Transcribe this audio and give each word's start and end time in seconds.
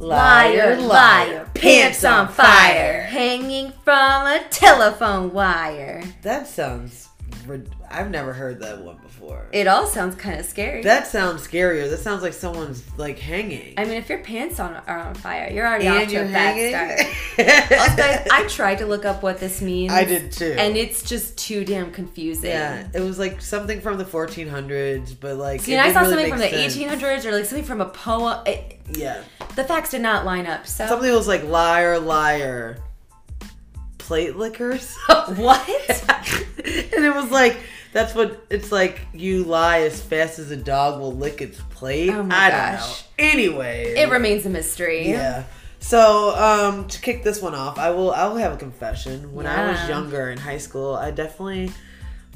Liar, 0.00 0.80
liar, 0.80 1.50
pants 1.54 2.04
on 2.04 2.28
fire, 2.28 3.02
hanging 3.02 3.72
from 3.84 4.26
a 4.26 4.40
telephone 4.50 5.32
wire. 5.32 6.02
That 6.22 6.46
sounds. 6.46 7.08
rid- 7.46 7.68
I've 7.90 8.10
never 8.10 8.32
heard 8.32 8.60
that 8.60 8.80
one 8.80 8.96
before. 8.98 9.46
It 9.52 9.66
all 9.66 9.86
sounds 9.86 10.14
kind 10.14 10.38
of 10.38 10.46
scary. 10.46 10.82
That 10.82 11.06
sounds 11.06 11.46
scarier. 11.46 11.88
That 11.88 11.98
sounds 11.98 12.22
like 12.22 12.32
someone's 12.32 12.82
like 12.98 13.18
hanging. 13.18 13.74
I 13.76 13.84
mean, 13.84 13.94
if 13.94 14.08
your 14.08 14.18
pants 14.18 14.60
on 14.60 14.74
are 14.86 14.98
on 14.98 15.14
fire, 15.14 15.50
you're 15.50 15.66
already 15.66 15.86
and 15.86 15.98
off 16.02 16.08
to 16.08 16.16
a 16.16 16.24
bad 16.24 16.98
start. 16.98 17.14
Also, 17.78 18.02
I 18.32 18.46
tried 18.48 18.78
to 18.78 18.86
look 18.86 19.04
up 19.04 19.22
what 19.22 19.38
this 19.38 19.62
means. 19.62 19.92
I 19.92 20.04
did 20.04 20.32
too. 20.32 20.54
and 20.58 20.76
it's 20.76 21.02
just 21.02 21.38
too 21.38 21.64
damn 21.64 21.90
confusing. 21.92 22.50
yeah, 22.50 22.88
it 22.92 23.00
was 23.00 23.18
like 23.18 23.40
something 23.40 23.80
from 23.80 23.96
the 23.98 24.04
1400s, 24.04 25.14
but 25.18 25.36
like. 25.36 25.60
See, 25.60 25.76
I 25.76 25.92
saw 25.92 26.00
really 26.00 26.12
something 26.12 26.30
from 26.30 26.38
make 26.40 26.50
the 26.52 26.70
sense. 26.70 27.02
1800s 27.02 27.24
or 27.24 27.32
like 27.32 27.44
something 27.44 27.64
from 27.64 27.80
a 27.80 27.86
poem. 27.88 28.42
It, 28.46 28.80
Yeah, 28.90 29.22
the 29.56 29.64
facts 29.64 29.90
did 29.90 30.02
not 30.02 30.24
line 30.24 30.46
up. 30.46 30.66
So 30.66 30.86
something 30.86 31.12
was 31.12 31.28
like 31.28 31.44
liar, 31.44 31.98
liar, 31.98 32.78
plate 33.98 34.36
lickers. 34.36 34.96
what? 35.06 35.68
and 36.58 37.04
it 37.04 37.14
was 37.14 37.30
like 37.30 37.56
that's 37.98 38.14
what 38.14 38.46
it's 38.48 38.70
like. 38.70 39.00
You 39.12 39.42
lie 39.44 39.80
as 39.80 40.00
fast 40.00 40.38
as 40.38 40.52
a 40.52 40.56
dog 40.56 41.00
will 41.00 41.12
lick 41.12 41.40
its 41.42 41.60
plate. 41.70 42.10
Oh 42.10 42.22
my 42.22 42.46
I 42.46 42.50
gosh. 42.50 43.02
don't 43.18 43.26
know. 43.26 43.32
Anyway, 43.32 43.94
it 43.96 44.08
remains 44.08 44.46
a 44.46 44.50
mystery. 44.50 45.08
Yeah. 45.08 45.44
So, 45.80 46.34
um, 46.36 46.88
to 46.88 47.00
kick 47.00 47.24
this 47.24 47.42
one 47.42 47.54
off, 47.54 47.78
I 47.78 47.90
will. 47.90 48.12
I 48.12 48.28
will 48.28 48.36
have 48.36 48.52
a 48.52 48.56
confession. 48.56 49.34
When 49.34 49.46
I 49.46 49.72
was 49.72 49.88
younger 49.88 50.30
in 50.30 50.38
high 50.38 50.58
school, 50.58 50.94
I 50.94 51.10
definitely 51.10 51.72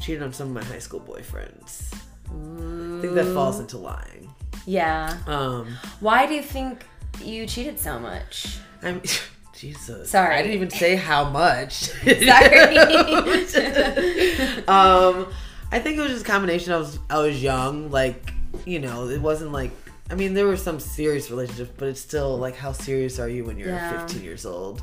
cheated 0.01 0.23
on 0.23 0.33
some 0.33 0.49
of 0.49 0.55
my 0.55 0.65
high 0.65 0.81
school 0.81 1.01
boyfriends. 1.01 1.95
I 2.27 3.01
think 3.01 3.15
that 3.15 3.33
falls 3.33 3.61
into 3.61 3.79
lying. 3.79 4.35
Yeah. 4.67 5.17
Um, 5.27 5.77
Why 6.01 6.27
do 6.27 6.35
you 6.35 6.43
think 6.43 6.85
you 7.23 7.47
cheated 7.47 7.79
so 7.79 8.01
much? 8.01 8.59
I'm. 8.83 9.01
Jesus. 9.55 10.11
Sorry. 10.11 10.35
I 10.35 10.43
didn't 10.43 10.57
even 10.57 10.71
say 10.71 10.97
how 10.97 11.31
much. 11.31 11.75
Sorry. 11.75 12.79
um, 14.67 15.29
I 15.73 15.79
think 15.81 15.97
it 15.99 16.03
was 16.03 16.13
just 16.13 16.25
a 16.25 16.29
combination. 16.29 16.73
I 16.73 16.77
was 16.77 16.99
I 17.11 17.19
was 17.19 17.43
young, 17.43 17.91
like 17.91 18.33
you 18.67 18.79
know, 18.79 19.09
it 19.09 19.21
wasn't 19.21 19.53
like. 19.53 19.71
I 20.11 20.15
mean, 20.15 20.35
there 20.35 20.47
were 20.47 20.59
some 20.59 20.79
serious 20.79 21.31
relationships, 21.31 21.71
but 21.79 21.89
it's 21.89 22.01
still 22.01 22.37
like, 22.37 22.55
how 22.55 22.73
serious 22.73 23.19
are 23.19 23.29
you 23.29 23.47
when 23.47 23.59
you're 23.59 23.71
Yeah. 23.71 24.07
15 24.07 24.23
years 24.23 24.45
old? 24.45 24.83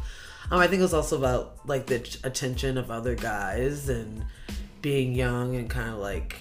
Um, 0.50 0.60
I 0.60 0.66
think 0.66 0.80
it 0.80 0.84
was 0.84 0.94
also 0.96 1.18
about 1.18 1.60
like 1.68 1.86
the 1.86 1.98
attention 2.24 2.80
of 2.80 2.90
other 2.90 3.14
guys 3.14 3.90
and 3.90 4.26
being 4.82 5.14
young 5.14 5.56
and 5.56 5.70
kind 5.70 5.90
of 5.92 5.98
like. 6.00 6.36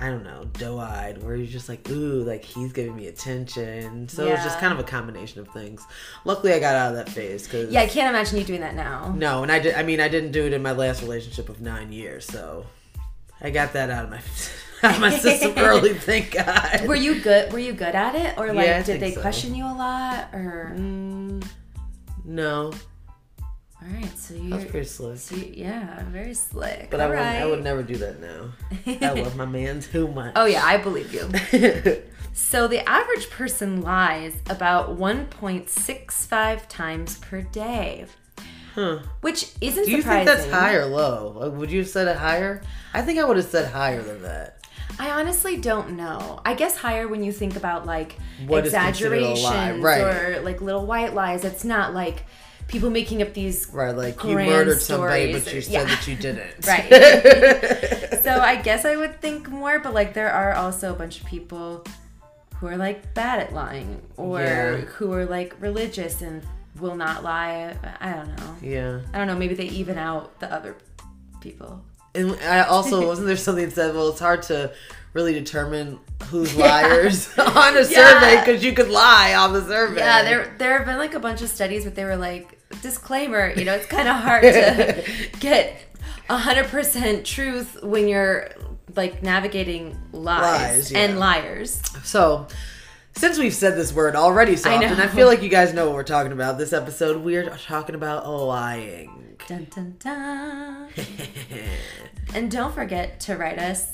I 0.00 0.10
don't 0.10 0.24
know, 0.24 0.44
doe-eyed, 0.54 1.22
where 1.22 1.36
you're 1.36 1.46
just 1.46 1.68
like, 1.68 1.88
ooh, 1.88 2.24
like 2.24 2.44
he's 2.44 2.72
giving 2.72 2.96
me 2.96 3.06
attention. 3.06 4.08
So 4.08 4.26
it 4.26 4.32
was 4.32 4.42
just 4.42 4.58
kind 4.58 4.72
of 4.72 4.80
a 4.80 4.82
combination 4.82 5.40
of 5.40 5.48
things. 5.48 5.86
Luckily, 6.24 6.52
I 6.52 6.58
got 6.58 6.74
out 6.74 6.90
of 6.90 6.96
that 6.96 7.08
phase 7.08 7.44
because 7.44 7.70
yeah, 7.70 7.80
I 7.82 7.86
can't 7.86 8.08
imagine 8.08 8.38
you 8.38 8.44
doing 8.44 8.60
that 8.62 8.74
now. 8.74 9.14
no, 9.16 9.44
and 9.44 9.52
I 9.52 9.60
did. 9.60 9.74
I 9.76 9.84
mean, 9.84 10.00
I 10.00 10.08
didn't 10.08 10.32
do 10.32 10.44
it 10.46 10.52
in 10.52 10.62
my 10.62 10.72
last 10.72 11.00
relationship 11.00 11.48
of 11.48 11.60
nine 11.60 11.92
years, 11.92 12.26
so 12.26 12.66
I 13.44 13.50
got 13.50 13.74
that 13.74 13.90
out 13.90 14.04
of 14.04 14.10
my 14.10 14.20
out 14.88 14.94
of 14.96 15.00
my 15.00 15.10
system 15.10 15.52
early. 15.58 15.92
Thank 16.10 16.32
God. 16.32 16.86
Were 16.88 16.96
you 16.96 17.20
good? 17.20 17.52
Were 17.52 17.58
you 17.60 17.72
good 17.74 17.94
at 17.94 18.14
it, 18.16 18.36
or 18.38 18.52
like 18.52 18.66
Yeah, 18.66 18.78
I 18.78 18.82
did 18.82 19.00
they 19.00 19.12
so. 19.12 19.20
question 19.20 19.54
you 19.54 19.64
a 19.64 19.76
lot? 19.76 20.30
Or 20.32 20.72
Mm, 20.74 21.46
no, 22.24 22.72
all 23.82 23.88
right, 23.92 24.18
so 24.18 24.32
you're 24.34 24.56
was 24.56 24.64
pretty 24.64 24.86
slick, 24.86 25.18
so 25.18 25.36
you, 25.36 25.52
yeah, 25.56 26.02
very 26.04 26.32
slick. 26.32 26.88
but 26.90 27.00
I 27.00 27.04
All 27.04 27.10
would 27.10 27.18
I 27.18 27.46
would 27.46 27.62
never 27.62 27.82
do 27.82 27.96
that 27.96 28.18
now. 28.20 28.52
I 28.86 29.12
love 29.12 29.36
my 29.36 29.44
man 29.44 29.80
too 29.80 30.08
much. 30.08 30.32
Oh 30.36 30.46
yeah, 30.46 30.64
I 30.64 30.78
believe 30.78 31.12
you. 31.12 31.30
So 32.36 32.66
the 32.66 32.80
average 32.88 33.30
person 33.30 33.80
lies 33.80 34.34
about 34.50 34.98
1.65 34.98 36.66
times 36.68 37.18
per 37.18 37.42
day, 37.42 38.06
huh. 38.74 38.98
which 39.20 39.52
isn't 39.60 39.84
Do 39.84 39.90
you 39.90 40.02
surprising. 40.02 40.26
think 40.26 40.38
that's 40.38 40.50
high 40.50 40.74
or 40.74 40.86
low? 40.86 41.50
Would 41.50 41.70
you 41.70 41.80
have 41.80 41.88
said 41.88 42.08
it 42.08 42.16
higher? 42.16 42.62
I 42.92 43.02
think 43.02 43.18
I 43.18 43.24
would 43.24 43.36
have 43.36 43.46
said 43.46 43.70
higher 43.72 44.02
than 44.02 44.22
that. 44.22 44.58
I 44.98 45.10
honestly 45.10 45.56
don't 45.56 45.96
know. 45.96 46.40
I 46.44 46.54
guess 46.54 46.76
higher 46.76 47.08
when 47.08 47.24
you 47.24 47.32
think 47.32 47.56
about 47.56 47.84
like 47.86 48.16
What 48.46 48.66
is 48.66 48.72
considered 48.72 49.18
a 49.18 49.20
lie, 49.22 49.30
exaggerations 49.32 49.82
right. 49.82 50.00
or 50.02 50.40
like 50.42 50.60
little 50.60 50.86
white 50.86 51.14
lies. 51.14 51.44
It's 51.44 51.64
not 51.64 51.94
like 51.94 52.24
people 52.68 52.90
making 52.90 53.20
up 53.20 53.34
these 53.34 53.68
Right, 53.72 53.90
like 53.96 54.22
you 54.22 54.34
murdered 54.36 54.80
somebody, 54.80 55.32
stories 55.32 55.44
but 55.44 55.54
you 55.54 55.60
said 55.62 55.72
yeah. 55.72 55.84
that 55.84 56.06
you 56.06 56.14
didn't. 56.16 56.66
Right. 56.66 56.88
so 58.22 58.38
I 58.40 58.60
guess 58.62 58.84
I 58.84 58.94
would 58.96 59.20
think 59.20 59.48
more, 59.48 59.80
but 59.80 59.94
like 59.94 60.14
there 60.14 60.30
are 60.30 60.52
also 60.54 60.92
a 60.92 60.96
bunch 60.96 61.20
of 61.20 61.26
people 61.26 61.84
who 62.56 62.68
are 62.68 62.76
like 62.76 63.14
bad 63.14 63.40
at 63.40 63.52
lying 63.52 64.00
or 64.16 64.40
Yeah. 64.40 64.76
who 64.76 65.12
are 65.12 65.24
like 65.26 65.54
religious 65.60 66.22
and 66.22 66.42
will 66.80 66.96
not 66.96 67.22
lie. 67.22 67.76
I 68.00 68.12
don't 68.12 68.36
know. 68.36 68.56
yeah. 68.62 69.00
I 69.12 69.18
don't 69.18 69.26
know. 69.26 69.36
Maybe 69.36 69.54
they 69.54 69.66
even 69.66 69.98
out 69.98 70.38
the 70.40 70.52
other 70.52 70.76
people. 71.40 71.82
And 72.14 72.32
I 72.42 72.62
also 72.62 73.06
wasn't 73.06 73.26
there 73.26 73.36
something 73.36 73.64
that 73.64 73.74
said, 73.74 73.94
well, 73.94 74.08
it's 74.10 74.20
hard 74.20 74.42
to 74.44 74.72
really 75.14 75.32
determine 75.32 75.98
who's 76.26 76.54
liars 76.56 77.28
on 77.38 77.76
a 77.76 77.84
survey 77.84 78.38
because 78.40 78.64
you 78.64 78.72
could 78.72 78.88
lie 78.90 79.34
on 79.34 79.52
the 79.52 79.62
survey. 79.64 80.00
Yeah, 80.00 80.22
there 80.22 80.54
there 80.58 80.76
have 80.78 80.86
been 80.86 80.98
like 80.98 81.14
a 81.14 81.20
bunch 81.20 81.42
of 81.42 81.48
studies, 81.48 81.84
but 81.84 81.94
they 81.94 82.04
were 82.04 82.16
like 82.16 82.58
disclaimer. 82.82 83.52
You 83.56 83.64
know, 83.64 83.74
it's 83.74 83.86
kind 83.86 84.08
of 84.08 84.16
hard 84.16 84.42
to 84.42 85.04
get 85.40 85.80
hundred 86.28 86.66
percent 86.66 87.24
truth 87.26 87.82
when 87.82 88.08
you're 88.08 88.48
like 88.96 89.22
navigating 89.22 89.96
lies, 90.12 90.42
Lies, 90.76 90.92
yeah. 90.92 90.98
and 91.00 91.18
liars. 91.18 91.80
So, 92.04 92.46
since 93.16 93.38
we've 93.38 93.54
said 93.54 93.76
this 93.76 93.92
word 93.92 94.16
already 94.16 94.56
so 94.56 94.70
I 94.70 94.76
often, 94.76 95.00
I 95.00 95.06
feel 95.06 95.26
like 95.26 95.42
you 95.42 95.48
guys 95.48 95.72
know 95.72 95.86
what 95.86 95.94
we're 95.94 96.02
talking 96.04 96.32
about. 96.32 96.58
This 96.58 96.72
episode, 96.72 97.22
we're 97.22 97.48
talking 97.50 97.94
about 97.94 98.28
lying. 98.28 99.36
Dun, 99.48 99.66
dun, 99.74 99.96
dun. 99.98 100.88
and 102.34 102.50
don't 102.50 102.74
forget 102.74 103.20
to 103.20 103.36
write 103.36 103.58
us 103.58 103.92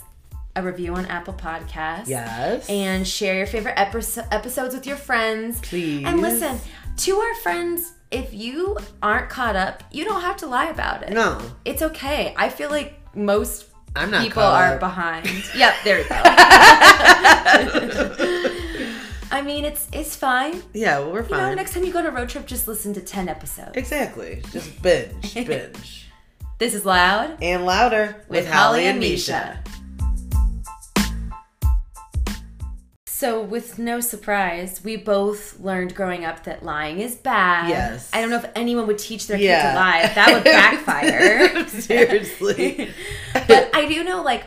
a 0.56 0.62
review 0.62 0.94
on 0.94 1.06
Apple 1.06 1.34
Podcasts. 1.34 2.08
yes. 2.08 2.68
And 2.68 3.06
share 3.06 3.36
your 3.36 3.46
favorite 3.46 3.76
episo- 3.76 4.26
episodes 4.32 4.74
with 4.74 4.86
your 4.86 4.96
friends. 4.96 5.60
Please. 5.60 6.04
And 6.04 6.20
listen, 6.20 6.58
to 6.98 7.16
our 7.18 7.34
friends, 7.36 7.92
if 8.10 8.32
you 8.34 8.76
aren't 9.02 9.28
caught 9.30 9.54
up, 9.56 9.82
you 9.92 10.04
don't 10.04 10.20
have 10.22 10.36
to 10.38 10.46
lie 10.46 10.66
about 10.68 11.02
it. 11.04 11.10
no, 11.12 11.40
It's 11.64 11.82
okay. 11.82 12.34
I 12.36 12.48
feel 12.48 12.68
like 12.70 12.94
most 13.14 13.66
I'm 13.94 14.10
not 14.10 14.22
people 14.22 14.42
are 14.42 14.74
up. 14.74 14.80
behind. 14.80 15.26
yep, 15.56 15.74
there 15.84 15.98
we 15.98 16.04
go. 16.08 16.16
I 19.32 19.42
mean, 19.42 19.64
it's 19.64 19.86
it's 19.92 20.16
fine. 20.16 20.62
Yeah, 20.72 20.98
well, 21.00 21.12
we're 21.12 21.22
You 21.22 21.28
know, 21.30 21.36
fine. 21.38 21.56
next 21.56 21.74
time 21.74 21.84
you 21.84 21.92
go 21.92 22.00
on 22.00 22.06
a 22.06 22.10
road 22.10 22.28
trip, 22.28 22.46
just 22.46 22.66
listen 22.66 22.92
to 22.94 23.00
10 23.00 23.28
episodes. 23.28 23.72
exactly. 23.74 24.42
Just 24.50 24.82
binge, 24.82 25.34
binge. 25.46 26.06
This 26.58 26.74
is 26.74 26.84
Loud 26.84 27.38
And 27.42 27.64
louder 27.64 28.24
with 28.28 28.48
Holly 28.48 28.86
and 28.86 28.98
Misha. 29.00 29.62
So, 33.06 33.42
with 33.42 33.78
no 33.78 34.00
surprise, 34.00 34.82
we 34.82 34.96
both 34.96 35.60
learned 35.60 35.94
growing 35.94 36.24
up 36.24 36.44
that 36.44 36.62
lying 36.64 37.00
is 37.00 37.14
bad. 37.16 37.68
Yes. 37.68 38.08
I 38.14 38.20
don't 38.22 38.30
know 38.30 38.36
if 38.38 38.50
anyone 38.56 38.86
would 38.86 38.96
teach 38.98 39.26
their 39.26 39.36
Yeah. 39.38 39.72
to 39.72 39.78
lie. 39.78 40.06
That 40.14 40.32
would 40.32 40.44
backfire. 40.44 41.68
Seriously. 41.68 42.90
but 43.46 43.68
I 43.76 43.86
do 43.86 44.02
know, 44.04 44.22
like, 44.22 44.44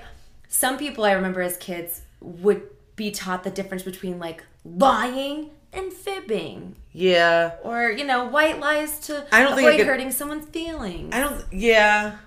some 0.47 0.77
people 0.79 1.03
I 1.05 1.11
remember 1.11 1.41
as 1.41 1.55
kids 1.57 2.01
would 2.19 2.63
be 2.95 3.11
taught 3.11 3.43
the 3.43 3.51
difference 3.51 3.83
between, 3.83 4.17
like, 4.17 4.43
lying 4.65 5.49
and 5.71 5.91
fibbing. 5.91 6.75
yeah. 6.91 7.51
Or, 7.63 7.89
you 7.91 8.05
know, 8.05 8.25
white 8.25 8.59
lies 8.59 8.99
to 9.07 9.25
I 9.31 9.41
don't 9.43 9.55
think 9.55 9.67
avoid 9.67 9.73
it 9.75 9.77
could- 9.79 9.87
hurting 9.87 10.11
someone's 10.11 10.45
feelings. 10.47 11.13
I 11.13 11.19
don't. 11.19 11.43
Yeah. 11.51 12.17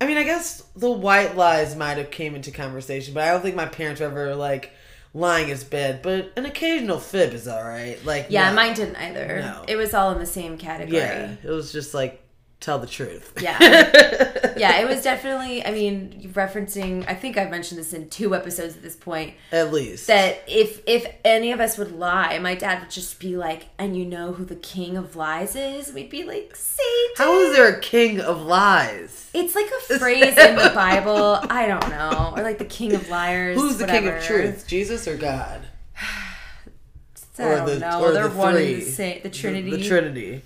I 0.00 0.06
mean, 0.06 0.16
I 0.16 0.24
guess 0.24 0.62
the 0.74 0.90
white 0.90 1.36
lies 1.36 1.76
might 1.76 1.96
have 1.98 2.10
came 2.10 2.34
into 2.34 2.50
conversation, 2.50 3.14
but 3.14 3.22
I 3.22 3.30
don't 3.30 3.40
think 3.40 3.54
my 3.54 3.66
parents 3.66 4.00
were 4.00 4.08
ever 4.08 4.34
like 4.34 4.72
lying 5.14 5.48
is 5.48 5.62
bad. 5.62 6.02
But 6.02 6.32
an 6.36 6.44
occasional 6.44 6.98
fib 6.98 7.32
is 7.34 7.46
all 7.46 7.62
right. 7.62 8.04
Like 8.04 8.26
yeah, 8.28 8.50
no. 8.50 8.56
mine 8.56 8.74
didn't 8.74 8.96
either. 8.96 9.38
No. 9.42 9.64
It 9.68 9.76
was 9.76 9.94
all 9.94 10.10
in 10.10 10.18
the 10.18 10.26
same 10.26 10.58
category. 10.58 10.96
Yeah, 10.98 11.36
it 11.44 11.48
was 11.50 11.70
just 11.72 11.94
like 11.94 12.20
tell 12.62 12.78
the 12.78 12.86
truth. 12.86 13.34
Yeah. 13.40 13.58
yeah, 14.56 14.80
it 14.80 14.88
was 14.88 15.02
definitely, 15.02 15.64
I 15.66 15.70
mean, 15.72 16.30
referencing, 16.32 17.04
I 17.06 17.14
think 17.14 17.36
I've 17.36 17.50
mentioned 17.50 17.78
this 17.80 17.92
in 17.92 18.08
two 18.08 18.34
episodes 18.34 18.76
at 18.76 18.82
this 18.82 18.96
point, 18.96 19.34
At 19.50 19.72
least. 19.72 20.06
that 20.06 20.42
if 20.46 20.80
if 20.86 21.06
any 21.24 21.52
of 21.52 21.60
us 21.60 21.76
would 21.76 21.92
lie, 21.92 22.38
my 22.38 22.54
dad 22.54 22.80
would 22.80 22.90
just 22.90 23.18
be 23.20 23.36
like, 23.36 23.66
and 23.78 23.96
you 23.96 24.04
know 24.06 24.32
who 24.32 24.44
the 24.46 24.56
king 24.56 24.96
of 24.96 25.16
lies 25.16 25.54
is? 25.56 25.92
We'd 25.92 26.08
be 26.10 26.22
like, 26.24 26.56
Satan. 26.56 27.14
How 27.18 27.38
is 27.40 27.54
there 27.56 27.68
a 27.68 27.80
king 27.80 28.20
of 28.20 28.40
lies? 28.42 29.28
It's 29.34 29.54
like 29.54 29.66
a 29.90 29.94
phrase 29.98 30.38
in 30.38 30.56
the 30.56 30.72
Bible. 30.74 31.38
I 31.50 31.66
don't 31.66 31.88
know. 31.90 32.32
Or 32.36 32.42
like 32.42 32.58
the 32.58 32.64
king 32.64 32.94
of 32.94 33.08
liars. 33.08 33.58
Who's 33.60 33.78
the 33.78 33.86
king 33.86 34.08
of 34.08 34.22
truth? 34.22 34.66
Jesus 34.66 35.06
or 35.08 35.16
God? 35.16 35.62
I 37.38 37.44
Or 37.44 37.56
don't 37.56 37.66
the- 37.66 37.78
know. 37.78 38.02
or 38.04 38.12
They're 38.12 38.28
the 38.28 38.36
one 38.36 38.54
three. 38.54 38.74
the 38.74 38.80
same. 38.82 39.22
The 39.22 39.30
Trinity. 39.30 39.70
The, 39.70 39.76
the 39.78 39.88
Trinity. 39.88 40.42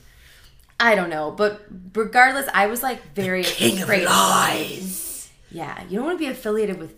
I 0.78 0.94
don't 0.94 1.10
know. 1.10 1.30
But 1.30 1.62
regardless, 1.94 2.46
I 2.52 2.66
was 2.66 2.82
like 2.82 3.14
very 3.14 3.42
King 3.44 3.82
afraid 3.82 4.04
of 4.04 4.10
lies. 4.10 5.30
Yeah, 5.50 5.82
you 5.88 5.96
don't 5.96 6.06
want 6.06 6.18
to 6.18 6.24
be 6.24 6.30
affiliated 6.30 6.78
with 6.78 6.94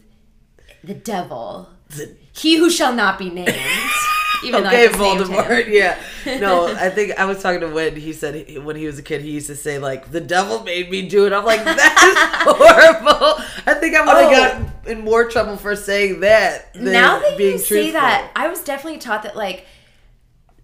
the 0.82 0.94
devil. 0.94 1.69
The- 1.90 2.14
He 2.32 2.56
who 2.56 2.70
shall 2.70 2.94
not 2.94 3.19
be 3.19 3.30
named. 3.30 3.54
Even 4.44 4.64
okay, 4.66 4.86
Voldemort. 4.86 5.66
Yeah. 5.69 5.98
No, 6.25 6.66
I 6.78 6.90
think 6.90 7.19
I 7.19 7.25
was 7.25 7.42
talking 7.42 7.58
to 7.60 7.69
when 7.69 7.96
He 7.96 8.12
said 8.12 8.46
he, 8.46 8.58
when 8.58 8.76
he 8.76 8.86
was 8.86 8.96
a 8.96 9.02
kid, 9.02 9.20
he 9.20 9.32
used 9.32 9.48
to 9.48 9.56
say 9.56 9.78
like, 9.80 10.12
"The 10.12 10.20
devil 10.20 10.62
made 10.62 10.90
me 10.92 11.08
do 11.08 11.26
it." 11.26 11.32
I'm 11.32 11.44
like, 11.44 11.64
that's 11.64 12.00
horrible. 12.44 13.42
I 13.66 13.75
think 13.75 13.96
I 13.96 14.00
would 14.06 14.22
have 14.22 14.28
Oh. 14.28 14.30
gotten 14.30 14.72
in 14.86 15.04
more 15.04 15.28
trouble 15.28 15.56
for 15.56 15.75
saying 15.75 16.20
that. 16.20 16.72
Than 16.75 16.84
now 16.92 17.19
that 17.19 17.36
being 17.36 17.52
you 17.54 17.58
say 17.58 17.66
truthful. 17.90 17.92
that, 18.00 18.30
I 18.36 18.46
was 18.48 18.62
definitely 18.62 19.00
taught 19.00 19.25
that 19.25 19.34
like 19.34 19.66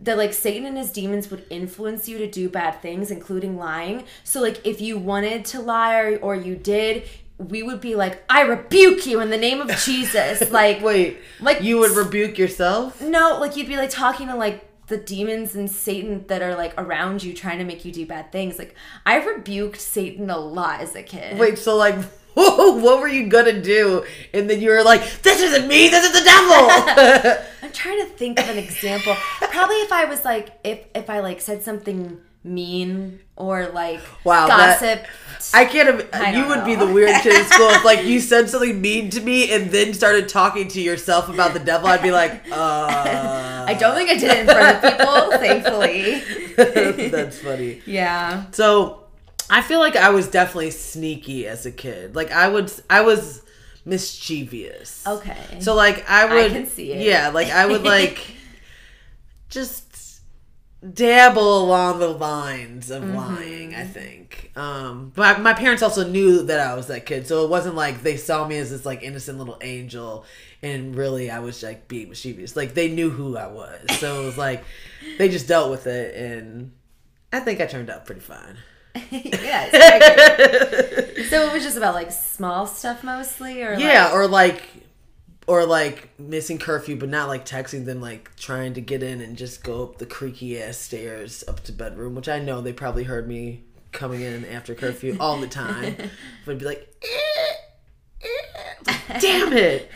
that 0.05 0.17
like 0.17 0.33
Satan 0.33 0.67
and 0.67 0.77
his 0.77 0.93
demons 0.93 1.31
would 1.31 1.45
influence 1.51 2.09
you 2.09 2.19
to 2.19 2.31
do 2.31 2.49
bad 2.49 2.81
things, 2.81 3.11
including 3.11 3.57
lying. 3.57 4.05
So 4.23 4.41
like 4.41 4.65
if 4.65 4.81
you 4.81 4.99
wanted 4.99 5.45
to 5.47 5.61
lie 5.61 5.99
or, 5.99 6.19
or 6.19 6.37
you 6.37 6.57
did, 6.57 7.09
we 7.39 7.63
would 7.63 7.81
be 7.81 7.95
like, 7.95 8.23
I 8.29 8.43
rebuke 8.43 9.07
you 9.07 9.21
in 9.21 9.31
the 9.31 9.39
name 9.39 9.61
of 9.61 9.69
Jesus. 9.79 10.43
Like 10.55 10.83
wait, 10.83 11.19
like 11.41 11.63
you 11.63 11.79
would 11.79 11.93
rebuke 11.93 12.39
yourself? 12.39 13.01
No, 13.01 13.39
like 13.41 13.57
you'd 13.57 13.67
be 13.67 13.77
like 13.77 13.91
talking 13.91 14.29
to 14.29 14.37
like 14.37 14.71
the 14.87 14.99
demons 14.99 15.55
and 15.55 15.71
Satan 15.71 16.27
that 16.29 16.43
are 16.43 16.55
like 16.55 16.75
around 16.79 17.23
you 17.23 17.33
trying 17.33 17.59
to 17.59 17.65
make 17.65 17.85
you 17.85 17.91
do 17.91 18.07
bad 18.07 18.31
things. 18.31 18.59
Like 18.59 18.77
I 19.05 19.25
rebuked 19.25 19.81
Satan 19.81 20.31
a 20.31 20.39
lot 20.39 20.81
as 20.81 20.95
a 20.95 21.03
kid. 21.03 21.39
Wait, 21.39 21.59
so 21.59 21.77
like. 21.77 21.97
what 22.83 23.01
were 23.01 23.09
you 23.09 23.29
gonna 23.29 23.61
do? 23.61 24.05
And 24.33 24.49
then 24.51 24.61
you 24.61 24.71
were 24.71 24.83
like, 24.83 25.03
"This 25.23 25.41
isn't 25.41 25.69
me. 25.69 25.89
This 25.89 26.05
is 26.05 26.13
the 26.13 26.25
devil." 26.25 27.45
I'm 27.63 27.73
trying 27.73 28.01
to 28.01 28.07
think 28.07 28.41
of 28.41 28.49
an 28.49 28.59
example. 28.67 29.15
Probably 29.41 29.77
if 29.77 29.93
I 29.93 30.05
was 30.07 30.25
like 30.25 30.59
if 30.65 30.81
if 30.95 31.09
I 31.09 31.21
like 31.21 31.41
said 31.41 31.63
something 31.63 32.21
mean 32.43 33.21
or 33.37 33.69
like 33.69 34.01
Wow, 34.25 34.47
gossip. 34.47 35.07
I 35.53 35.65
can't. 35.65 36.07
I 36.15 36.33
you 36.37 36.49
would 36.49 36.65
be 36.65 36.75
the 36.75 36.87
weird 36.87 37.21
kid 37.23 37.35
in 37.39 37.45
school 37.47 37.69
if, 37.71 37.85
like, 37.85 38.05
you 38.05 38.19
said 38.21 38.49
something 38.49 38.81
mean 38.81 39.11
to 39.11 39.21
me 39.21 39.53
and 39.53 39.71
then 39.71 39.93
started 39.93 40.29
talking 40.29 40.69
to 40.69 40.81
yourself 40.81 41.29
about 41.29 41.53
the 41.53 41.59
devil. 41.59 41.87
I'd 41.89 42.03
be 42.03 42.13
like, 42.13 42.45
uh. 42.51 43.65
I 43.67 43.75
don't 43.75 43.95
think 43.95 44.11
I 44.11 44.15
did 44.15 44.31
it 44.31 44.39
in 44.39 44.47
front 44.47 44.85
of 44.85 44.93
people, 44.93 45.39
thankfully. 45.39 47.09
That's 47.09 47.39
funny. 47.39 47.83
Yeah. 47.87 48.51
So, 48.53 49.04
I 49.51 49.63
feel 49.63 49.79
like 49.79 49.97
I 49.97 50.11
was 50.11 50.29
definitely 50.29 50.71
sneaky 50.71 51.47
as 51.47 51.67
a 51.67 51.71
kid. 51.73 52.15
Like, 52.17 52.31
I 52.33 52.49
would, 52.49 52.73
I 52.89 53.03
was 53.03 53.43
mischievous. 53.85 55.07
Okay. 55.07 55.61
So, 55.61 55.75
like, 55.75 56.09
I 56.09 56.25
would. 56.33 56.53
can 56.53 56.67
see 56.67 56.93
it. 56.93 57.07
Yeah, 57.07 57.29
like 57.29 57.49
I 57.49 57.67
would 57.67 57.83
like 57.85 58.19
just 59.49 60.21
dabble 60.93 61.65
along 61.65 61.99
the 61.99 62.09
lines 62.09 62.91
of 62.91 63.03
Mm-hmm. 63.03 63.17
lying. 63.17 63.75
I 63.75 63.85
think. 63.85 64.51
Um, 64.57 65.13
but 65.15 65.41
my 65.41 65.53
parents 65.53 65.83
also 65.83 66.07
knew 66.07 66.43
that 66.45 66.61
I 66.61 66.75
was 66.75 66.87
that 66.89 67.07
kid, 67.07 67.27
so 67.27 67.45
it 67.45 67.51
wasn't 67.51 67.75
like 67.75 68.03
they 68.03 68.17
saw 68.17 68.47
me 68.47 68.59
as 68.59 68.71
this 68.71 68.85
like 68.87 69.03
innocent 69.03 69.39
little 69.39 69.59
angel, 69.63 70.25
and 70.63 70.95
really 70.95 71.31
I 71.31 71.41
was 71.41 71.63
like 71.63 71.89
being 71.89 72.09
mischievous. 72.11 72.55
Like 72.57 72.75
they 72.75 72.89
knew 72.89 73.11
who 73.11 73.37
I 73.37 73.47
was, 73.49 73.81
so 73.99 74.23
it 74.23 74.27
was 74.27 74.39
like 74.39 74.65
they 75.19 75.29
just 75.29 75.49
dealt 75.49 75.71
with 75.71 75.87
it, 75.87 76.15
and 76.15 76.73
I 77.33 77.41
think 77.41 77.61
I 77.61 77.67
turned 77.67 77.91
out 77.91 78.07
pretty 78.07 78.21
fine. 78.21 78.57
yes. 79.11 79.71
So 81.31 81.47
it 81.49 81.53
was 81.53 81.63
just 81.63 81.77
about 81.77 81.95
like 81.95 82.13
small 82.13 82.67
stuff 82.67 83.03
mostly, 83.03 83.63
or 83.63 83.75
Yeah, 83.75 84.05
like, 84.05 84.15
or 84.15 84.29
like 84.29 84.63
or 85.47 85.67
like 85.67 86.09
missing 86.19 86.59
curfew 86.59 86.97
but 86.97 87.09
not 87.09 87.29
like 87.29 87.45
texting 87.45 87.85
them 87.85 88.01
like 88.01 88.35
trying 88.37 88.73
to 88.75 88.81
get 88.81 89.03
in 89.03 89.21
and 89.21 89.37
just 89.37 89.63
go 89.63 89.83
up 89.85 89.99
the 89.99 90.07
creaky 90.07 90.61
ass 90.61 90.79
stairs 90.79 91.45
up 91.49 91.61
to 91.65 91.73
bedroom, 91.73 92.15
which 92.15 92.29
I 92.29 92.39
know 92.39 92.61
they 92.61 92.73
probably 92.73 93.05
heard 93.05 93.29
me 93.29 93.63
coming 93.93 94.21
in 94.23 94.45
after 94.47 94.75
curfew 94.75 95.17
all 95.21 95.39
the 95.39 95.47
time. 95.47 95.97
but 96.47 96.53
I'd 96.53 96.59
be 96.59 96.65
like 96.65 96.89
"Eh, 97.03 98.27
eh, 98.27 99.19
Damn 99.21 99.53
it. 99.53 99.91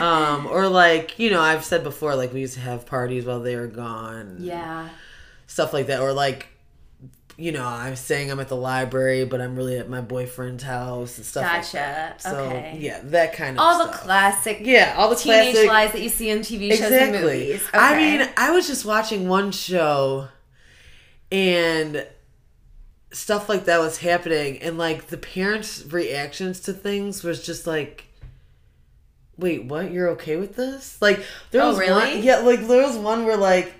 Um, 0.00 0.46
or 0.46 0.68
like, 0.68 1.18
you 1.18 1.30
know, 1.30 1.40
I've 1.40 1.64
said 1.64 1.82
before, 1.84 2.14
like 2.14 2.32
we 2.32 2.40
used 2.40 2.54
to 2.54 2.60
have 2.60 2.86
parties 2.86 3.24
while 3.24 3.40
they 3.40 3.56
were 3.56 3.66
gone. 3.66 4.36
yeah. 4.40 4.88
Stuff 5.46 5.72
like 5.72 5.88
that. 5.88 6.00
Or 6.00 6.12
like 6.12 6.48
you 7.38 7.50
know, 7.50 7.64
I'm 7.66 7.96
saying 7.96 8.30
I'm 8.30 8.38
at 8.40 8.48
the 8.48 8.56
library, 8.56 9.24
but 9.24 9.40
I'm 9.40 9.56
really 9.56 9.78
at 9.78 9.88
my 9.88 10.00
boyfriend's 10.00 10.62
house 10.62 11.16
and 11.16 11.26
stuff 11.26 11.44
like 11.44 11.62
Gotcha. 11.62 11.72
that. 11.76 12.22
So 12.22 12.36
Okay. 12.36 12.76
yeah, 12.78 13.00
that 13.04 13.32
kind 13.34 13.56
of 13.58 13.62
All 13.64 13.86
the 13.86 13.92
classic 13.92 14.58
Yeah, 14.60 14.94
all 14.98 15.08
the 15.08 15.16
teenage 15.16 15.52
classic. 15.54 15.68
lies 15.68 15.92
that 15.92 16.02
you 16.02 16.08
see 16.10 16.30
on 16.30 16.38
TV 16.38 16.70
shows 16.72 16.92
and 16.92 17.12
movies. 17.12 17.62
I 17.72 17.96
mean, 17.96 18.28
I 18.36 18.50
was 18.50 18.66
just 18.66 18.84
watching 18.84 19.28
one 19.28 19.50
show 19.50 20.28
and 21.30 22.06
stuff 23.12 23.48
like 23.48 23.64
that 23.66 23.78
was 23.80 23.98
happening 23.98 24.58
and 24.62 24.78
like 24.78 25.06
the 25.08 25.18
parents' 25.18 25.84
reactions 25.86 26.60
to 26.60 26.72
things 26.72 27.22
was 27.22 27.44
just 27.44 27.66
like 27.66 28.06
Wait, 29.38 29.64
what? 29.64 29.90
You're 29.90 30.10
okay 30.10 30.36
with 30.36 30.56
this? 30.56 30.98
Like 31.00 31.24
there 31.50 31.62
Oh, 31.62 31.68
was 31.70 31.78
really? 31.78 32.14
one 32.16 32.22
Yeah, 32.22 32.38
like 32.38 32.66
there 32.68 32.82
was 32.86 32.96
one 32.96 33.24
where 33.24 33.36
like 33.38 33.72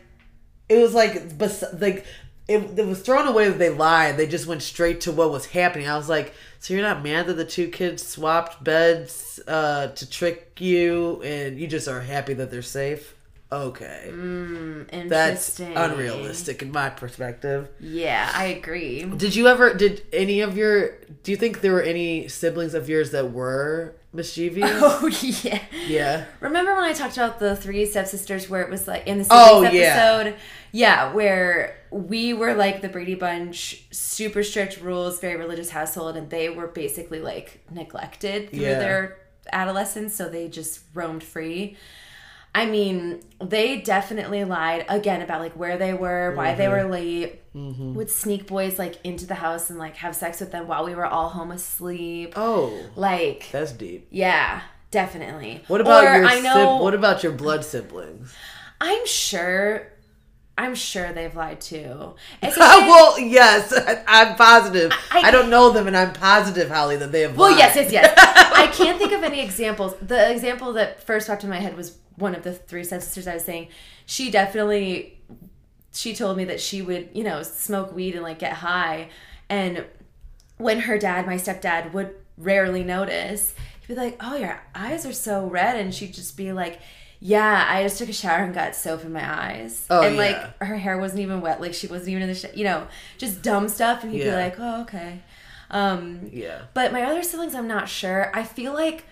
it 0.68 0.78
was 0.78 0.94
like 0.94 1.36
bes- 1.36 1.64
like 1.78 2.06
it, 2.48 2.78
it 2.78 2.86
was 2.86 3.00
thrown 3.00 3.26
away 3.28 3.48
that 3.48 3.58
they 3.58 3.70
lied. 3.70 4.16
They 4.16 4.26
just 4.26 4.46
went 4.46 4.62
straight 4.62 5.00
to 5.02 5.12
what 5.12 5.30
was 5.30 5.46
happening. 5.46 5.88
I 5.88 5.96
was 5.96 6.08
like, 6.08 6.34
so 6.58 6.74
you're 6.74 6.82
not 6.82 7.02
mad 7.02 7.26
that 7.26 7.34
the 7.34 7.44
two 7.44 7.68
kids 7.68 8.04
swapped 8.06 8.62
beds 8.62 9.40
uh, 9.46 9.88
to 9.88 10.10
trick 10.10 10.56
you, 10.60 11.22
and 11.22 11.58
you 11.58 11.66
just 11.66 11.88
are 11.88 12.00
happy 12.00 12.34
that 12.34 12.50
they're 12.50 12.62
safe? 12.62 13.14
Okay, 13.50 14.08
Mm, 14.10 15.08
that's 15.10 15.60
unrealistic 15.60 16.62
in 16.62 16.72
my 16.72 16.88
perspective. 16.88 17.68
Yeah, 17.80 18.30
I 18.34 18.44
agree. 18.46 19.04
Did 19.04 19.34
you 19.36 19.46
ever? 19.46 19.74
Did 19.74 20.02
any 20.10 20.40
of 20.40 20.56
your? 20.56 20.92
Do 21.22 21.30
you 21.30 21.36
think 21.36 21.60
there 21.60 21.72
were 21.74 21.82
any 21.82 22.28
siblings 22.28 22.72
of 22.72 22.88
yours 22.88 23.10
that 23.10 23.30
were 23.32 23.94
mischievous? 24.14 24.70
Oh 24.82 25.06
yeah. 25.42 25.60
yeah. 25.86 26.24
Remember 26.40 26.74
when 26.74 26.84
I 26.84 26.94
talked 26.94 27.18
about 27.18 27.40
the 27.40 27.54
three 27.54 27.84
stepsisters 27.84 28.48
where 28.48 28.62
it 28.62 28.70
was 28.70 28.88
like 28.88 29.06
in 29.06 29.18
the 29.18 29.26
Oh, 29.30 29.62
siblings 29.62 29.74
yeah. 29.82 29.96
episode? 30.22 30.34
Yeah, 30.72 31.12
where 31.12 31.76
we 31.90 32.32
were 32.32 32.54
like 32.54 32.80
the 32.80 32.88
Brady 32.88 33.14
Bunch, 33.14 33.84
super 33.90 34.42
strict 34.42 34.80
rules, 34.80 35.20
very 35.20 35.36
religious 35.36 35.70
household, 35.70 36.16
and 36.16 36.30
they 36.30 36.48
were 36.48 36.66
basically 36.68 37.20
like 37.20 37.60
neglected 37.70 38.50
through 38.50 38.60
Yeah. 38.60 38.78
their 38.78 39.18
adolescence, 39.52 40.14
so 40.14 40.28
they 40.28 40.48
just 40.48 40.80
roamed 40.94 41.22
free. 41.22 41.76
I 42.54 42.66
mean, 42.66 43.20
they 43.40 43.80
definitely 43.80 44.44
lied 44.44 44.84
again 44.88 45.22
about 45.22 45.40
like 45.40 45.52
where 45.54 45.76
they 45.78 45.94
were, 45.94 46.34
why 46.34 46.54
they 46.54 46.64
Mm-hmm. 46.64 46.84
were 46.86 46.90
late. 46.90 47.38
Would 47.54 48.10
sneak 48.10 48.46
boys 48.46 48.78
like 48.78 48.96
into 49.04 49.26
the 49.26 49.34
house 49.34 49.68
and 49.68 49.78
like 49.78 49.96
have 49.96 50.16
sex 50.16 50.40
with 50.40 50.52
them 50.52 50.66
while 50.68 50.84
we 50.86 50.94
were 50.94 51.04
all 51.06 51.28
home 51.30 51.50
asleep. 51.50 52.32
Oh, 52.36 52.72
Like, 52.96 53.48
that's 53.52 53.72
deep. 53.72 54.06
yeah, 54.10 54.62
definitely. 54.90 55.62
What 55.68 55.82
about 55.82 56.04
Or 56.04 56.16
your? 56.16 56.24
I 56.26 56.40
know. 56.40 56.78
what 56.78 56.94
about 56.94 57.22
your 57.22 57.32
blood 57.32 57.62
siblings? 57.64 58.34
I'm 58.80 59.06
sure. 59.06 59.91
I'm 60.58 60.74
sure 60.74 61.12
they've 61.12 61.34
lied 61.34 61.60
too. 61.60 62.14
Well, 62.42 63.18
yes, 63.18 63.72
I, 63.72 64.02
I'm 64.06 64.36
positive. 64.36 64.92
I, 65.10 65.22
I- 65.22 65.30
don't 65.30 65.48
know 65.50 65.70
them, 65.70 65.86
and 65.86 65.96
I'm 65.96 66.12
positive, 66.12 66.70
Holly, 66.70 66.96
that 66.96 67.10
they 67.12 67.22
have. 67.22 67.36
well, 67.36 67.50
lied. 67.50 67.58
yes, 67.58 67.76
yes, 67.76 67.92
yes. 67.92 68.14
I 68.56 68.66
can't 68.68 68.98
think 68.98 69.12
of 69.12 69.22
any 69.22 69.40
examples. 69.40 69.94
The 70.00 70.30
example 70.30 70.72
that 70.74 71.02
first 71.02 71.26
popped 71.28 71.42
in 71.44 71.50
my 71.50 71.60
head 71.60 71.76
was 71.76 71.96
one 72.16 72.34
of 72.34 72.42
the 72.42 72.52
three 72.52 72.84
sisters 72.84 73.26
I 73.26 73.34
was 73.34 73.44
saying. 73.44 73.68
She 74.06 74.30
definitely, 74.30 75.18
she 75.92 76.14
told 76.14 76.36
me 76.36 76.44
that 76.44 76.60
she 76.60 76.82
would, 76.82 77.08
you 77.14 77.24
know, 77.24 77.42
smoke 77.42 77.94
weed 77.94 78.14
and 78.14 78.22
like 78.22 78.38
get 78.38 78.52
high, 78.52 79.08
and 79.48 79.84
when 80.58 80.80
her 80.80 80.98
dad, 80.98 81.26
my 81.26 81.36
stepdad, 81.36 81.92
would 81.92 82.14
rarely 82.36 82.84
notice, 82.84 83.54
he'd 83.80 83.88
be 83.88 83.94
like, 83.94 84.16
"Oh, 84.20 84.36
your 84.36 84.60
eyes 84.74 85.06
are 85.06 85.12
so 85.12 85.46
red," 85.46 85.76
and 85.80 85.94
she'd 85.94 86.12
just 86.14 86.36
be 86.36 86.52
like. 86.52 86.78
Yeah, 87.24 87.66
I 87.68 87.84
just 87.84 87.98
took 87.98 88.08
a 88.08 88.12
shower 88.12 88.42
and 88.42 88.52
got 88.52 88.74
soap 88.74 89.04
in 89.04 89.12
my 89.12 89.24
eyes. 89.48 89.86
Oh, 89.88 90.02
and 90.02 90.16
yeah. 90.16 90.20
like 90.22 90.62
her 90.62 90.76
hair 90.76 90.98
wasn't 90.98 91.20
even 91.20 91.40
wet, 91.40 91.60
like 91.60 91.72
she 91.72 91.86
wasn't 91.86 92.08
even 92.08 92.22
in 92.22 92.28
the 92.28 92.34
sh- 92.34 92.52
you 92.56 92.64
know, 92.64 92.88
just 93.16 93.42
dumb 93.42 93.68
stuff 93.68 94.02
and 94.02 94.10
he'd 94.12 94.24
Yeah. 94.24 94.30
be 94.30 94.36
like, 94.42 94.56
"Oh, 94.58 94.82
okay." 94.82 95.22
Um 95.70 96.28
Yeah. 96.32 96.62
but 96.74 96.92
my 96.92 97.02
other 97.04 97.22
siblings, 97.22 97.54
I'm 97.54 97.68
not 97.68 97.88
sure. 97.88 98.30
I 98.34 98.42
feel 98.42 98.72
like, 98.74 99.04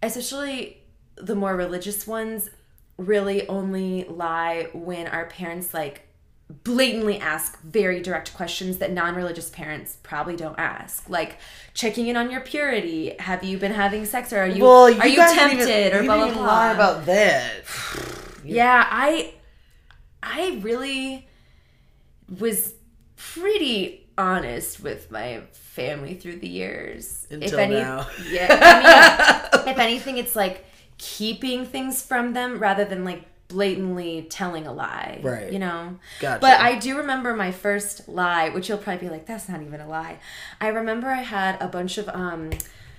especially 0.00 0.78
the 1.16 1.34
more 1.34 1.56
religious 1.56 2.06
ones, 2.06 2.48
really 2.96 3.48
only 3.48 4.04
lie 4.04 4.68
when 4.72 5.08
our 5.08 5.26
parents 5.26 5.74
like 5.74 6.06
blatantly 6.64 7.18
ask 7.18 7.60
very 7.62 8.00
direct 8.00 8.34
questions 8.34 8.78
that 8.78 8.92
non-religious 8.92 9.50
parents 9.50 9.98
probably 10.02 10.34
don't 10.36 10.58
ask 10.58 11.08
like 11.08 11.38
checking 11.74 12.08
in 12.08 12.16
on 12.16 12.30
your 12.30 12.40
purity 12.40 13.14
have 13.20 13.44
you 13.44 13.56
been 13.56 13.72
having 13.72 14.04
sex 14.04 14.32
or 14.32 14.38
are 14.40 14.46
you 14.46 14.62
Well, 14.62 14.84
are 15.00 15.06
you 15.06 15.16
tempted 15.16 15.68
even, 15.68 15.98
or 15.98 16.00
you 16.02 16.06
blah 16.06 16.16
blah 16.24 16.34
blah 16.34 16.42
lie 16.42 16.72
about 16.72 17.06
that. 17.06 17.52
yeah, 18.44 18.86
I 18.90 19.34
I 20.22 20.58
really 20.62 21.28
was 22.38 22.74
pretty 23.16 24.08
honest 24.18 24.80
with 24.80 25.10
my 25.10 25.42
family 25.52 26.14
through 26.14 26.36
the 26.38 26.48
years. 26.48 27.26
Until 27.30 27.68
now. 27.68 28.06
Yeah. 28.28 28.46
I 29.52 29.58
mean, 29.58 29.68
if 29.68 29.78
anything, 29.78 30.18
it's 30.18 30.36
like 30.36 30.64
keeping 30.98 31.64
things 31.64 32.02
from 32.02 32.34
them 32.34 32.58
rather 32.58 32.84
than 32.84 33.04
like 33.04 33.24
blatantly 33.50 34.26
telling 34.30 34.66
a 34.66 34.72
lie. 34.72 35.20
Right. 35.22 35.52
You 35.52 35.58
know? 35.58 35.98
Gotcha. 36.20 36.40
But 36.40 36.60
I 36.60 36.78
do 36.78 36.96
remember 36.96 37.34
my 37.36 37.52
first 37.52 38.08
lie, 38.08 38.48
which 38.48 38.68
you'll 38.68 38.78
probably 38.78 39.08
be 39.08 39.12
like, 39.12 39.26
that's 39.26 39.48
not 39.48 39.60
even 39.62 39.80
a 39.80 39.88
lie. 39.88 40.18
I 40.60 40.68
remember 40.68 41.08
I 41.08 41.22
had 41.22 41.60
a 41.60 41.68
bunch 41.68 41.98
of 41.98 42.08
um 42.08 42.50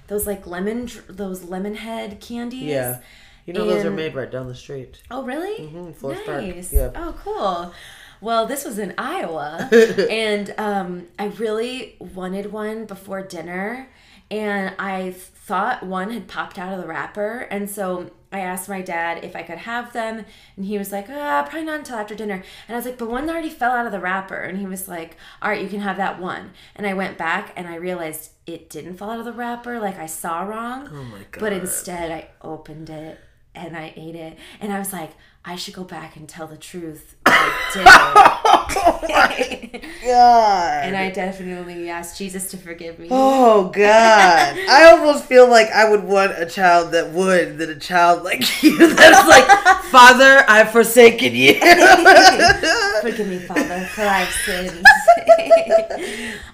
those 0.07 0.27
like 0.27 0.45
lemon 0.45 0.89
those 1.07 1.43
lemon 1.43 1.75
head 1.75 2.19
candies. 2.19 2.63
Yeah. 2.63 2.99
You 3.45 3.53
know 3.53 3.65
those 3.65 3.85
are 3.85 3.91
made 3.91 4.13
right 4.13 4.29
down 4.29 4.47
the 4.47 4.55
street. 4.55 5.01
Oh, 5.09 5.23
really? 5.23 5.65
Mm-hmm. 5.65 6.05
Park. 6.05 6.27
nice. 6.27 6.71
Yeah. 6.71 6.91
Oh, 6.95 7.15
cool. 7.23 7.73
Well, 8.19 8.45
this 8.45 8.63
was 8.65 8.77
in 8.77 8.93
Iowa, 8.99 9.67
and 10.11 10.53
um, 10.59 11.07
I 11.17 11.25
really 11.25 11.95
wanted 11.99 12.51
one 12.51 12.85
before 12.85 13.23
dinner, 13.23 13.89
and 14.29 14.75
I 14.77 15.11
thought 15.11 15.81
one 15.81 16.11
had 16.11 16.27
popped 16.27 16.59
out 16.59 16.71
of 16.71 16.79
the 16.79 16.87
wrapper, 16.87 17.47
and 17.49 17.67
so 17.67 18.11
I 18.31 18.39
asked 18.39 18.69
my 18.69 18.81
dad 18.81 19.23
if 19.23 19.35
I 19.35 19.43
could 19.43 19.59
have 19.59 19.91
them, 19.91 20.25
and 20.55 20.65
he 20.65 20.77
was 20.77 20.91
like, 20.91 21.07
ah, 21.09 21.43
probably 21.43 21.65
not 21.65 21.79
until 21.79 21.97
after 21.97 22.15
dinner. 22.15 22.43
And 22.67 22.75
I 22.75 22.77
was 22.77 22.85
like, 22.85 22.97
but 22.97 23.09
one 23.09 23.29
already 23.29 23.49
fell 23.49 23.71
out 23.71 23.85
of 23.85 23.91
the 23.91 23.99
wrapper, 23.99 24.37
and 24.37 24.57
he 24.57 24.65
was 24.65 24.87
like, 24.87 25.17
all 25.41 25.49
right, 25.49 25.61
you 25.61 25.67
can 25.67 25.81
have 25.81 25.97
that 25.97 26.19
one. 26.19 26.51
And 26.75 26.87
I 26.87 26.93
went 26.93 27.17
back 27.17 27.51
and 27.55 27.67
I 27.67 27.75
realized 27.75 28.31
it 28.47 28.69
didn't 28.69 28.95
fall 28.95 29.09
out 29.09 29.19
of 29.19 29.25
the 29.25 29.33
wrapper, 29.33 29.79
like 29.79 29.99
I 29.99 30.05
saw 30.05 30.43
wrong. 30.43 30.89
Oh 30.91 31.03
my 31.03 31.25
god. 31.29 31.39
But 31.41 31.53
instead, 31.53 32.11
I 32.11 32.29
opened 32.41 32.89
it 32.89 33.19
and 33.53 33.75
I 33.75 33.93
ate 33.97 34.15
it, 34.15 34.37
and 34.61 34.71
I 34.71 34.79
was 34.79 34.93
like, 34.93 35.11
I 35.43 35.55
should 35.55 35.73
go 35.73 35.83
back 35.83 36.15
and 36.15 36.29
tell 36.29 36.45
the 36.47 36.57
truth. 36.57 37.15
I 37.25 37.69
did. 37.73 37.83
Oh 37.87 38.99
God. 39.07 40.83
and 40.83 40.95
I 40.95 41.09
definitely 41.09 41.89
asked 41.89 42.17
Jesus 42.17 42.51
to 42.51 42.57
forgive 42.57 42.99
me. 42.99 43.07
Oh 43.09 43.69
God! 43.69 44.57
I 44.57 44.91
almost 44.91 45.25
feel 45.25 45.49
like 45.49 45.69
I 45.71 45.89
would 45.89 46.03
want 46.03 46.33
a 46.37 46.45
child 46.45 46.91
that 46.93 47.11
would 47.11 47.57
than 47.57 47.69
a 47.71 47.79
child 47.79 48.23
like 48.23 48.41
you. 48.63 48.77
That's 48.93 49.27
like, 49.27 49.47
Father, 49.85 50.43
I've 50.47 50.71
forsaken 50.71 51.33
you. 51.35 51.53
Forgive 53.01 53.27
me, 53.27 53.39
Father, 53.39 53.85
for 53.85 54.01
I've 54.03 54.29
sinned. 54.29 54.85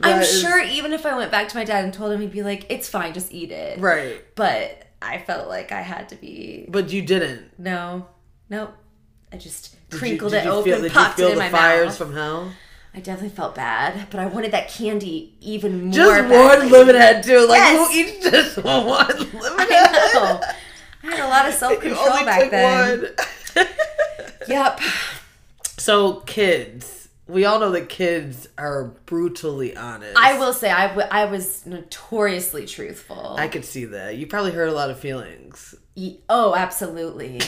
I'm 0.01 0.21
is- 0.21 0.41
sure 0.41 0.61
even 0.63 0.93
if 0.93 1.05
I 1.05 1.15
went 1.17 1.31
back 1.31 1.49
to 1.49 1.57
my 1.57 1.63
dad 1.65 1.83
and 1.83 1.93
told 1.93 2.11
him, 2.13 2.21
he'd 2.21 2.31
be 2.31 2.43
like, 2.43 2.65
"It's 2.69 2.87
fine, 2.87 3.13
just 3.13 3.33
eat 3.33 3.51
it." 3.51 3.79
right, 3.79 4.23
But 4.35 4.83
I 5.01 5.17
felt 5.19 5.47
like 5.49 5.71
I 5.71 5.81
had 5.81 6.09
to 6.09 6.15
be 6.15 6.65
but 6.69 6.91
you 6.91 7.01
didn't. 7.01 7.57
no, 7.59 8.07
nope. 8.49 8.73
I 9.31 9.37
just 9.37 9.75
Did 9.89 9.99
crinkled 9.99 10.31
you, 10.31 10.37
it 10.37 10.45
open, 10.47 10.81
feel, 10.81 10.89
popped 10.89 11.17
feel 11.17 11.27
it 11.27 11.31
in 11.33 11.37
the 11.37 11.43
my 11.43 11.49
fires 11.49 11.87
mouth. 11.87 11.97
from 11.97 12.13
hell? 12.13 12.51
I 12.93 12.99
definitely 12.99 13.35
felt 13.35 13.53
bad, 13.55 14.07
but 14.09 14.19
I 14.19 14.25
wanted 14.25 14.51
that 14.53 14.69
candy 14.69 15.35
even 15.41 15.83
more. 15.85 15.93
Just 15.93 16.29
badly. 16.29 16.37
one 16.37 16.71
lemon 16.71 16.95
head 16.95 17.23
too. 17.23 17.45
Like 17.47 17.57
Yes. 17.59 17.91
who 17.91 17.99
eats 17.99 18.31
just 18.31 18.57
one 18.63 18.83
lemon 18.85 19.67
I 19.69 20.09
know. 20.13 20.41
I 21.03 21.15
had 21.15 21.19
a 21.19 21.27
lot 21.27 21.47
of 21.47 21.53
self 21.53 21.79
control 21.79 22.25
back 22.25 22.49
then. 22.49 23.07
Yep. 24.47 24.79
so 25.77 26.21
kids, 26.21 27.09
we 27.27 27.43
all 27.43 27.59
know 27.59 27.71
that 27.71 27.89
kids 27.89 28.47
are 28.57 28.85
brutally 29.05 29.75
honest. 29.75 30.15
I 30.17 30.39
will 30.39 30.53
say 30.53 30.71
I, 30.71 30.87
w- 30.87 31.07
I 31.11 31.25
was 31.25 31.65
notoriously 31.65 32.65
truthful. 32.65 33.35
I 33.37 33.49
could 33.49 33.65
see 33.65 33.85
that. 33.85 34.15
You 34.15 34.25
probably 34.25 34.51
hurt 34.53 34.69
a 34.69 34.73
lot 34.73 34.89
of 34.89 34.99
feelings. 34.99 35.75
Oh, 36.29 36.55
absolutely. 36.55 37.41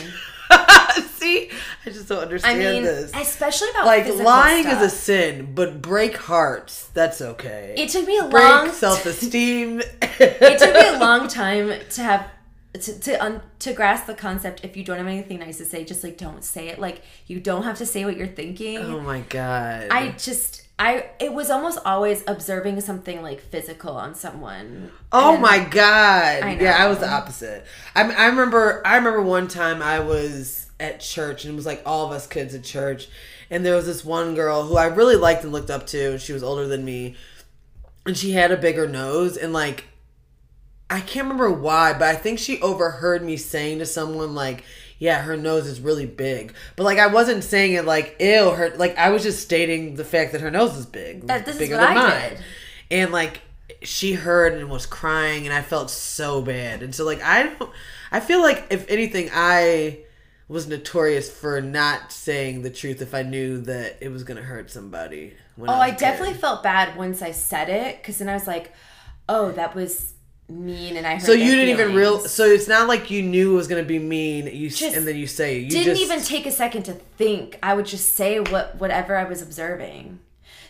see, 1.15 1.49
I 1.85 1.89
just 1.89 2.07
don't 2.07 2.19
I 2.19 2.23
understand 2.23 2.59
mean, 2.59 2.83
this. 2.83 3.11
especially 3.15 3.69
about 3.71 3.85
like 3.85 4.07
lying 4.07 4.63
stuff. 4.63 4.83
is 4.83 4.93
a 4.93 4.95
sin, 4.95 5.53
but 5.53 5.81
break 5.81 6.17
hearts, 6.17 6.87
that's 6.93 7.21
okay. 7.21 7.75
It 7.77 7.89
took 7.89 8.07
me 8.07 8.17
a 8.17 8.27
break 8.27 8.43
long 8.43 8.71
self-esteem. 8.71 9.81
it 10.01 10.59
took 10.59 10.73
me 10.73 10.87
a 10.95 10.99
long 10.99 11.27
time 11.27 11.73
to 11.91 12.03
have 12.03 12.29
to 12.73 12.99
to 12.99 13.23
un, 13.23 13.41
to 13.59 13.73
grasp 13.73 14.05
the 14.05 14.13
concept 14.13 14.61
if 14.63 14.77
you 14.77 14.83
don't 14.83 14.97
have 14.97 15.07
anything 15.07 15.39
nice 15.39 15.57
to 15.57 15.65
say 15.65 15.83
just 15.83 16.03
like 16.03 16.17
don't 16.17 16.43
say 16.43 16.67
it 16.67 16.77
like 16.77 17.01
you 17.25 17.39
don't 17.39 17.63
have 17.63 17.77
to 17.79 17.85
say 17.85 18.05
what 18.05 18.15
you're 18.15 18.27
thinking 18.27 18.77
oh 18.77 18.99
my 18.99 19.21
god. 19.21 19.87
i 19.89 20.09
just 20.11 20.67
i 20.79 21.05
it 21.19 21.33
was 21.33 21.51
almost 21.51 21.77
always 21.85 22.23
observing 22.27 22.81
something 22.81 23.21
like 23.21 23.39
physical 23.39 23.95
on 23.95 24.15
someone 24.15 24.89
Oh 25.11 25.37
my 25.37 25.59
god! 25.59 26.43
I 26.43 26.57
Yeah, 26.59 26.75
I 26.77 26.87
was 26.87 26.99
the 26.99 27.09
opposite. 27.11 27.65
I, 27.95 28.03
I 28.11 28.27
remember. 28.27 28.81
I 28.85 28.95
remember 28.97 29.21
one 29.21 29.47
time 29.47 29.81
I 29.81 29.99
was 29.99 30.69
at 30.79 30.99
church 30.99 31.43
and 31.43 31.53
it 31.53 31.55
was 31.55 31.65
like 31.65 31.81
all 31.85 32.05
of 32.05 32.11
us 32.11 32.27
kids 32.27 32.53
at 32.53 32.63
church, 32.63 33.07
and 33.49 33.65
there 33.65 33.75
was 33.75 33.87
this 33.87 34.05
one 34.05 34.35
girl 34.35 34.63
who 34.63 34.77
I 34.77 34.85
really 34.85 35.15
liked 35.15 35.43
and 35.43 35.51
looked 35.51 35.71
up 35.71 35.87
to. 35.87 36.11
and 36.11 36.21
She 36.21 36.31
was 36.33 36.43
older 36.43 36.67
than 36.67 36.85
me, 36.85 37.15
and 38.05 38.15
she 38.15 38.31
had 38.31 38.51
a 38.51 38.57
bigger 38.57 38.87
nose 38.87 39.35
and 39.37 39.51
like. 39.53 39.85
I 40.91 41.01
can't 41.01 41.25
remember 41.25 41.51
why, 41.51 41.93
but 41.93 42.01
I 42.03 42.15
think 42.15 42.39
she 42.39 42.59
overheard 42.61 43.23
me 43.23 43.37
saying 43.37 43.77
to 43.77 43.85
someone 43.85 44.33
like, 44.33 44.63
"Yeah, 44.99 45.21
her 45.23 45.35
nose 45.35 45.65
is 45.65 45.79
really 45.81 46.05
big," 46.05 46.53
but 46.75 46.83
like 46.83 46.99
I 46.99 47.07
wasn't 47.07 47.43
saying 47.43 47.73
it 47.73 47.85
like, 47.85 48.17
"Ew," 48.19 48.51
her 48.51 48.69
like 48.77 48.97
I 48.97 49.09
was 49.09 49.23
just 49.23 49.41
stating 49.41 49.95
the 49.95 50.05
fact 50.05 50.33
that 50.33 50.41
her 50.41 50.51
nose 50.51 50.77
is 50.77 50.85
big, 50.85 51.25
That- 51.27 51.45
this 51.45 51.55
is 51.55 51.59
bigger 51.59 51.77
what 51.77 51.87
than 51.87 51.97
I 51.97 52.09
mine. 52.09 52.29
did. 52.29 52.39
and 52.91 53.11
like 53.11 53.41
she 53.81 54.13
heard 54.13 54.53
and 54.53 54.69
was 54.69 54.85
crying 54.85 55.45
and 55.45 55.53
i 55.53 55.61
felt 55.61 55.89
so 55.89 56.41
bad. 56.41 56.83
And 56.83 56.93
so 56.93 57.05
like 57.05 57.23
i 57.23 57.43
don't 57.43 57.71
i 58.11 58.19
feel 58.19 58.41
like 58.41 58.65
if 58.71 58.85
anything 58.89 59.29
i 59.33 59.99
was 60.49 60.67
notorious 60.67 61.29
for 61.31 61.61
not 61.61 62.11
saying 62.11 62.63
the 62.63 62.69
truth 62.71 63.01
if 63.01 63.13
i 63.13 63.21
knew 63.21 63.61
that 63.61 63.97
it 64.01 64.09
was 64.11 64.23
gonna 64.25 64.41
hurt 64.41 64.69
somebody 64.69 65.33
oh 65.61 65.65
I, 65.71 65.79
i 65.87 65.91
definitely 65.91 66.33
felt 66.33 66.61
bad 66.63 66.97
once 66.97 67.21
i 67.21 67.31
said 67.31 67.69
it 67.69 67.97
because 68.01 68.17
then 68.17 68.27
i 68.27 68.33
was 68.33 68.47
like 68.47 68.73
oh 69.29 69.51
that 69.53 69.75
was 69.75 70.13
mean 70.49 70.97
and 70.97 71.05
i 71.05 71.13
hurt 71.13 71.21
so 71.21 71.31
you 71.31 71.51
didn't 71.55 71.69
even 71.69 71.95
real 71.95 72.19
so 72.19 72.45
it's 72.45 72.67
not 72.67 72.87
like 72.87 73.11
you 73.11 73.21
knew 73.21 73.53
it 73.53 73.55
was 73.55 73.67
gonna 73.67 73.83
be 73.83 73.99
mean 73.99 74.47
you 74.47 74.69
Just 74.69 74.95
and 74.95 75.07
then 75.07 75.15
you 75.15 75.27
say 75.27 75.57
it. 75.57 75.63
you 75.63 75.69
didn't 75.69 75.95
just, 75.95 76.01
even 76.01 76.21
take 76.21 76.45
a 76.45 76.51
second 76.51 76.83
to 76.83 76.93
think. 76.93 77.57
I 77.61 77.73
would 77.73 77.85
just 77.85 78.15
say 78.15 78.39
what 78.39 78.79
whatever 78.79 79.15
I 79.15 79.23
was 79.23 79.41
observing. 79.41 80.19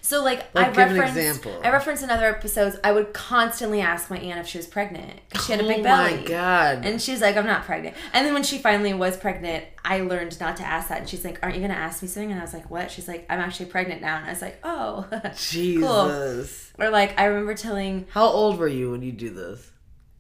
So 0.10 0.24
like, 0.24 0.56
Like, 0.56 0.76
I 0.76 0.88
give 0.88 0.98
an 0.98 1.04
example. 1.04 1.62
I 1.64 1.70
referenced 1.70 2.02
in 2.02 2.10
other 2.10 2.26
episodes. 2.26 2.78
I 2.84 2.92
would 2.92 3.14
constantly 3.14 3.80
ask 3.80 4.10
my 4.10 4.18
aunt 4.18 4.40
if 4.40 4.48
she 4.48 4.58
was 4.58 4.66
pregnant 4.66 5.20
because 5.30 5.46
she 5.46 5.52
had 5.52 5.62
a 5.62 5.66
oh 5.66 5.68
big 5.68 5.84
belly. 5.84 6.14
Oh 6.14 6.18
my 6.18 6.24
god 6.24 6.84
And 6.84 7.00
she's 7.00 7.22
like, 7.22 7.38
I'm 7.38 7.46
not 7.46 7.64
pregnant. 7.64 7.96
And 8.12 8.26
then 8.26 8.34
when 8.34 8.42
she 8.42 8.58
finally 8.58 8.92
was 8.96 9.18
pregnant, 9.18 9.66
I 9.86 10.02
learned 10.02 10.40
not 10.40 10.58
to 10.58 10.64
ask 10.64 10.90
that. 10.90 11.02
And 11.02 11.08
she's 11.08 11.24
like, 11.24 11.38
Aren't 11.44 11.58
you 11.58 11.62
gonna 11.62 11.76
ask 11.76 12.02
me 12.02 12.08
something? 12.08 12.32
And 12.32 12.40
I 12.40 12.44
was 12.44 12.56
like, 12.56 12.72
What? 12.72 12.90
She's 12.90 13.08
like, 13.08 13.28
I'm 13.30 13.40
actually 13.40 13.68
pregnant 13.68 14.02
now. 14.02 14.18
And 14.18 14.26
I 14.26 14.30
was 14.30 14.42
like, 14.42 14.60
Oh, 14.64 15.08
jesus 15.38 16.74
Or 16.80 16.90
like, 16.90 17.20
I 17.20 17.26
remember 17.26 17.54
telling 17.54 18.08
how 18.10 18.26
old 18.26 18.58
were 18.58 18.68
you 18.68 18.90
when 18.90 19.04
you 19.04 19.12
do 19.12 19.30
this 19.30 19.70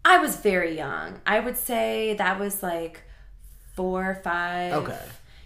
I 0.06 0.20
was 0.20 0.36
very 0.36 0.78
young. 0.78 1.20
I 1.26 1.40
would 1.40 1.58
say 1.58 2.14
that 2.14 2.40
was 2.40 2.62
like 2.62 3.02
four 3.76 4.12
or 4.12 4.16
five. 4.24 4.74
okay 4.84 5.02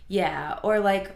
Yeah, 0.10 0.60
or 0.64 0.82
like 0.82 1.16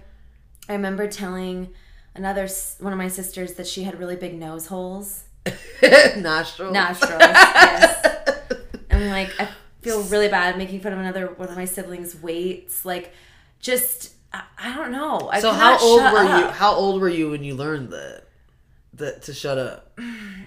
I 0.69 0.73
remember 0.75 1.09
telling 1.09 1.73
another 2.17 2.47
one 2.79 2.93
of 2.93 2.97
my 2.97 3.07
sisters 3.07 3.53
that 3.53 3.67
she 3.67 3.83
had 3.83 3.99
really 3.99 4.15
big 4.15 4.37
nose 4.37 4.67
holes, 4.67 5.23
nostrils 6.17 6.73
nostrils. 6.73 7.21
yes, 7.21 8.41
and 8.89 9.03
I'm 9.03 9.09
like 9.09 9.39
I 9.39 9.49
feel 9.81 10.03
really 10.03 10.27
bad 10.27 10.57
making 10.57 10.81
fun 10.81 10.93
of 10.93 10.99
another 10.99 11.27
one 11.27 11.49
of 11.49 11.55
my 11.55 11.65
siblings' 11.65 12.15
weights. 12.21 12.85
Like, 12.85 13.13
just 13.59 14.13
I, 14.33 14.43
I 14.57 14.75
don't 14.75 14.91
know. 14.91 15.29
I 15.31 15.39
so 15.39 15.51
how 15.51 15.79
old 15.79 16.01
were 16.01 16.23
you 16.23 16.47
how 16.47 16.73
old 16.73 17.01
were 17.01 17.09
you 17.09 17.29
when 17.29 17.43
you 17.43 17.55
learned 17.55 17.91
that 17.91 18.23
that 18.93 19.21
to 19.23 19.33
shut 19.33 19.57
up 19.57 19.99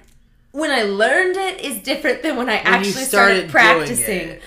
when 0.53 0.71
I 0.71 0.83
learned 0.83 1.37
it 1.37 1.61
is 1.61 1.83
different 1.83 2.23
than 2.23 2.37
when 2.37 2.49
I 2.49 2.55
you 2.55 2.61
actually 2.65 3.05
started 3.05 3.49
started, 3.49 3.51
practicing. 3.51 4.39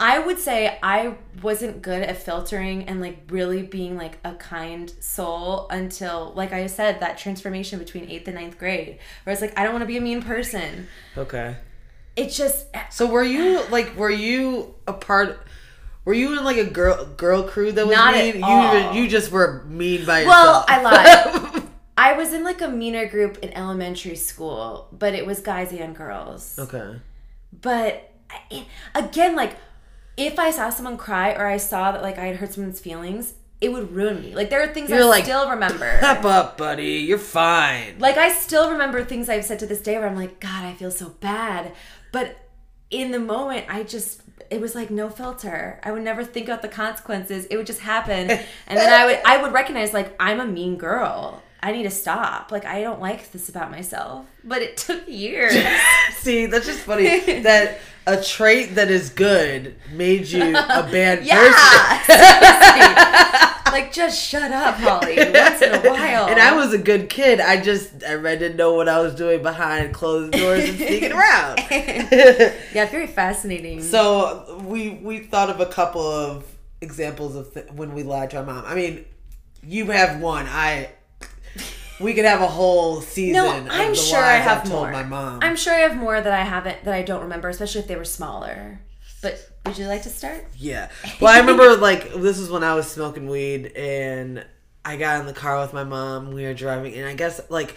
It. 0.00 0.04
I 0.04 0.18
would 0.18 0.38
say 0.38 0.78
I 0.82 1.14
wasn't 1.42 1.82
good 1.82 2.02
at 2.02 2.16
filtering 2.22 2.84
and 2.84 3.00
like 3.00 3.18
really 3.28 3.62
being 3.62 3.96
like 3.96 4.18
a 4.24 4.34
kind 4.34 4.90
soul 5.00 5.68
until, 5.70 6.32
like 6.34 6.52
I 6.52 6.66
said, 6.66 7.00
that 7.00 7.18
transformation 7.18 7.78
between 7.78 8.08
eighth 8.10 8.26
and 8.28 8.36
ninth 8.36 8.58
grade, 8.58 8.98
where 9.24 9.32
it's 9.32 9.42
like 9.42 9.58
I 9.58 9.62
don't 9.64 9.72
want 9.72 9.82
to 9.82 9.86
be 9.86 9.96
a 9.96 10.00
mean 10.00 10.22
person. 10.22 10.86
okay 11.16 11.56
It 12.16 12.28
just 12.30 12.66
So 12.90 13.06
were 13.06 13.22
you 13.24 13.62
like 13.70 13.96
were 13.96 14.10
you 14.10 14.74
a 14.86 14.92
part 14.92 15.38
were 16.04 16.14
you 16.14 16.36
in 16.38 16.44
like 16.44 16.56
a 16.56 16.64
girl 16.64 17.04
girl 17.16 17.42
crew 17.44 17.70
that 17.72 17.86
was 17.86 17.94
Not 17.94 18.14
at 18.16 18.34
mean? 18.34 18.42
all. 18.42 18.94
You 18.94 19.02
you 19.02 19.08
just 19.08 19.30
were 19.30 19.62
mean 19.64 20.04
by 20.06 20.20
yourself. 20.20 20.26
Well. 20.26 20.64
I 20.68 20.82
lied. 20.82 21.62
I 21.98 22.14
was 22.14 22.32
in 22.32 22.42
like 22.44 22.62
a 22.62 22.68
meaner 22.68 23.06
group 23.06 23.36
in 23.42 23.52
elementary 23.52 24.16
school, 24.16 24.88
but 24.90 25.14
it 25.14 25.26
was 25.26 25.40
guys 25.40 25.70
and 25.72 25.94
girls. 25.94 26.58
okay. 26.58 26.98
But 27.52 28.10
again, 28.94 29.36
like 29.36 29.56
if 30.20 30.38
I 30.38 30.50
saw 30.50 30.70
someone 30.70 30.96
cry 30.96 31.32
or 31.32 31.46
I 31.46 31.56
saw 31.56 31.92
that 31.92 32.02
like 32.02 32.18
I 32.18 32.26
had 32.26 32.36
hurt 32.36 32.52
someone's 32.52 32.80
feelings, 32.80 33.34
it 33.60 33.72
would 33.72 33.92
ruin 33.92 34.22
me. 34.22 34.34
Like 34.34 34.50
there 34.50 34.62
are 34.62 34.72
things 34.72 34.90
You're 34.90 35.02
I 35.02 35.06
like, 35.06 35.24
still 35.24 35.48
remember. 35.48 35.98
Pep 36.00 36.24
up, 36.24 36.56
buddy. 36.56 36.98
You're 36.98 37.18
fine. 37.18 37.98
Like 37.98 38.16
I 38.16 38.32
still 38.32 38.70
remember 38.70 39.04
things 39.04 39.28
I've 39.28 39.44
said 39.44 39.58
to 39.60 39.66
this 39.66 39.80
day 39.80 39.98
where 39.98 40.08
I'm 40.08 40.16
like, 40.16 40.40
God, 40.40 40.64
I 40.64 40.74
feel 40.74 40.90
so 40.90 41.10
bad. 41.20 41.72
But 42.12 42.36
in 42.90 43.10
the 43.12 43.18
moment, 43.18 43.66
I 43.68 43.82
just 43.82 44.22
it 44.50 44.60
was 44.60 44.74
like 44.74 44.90
no 44.90 45.08
filter. 45.08 45.80
I 45.82 45.92
would 45.92 46.02
never 46.02 46.24
think 46.24 46.48
about 46.48 46.62
the 46.62 46.68
consequences. 46.68 47.46
It 47.46 47.56
would 47.56 47.66
just 47.66 47.80
happen, 47.80 48.30
and 48.66 48.78
then 48.78 48.92
I 48.92 49.06
would 49.06 49.20
I 49.24 49.42
would 49.42 49.52
recognize 49.52 49.92
like 49.92 50.14
I'm 50.20 50.40
a 50.40 50.46
mean 50.46 50.76
girl. 50.76 51.42
I 51.62 51.72
need 51.72 51.82
to 51.82 51.90
stop. 51.90 52.50
Like 52.50 52.64
I 52.64 52.80
don't 52.80 53.00
like 53.00 53.30
this 53.32 53.48
about 53.48 53.70
myself. 53.70 54.26
But 54.42 54.62
it 54.62 54.76
took 54.76 55.06
years. 55.06 55.54
See, 56.14 56.46
that's 56.46 56.66
just 56.66 56.80
funny 56.80 57.18
that 57.42 57.78
a 58.10 58.22
trait 58.22 58.74
that 58.74 58.90
is 58.90 59.10
good 59.10 59.76
made 59.92 60.26
you 60.28 60.42
a 60.50 60.52
bad 60.92 61.18
person. 61.20 61.32
like, 63.72 63.92
just 63.92 64.20
shut 64.20 64.50
up, 64.50 64.74
Holly. 64.76 65.16
Once 65.16 65.62
in 65.62 65.74
a 65.74 65.80
while. 65.90 66.26
And 66.26 66.40
I 66.40 66.54
was 66.56 66.72
a 66.74 66.78
good 66.78 67.08
kid. 67.08 67.40
I 67.40 67.60
just 67.60 68.02
I 68.04 68.16
didn't 68.16 68.56
know 68.56 68.74
what 68.74 68.88
I 68.88 69.00
was 69.00 69.14
doing 69.14 69.42
behind 69.42 69.94
closed 69.94 70.32
doors 70.32 70.68
and 70.68 70.76
sneaking 70.76 71.12
around. 71.12 71.60
yeah, 71.70 72.86
very 72.90 73.06
fascinating. 73.06 73.82
So 73.82 74.60
we 74.66 74.90
we 74.90 75.20
thought 75.20 75.50
of 75.50 75.60
a 75.60 75.66
couple 75.66 76.02
of 76.02 76.44
examples 76.80 77.36
of 77.36 77.52
th- 77.54 77.66
when 77.72 77.94
we 77.94 78.02
lied 78.02 78.30
to 78.30 78.38
our 78.38 78.44
mom. 78.44 78.64
I 78.66 78.74
mean, 78.74 79.04
you 79.62 79.86
have 79.90 80.20
one. 80.20 80.46
I 80.48 80.90
we 82.00 82.14
could 82.14 82.24
have 82.24 82.40
a 82.40 82.46
whole 82.48 83.00
season. 83.00 83.34
no, 83.34 83.66
I'm 83.70 83.94
sure 83.94 84.18
I 84.22 84.36
have 84.36 84.62
I've 84.62 84.68
told 84.68 84.82
more. 84.84 84.92
my 84.92 85.02
mom. 85.02 85.40
I'm 85.42 85.56
sure 85.56 85.74
I 85.74 85.78
have 85.78 85.96
more 85.96 86.20
that 86.20 86.32
I 86.32 86.42
haven't 86.42 86.84
that 86.84 86.94
I 86.94 87.02
don't 87.02 87.22
remember, 87.22 87.48
especially 87.48 87.80
if 87.82 87.86
they 87.86 87.96
were 87.96 88.04
smaller. 88.04 88.80
But 89.22 89.50
would 89.66 89.76
you 89.76 89.86
like 89.86 90.02
to 90.04 90.08
start? 90.08 90.46
Yeah. 90.56 90.88
Well, 91.20 91.32
I 91.34 91.38
remember 91.40 91.76
like 91.88 92.12
this 92.14 92.38
was 92.38 92.50
when 92.50 92.64
I 92.64 92.74
was 92.74 92.90
smoking 92.90 93.28
weed 93.28 93.72
and 93.76 94.44
I 94.84 94.96
got 94.96 95.20
in 95.20 95.26
the 95.26 95.34
car 95.34 95.60
with 95.60 95.72
my 95.72 95.84
mom. 95.84 96.32
We 96.32 96.44
were 96.44 96.54
driving, 96.54 96.94
and 96.94 97.06
I 97.06 97.14
guess 97.14 97.40
like 97.50 97.76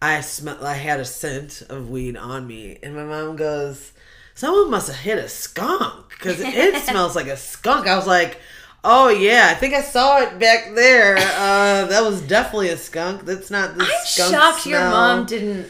I 0.00 0.20
smell, 0.20 0.64
I 0.64 0.74
had 0.74 1.00
a 1.00 1.04
scent 1.04 1.62
of 1.68 1.90
weed 1.90 2.16
on 2.16 2.46
me, 2.46 2.78
and 2.82 2.94
my 2.94 3.04
mom 3.04 3.34
goes, 3.36 3.92
"Someone 4.34 4.70
must 4.70 4.86
have 4.86 4.96
hit 4.98 5.18
a 5.18 5.28
skunk 5.28 6.10
because 6.10 6.40
it 6.40 6.82
smells 6.84 7.16
like 7.16 7.26
a 7.26 7.36
skunk." 7.36 7.86
I 7.86 7.96
was 7.96 8.06
like. 8.06 8.38
Oh 8.88 9.08
yeah, 9.08 9.48
I 9.50 9.54
think 9.54 9.74
I 9.74 9.82
saw 9.82 10.18
it 10.18 10.38
back 10.38 10.72
there. 10.76 11.16
Uh, 11.16 11.86
that 11.86 12.04
was 12.04 12.22
definitely 12.22 12.68
a 12.68 12.76
skunk. 12.76 13.24
That's 13.24 13.50
not 13.50 13.76
the 13.76 13.82
I'm 13.82 13.90
skunk 14.04 14.32
shocked 14.32 14.64
your 14.66 14.78
mom 14.78 15.26
didn't 15.26 15.66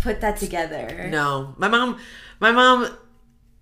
put 0.00 0.20
that 0.20 0.36
together. 0.36 1.08
No, 1.08 1.54
my 1.58 1.68
mom, 1.68 2.00
my 2.40 2.50
mom. 2.50 2.88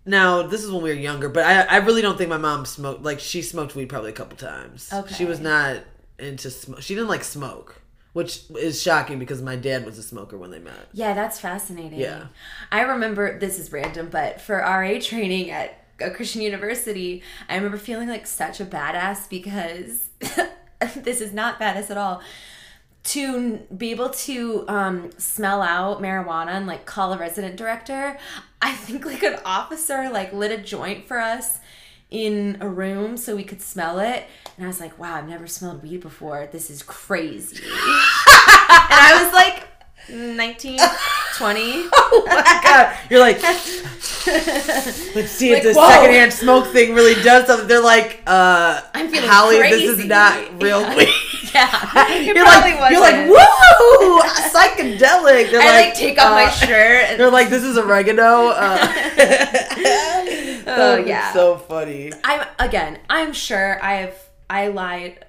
Now 0.07 0.43
this 0.43 0.65
is 0.65 0.71
when 0.71 0.83
we 0.83 0.89
were 0.89 0.97
younger, 0.97 1.29
but 1.29 1.45
I, 1.45 1.63
I 1.63 1.77
really 1.79 2.01
don't 2.01 2.17
think 2.17 2.31
my 2.31 2.39
mom 2.39 2.65
smoked. 2.65 3.03
Like 3.03 3.21
she 3.21 3.43
smoked 3.43 3.75
weed 3.75 3.91
probably 3.91 4.11
a 4.11 4.15
couple 4.15 4.39
times. 4.39 4.91
Okay. 4.91 5.15
She 5.15 5.27
was 5.27 5.39
not 5.39 5.83
into 6.19 6.51
smoke. 6.51 6.81
She 6.81 6.95
didn't 6.95 7.09
like 7.09 7.25
smoke, 7.25 7.83
which 8.15 8.45
is 8.59 8.81
shocking 8.81 9.19
because 9.19 9.43
my 9.43 9.57
dad 9.57 9.85
was 9.85 9.99
a 9.99 10.03
smoker 10.03 10.39
when 10.39 10.51
they 10.51 10.61
met. 10.61 10.89
Yeah, 10.95 11.13
that's 11.13 11.39
fascinating. 11.39 12.01
Yeah. 12.01 12.29
I 12.73 12.81
remember 12.83 13.39
this 13.39 13.59
is 13.59 13.71
random, 13.71 14.09
but 14.11 14.41
for 14.41 14.57
RA 14.57 14.99
training 14.99 15.51
at 15.51 15.84
a 16.05 16.11
Christian 16.11 16.43
university, 16.43 17.23
I 17.49 17.57
remember 17.57 17.79
feeling 17.79 18.09
like 18.09 18.27
such 18.27 18.61
a 18.61 18.65
badass 18.65 19.29
because 19.29 20.09
this 20.97 21.21
is 21.21 21.33
not 21.33 21.59
badass 21.59 21.91
at 21.91 21.97
all. 21.97 22.23
To 23.05 23.59
be 23.77 23.91
able 23.91 24.09
to 24.11 24.65
um, 24.67 25.11
smell 25.19 25.61
out 25.61 26.01
marijuana 26.01 26.53
and 26.53 26.67
like 26.67 26.87
call 26.87 27.13
a 27.13 27.19
resident 27.19 27.57
director, 27.57 28.19
I 28.63 28.73
think 28.73 29.05
like 29.05 29.23
an 29.23 29.39
officer 29.45 30.09
like 30.11 30.33
lit 30.33 30.51
a 30.51 30.57
joint 30.57 31.07
for 31.07 31.19
us 31.19 31.59
in 32.11 32.57
a 32.61 32.69
room 32.69 33.17
so 33.17 33.37
we 33.37 33.45
could 33.45 33.61
smell 33.61 33.99
it, 33.99 34.25
and 34.57 34.65
I 34.65 34.69
was 34.69 34.81
like, 34.81 34.99
"Wow, 34.99 35.17
I've 35.17 35.29
never 35.29 35.47
smelled 35.47 35.83
weed 35.83 36.01
before. 36.01 36.49
This 36.51 36.71
is 36.71 36.83
crazy." 36.83 37.57
and 37.65 37.73
I 38.27 39.23
was 39.23 39.33
like 39.35 39.67
19, 40.09 40.79
20. 41.37 41.85
Oh 41.97 42.23
my 42.27 42.61
god! 42.63 42.97
You're 43.11 43.21
like, 43.21 43.43
let's 43.43 45.31
see 45.31 45.51
if 45.51 45.55
Like, 45.55 45.63
this 45.65 45.77
whoa. 45.77 45.89
secondhand 45.89 46.33
smoke 46.33 46.67
thing 46.69 46.95
really 46.95 47.21
does 47.23 47.47
something. 47.47 47.67
They're 47.67 47.81
like, 47.83 48.23
uh, 48.27 48.81
I'm 48.95 49.09
feeling 49.09 49.29
Holly, 49.29 49.59
this 49.59 49.99
is 49.99 50.05
not 50.07 50.39
real 50.63 50.81
Yeah. 50.83 50.97
weed. 50.97 51.09
Yeah, 51.55 52.19
You're 52.19 52.45
like, 52.45 52.91
you're 52.91 53.01
like, 53.01 53.29
woo, 53.29 54.21
psychedelic. 54.51 55.51
They're 55.53 55.61
I 55.63 55.83
like 55.87 55.95
take 55.95 56.19
off 56.19 56.31
my 56.33 56.45
uh, 56.45 56.51
shirt. 56.51 57.05
And, 57.11 57.21
They're 57.21 57.31
like, 57.31 57.49
this 57.49 57.63
is 57.63 57.79
oregano. 57.79 58.49
Uh, 58.49 58.79
oh 60.67 61.03
yeah. 61.07 61.33
so 61.33 61.57
funny. 61.57 62.13
I'm 62.25 62.47
again. 62.59 62.99
I'm 63.09 63.33
sure 63.33 63.83
I've 63.83 64.17
I 64.51 64.69
lied 64.69 65.25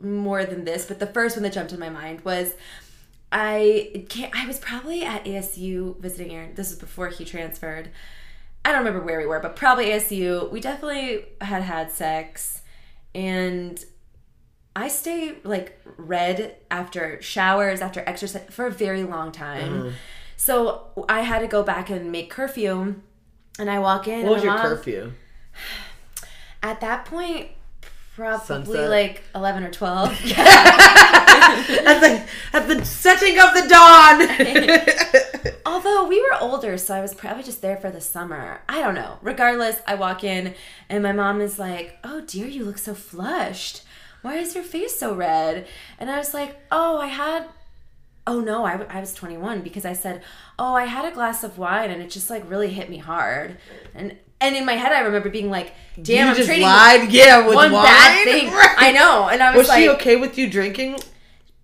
more 0.00 0.44
than 0.44 0.64
this, 0.64 0.86
but 0.86 0.98
the 1.00 1.06
first 1.06 1.36
one 1.36 1.42
that 1.42 1.52
jumped 1.52 1.72
in 1.72 1.80
my 1.80 1.90
mind 1.90 2.20
was 2.24 2.54
I 3.32 4.04
can't. 4.08 4.34
I 4.34 4.46
was 4.46 4.58
probably 4.58 5.04
at 5.04 5.24
ASU 5.24 5.98
visiting 5.98 6.32
Aaron. 6.32 6.54
This 6.54 6.70
is 6.70 6.78
before 6.78 7.08
he 7.08 7.24
transferred. 7.24 7.90
I 8.64 8.70
don't 8.72 8.84
remember 8.84 9.04
where 9.04 9.18
we 9.18 9.26
were, 9.26 9.40
but 9.40 9.56
probably 9.56 9.86
ASU. 9.86 10.50
We 10.50 10.60
definitely 10.60 11.24
had 11.40 11.62
had 11.62 11.92
sex, 11.92 12.62
and 13.14 13.84
I 14.74 14.88
stay 14.88 15.36
like 15.42 15.80
red 15.96 16.56
after 16.70 17.20
showers, 17.22 17.80
after 17.80 18.02
exercise 18.06 18.44
for 18.50 18.66
a 18.66 18.70
very 18.70 19.04
long 19.04 19.32
time. 19.32 19.72
Mm-hmm. 19.72 19.88
So 20.36 21.06
I 21.08 21.20
had 21.22 21.40
to 21.40 21.46
go 21.46 21.62
back 21.62 21.90
and 21.90 22.12
make 22.12 22.30
curfew, 22.30 22.96
and 23.58 23.70
I 23.70 23.78
walk 23.78 24.06
in. 24.06 24.24
What 24.24 24.34
was 24.34 24.44
your 24.44 24.52
mom- 24.52 24.66
curfew? 24.66 25.12
At 26.62 26.80
that 26.80 27.06
point, 27.06 27.48
probably 28.14 28.46
Sunset? 28.46 28.90
like 28.90 29.22
eleven 29.34 29.64
or 29.64 29.70
twelve. 29.70 30.10
at 30.36 31.66
the 31.66 31.88
at 31.88 31.95
of 33.38 33.52
the 33.54 33.66
dawn. 33.68 35.52
Although 35.66 36.06
we 36.06 36.20
were 36.20 36.36
older, 36.40 36.78
so 36.78 36.94
I 36.94 37.00
was 37.00 37.14
probably 37.14 37.42
just 37.42 37.60
there 37.62 37.76
for 37.76 37.90
the 37.90 38.00
summer. 38.00 38.60
I 38.68 38.80
don't 38.80 38.94
know. 38.94 39.18
Regardless, 39.22 39.80
I 39.86 39.94
walk 39.96 40.22
in 40.24 40.54
and 40.88 41.02
my 41.02 41.12
mom 41.12 41.40
is 41.40 41.58
like, 41.58 41.98
"Oh 42.04 42.20
dear, 42.22 42.46
you 42.46 42.64
look 42.64 42.78
so 42.78 42.94
flushed. 42.94 43.82
Why 44.22 44.36
is 44.36 44.54
your 44.54 44.64
face 44.64 44.98
so 44.98 45.14
red?" 45.14 45.66
And 45.98 46.10
I 46.10 46.18
was 46.18 46.32
like, 46.32 46.56
"Oh, 46.70 46.98
I 46.98 47.08
had." 47.08 47.46
Oh 48.28 48.40
no, 48.40 48.64
I, 48.64 48.72
w- 48.72 48.90
I 48.92 48.98
was 49.00 49.14
21 49.14 49.60
because 49.62 49.84
I 49.84 49.92
said, 49.92 50.22
"Oh, 50.58 50.74
I 50.74 50.84
had 50.86 51.04
a 51.04 51.14
glass 51.14 51.44
of 51.44 51.58
wine 51.58 51.90
and 51.90 52.02
it 52.02 52.10
just 52.10 52.30
like 52.30 52.48
really 52.50 52.70
hit 52.72 52.88
me 52.90 52.98
hard." 52.98 53.56
And 53.94 54.16
and 54.40 54.54
in 54.56 54.64
my 54.66 54.74
head, 54.74 54.92
I 54.92 55.00
remember 55.00 55.30
being 55.30 55.50
like, 55.50 55.74
"Damn, 56.00 56.26
you 56.26 56.30
I'm 56.30 56.36
just 56.36 56.46
trading 56.48 56.64
lied, 56.64 57.12
yeah, 57.12 57.44
with 57.46 57.54
one 57.54 57.72
wine. 57.72 57.84
bad 57.84 58.24
thing." 58.24 58.50
Right. 58.52 58.74
I 58.78 58.92
know, 58.92 59.28
and 59.28 59.42
I 59.42 59.48
was, 59.50 59.56
like 59.56 59.58
Was 59.58 59.68
like, 59.68 59.78
she 59.82 59.88
okay 59.90 60.16
with 60.16 60.38
you 60.38 60.48
drinking? 60.50 60.98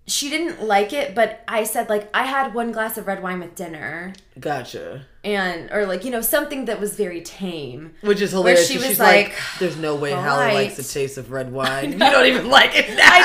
She 0.06 0.28
didn't 0.30 0.62
like 0.66 0.92
it, 0.92 1.14
but 1.14 1.42
I 1.46 1.64
said 1.64 1.88
like 1.88 2.10
I 2.12 2.24
had 2.24 2.54
one 2.54 2.72
glass 2.72 2.98
of 2.98 3.06
red 3.06 3.22
wine 3.22 3.38
with 3.40 3.54
dinner 3.54 4.12
Gotcha. 4.38 5.06
and 5.22 5.70
or 5.70 5.86
like 5.86 6.04
you 6.04 6.10
know 6.10 6.20
something 6.20 6.64
that 6.64 6.80
was 6.80 6.96
very 6.96 7.20
tame. 7.22 7.92
Which 8.00 8.20
is 8.20 8.32
hilarious. 8.32 8.66
she 8.66 8.74
'cause 8.74 8.82
was 8.82 8.90
she's 8.92 8.98
like, 8.98 9.28
like, 9.28 9.38
"There's 9.60 9.76
no 9.76 9.94
way 9.94 10.12
"All 10.12 10.22
Hallie 10.22 10.54
likes 10.54 10.76
the 10.76 10.82
taste 10.82 11.18
of 11.18 11.30
red 11.30 11.52
wine. 11.58 11.92
you 11.92 11.98
don't 11.98 12.26
even 12.26 12.48
like 12.48 12.72
it 12.74 12.88
now." 12.96 13.02
I 13.04 13.18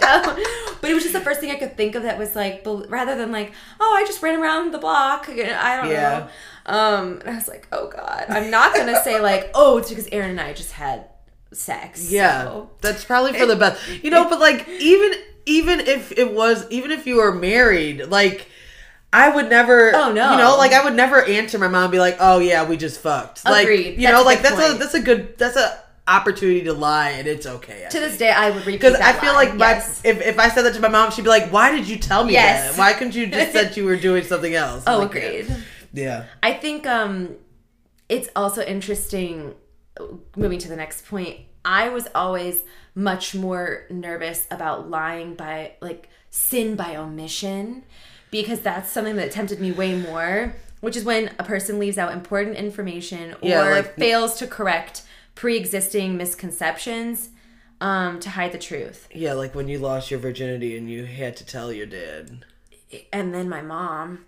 don't, 0.00 0.04
I 0.04 0.22
don't. 0.24 0.80
But 0.80 0.90
it 0.90 0.94
was 0.94 1.02
just 1.04 1.12
the 1.14 1.20
first 1.20 1.40
thing 1.40 1.50
I 1.50 1.56
could 1.56 1.76
think 1.76 1.94
of 1.94 2.02
that 2.04 2.18
was 2.18 2.34
like 2.34 2.66
rather 2.88 3.14
than 3.14 3.30
like 3.30 3.52
oh 3.78 3.94
I 3.96 4.04
just 4.06 4.20
ran 4.22 4.40
around 4.40 4.72
the 4.72 4.78
block. 4.78 5.28
I 5.28 5.76
don't 5.76 5.90
Yeah. 5.90 6.28
know. 6.66 6.74
Um, 6.74 7.20
and 7.20 7.30
I 7.30 7.34
was 7.36 7.46
like 7.48 7.68
oh 7.70 7.88
god, 7.88 8.26
I'm 8.28 8.50
not 8.50 8.74
gonna 8.74 9.00
say 9.04 9.20
like 9.20 9.50
oh 9.54 9.78
it's 9.78 9.90
because 9.90 10.08
Aaron 10.10 10.30
and 10.30 10.40
I 10.40 10.54
just 10.54 10.72
had 10.72 11.04
sex. 11.52 12.10
Yeah, 12.10 12.44
so. 12.44 12.70
that's 12.80 13.04
probably 13.04 13.32
for 13.38 13.46
the 13.46 13.56
best. 13.56 13.80
You 14.02 14.10
know, 14.10 14.28
but 14.28 14.40
like 14.40 14.68
even 14.68 15.12
even 15.46 15.80
if 15.80 16.12
it 16.18 16.32
was 16.32 16.66
even 16.70 16.90
if 16.90 17.06
you 17.06 17.16
were 17.16 17.32
married, 17.34 18.06
like 18.06 18.46
I 19.12 19.28
would 19.34 19.48
never. 19.48 19.94
Oh, 19.94 20.12
no. 20.12 20.32
You 20.32 20.36
know, 20.38 20.56
like 20.56 20.72
I 20.72 20.84
would 20.84 20.94
never 20.94 21.24
answer 21.24 21.58
my 21.58 21.66
mom 21.68 21.84
and 21.84 21.92
be 21.92 21.98
like, 21.98 22.16
"Oh 22.20 22.38
yeah, 22.38 22.64
we 22.68 22.76
just 22.76 23.00
fucked." 23.00 23.44
Like 23.44 23.64
Agreed. 23.64 23.96
you 23.96 24.02
That's 24.02 24.12
know, 24.12 24.22
like 24.22 24.42
that's 24.42 24.58
a 24.74 24.78
that's 24.78 24.94
a 24.94 25.00
good 25.02 25.36
that's 25.36 25.56
a 25.56 25.80
opportunity 26.08 26.62
to 26.64 26.72
lie 26.72 27.10
and 27.10 27.28
it's 27.28 27.46
okay. 27.46 27.84
I 27.86 27.88
To 27.88 28.00
this 28.00 28.18
day, 28.18 28.30
I 28.30 28.50
would 28.50 28.66
repeat 28.66 28.80
Because 28.80 28.94
I 28.94 29.12
feel 29.12 29.32
line. 29.34 29.46
like 29.48 29.56
my 29.56 29.70
Yes. 29.74 30.00
if, 30.04 30.20
if 30.20 30.38
I 30.40 30.48
said 30.48 30.62
that 30.62 30.74
to 30.74 30.80
my 30.80 30.88
mom, 30.88 31.10
she'd 31.12 31.22
be 31.22 31.28
like, 31.28 31.50
"Why 31.50 31.70
did 31.70 31.88
you 31.88 31.98
tell 31.98 32.24
me 32.24 32.32
Yes. 32.34 32.70
that? 32.76 32.78
Why 32.78 32.92
couldn't 32.94 33.14
you 33.14 33.26
just 33.26 33.52
said 33.52 33.76
you 33.76 33.84
were 33.84 33.96
doing 33.96 34.24
something 34.24 34.54
else?" 34.54 34.84
Oh 34.86 34.98
like, 35.00 35.08
agreed. 35.14 35.56
Yeah. 35.92 36.26
I 36.42 36.52
think 36.54 36.86
um, 36.86 37.34
it's 38.08 38.28
also 38.36 38.62
interesting. 38.62 39.54
Moving 40.36 40.58
to 40.60 40.68
the 40.68 40.76
next 40.76 41.06
point, 41.06 41.40
I 41.64 41.88
was 41.90 42.08
always 42.14 42.62
much 42.94 43.34
more 43.34 43.84
nervous 43.90 44.46
about 44.50 44.90
lying 44.90 45.34
by 45.34 45.72
like 45.80 46.08
sin 46.30 46.76
by 46.76 46.96
omission 46.96 47.82
because 48.30 48.60
that's 48.60 48.90
something 48.90 49.16
that 49.16 49.30
tempted 49.32 49.60
me 49.60 49.72
way 49.72 49.96
more. 49.96 50.54
Which 50.80 50.96
is 50.96 51.04
when 51.04 51.30
a 51.38 51.44
person 51.44 51.78
leaves 51.78 51.98
out 51.98 52.12
important 52.12 52.56
information 52.56 53.32
or 53.34 53.48
Yeah, 53.48 53.62
like- 53.64 53.96
fails 53.96 54.38
to 54.38 54.46
correct 54.46 55.02
pre-existing 55.34 56.16
misconceptions 56.16 57.28
um, 57.82 58.18
to 58.20 58.30
hide 58.30 58.52
the 58.52 58.58
truth. 58.58 59.06
Yeah, 59.14 59.34
like 59.34 59.54
when 59.54 59.68
you 59.68 59.78
lost 59.78 60.10
your 60.10 60.20
virginity 60.20 60.76
and 60.78 60.90
you 60.90 61.04
had 61.04 61.36
to 61.36 61.44
tell 61.46 61.72
your 61.72 61.86
dad. 61.86 62.44
and 63.12 63.34
then 63.34 63.48
my 63.48 63.62
mom 63.62 64.24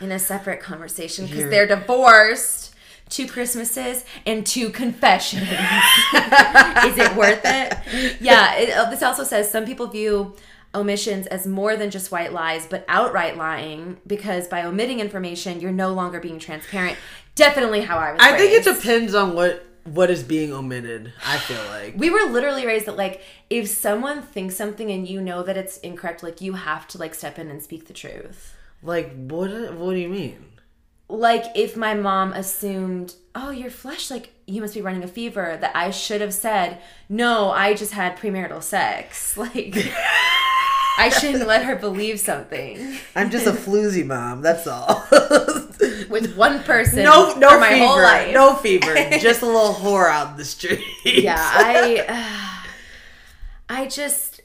in 0.00 0.10
a 0.10 0.18
separate 0.18 0.60
conversation 0.60 1.26
because 1.26 1.50
they're 1.50 1.66
divorced 1.66 2.69
two 3.10 3.26
christmases 3.26 4.04
and 4.24 4.46
two 4.46 4.70
confessions 4.70 5.42
is 5.50 6.98
it 6.98 7.14
worth 7.16 7.42
it 7.44 7.76
yeah 8.20 8.54
it, 8.54 8.70
uh, 8.70 8.88
this 8.88 9.02
also 9.02 9.24
says 9.24 9.50
some 9.50 9.66
people 9.66 9.86
view 9.86 10.34
omissions 10.74 11.26
as 11.26 11.46
more 11.46 11.76
than 11.76 11.90
just 11.90 12.12
white 12.12 12.32
lies 12.32 12.66
but 12.66 12.84
outright 12.88 13.36
lying 13.36 13.98
because 14.06 14.46
by 14.48 14.62
omitting 14.62 15.00
information 15.00 15.60
you're 15.60 15.72
no 15.72 15.92
longer 15.92 16.20
being 16.20 16.38
transparent 16.38 16.96
definitely 17.34 17.80
how 17.82 17.98
i 17.98 18.12
was 18.12 18.20
I 18.22 18.36
think 18.38 18.52
it 18.52 18.64
depends 18.64 19.14
on 19.14 19.34
what 19.34 19.66
what 19.84 20.10
is 20.10 20.22
being 20.22 20.52
omitted. 20.52 21.12
I 21.24 21.38
feel 21.38 21.62
like. 21.70 21.94
we 21.96 22.10
were 22.10 22.30
literally 22.30 22.66
raised 22.66 22.86
that 22.86 22.96
like 22.96 23.22
if 23.48 23.68
someone 23.68 24.22
thinks 24.22 24.54
something 24.56 24.90
and 24.90 25.08
you 25.08 25.20
know 25.20 25.42
that 25.42 25.56
it's 25.56 25.78
incorrect 25.78 26.22
like 26.22 26.40
you 26.40 26.52
have 26.52 26.86
to 26.88 26.98
like 26.98 27.14
step 27.14 27.38
in 27.38 27.50
and 27.50 27.62
speak 27.62 27.86
the 27.86 27.92
truth 27.92 28.56
Like 28.82 29.12
what? 29.14 29.50
What 29.74 29.92
do 29.94 29.98
you 29.98 30.08
mean? 30.08 30.46
Like 31.10 31.44
if 31.54 31.76
my 31.76 31.94
mom 31.94 32.32
assumed, 32.32 33.14
"Oh, 33.34 33.50
you're 33.50 33.70
flush, 33.70 34.10
like 34.10 34.30
you 34.46 34.60
must 34.60 34.74
be 34.74 34.80
running 34.82 35.02
a 35.04 35.08
fever," 35.08 35.56
that 35.60 35.74
I 35.74 35.90
should 35.90 36.20
have 36.20 36.34
said, 36.34 36.78
"No, 37.08 37.50
I 37.50 37.74
just 37.74 37.92
had 37.92 38.16
premarital 38.16 38.62
sex." 38.62 39.36
Like 39.36 39.74
I 40.98 41.08
shouldn't 41.08 41.46
let 41.46 41.64
her 41.64 41.76
believe 41.76 42.20
something 42.20 42.98
I'm 43.16 43.30
just 43.30 43.46
a 43.46 43.52
floozy 43.52 44.04
mom. 44.04 44.42
That's 44.42 44.66
all. 44.66 45.02
with 46.10 46.34
one 46.36 46.62
person. 46.62 47.04
no, 47.04 47.32
no 47.38 47.50
for 47.50 47.60
my 47.60 47.70
fever. 47.70 47.86
whole 47.86 48.02
life. 48.02 48.34
No 48.34 48.54
fever. 48.56 48.94
just 49.18 49.40
a 49.40 49.46
little 49.46 49.72
whore 49.72 50.10
out 50.10 50.32
in 50.32 50.36
the 50.36 50.44
street. 50.44 50.84
yeah 51.04 51.36
i 51.38 52.66
i 53.70 53.86
just 53.86 54.42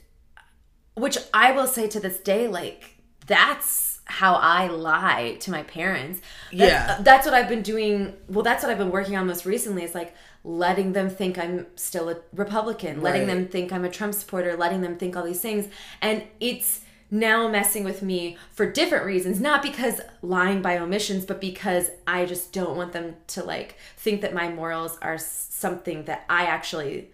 which 0.94 1.18
i 1.34 1.52
will 1.52 1.66
say 1.66 1.86
to 1.88 2.00
this 2.00 2.18
day 2.20 2.48
like 2.48 2.96
that's 3.26 3.85
how 4.06 4.34
i 4.36 4.68
lie 4.68 5.36
to 5.40 5.50
my 5.50 5.62
parents 5.64 6.20
That- 6.52 6.58
Yeah. 6.58 6.98
that's 7.02 7.26
what 7.26 7.34
i've 7.34 7.48
been 7.48 7.62
doing 7.62 8.14
well 8.28 8.42
that's 8.44 8.62
what 8.62 8.70
i've 8.70 8.78
been 8.78 8.90
working 8.92 9.16
on 9.16 9.26
most 9.26 9.44
recently 9.44 9.82
is 9.84 9.94
like 9.94 10.14
letting 10.44 10.92
them 10.92 11.10
think 11.10 11.38
i'm 11.38 11.66
still 11.76 12.08
a 12.08 12.16
republican 12.32 13.02
letting 13.02 13.22
Right. 13.26 13.34
them 13.34 13.48
think 13.48 13.72
i'm 13.72 13.84
a 13.84 13.90
trump 13.90 14.14
supporter 14.14 14.56
letting 14.56 14.80
them 14.80 14.96
think 14.96 15.16
all 15.16 15.24
these 15.24 15.40
things 15.40 15.66
and 16.00 16.22
it's 16.40 16.82
now 17.10 17.46
messing 17.48 17.84
with 17.84 18.02
me 18.02 18.36
for 18.52 18.70
different 18.70 19.04
reasons 19.04 19.40
not 19.40 19.60
because 19.62 20.00
lying 20.22 20.62
by 20.62 20.78
omissions 20.78 21.24
but 21.24 21.40
because 21.40 21.90
i 22.06 22.24
just 22.24 22.52
don't 22.52 22.76
want 22.76 22.92
them 22.92 23.16
to 23.28 23.42
like 23.42 23.76
think 23.96 24.20
that 24.22 24.32
my 24.34 24.48
morals 24.48 24.98
are 25.02 25.18
something 25.18 26.04
that 26.04 26.24
i 26.28 26.44
actually 26.46 27.10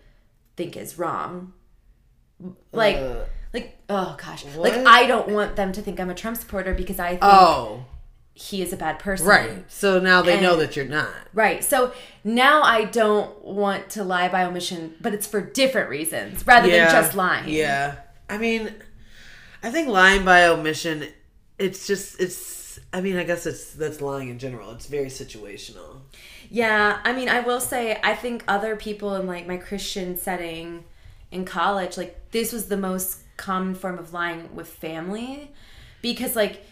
think 0.56 0.76
is 0.76 0.98
wrong 0.98 1.52
like 2.72 2.96
Uh, 2.96 3.24
like 3.52 3.78
oh 3.88 4.16
gosh 4.22 4.44
what? 4.44 4.72
like 4.72 4.86
i 4.86 5.06
don't 5.06 5.28
want 5.28 5.56
them 5.56 5.72
to 5.72 5.82
think 5.82 6.00
i'm 6.00 6.10
a 6.10 6.14
trump 6.14 6.36
supporter 6.36 6.74
because 6.74 6.98
i 6.98 7.10
think 7.10 7.20
oh, 7.22 7.84
he 8.34 8.62
is 8.62 8.72
a 8.72 8.76
bad 8.76 8.98
person 8.98 9.26
right. 9.26 9.70
So 9.70 10.00
now 10.00 10.22
they 10.22 10.40
know 10.40 10.56
that 10.56 10.74
you're 10.74 10.86
not. 10.86 11.14
Right. 11.34 11.62
So 11.62 11.92
now 12.24 12.62
I 12.62 12.84
don't 12.84 13.44
want 13.44 13.90
to 13.90 14.04
lie 14.04 14.28
by 14.28 14.44
omission, 14.44 14.94
but 15.00 15.12
it's 15.12 15.26
for 15.26 15.40
different 15.40 15.90
reasons 15.90 16.46
rather 16.46 16.70
than 16.70 16.90
just 16.90 17.14
lying. 17.14 17.50
Yeah. 17.50 17.96
I 18.30 18.38
mean, 18.38 18.72
I 19.62 19.70
think 19.70 19.88
lying 19.88 20.24
by 20.24 20.46
omission, 20.46 21.08
it's 21.58 21.86
just, 21.86 22.20
it's, 22.20 22.80
I 22.92 23.02
mean, 23.02 23.16
I 23.16 23.24
guess 23.24 23.44
it's, 23.44 23.74
that's 23.74 24.00
lying 24.00 24.30
in 24.30 24.38
general. 24.38 24.70
It's 24.70 24.86
very 24.86 25.06
situational. 25.06 26.00
Yeah, 26.50 27.00
I 27.04 27.12
mean, 27.12 27.28
I 27.28 27.40
will 27.40 27.60
say, 27.60 28.00
I 28.02 28.14
think 28.14 28.44
other 28.48 28.76
people 28.76 29.14
in 29.16 29.26
like 29.26 29.46
my 29.46 29.58
Christian 29.58 30.16
setting 30.16 30.84
in 31.30 31.44
college, 31.44 31.98
like 31.98 32.30
this 32.30 32.52
was 32.52 32.66
the 32.66 32.76
most 32.76 33.21
common 33.42 33.74
form 33.74 33.98
of 33.98 34.12
lying 34.12 34.54
with 34.54 34.68
family 34.68 35.50
because, 36.00 36.36
like, 36.36 36.64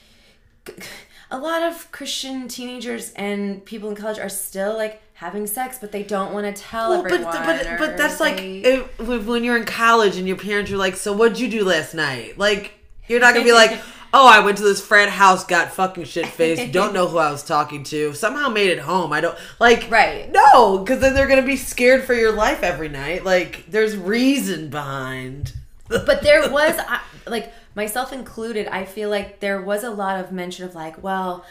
a 1.30 1.38
lot 1.38 1.62
of 1.62 1.90
Christian 1.92 2.48
teenagers 2.48 3.12
and 3.14 3.64
people 3.64 3.88
in 3.90 3.96
college 3.96 4.18
are 4.18 4.28
still 4.28 4.76
like 4.76 5.02
having 5.14 5.46
sex, 5.46 5.78
but 5.80 5.92
they 5.92 6.02
don't 6.02 6.32
want 6.32 6.44
to 6.54 6.62
tell 6.62 6.90
Well, 6.90 7.02
but, 7.02 7.12
everyone. 7.12 7.34
but, 7.46 7.66
or 7.66 7.78
but 7.78 7.96
that's 7.96 8.20
like 8.20 8.36
they- 8.38 8.62
if, 8.62 8.98
when 9.00 9.26
when 9.26 9.44
you're 9.44 9.56
in 9.56 9.64
college 9.64 10.16
and 10.16 10.26
your 10.26 10.36
parents 10.36 10.70
are 10.70 10.76
like, 10.76 10.96
so 10.96 11.12
what'd 11.12 11.38
you 11.38 11.48
do 11.48 11.64
last 11.64 11.94
night? 11.94 12.38
Like, 12.38 12.72
you're 13.08 13.20
not 13.20 13.34
gonna 13.34 13.44
be 13.44 13.52
like, 13.52 13.78
oh, 14.14 14.26
I 14.28 14.40
went 14.40 14.58
to 14.58 14.64
this 14.64 14.80
frat 14.84 15.08
house, 15.08 15.44
got 15.44 15.72
fucking 15.72 16.04
shit 16.04 16.26
faced, 16.26 16.72
don't 16.78 16.92
know 16.94 17.06
who 17.08 17.18
I 17.18 17.30
was 17.30 17.42
talking 17.44 17.84
to, 17.84 18.12
somehow 18.14 18.48
made 18.48 18.70
it 18.70 18.78
home. 18.80 19.12
I 19.12 19.20
don't 19.20 19.36
like, 19.58 19.90
Right. 19.90 20.30
No, 20.32 20.78
because 20.78 21.00
then 21.00 21.14
they're 21.14 21.28
gonna 21.28 21.42
be 21.42 21.56
scared 21.56 22.04
for 22.04 22.14
your 22.14 22.32
life 22.32 22.62
every 22.62 22.88
night. 22.88 23.24
Like, 23.24 23.64
there's 23.68 23.96
reason 23.96 24.68
behind. 24.68 25.52
But 25.90 26.22
there 26.22 26.50
was 26.50 26.78
I- 26.78 27.00
like 27.26 27.52
myself 27.74 28.12
included 28.12 28.66
i 28.68 28.84
feel 28.84 29.10
like 29.10 29.40
there 29.40 29.60
was 29.60 29.84
a 29.84 29.90
lot 29.90 30.18
of 30.24 30.32
mention 30.32 30.64
of 30.64 30.74
like 30.74 31.02
well 31.02 31.44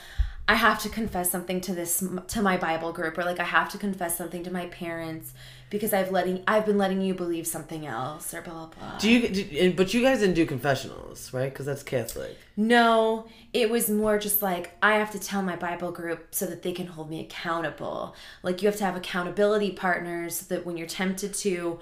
i 0.47 0.55
have 0.55 0.81
to 0.81 0.89
confess 0.89 1.29
something 1.29 1.61
to 1.61 1.73
this 1.75 2.03
to 2.27 2.41
my 2.41 2.57
bible 2.57 2.91
group 2.91 3.17
or 3.17 3.23
like 3.23 3.39
i 3.39 3.43
have 3.43 3.69
to 3.69 3.77
confess 3.77 4.17
something 4.17 4.43
to 4.43 4.51
my 4.51 4.65
parents 4.67 5.33
because 5.69 5.93
i've 5.93 6.09
letting 6.11 6.41
i've 6.47 6.65
been 6.65 6.77
letting 6.77 7.01
you 7.01 7.13
believe 7.13 7.45
something 7.45 7.85
else 7.85 8.33
or 8.33 8.41
blah 8.41 8.53
blah 8.53 8.67
blah 8.67 8.97
Do 8.97 9.09
you? 9.09 9.27
Do, 9.29 9.73
but 9.73 9.93
you 9.93 10.01
guys 10.01 10.19
didn't 10.19 10.35
do 10.35 10.45
confessionals, 10.45 11.31
right? 11.33 11.51
Because 11.53 11.67
that's 11.67 11.83
Catholic. 11.83 12.35
no 12.57 13.27
it 13.53 13.69
was 13.69 13.89
more 13.89 14.17
just 14.17 14.41
like 14.41 14.71
i 14.81 14.93
have 14.95 15.11
to 15.11 15.19
tell 15.19 15.41
my 15.43 15.55
bible 15.55 15.91
group 15.91 16.27
so 16.31 16.45
that 16.47 16.63
they 16.63 16.71
can 16.71 16.87
hold 16.87 17.09
me 17.09 17.19
accountable 17.21 18.15
like 18.43 18.61
you 18.61 18.67
have 18.67 18.77
to 18.77 18.83
have 18.83 18.95
accountability 18.95 19.71
partners 19.71 20.37
so 20.37 20.55
that 20.55 20.65
when 20.65 20.75
you're 20.77 20.87
tempted 20.87 21.33
to 21.35 21.79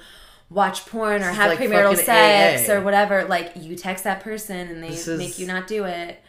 watch 0.50 0.86
porn 0.86 1.22
or 1.22 1.30
have 1.32 1.50
like 1.50 1.60
premarital 1.60 1.96
sex 1.96 2.70
AA. 2.70 2.74
or 2.74 2.82
whatever 2.82 3.26
like 3.26 3.52
you 3.56 3.76
text 3.76 4.04
that 4.06 4.22
person 4.22 4.68
and 4.70 4.82
they 4.84 4.90
is- 4.90 5.08
make 5.08 5.38
you 5.40 5.46
not 5.48 5.68
do 5.68 5.84
it 5.84 6.22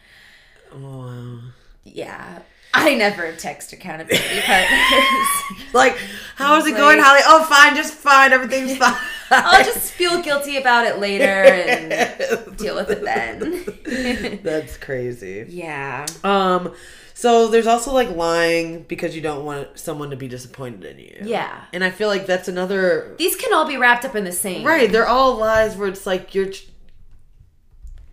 Oh, 0.73 0.77
wow. 0.77 1.39
yeah 1.85 2.39
i 2.73 2.93
never 2.95 3.31
text 3.33 3.73
accountability 3.73 4.41
partners 4.45 5.73
Like, 5.73 5.97
how 6.35 6.57
is 6.57 6.65
it 6.67 6.71
Like- 6.71 6.77
going, 6.77 6.99
Holly? 6.99 7.21
Oh, 7.25 7.43
fine, 7.45 7.75
just 7.75 7.93
fine. 7.93 8.31
Everything's 8.33 8.77
fine. 8.83 8.95
i'll 9.31 9.63
just 9.63 9.91
feel 9.93 10.21
guilty 10.21 10.57
about 10.57 10.85
it 10.85 10.99
later 10.99 11.23
and 11.25 12.57
deal 12.57 12.75
with 12.75 12.89
it 12.91 13.03
then 13.03 14.39
That's 14.43 14.77
crazy. 14.77 15.45
yeah 15.49 16.05
Um, 16.23 16.73
so 17.19 17.47
there's 17.49 17.67
also 17.67 17.91
like 17.91 18.09
lying 18.15 18.83
because 18.83 19.13
you 19.15 19.21
don't 19.21 19.43
want 19.43 19.77
someone 19.77 20.09
to 20.11 20.15
be 20.15 20.27
disappointed 20.29 20.85
in 20.85 20.99
you. 20.99 21.17
yeah 21.23 21.65
And 21.73 21.83
I 21.83 21.89
feel 21.89 22.07
like 22.07 22.25
that's 22.25 22.47
another 22.47 23.15
these 23.17 23.35
can 23.35 23.53
all 23.53 23.67
be 23.67 23.75
wrapped 23.77 24.05
up 24.05 24.15
in 24.15 24.23
the 24.23 24.31
same 24.31 24.65
right. 24.65 24.89
They're 24.91 25.07
all 25.07 25.35
lies 25.35 25.75
where 25.75 25.89
it's 25.89 26.05
like 26.05 26.33
you're 26.33 26.51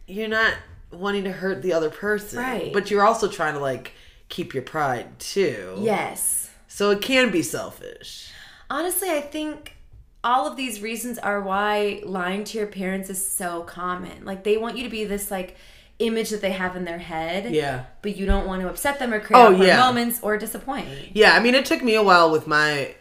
you're 0.07 0.29
not 0.29 0.55
wanting 0.91 1.25
to 1.25 1.33
hurt 1.33 1.63
the 1.63 1.73
other 1.73 1.91
person, 1.91 2.39
Right. 2.39 2.73
But 2.73 2.91
you're 2.91 3.05
also 3.07 3.29
trying 3.29 3.55
to 3.55 3.61
like 3.61 3.93
keep 4.29 4.55
your 4.55 4.63
pride 4.63 5.19
too. 5.19 5.77
yes 5.79 6.51
So 6.69 6.91
it 6.91 7.01
can 7.01 7.31
be 7.31 7.43
selfish. 7.43 8.31
Honestly, 8.69 9.11
I 9.11 9.21
think 9.21 9.77
all 10.25 10.49
of 10.49 10.57
these 10.57 10.81
reasons 10.83 11.19
are 11.19 11.41
why 11.41 12.03
lying 12.05 12.43
to 12.45 12.59
your 12.59 12.67
parents 12.67 13.09
is 13.11 13.25
so 13.25 13.63
common. 13.63 14.25
Like 14.25 14.43
they 14.43 14.57
want 14.57 14.77
you 14.77 14.83
to 14.83 14.91
be 14.91 15.05
this 15.05 15.31
like 15.31 15.57
image 15.99 16.31
that 16.31 16.41
they 16.43 16.53
have 16.53 16.77
in 16.77 16.85
their 16.85 16.99
head. 16.99 17.53
Yeah. 17.55 17.85
But 18.03 18.17
you 18.17 18.27
don't 18.27 18.47
want 18.47 18.63
to 18.63 18.69
upset 18.69 18.99
them 18.99 19.13
or 19.15 19.21
create 19.21 19.39
Oh, 19.41 19.51
yeah. 19.63 19.79
moments 19.79 20.21
or 20.23 20.37
disappoint. 20.37 20.89
Yeah, 21.15 21.35
I 21.35 21.41
mean, 21.41 21.55
it 21.55 21.65
took 21.65 21.83
me 21.83 21.95
a 21.95 22.03
while 22.03 22.31
with 22.31 22.47
my 22.47 22.95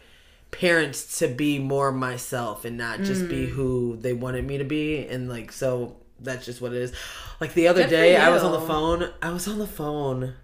parents 0.50 1.18
to 1.18 1.28
be 1.28 1.58
more 1.58 1.92
myself 1.92 2.64
and 2.64 2.76
not 2.78 3.00
just 3.02 3.22
Mm. 3.22 3.28
be 3.28 3.46
who 3.46 3.96
they 4.00 4.12
wanted 4.12 4.46
me 4.46 4.58
to 4.58 4.64
be. 4.64 5.06
And 5.06 5.28
like, 5.28 5.52
so 5.52 5.96
that's 6.20 6.46
just 6.46 6.60
what 6.62 6.72
it 6.72 6.78
is. 6.80 6.92
Like 7.40 7.52
the 7.52 7.68
other 7.68 7.82
Good 7.82 7.90
day, 7.90 8.16
I 8.16 8.30
was 8.30 8.42
on 8.42 8.52
the 8.52 8.60
phone. 8.66 9.10
I 9.20 9.30
was 9.32 9.46
on 9.46 9.58
the 9.58 9.66
phone. 9.66 10.34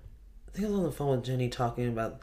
I 0.48 0.50
think 0.54 0.66
I 0.66 0.70
was 0.70 0.78
on 0.80 0.84
the 0.84 0.92
phone 0.92 1.16
with 1.16 1.24
Jenny 1.24 1.48
talking 1.48 1.88
about 1.88 2.20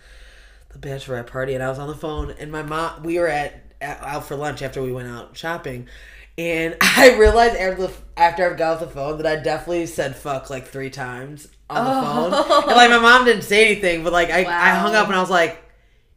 the 0.70 0.78
bachelorette 0.78 1.26
party, 1.26 1.56
and 1.56 1.64
I 1.64 1.70
was 1.70 1.80
on 1.80 1.88
the 1.88 1.96
phone, 1.96 2.30
and 2.38 2.52
my 2.52 2.62
mom. 2.62 3.02
We 3.02 3.18
were 3.18 3.28
at, 3.28 3.64
at 3.82 4.00
out 4.04 4.26
for 4.26 4.36
lunch 4.36 4.62
after 4.62 4.84
we 4.84 4.92
went 4.92 5.08
out 5.08 5.36
shopping. 5.36 5.88
And 6.40 6.78
I 6.82 7.18
realized 7.18 7.58
after 7.58 7.88
the, 7.88 7.94
after 8.16 8.50
I 8.54 8.56
got 8.56 8.76
off 8.76 8.80
the 8.80 8.88
phone 8.88 9.18
that 9.18 9.28
I 9.28 9.36
definitely 9.36 9.86
said 9.88 10.16
fuck 10.16 10.50
like 10.50 10.68
three 10.68 10.90
times 10.90 11.50
on 11.70 11.84
the 11.84 11.92
Oh. 11.92 12.44
phone. 12.44 12.64
And 12.70 12.78
like 12.78 12.90
my 12.90 12.96
oh. 12.96 13.02
mom 13.02 13.26
didn't 13.26 13.44
say 13.44 13.66
anything, 13.66 14.04
but 14.06 14.14
like 14.14 14.30
I, 14.30 14.46
I 14.46 14.70
hung 14.76 14.96
up 14.96 15.08
and 15.08 15.16
I 15.16 15.20
was 15.20 15.30
like, 15.30 15.62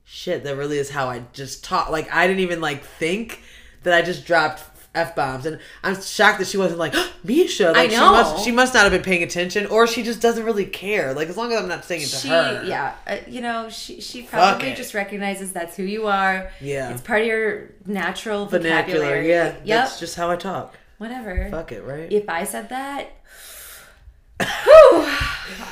shit, 0.04 0.44
that 0.44 0.56
really 0.56 0.78
is 0.78 0.90
how 0.90 1.08
I 1.08 1.24
just 1.32 1.64
talk. 1.64 1.90
Like 1.90 2.12
I 2.12 2.28
didn't 2.28 2.40
even 2.40 2.60
like 2.60 2.84
think 2.84 3.40
that 3.82 3.94
I 3.94 4.02
just 4.02 4.24
dropped 4.24 4.60
f 4.94 5.14
bombs, 5.16 5.46
and 5.46 5.58
I'm 5.82 6.00
shocked 6.00 6.38
that 6.40 6.46
she 6.48 6.58
wasn't 6.58 6.78
like 6.78 6.94
Misha. 7.24 7.72
Like, 7.72 7.76
I 7.76 7.88
She 7.88 7.96
know. 7.96 8.12
must, 8.12 8.44
she 8.44 8.52
must 8.52 8.74
not 8.74 8.82
have 8.82 8.92
been 8.92 9.02
paying 9.02 9.22
attention, 9.22 9.66
or 9.66 9.86
she 9.86 10.02
just 10.02 10.20
doesn't 10.20 10.44
really 10.44 10.66
care. 10.66 11.14
Like 11.14 11.28
as 11.28 11.36
long 11.36 11.50
as 11.52 11.60
I'm 11.62 11.68
not 11.68 11.84
saying 11.84 12.02
it 12.02 12.08
to 12.08 12.16
She, 12.16 12.28
her. 12.28 12.62
yeah, 12.66 12.94
uh, 13.06 13.16
you 13.26 13.40
know, 13.40 13.68
she 13.70 14.00
she 14.00 14.22
probably 14.22 14.74
just 14.74 14.92
recognizes 14.94 15.52
that's 15.52 15.76
who 15.76 15.82
you 15.82 16.06
are. 16.08 16.50
Yeah. 16.60 16.90
it's 16.90 17.00
part 17.00 17.22
of 17.22 17.26
your 17.26 17.70
natural 17.86 18.46
Vernacular. 18.46 19.00
vocabulary. 19.00 19.28
Yeah. 19.30 19.44
Yep. 19.44 19.66
That's 19.66 19.98
just 20.00 20.16
how 20.16 20.30
I 20.30 20.36
talk. 20.36 20.76
Whatever. 20.98 21.48
Fuck 21.50 21.72
it, 21.72 21.82
right? 21.84 22.12
If 22.12 22.28
I 22.28 22.44
said 22.44 22.68
that, 22.68 23.06
whew, 24.40 24.46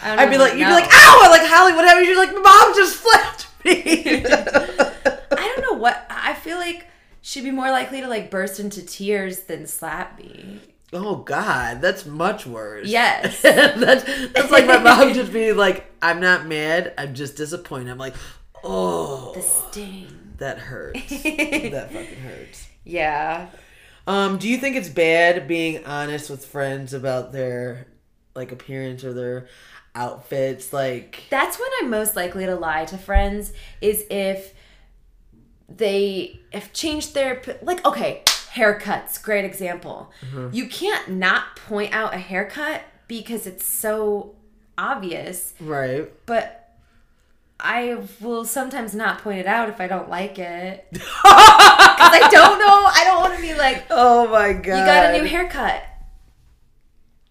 I 0.03 0.05
don't 0.07 0.19
I'd 0.19 0.31
be 0.31 0.39
like, 0.39 0.53
you'd 0.55 0.67
be 0.67 0.73
like, 0.73 0.89
ow! 0.91 1.21
I'm 1.25 1.31
like, 1.31 1.43
Holly, 1.49 1.73
what 1.73 1.85
happened? 1.87 2.07
You're 2.07 2.17
like, 2.17 2.33
my 2.35 2.41
mom 2.41 2.75
just 2.75 2.97
flipped 3.05 3.47
me. 3.65 4.25
I 5.33 5.55
don't 5.55 5.63
know 5.63 5.75
what 5.79 6.07
I 6.11 6.35
feel 6.35 6.57
like 6.59 6.87
she'd 7.23 7.45
be 7.45 7.51
more 7.51 7.71
likely 7.71 8.01
to 8.01 8.09
like 8.09 8.31
burst 8.31 8.61
into 8.61 8.85
tears 8.85 9.41
than 9.41 9.67
slap 9.67 10.19
me. 10.19 10.61
oh 10.93 11.17
God, 11.17 11.81
that's 11.81 12.05
much 12.07 12.47
worse. 12.47 12.87
Yes. 12.89 13.43
that's 13.43 14.05
that's 14.33 14.51
like 14.51 14.67
my 14.67 14.79
mom 14.79 15.13
just 15.15 15.33
being 15.33 15.57
like, 15.57 15.91
I'm 16.03 16.21
not 16.21 16.47
mad, 16.47 16.95
I'm 16.99 17.15
just 17.15 17.37
disappointed. 17.37 17.91
I'm 17.91 17.99
like, 17.99 18.15
oh, 18.65 19.33
The 19.35 19.43
sting. 19.43 20.35
that 20.39 20.59
hurts. 20.59 21.09
that 21.23 21.91
fucking 21.93 22.21
hurts. 22.21 22.69
Yeah. 22.85 23.49
Um, 24.07 24.39
do 24.39 24.49
you 24.49 24.57
think 24.57 24.77
it's 24.77 24.89
bad 24.89 25.47
being 25.47 25.85
honest 25.85 26.31
with 26.31 26.45
friends 26.45 26.93
about 26.95 27.33
their 27.33 27.87
like 28.35 28.51
appearance 28.51 29.05
or 29.05 29.13
their 29.13 29.47
outfits? 29.95 30.73
Like, 30.73 31.25
That's 31.31 31.59
when 31.59 31.69
I'm 31.81 31.91
most 31.91 32.17
likely 32.17 32.47
to 32.47 32.55
lie 32.57 32.87
to 32.87 32.99
friends 32.99 33.53
is 33.81 34.05
if 34.11 34.55
they 35.75 36.41
have 36.53 36.73
changed 36.73 37.15
their 37.15 37.43
like 37.63 37.85
okay, 37.87 38.23
haircuts, 38.53 39.23
great 39.23 39.45
example. 39.45 40.11
Mm-hmm. 40.27 40.49
You 40.55 40.67
can't 40.69 41.11
not 41.11 41.57
point 41.57 41.93
out 41.93 42.15
a 42.15 42.19
haircut 42.19 42.83
because 43.09 43.47
it's 43.47 43.65
so 43.65 44.35
obvious. 44.79 45.55
right? 45.61 46.11
But 46.27 46.57
I 47.63 47.99
will 48.21 48.45
sometimes 48.45 48.95
not 48.95 49.19
point 49.23 49.39
it 49.41 49.47
out 49.47 49.69
if 49.69 49.81
I 49.81 49.87
don't 49.87 50.09
like 50.09 50.39
it. 50.39 50.87
Because 52.01 52.23
I 52.25 52.29
don't 52.31 52.59
know. 52.59 52.89
I 52.91 53.05
don't 53.05 53.21
want 53.21 53.35
to 53.37 53.43
be 53.43 53.55
like, 53.55 53.85
oh 53.91 54.27
my 54.29 54.55
god. 54.55 54.79
you 54.79 54.85
got 54.87 55.15
a 55.15 55.19
new 55.19 55.29
haircut. 55.29 55.83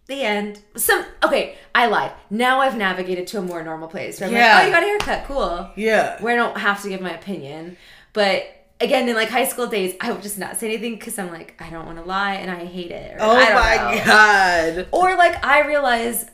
The 0.05 0.21
end. 0.21 0.59
Some 0.75 1.05
okay, 1.23 1.55
I 1.73 1.87
lied. 1.87 2.11
Now 2.29 2.59
I've 2.61 2.77
navigated 2.77 3.27
to 3.27 3.39
a 3.39 3.41
more 3.41 3.63
normal 3.63 3.87
place. 3.87 4.19
Where 4.19 4.29
I'm 4.29 4.35
Yeah. 4.35 4.53
like, 4.55 4.63
oh, 4.63 4.65
you 4.67 4.71
got 4.73 4.83
a 4.83 4.85
haircut, 4.85 5.25
cool. 5.25 5.69
Yeah. 5.75 6.21
Where 6.21 6.33
I 6.33 6.37
don't 6.37 6.57
have 6.57 6.81
to 6.83 6.89
give 6.89 7.01
my 7.01 7.13
opinion. 7.13 7.77
But 8.13 8.43
again, 8.81 9.07
in 9.09 9.15
like 9.15 9.29
high 9.29 9.45
school 9.47 9.67
days, 9.67 9.95
I 10.01 10.11
would 10.11 10.21
just 10.21 10.37
not 10.37 10.57
say 10.57 10.67
anything 10.67 10.95
because 10.95 11.17
I'm 11.19 11.31
like, 11.31 11.59
I 11.61 11.69
don't 11.69 11.85
want 11.85 11.97
to 11.97 12.03
lie 12.03 12.35
and 12.35 12.49
I 12.49 12.65
hate 12.65 12.91
it. 12.91 13.15
or 13.15 13.21
Oh 13.21 13.33
my 13.35 13.95
know. 13.95 14.05
god. 14.05 14.87
Or 14.91 15.15
like 15.15 15.43
I 15.45 15.65
realize 15.67 16.29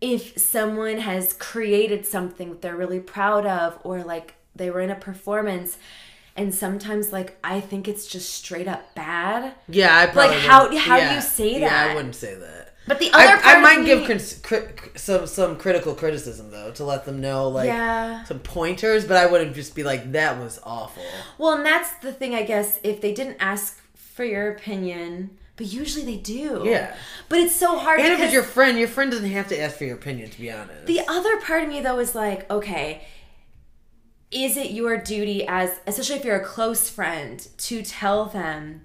if 0.00 0.38
someone 0.38 0.98
has 0.98 1.32
created 1.32 2.04
something 2.04 2.50
that 2.50 2.62
they're 2.62 2.76
really 2.76 3.00
proud 3.00 3.46
of, 3.46 3.78
or 3.82 4.02
like 4.04 4.34
they 4.54 4.70
were 4.70 4.80
in 4.80 4.90
a 4.90 4.94
performance, 4.94 5.78
and 6.36 6.54
sometimes 6.54 7.12
like 7.12 7.38
I 7.42 7.60
think 7.60 7.88
it's 7.88 8.06
just 8.06 8.28
straight 8.34 8.68
up 8.68 8.94
bad. 8.94 9.54
Yeah, 9.68 9.96
I 9.96 10.06
probably 10.06 10.36
like 10.36 10.40
how- 10.46 10.76
how 10.76 11.08
do 11.08 11.14
you 11.14 11.20
say 11.22 11.54
that 11.60 11.60
Yeah, 11.60 11.92
I 11.92 11.94
wouldn't 11.94 12.14
say 12.14 12.34
that. 12.34 12.65
But 12.86 13.00
the 13.00 13.10
other 13.12 13.24
I, 13.24 13.32
part 13.40 13.44
I 13.46 13.56
of 13.56 13.62
might 13.62 13.80
me- 13.80 13.86
give 14.06 14.42
cri- 14.42 14.58
some 14.96 15.26
some 15.26 15.56
critical 15.56 15.94
criticism 15.94 16.50
though 16.50 16.70
to 16.72 16.84
let 16.84 17.04
them 17.04 17.20
know 17.20 17.48
like 17.48 17.66
Yeah. 17.66 18.22
some 18.24 18.38
pointers, 18.38 19.04
but 19.04 19.16
I 19.16 19.26
wouldn't 19.26 19.54
just 19.54 19.74
be 19.74 19.82
like 19.82 20.12
that 20.12 20.38
was 20.38 20.60
awful. 20.62 21.02
Well, 21.38 21.54
and 21.56 21.66
that's 21.66 21.90
the 21.98 22.12
thing, 22.12 22.34
I 22.34 22.42
guess, 22.44 22.78
if 22.84 23.00
they 23.00 23.12
didn't 23.12 23.38
ask 23.40 23.80
for 23.94 24.24
your 24.24 24.50
opinion, 24.52 25.36
but 25.56 25.66
usually 25.66 26.04
they 26.04 26.16
do. 26.16 26.62
Yeah. 26.64 26.94
But 27.28 27.40
it's 27.40 27.56
so 27.56 27.78
hard 27.78 27.98
And 28.00 28.12
if 28.12 28.20
it's 28.20 28.32
your 28.32 28.42
friend, 28.42 28.78
your 28.78 28.88
friend 28.88 29.10
doesn't 29.10 29.30
have 29.30 29.48
to 29.48 29.60
ask 29.60 29.76
for 29.78 29.84
your 29.84 29.96
opinion. 29.96 30.30
To 30.30 30.40
be 30.40 30.50
honest, 30.52 30.86
the 30.86 31.00
other 31.08 31.40
part 31.40 31.64
of 31.64 31.68
me 31.68 31.80
though 31.80 31.98
is 31.98 32.14
like, 32.14 32.48
okay, 32.50 33.02
is 34.30 34.56
it 34.56 34.70
your 34.70 34.96
duty 34.96 35.44
as 35.46 35.70
especially 35.86 36.16
if 36.16 36.24
you're 36.24 36.36
a 36.40 36.44
close 36.44 36.88
friend 36.88 37.46
to 37.58 37.82
tell 37.82 38.26
them, 38.26 38.84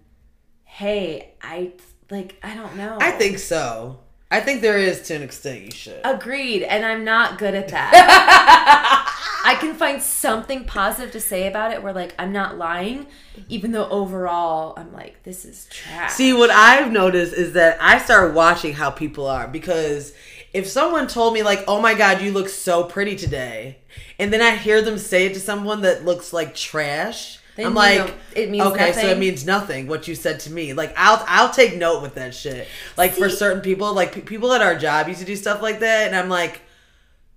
hey, 0.63 1.33
I 1.41 1.73
like 2.11 2.37
I 2.43 2.53
don't 2.55 2.75
know. 2.75 2.97
I 2.99 3.11
think 3.11 3.39
so. 3.39 3.99
I 4.29 4.39
think 4.39 4.61
there 4.61 4.77
is 4.77 5.01
to 5.03 5.15
an 5.15 5.23
extent 5.23 5.65
you 5.65 5.71
should. 5.71 5.99
Agreed, 6.05 6.63
and 6.63 6.85
I'm 6.85 7.03
not 7.03 7.37
good 7.37 7.53
at 7.53 7.67
that. 7.69 9.07
I 9.43 9.55
can 9.55 9.73
find 9.75 10.01
something 10.01 10.63
positive 10.63 11.11
to 11.11 11.19
say 11.19 11.47
about 11.47 11.73
it 11.73 11.83
where 11.83 11.91
like 11.91 12.13
I'm 12.17 12.31
not 12.31 12.57
lying, 12.57 13.07
even 13.49 13.71
though 13.71 13.89
overall 13.89 14.73
I'm 14.77 14.93
like, 14.93 15.23
this 15.23 15.43
is 15.43 15.67
trash. 15.69 16.11
See, 16.13 16.31
what 16.31 16.49
I've 16.49 16.91
noticed 16.91 17.33
is 17.33 17.53
that 17.53 17.77
I 17.81 17.97
start 17.97 18.33
watching 18.33 18.73
how 18.73 18.91
people 18.91 19.27
are 19.27 19.47
because 19.47 20.13
if 20.53 20.67
someone 20.67 21.07
told 21.07 21.33
me 21.33 21.43
like, 21.43 21.63
"Oh 21.67 21.81
my 21.81 21.93
god, 21.93 22.21
you 22.21 22.31
look 22.31 22.49
so 22.49 22.83
pretty 22.83 23.15
today," 23.15 23.79
and 24.19 24.31
then 24.31 24.41
I 24.41 24.55
hear 24.55 24.81
them 24.81 24.97
say 24.97 25.25
it 25.25 25.33
to 25.33 25.39
someone 25.39 25.81
that 25.81 26.05
looks 26.05 26.31
like 26.31 26.55
trash, 26.55 27.39
Then 27.55 27.65
I'm 27.67 27.73
like, 27.75 27.97
know 28.07 28.13
it 28.35 28.49
means 28.49 28.63
okay, 28.67 28.91
so 28.93 28.99
it 28.99 29.03
nothing. 29.03 29.19
means 29.19 29.45
nothing. 29.45 29.87
What 29.87 30.07
you 30.07 30.15
said 30.15 30.39
to 30.41 30.51
me, 30.51 30.73
like 30.73 30.93
I'll 30.97 31.23
I'll 31.27 31.51
take 31.51 31.75
note 31.75 32.01
with 32.01 32.15
that 32.15 32.33
shit. 32.33 32.67
Like 32.97 33.11
for 33.13 33.29
certain 33.29 33.61
people, 33.61 33.93
like 33.93 34.13
pe- 34.13 34.21
people 34.21 34.53
at 34.53 34.61
our 34.61 34.75
job 34.75 35.07
used 35.07 35.19
to 35.19 35.25
do 35.25 35.35
stuff 35.35 35.61
like 35.61 35.79
that, 35.79 36.07
and 36.07 36.15
I'm 36.15 36.29
like. 36.29 36.61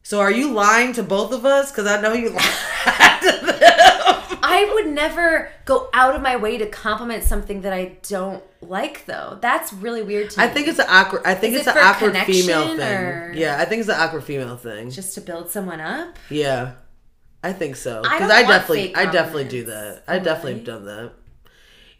So 0.06 0.20
are 0.20 0.30
you 0.30 0.52
lying 0.52 0.92
to 0.92 1.02
both 1.02 1.32
of 1.32 1.46
us? 1.46 1.70
Because 1.70 1.86
I 1.86 1.98
know 1.98 2.12
you 2.12 2.28
lied 2.28 3.20
to 3.22 3.46
them. 3.46 4.38
I 4.42 4.70
would 4.74 4.88
never 4.92 5.50
go 5.64 5.88
out 5.94 6.14
of 6.14 6.20
my 6.20 6.36
way 6.36 6.58
to 6.58 6.66
compliment 6.66 7.24
something 7.24 7.62
that 7.62 7.72
I 7.72 7.96
don't 8.06 8.42
like, 8.60 9.06
though. 9.06 9.38
That's 9.40 9.72
really 9.72 10.02
weird 10.02 10.28
to 10.28 10.38
me. 10.38 10.44
I 10.44 10.48
think 10.48 10.68
it's 10.68 10.78
an 10.78 10.84
awkward. 10.90 11.22
I 11.24 11.32
think 11.34 11.54
Is 11.54 11.60
it's 11.60 11.68
it 11.68 11.76
an 11.78 11.86
awkward 11.86 12.16
female 12.18 12.76
thing. 12.76 12.80
or- 12.80 13.32
Yeah, 13.34 13.56
I 13.58 13.64
think 13.64 13.80
it's 13.80 13.88
an 13.88 13.98
awkward 13.98 14.24
female 14.24 14.58
thing. 14.58 14.90
just 14.90 15.14
to 15.14 15.22
build 15.22 15.50
someone 15.50 15.80
up. 15.80 16.18
Yeah, 16.28 16.72
I 17.44 17.52
think 17.52 17.76
so. 17.76 18.00
Because 18.00 18.20
don't 18.20 18.30
I, 18.30 18.42
definitely, 18.42 18.96
I 18.96 19.04
definitely 19.04 19.44
do 19.44 19.64
that. 19.64 20.02
I 20.08 20.18
definitely 20.18 20.54
have 20.54 20.64
done 20.64 20.86
that. 20.86 21.12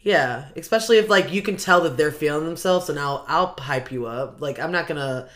Yeah, 0.01 0.45
especially 0.55 0.97
if 0.97 1.07
like 1.07 1.31
you 1.31 1.43
can 1.43 1.55
tell 1.55 1.81
that 1.81 1.97
they're 1.97 2.11
feeling 2.11 2.45
themselves, 2.45 2.89
and 2.89 2.99
I'll 2.99 3.23
I'll 3.27 3.55
hype 3.59 3.91
you 3.91 4.07
up. 4.07 4.41
Like 4.41 4.59
I'm 4.59 4.71
not 4.71 4.87
gonna 4.87 5.29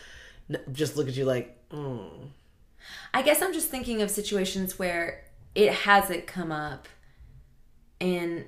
n- 0.52 0.62
just 0.72 0.96
look 0.96 1.06
at 1.06 1.16
you 1.16 1.24
like, 1.24 1.56
mm. 1.70 2.08
I 3.14 3.22
guess 3.22 3.40
I'm 3.40 3.52
just 3.52 3.68
thinking 3.68 4.02
of 4.02 4.10
situations 4.10 4.80
where 4.80 5.22
it 5.54 5.72
hasn't 5.72 6.26
come 6.26 6.50
up, 6.50 6.88
and 8.00 8.46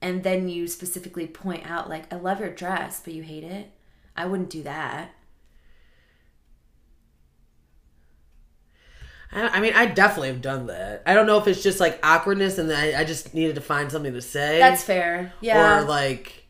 and 0.00 0.22
then 0.22 0.48
you 0.48 0.66
specifically 0.66 1.26
point 1.26 1.70
out 1.70 1.90
like, 1.90 2.10
I 2.10 2.16
love 2.16 2.40
your 2.40 2.50
dress, 2.50 3.02
but 3.04 3.12
you 3.12 3.22
hate 3.22 3.44
it. 3.44 3.70
I 4.16 4.24
wouldn't 4.24 4.48
do 4.48 4.62
that. 4.62 5.10
I, 9.32 9.48
I 9.48 9.60
mean, 9.60 9.72
I 9.74 9.86
definitely 9.86 10.28
have 10.28 10.42
done 10.42 10.66
that. 10.66 11.02
I 11.06 11.14
don't 11.14 11.26
know 11.26 11.38
if 11.38 11.48
it's 11.48 11.62
just 11.62 11.80
like 11.80 11.98
awkwardness, 12.02 12.58
and 12.58 12.72
I, 12.72 13.00
I 13.00 13.04
just 13.04 13.34
needed 13.34 13.54
to 13.54 13.60
find 13.60 13.90
something 13.90 14.12
to 14.12 14.22
say. 14.22 14.58
That's 14.58 14.84
fair. 14.84 15.32
Yeah. 15.40 15.80
Or 15.80 15.84
like, 15.84 16.46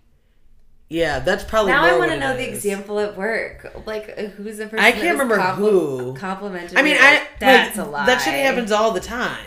yeah, 0.88 1.21
that's 1.21 1.45
probably. 1.45 1.73
now 1.73 1.85
I 1.85 1.97
want 1.97 2.11
to 2.11 2.18
know 2.18 2.37
the 2.37 2.49
example 2.49 2.99
at 2.99 3.16
work. 3.16 3.73
Like, 3.87 4.14
uh, 4.16 4.23
who's 4.23 4.59
the 4.59 4.66
person? 4.66 4.81
I 4.85 4.92
can't 4.92 5.18
remember 5.18 5.38
compli- 5.38 5.55
who. 5.55 6.14
complimented. 6.14 6.77
I 6.77 6.83
mean, 6.83 6.95
me? 6.95 7.01
I 7.01 7.14
Like, 7.14 7.38
that's 7.38 7.79
like, 7.79 7.87
a 7.87 7.90
lie. 7.90 8.07
That 8.07 8.18
shit 8.18 8.35
happens 8.35 8.73
all 8.73 8.90
the 8.92 9.01
time. 9.01 9.47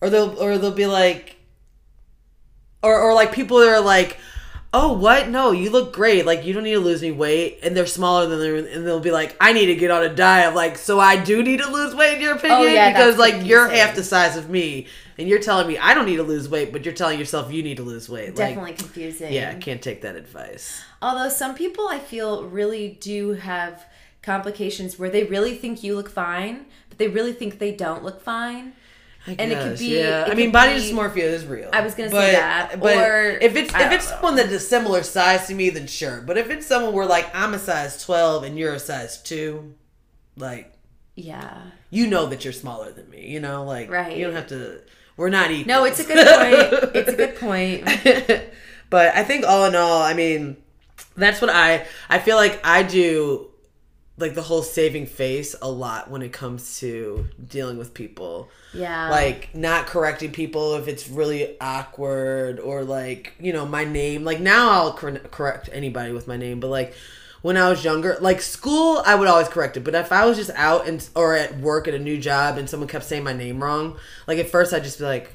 Or 0.00 0.10
they'll 0.10 0.38
or 0.38 0.58
they'll 0.58 0.72
be 0.72 0.86
like, 0.86 1.36
or 2.82 3.00
or 3.00 3.14
like 3.14 3.32
people 3.32 3.58
that 3.58 3.68
are 3.68 3.80
like, 3.80 4.18
oh 4.72 4.92
what? 4.92 5.28
No, 5.28 5.50
you 5.52 5.70
look 5.70 5.92
great. 5.92 6.26
Like 6.26 6.44
you 6.44 6.52
don't 6.52 6.64
need 6.64 6.74
to 6.74 6.80
lose 6.80 7.02
any 7.02 7.12
weight, 7.12 7.60
and 7.62 7.76
they're 7.76 7.86
smaller 7.86 8.26
than 8.26 8.40
they're 8.40 8.56
and 8.56 8.86
they'll 8.86 9.00
be 9.00 9.10
like, 9.10 9.36
I 9.40 9.52
need 9.52 9.66
to 9.66 9.74
get 9.74 9.90
on 9.90 10.02
a 10.02 10.14
diet. 10.14 10.54
Like, 10.54 10.78
so 10.78 10.98
I 10.98 11.16
do 11.16 11.42
need 11.42 11.60
to 11.60 11.70
lose 11.70 11.94
weight 11.94 12.16
in 12.16 12.20
your 12.20 12.34
oh, 12.34 12.36
opinion 12.36 12.60
Oh, 12.60 12.64
yeah, 12.64 12.92
because 12.92 13.18
like 13.18 13.44
you're 13.46 13.68
half 13.68 13.94
the 13.94 14.04
size 14.04 14.36
of 14.36 14.48
me, 14.50 14.86
and 15.18 15.28
you're 15.28 15.40
telling 15.40 15.66
me 15.66 15.78
I 15.78 15.94
don't 15.94 16.06
need 16.06 16.16
to 16.16 16.22
lose 16.22 16.48
weight, 16.48 16.72
but 16.72 16.84
you're 16.84 16.94
telling 16.94 17.18
yourself 17.18 17.52
you 17.52 17.62
need 17.62 17.76
to 17.76 17.82
lose 17.82 18.08
weight. 18.08 18.34
Definitely 18.34 18.70
Like, 18.72 18.78
confusing. 18.78 19.32
yeah, 19.32 19.50
I 19.50 19.54
can't 19.54 19.82
take 19.82 20.02
that 20.02 20.16
advice. 20.16 20.82
Although 21.00 21.28
some 21.28 21.54
people 21.54 21.88
I 21.88 21.98
feel 21.98 22.44
really 22.44 22.98
do 23.00 23.32
have 23.32 23.86
complications 24.22 24.98
where 24.98 25.10
they 25.10 25.24
really 25.24 25.56
think 25.56 25.82
you 25.82 25.96
look 25.96 26.08
fine, 26.08 26.66
but 26.88 26.98
they 26.98 27.08
really 27.08 27.32
think 27.32 27.58
they 27.58 27.72
don't 27.72 28.04
look 28.04 28.22
fine. 28.22 28.72
I 29.26 29.36
And 29.38 29.52
it 29.52 29.58
could 29.62 29.78
be- 29.78 29.98
yeah. 29.98 30.26
it 30.26 30.32
I 30.32 30.34
mean, 30.34 30.50
body 30.50 30.74
be- 30.74 30.80
dysmorphia 30.80 31.18
is 31.22 31.46
real. 31.46 31.70
I 31.72 31.80
was 31.82 31.94
gonna 31.94 32.10
say 32.10 32.32
that, 32.32 32.80
But 32.80 32.96
or- 32.96 33.30
if 33.40 33.54
it's 33.54 33.72
if 33.72 33.92
it's 33.92 34.08
know. 34.10 34.16
someone 34.16 34.36
that's 34.36 34.52
a 34.52 34.58
similar 34.60 35.02
size 35.04 35.46
to 35.46 35.54
me, 35.54 35.70
then 35.70 35.86
sure. 35.86 36.20
But 36.20 36.38
if 36.38 36.50
it's 36.50 36.66
someone 36.66 36.92
where 36.92 37.06
like 37.06 37.30
I'm 37.34 37.54
a 37.54 37.58
size 37.58 38.02
twelve 38.04 38.42
and 38.42 38.58
you're 38.58 38.74
a 38.74 38.80
size 38.80 39.22
two, 39.22 39.74
like 40.36 40.72
Yeah. 41.14 41.56
you 41.90 42.06
know 42.08 42.26
that 42.26 42.42
you're 42.44 42.52
smaller 42.52 42.90
than 42.90 43.08
me. 43.10 43.28
You 43.28 43.38
know, 43.40 43.64
like 43.64 43.90
Right. 43.90 44.16
You 44.16 44.24
don't 44.26 44.34
have 44.34 44.48
to. 44.48 44.80
We're 45.16 45.28
not 45.28 45.50
equal. 45.52 45.68
No, 45.74 45.84
it's 45.84 46.00
a 46.00 46.04
good 46.04 46.16
point. 46.82 46.94
It's 46.96 47.12
a 47.12 47.16
good 47.16 47.36
point. 47.36 47.84
but 48.90 49.14
I 49.14 49.22
think 49.22 49.44
all 49.46 49.66
in 49.66 49.76
all, 49.76 50.02
I 50.02 50.14
mean, 50.14 50.56
that's 51.16 51.40
what 51.40 51.50
I 51.50 51.86
I 52.10 52.18
feel 52.18 52.36
like 52.36 52.60
I 52.64 52.82
do 52.82 53.50
like 54.22 54.34
the 54.34 54.42
whole 54.42 54.62
saving 54.62 55.04
face 55.06 55.54
a 55.60 55.70
lot 55.70 56.10
when 56.10 56.22
it 56.22 56.32
comes 56.32 56.78
to 56.80 57.28
dealing 57.48 57.76
with 57.76 57.92
people. 57.92 58.48
Yeah. 58.74 59.10
like 59.10 59.54
not 59.54 59.86
correcting 59.86 60.32
people 60.32 60.76
if 60.76 60.88
it's 60.88 61.06
really 61.06 61.60
awkward 61.60 62.58
or 62.58 62.84
like 62.84 63.34
you 63.38 63.52
know 63.52 63.66
my 63.66 63.84
name 63.84 64.24
like 64.24 64.40
now 64.40 64.70
i'll 64.70 64.92
cor- 64.94 65.18
correct 65.30 65.68
anybody 65.74 66.10
with 66.12 66.26
my 66.26 66.38
name 66.38 66.58
but 66.58 66.68
like 66.68 66.94
when 67.42 67.58
i 67.58 67.68
was 67.68 67.84
younger 67.84 68.16
like 68.22 68.40
school 68.40 69.02
i 69.04 69.14
would 69.14 69.28
always 69.28 69.48
correct 69.48 69.76
it 69.76 69.80
but 69.80 69.94
if 69.94 70.10
i 70.10 70.24
was 70.24 70.38
just 70.38 70.48
out 70.54 70.88
and 70.88 71.06
or 71.14 71.34
at 71.34 71.58
work 71.58 71.86
at 71.86 71.92
a 71.92 71.98
new 71.98 72.16
job 72.18 72.56
and 72.56 72.70
someone 72.70 72.88
kept 72.88 73.04
saying 73.04 73.22
my 73.22 73.34
name 73.34 73.62
wrong 73.62 73.94
like 74.26 74.38
at 74.38 74.48
first 74.48 74.72
i'd 74.72 74.82
just 74.84 74.98
be 74.98 75.04
like 75.04 75.30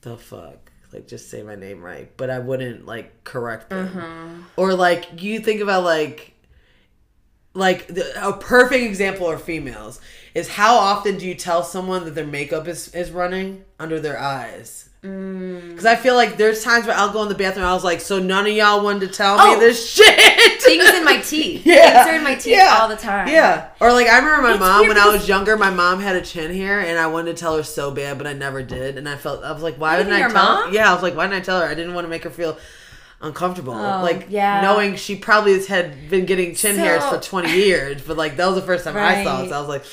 the 0.00 0.16
fuck? 0.16 0.72
Like 0.92 1.06
just 1.06 1.30
say 1.30 1.42
my 1.44 1.54
name 1.54 1.80
right 1.80 2.10
but 2.16 2.28
i 2.28 2.40
wouldn't 2.40 2.86
like 2.86 3.22
correct 3.22 3.70
them. 3.70 3.88
Mm-hmm. 3.88 4.42
Or 4.56 4.74
like 4.74 5.22
you 5.22 5.38
think 5.38 5.60
about 5.60 5.84
like 5.84 6.34
like 7.54 7.86
the, 7.88 8.04
a 8.28 8.32
perfect 8.32 8.84
example 8.84 9.26
are 9.26 9.38
females 9.38 10.00
is 10.34 10.48
how 10.48 10.76
often 10.76 11.18
do 11.18 11.26
you 11.26 11.34
tell 11.34 11.62
someone 11.64 12.04
that 12.04 12.14
their 12.14 12.26
makeup 12.26 12.68
is 12.68 12.94
is 12.94 13.10
running 13.10 13.64
under 13.80 13.98
their 13.98 14.16
eyes 14.18 14.88
mm. 15.02 15.68
because 15.70 15.84
i 15.84 15.96
feel 15.96 16.14
like 16.14 16.36
there's 16.36 16.62
times 16.62 16.86
where 16.86 16.96
i'll 16.96 17.12
go 17.12 17.22
in 17.24 17.28
the 17.28 17.34
bathroom 17.34 17.66
i 17.66 17.72
was 17.74 17.82
like 17.82 18.00
so 18.00 18.20
none 18.20 18.46
of 18.46 18.52
y'all 18.52 18.84
wanted 18.84 19.00
to 19.00 19.08
tell 19.08 19.36
Oh. 19.40 19.54
me 19.54 19.60
this 19.60 19.92
shit 19.92 20.62
Things 20.62 20.88
in 20.90 21.04
my 21.04 21.16
teeth. 21.24 21.66
yeah 21.66 22.04
Things 22.04 22.06
are 22.14 22.16
in 22.18 22.22
my 22.22 22.34
teeth 22.36 22.56
Yeah. 22.56 22.78
all 22.80 22.88
the 22.88 22.94
time. 22.96 23.26
yeah 23.26 23.70
or 23.80 23.92
like 23.92 24.06
i 24.06 24.18
remember 24.18 24.42
my 24.42 24.50
It's 24.52 24.60
mom 24.60 24.86
when 24.86 24.96
i 24.98 25.08
was 25.08 25.26
younger 25.28 25.56
my 25.56 25.70
mom 25.70 25.98
had 25.98 26.14
a 26.14 26.20
chin 26.22 26.54
hair 26.54 26.78
and 26.80 26.98
i 27.00 27.08
wanted 27.08 27.34
to 27.36 27.40
tell 27.40 27.56
her 27.56 27.64
so 27.64 27.90
bad 27.90 28.16
but 28.16 28.28
i 28.28 28.32
never 28.32 28.62
did 28.62 28.96
and 28.96 29.08
i 29.08 29.16
felt 29.16 29.42
i 29.42 29.50
was 29.50 29.62
like 29.64 29.74
why 29.74 29.96
didn't 29.96 30.12
i 30.12 30.20
tell 30.20 30.32
mom? 30.62 30.72
yeah 30.72 30.88
i 30.88 30.94
was 30.94 31.02
like 31.02 31.16
why 31.16 31.26
didn't 31.26 31.42
i 31.42 31.44
tell 31.44 31.60
her 31.60 31.66
i 31.66 31.74
didn't 31.74 31.94
want 31.94 32.04
to 32.04 32.08
make 32.08 32.22
her 32.22 32.30
feel 32.30 32.56
uncomfortable 33.20 33.74
Oh, 33.74 34.02
like 34.02 34.26
yeah. 34.30 34.60
knowing 34.62 34.96
she 34.96 35.16
probably 35.16 35.52
has 35.52 35.66
had 35.66 36.08
been 36.08 36.24
getting 36.26 36.54
chin 36.54 36.76
hairs 36.76 37.04
for 37.04 37.18
20 37.18 37.52
years 37.52 38.02
but 38.02 38.16
like 38.16 38.36
that 38.36 38.46
was 38.46 38.54
the 38.56 38.62
first 38.62 38.84
time 38.84 38.96
i 38.96 39.22
saw 39.22 39.42
it 39.42 39.48
so 39.50 39.56
i 39.56 39.60
was 39.60 39.68
like 39.68 39.84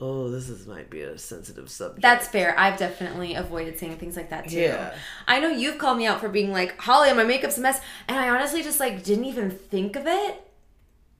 oh 0.00 0.30
this 0.30 0.48
is 0.48 0.66
might 0.66 0.88
be 0.90 1.02
a 1.02 1.16
sensitive 1.18 1.70
subject 1.70 2.00
That's 2.02 2.26
fair. 2.26 2.58
I've 2.58 2.78
definitely 2.78 3.34
avoided 3.34 3.78
saying 3.78 3.98
things 3.98 4.16
like 4.16 4.30
that 4.30 4.48
too. 4.48 4.58
Yeah. 4.58 4.94
I 5.28 5.38
know 5.38 5.48
you've 5.48 5.78
called 5.78 5.96
me 5.96 6.06
out 6.06 6.18
for 6.20 6.28
being 6.28 6.50
like, 6.50 6.76
Holly, 6.80 7.12
my 7.12 7.22
makeup's 7.22 7.56
a 7.56 7.60
mess. 7.60 7.80
And 8.08 8.18
I 8.18 8.28
honestly 8.30 8.62
just 8.64 8.80
like 8.80 9.04
didn't 9.04 9.26
even 9.26 9.50
think 9.50 9.94
of 9.94 10.04
it. 10.08 10.42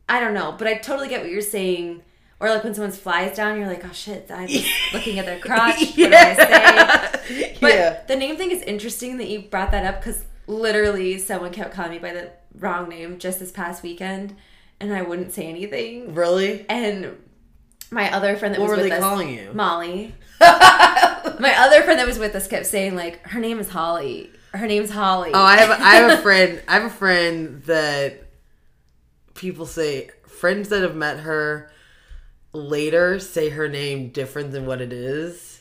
I 0.08 0.18
don't 0.18 0.34
know, 0.34 0.56
but 0.58 0.66
I 0.66 0.78
totally 0.78 1.08
get 1.08 1.20
what 1.22 1.30
you're 1.30 1.42
saying. 1.42 2.02
Or 2.40 2.48
like 2.48 2.64
when 2.64 2.74
someone's 2.74 2.98
flies 2.98 3.36
down, 3.36 3.56
you're 3.56 3.68
like, 3.68 3.84
oh 3.84 3.92
shit, 3.92 4.28
I'm 4.32 4.48
looking 4.92 5.20
at 5.20 5.26
their 5.26 5.38
crotch. 5.38 5.78
What 5.78 5.94
do 5.94 6.12
I 6.12 6.34
say? 6.34 7.54
But 7.60 7.74
yeah. 7.74 8.00
the 8.08 8.16
name 8.16 8.36
thing 8.36 8.50
is 8.50 8.62
interesting 8.62 9.18
that 9.18 9.28
you 9.28 9.42
brought 9.42 9.70
that 9.70 9.84
up 9.84 10.00
because 10.00 10.24
literally 10.46 11.18
someone 11.18 11.52
kept 11.52 11.72
calling 11.74 11.92
me 11.92 11.98
by 11.98 12.12
the 12.12 12.30
wrong 12.58 12.88
name 12.88 13.18
just 13.18 13.38
this 13.38 13.50
past 13.52 13.82
weekend, 13.82 14.34
and 14.80 14.92
I 14.92 15.02
wouldn't 15.02 15.32
say 15.32 15.46
anything. 15.46 16.14
Really? 16.14 16.66
And 16.68 17.16
my 17.90 18.12
other 18.12 18.36
friend 18.36 18.54
that 18.54 18.60
What 18.60 18.70
was 18.70 18.80
with 18.80 18.92
us, 18.92 19.00
calling 19.00 19.34
you? 19.34 19.52
Molly. 19.52 20.14
my 20.40 21.54
other 21.58 21.82
friend 21.82 21.98
that 21.98 22.06
was 22.06 22.18
with 22.18 22.34
us 22.34 22.48
kept 22.48 22.66
saying 22.66 22.96
like, 22.96 23.26
her 23.28 23.40
name 23.40 23.58
is 23.58 23.68
Holly. 23.68 24.30
Her 24.54 24.66
name's 24.66 24.90
Holly. 24.90 25.30
Oh, 25.32 25.42
I 25.42 25.56
have 25.58 25.70
I 25.70 25.94
have 25.96 26.18
a 26.18 26.22
friend. 26.22 26.62
I 26.68 26.74
have 26.74 26.84
a 26.84 26.90
friend 26.90 27.62
that 27.64 28.24
people 29.34 29.66
say 29.66 30.10
friends 30.26 30.68
that 30.70 30.82
have 30.82 30.96
met 30.96 31.20
her 31.20 31.70
later 32.52 33.18
say 33.18 33.48
her 33.50 33.68
name 33.68 34.08
different 34.10 34.52
than 34.52 34.66
what 34.66 34.80
it 34.80 34.92
is. 34.92 35.51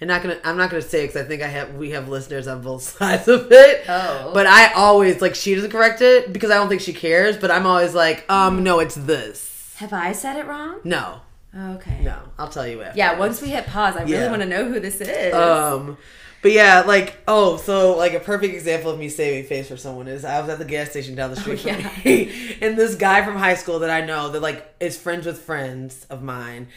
And 0.00 0.06
not 0.08 0.22
gonna, 0.22 0.38
I'm 0.44 0.56
not 0.56 0.70
gonna 0.70 0.80
say 0.82 1.06
because 1.06 1.20
I 1.20 1.24
think 1.26 1.42
I 1.42 1.48
have 1.48 1.74
we 1.74 1.90
have 1.90 2.08
listeners 2.08 2.46
on 2.46 2.62
both 2.62 2.82
sides 2.98 3.26
of 3.28 3.48
it. 3.50 3.84
Oh. 3.88 4.30
but 4.32 4.46
I 4.46 4.72
always 4.74 5.20
like 5.20 5.34
she 5.34 5.54
doesn't 5.54 5.70
correct 5.72 6.00
it 6.02 6.32
because 6.32 6.50
I 6.50 6.54
don't 6.54 6.68
think 6.68 6.80
she 6.82 6.92
cares. 6.92 7.36
But 7.36 7.50
I'm 7.50 7.66
always 7.66 7.94
like, 7.94 8.30
um, 8.30 8.62
no, 8.62 8.78
it's 8.78 8.94
this. 8.94 9.74
Have 9.78 9.92
I 9.92 10.12
said 10.12 10.36
it 10.36 10.46
wrong? 10.46 10.80
No, 10.84 11.20
Okay. 11.56 12.00
no, 12.02 12.16
I'll 12.38 12.48
tell 12.48 12.66
you 12.66 12.82
after. 12.82 12.96
Yeah, 12.98 13.18
once 13.18 13.40
we 13.42 13.48
hit 13.48 13.66
pause, 13.66 13.96
I 13.96 14.02
really 14.02 14.12
Yeah. 14.14 14.30
want 14.30 14.42
to 14.42 14.48
know 14.48 14.64
who 14.68 14.78
this 14.80 15.00
is. 15.00 15.34
Um, 15.34 15.96
but 16.42 16.52
yeah, 16.52 16.82
like 16.82 17.16
oh, 17.26 17.56
so 17.56 17.96
like 17.96 18.14
a 18.14 18.20
perfect 18.20 18.54
example 18.54 18.92
of 18.92 18.98
me 19.00 19.08
saving 19.08 19.48
face 19.48 19.66
for 19.68 19.76
someone 19.76 20.06
is 20.06 20.24
I 20.24 20.40
was 20.40 20.48
at 20.48 20.58
the 20.60 20.64
gas 20.64 20.90
station 20.90 21.16
down 21.16 21.30
the 21.30 21.36
street 21.36 21.58
Oh, 21.66 21.72
from 21.72 21.80
yeah. 21.80 21.90
me, 22.04 22.56
and 22.62 22.76
this 22.78 22.94
guy 22.94 23.24
from 23.24 23.34
high 23.36 23.54
school 23.54 23.80
that 23.80 23.90
I 23.90 24.02
know 24.06 24.28
that 24.30 24.40
like 24.42 24.64
is 24.78 24.96
friends 24.96 25.26
with 25.26 25.40
friends 25.40 26.06
of 26.08 26.22
mine. 26.22 26.68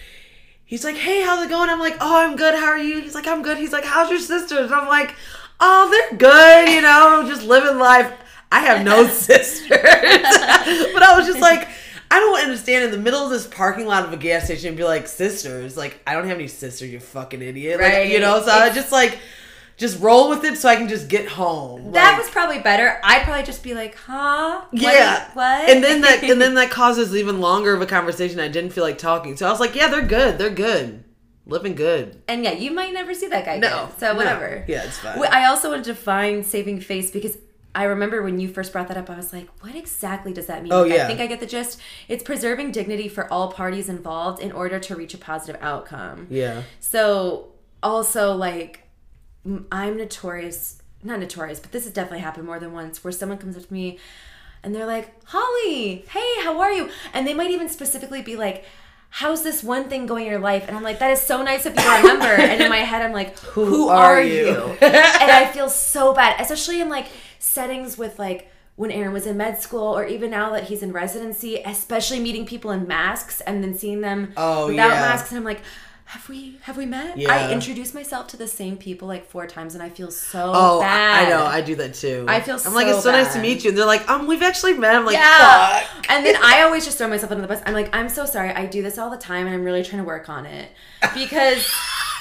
He's 0.71 0.85
like, 0.85 0.95
"Hey, 0.95 1.21
how's 1.21 1.43
it 1.45 1.49
going?" 1.49 1.69
I'm 1.69 1.79
like, 1.79 1.97
"Oh, 1.99 2.15
I'm 2.25 2.35
good. 2.37 2.55
How 2.55 2.67
are 2.67 2.77
you?" 2.77 3.01
He's 3.01 3.13
like, 3.13 3.27
"I'm 3.27 3.41
good." 3.43 3.57
He's 3.57 3.73
like, 3.73 3.83
"How's 3.83 4.09
your 4.09 4.19
sisters?" 4.19 4.71
I'm 4.71 4.87
like, 4.87 5.13
"Oh, 5.59 5.89
they're 5.91 6.17
good. 6.17 6.69
You 6.69 6.81
know, 6.81 7.25
just 7.27 7.43
living 7.43 7.77
life." 7.77 8.11
I 8.53 8.59
have 8.61 8.83
no 8.85 9.05
sisters, 9.27 9.67
but 9.69 11.03
I 11.03 11.13
was 11.17 11.27
just 11.27 11.39
like. 11.39 11.67
I 12.13 12.19
don't 12.19 12.41
understand 12.43 12.83
in 12.83 12.91
the 12.91 12.97
middle 12.97 13.23
of 13.23 13.29
this 13.29 13.47
parking 13.47 13.85
lot 13.85 14.03
of 14.03 14.11
a 14.11 14.17
gas 14.17 14.43
station 14.43 14.67
and 14.67 14.75
be 14.77 14.83
like 14.83 15.07
sisters. 15.07 15.77
Like 15.77 16.01
I 16.05 16.11
don't 16.13 16.27
have 16.27 16.37
any 16.37 16.49
sisters, 16.49 16.91
you 16.91 16.99
fucking 16.99 17.41
idiot. 17.41 17.79
Like, 17.79 17.89
Right. 17.93 18.09
you 18.11 18.19
know, 18.19 18.41
so 18.41 18.51
I 18.51 18.69
just 18.69 18.91
like 18.91 19.17
just 19.81 19.99
roll 19.99 20.29
with 20.29 20.43
it 20.45 20.57
so 20.57 20.69
I 20.69 20.75
can 20.77 20.87
just 20.87 21.09
get 21.09 21.27
home. 21.27 21.91
that 21.91 22.11
Like, 22.13 22.21
was 22.21 22.29
probably 22.29 22.59
better. 22.59 22.99
I'd 23.03 23.23
probably 23.23 23.43
just 23.43 23.63
be 23.63 23.73
like, 23.73 23.95
huh? 23.95 24.61
What? 24.71 24.81
yeah. 24.81 25.29
What? 25.33 25.69
And 25.69 25.83
then 25.83 26.01
that 26.01 26.23
and 26.23 26.39
then 26.41 26.53
that 26.59 26.69
causes 26.71 27.15
even 27.15 27.41
longer 27.41 27.73
of 27.73 27.81
a 27.81 27.85
conversation. 27.85 28.39
I 28.39 28.47
didn't 28.47 28.71
feel 28.71 28.83
like 28.83 28.97
talking. 28.97 29.35
So 29.35 29.45
I 29.47 29.49
was 29.51 29.59
like, 29.59 29.75
yeah, 29.75 29.89
they're 29.89 30.05
good. 30.05 30.37
They're 30.37 30.49
good. 30.49 31.03
Living 31.47 31.73
good. 31.75 32.21
and 32.27 32.43
yeah, 32.43 32.51
you 32.53 32.71
might 32.71 32.93
never 32.93 33.13
see 33.15 33.27
that 33.27 33.43
guy 33.45 33.57
No. 33.57 33.67
again. 33.67 33.97
So 33.97 34.11
no. 34.11 34.17
whatever. 34.17 34.63
Yeah, 34.67 34.83
it's 34.83 34.99
fine. 34.99 35.19
I 35.31 35.45
also 35.45 35.69
wanted 35.71 35.85
to 35.85 35.95
find 35.95 36.45
saving 36.45 36.79
face 36.81 37.09
because 37.11 37.37
I 37.73 37.85
remember 37.85 38.21
when 38.21 38.39
you 38.39 38.47
first 38.47 38.71
brought 38.71 38.87
that 38.89 38.97
up, 38.97 39.09
I 39.09 39.15
was 39.15 39.33
like, 39.33 39.49
what 39.63 39.75
exactly 39.75 40.31
does 40.33 40.45
that 40.45 40.61
mean? 40.61 40.71
Oh, 40.71 40.83
Like, 40.83 40.93
yeah. 40.93 41.05
I 41.05 41.07
think 41.07 41.19
I 41.19 41.25
get 41.27 41.39
the 41.39 41.45
gist. 41.47 41.79
It's 42.07 42.21
preserving 42.23 42.71
dignity 42.73 43.07
for 43.07 43.31
all 43.33 43.51
parties 43.51 43.89
involved 43.89 44.41
in 44.41 44.51
order 44.51 44.77
to 44.79 44.95
reach 44.95 45.13
a 45.15 45.17
positive 45.17 45.59
outcome. 45.61 46.27
yeah. 46.29 46.61
So 46.79 47.47
also 47.81 48.33
like 48.35 48.83
I'm 49.71 49.97
notorious, 49.97 50.81
not 51.03 51.19
notorious, 51.19 51.59
but 51.59 51.71
this 51.71 51.85
has 51.85 51.93
definitely 51.93 52.19
happened 52.19 52.45
more 52.45 52.59
than 52.59 52.73
once 52.73 53.03
where 53.03 53.11
someone 53.11 53.37
comes 53.39 53.57
up 53.57 53.67
to 53.67 53.73
me 53.73 53.97
and 54.63 54.75
they're 54.75 54.85
like, 54.85 55.13
"Holly, 55.25 56.05
hey, 56.09 56.43
how 56.43 56.59
are 56.59 56.71
you?" 56.71 56.89
And 57.13 57.27
they 57.27 57.33
might 57.33 57.49
even 57.51 57.67
specifically 57.69 58.21
be 58.21 58.35
like, 58.35 58.63
"How's 59.09 59.41
this 59.41 59.63
one 59.63 59.85
thing 59.89 60.05
going 60.05 60.25
in 60.25 60.31
your 60.31 60.39
life?" 60.39 60.65
And 60.67 60.77
I'm 60.77 60.83
like, 60.83 60.99
"That 60.99 61.11
is 61.11 61.21
so 61.21 61.41
nice 61.41 61.65
of 61.65 61.73
you 61.75 61.81
to 61.81 61.89
remember." 61.89 62.25
and 62.25 62.61
in 62.61 62.69
my 62.69 62.77
head, 62.77 63.01
I'm 63.01 63.13
like, 63.13 63.37
"Who, 63.55 63.89
are 63.89 64.17
are, 64.17 64.21
you?" 64.21 64.45
you?" 64.45 64.77
and 64.81 65.31
I 65.31 65.47
feel 65.51 65.69
so 65.69 66.13
bad, 66.13 66.39
especially 66.39 66.79
in 66.79 66.89
like 66.89 67.07
settings 67.39 67.97
with 67.97 68.19
like 68.19 68.51
when 68.75 68.91
Aaron 68.91 69.11
was 69.13 69.25
in 69.25 69.37
med 69.37 69.59
school, 69.61 69.97
or 69.97 70.05
even 70.05 70.29
now 70.31 70.51
that 70.51 70.65
he's 70.65 70.83
in 70.83 70.91
residency, 70.91 71.57
especially 71.65 72.19
meeting 72.19 72.45
people 72.45 72.69
in 72.71 72.87
masks 72.87 73.41
and 73.41 73.63
then 73.63 73.73
seeing 73.75 74.01
them 74.01 74.33
Oh, 74.37 74.67
without 74.67 74.89
yeah. 74.91 75.01
masks, 75.01 75.29
and 75.31 75.37
I'm 75.39 75.43
like, 75.43 75.61
have 76.11 76.27
we 76.27 76.57
have 76.63 76.75
we 76.75 76.85
met? 76.85 77.17
Yeah. 77.17 77.31
I 77.33 77.51
introduced 77.53 77.93
myself 77.93 78.27
to 78.27 78.37
the 78.37 78.47
same 78.47 78.75
people 78.75 79.07
like 79.07 79.29
four 79.29 79.47
times, 79.47 79.75
and 79.75 79.81
I 79.81 79.87
feel 79.89 80.11
so 80.11 80.51
Oh, 80.53 80.79
I- 80.79 80.83
bad. 80.83 81.25
I 81.25 81.29
know. 81.29 81.45
I 81.45 81.61
do 81.61 81.75
that 81.75 81.93
too. 81.93 82.25
I 82.27 82.41
feel 82.41 82.57
I'm 82.65 82.73
like, 82.73 82.87
so 82.87 82.95
it's 82.95 83.03
so 83.03 83.11
nice 83.13 83.33
to 83.33 83.39
meet 83.41 83.63
you. 83.63 83.69
And 83.69 83.77
they're 83.77 83.85
like, 83.85 84.07
um, 84.09 84.27
we've 84.27 84.41
actually 84.41 84.73
met. 84.73 84.93
I'm 84.93 85.05
like, 85.05 85.15
yeah. 85.15 85.79
fuck. 85.79 86.11
And 86.11 86.25
then 86.25 86.35
I 86.43 86.63
always 86.63 86.83
just 86.83 86.97
throw 86.97 87.07
myself 87.07 87.31
under 87.31 87.41
the 87.43 87.47
bus. 87.47 87.61
I'm 87.65 87.73
like, 87.73 87.95
I'm 87.95 88.09
so 88.09 88.25
sorry. 88.25 88.49
I 88.51 88.65
do 88.65 88.81
this 88.81 88.97
all 88.97 89.09
the 89.09 89.17
time, 89.17 89.45
and 89.47 89.55
I'm 89.55 89.63
really 89.63 89.83
trying 89.83 90.01
to 90.01 90.05
work 90.05 90.27
on 90.27 90.45
it 90.45 90.69
because 91.13 91.65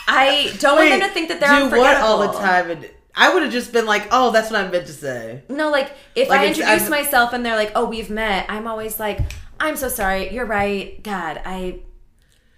I 0.06 0.54
don't 0.60 0.76
want 0.76 0.90
them 0.90 1.00
to 1.00 1.08
think 1.08 1.28
that 1.28 1.40
they're 1.40 1.68
do 1.68 1.76
what 1.76 1.96
all 1.96 2.20
the 2.32 2.38
time? 2.38 2.70
And 2.70 2.88
I 3.16 3.34
would 3.34 3.42
have 3.42 3.50
just 3.50 3.72
been 3.72 3.86
like, 3.86 4.06
oh, 4.12 4.30
that's 4.30 4.52
what 4.52 4.60
I 4.64 4.70
meant 4.70 4.86
to 4.86 4.92
say. 4.92 5.42
No, 5.48 5.68
like 5.70 5.90
if 6.14 6.28
Like, 6.28 6.40
I 6.42 6.46
introduce 6.46 6.82
I'm- 6.82 6.90
myself 6.90 7.32
and 7.32 7.44
they're 7.44 7.56
like, 7.56 7.72
"Oh, 7.74 7.86
we've 7.86 8.08
met," 8.08 8.46
I'm 8.48 8.68
always 8.68 9.00
like, 9.00 9.18
"I'm 9.58 9.74
so 9.74 9.88
sorry. 9.88 10.32
You're 10.32 10.46
right. 10.46 11.02
God, 11.02 11.40
I." 11.44 11.80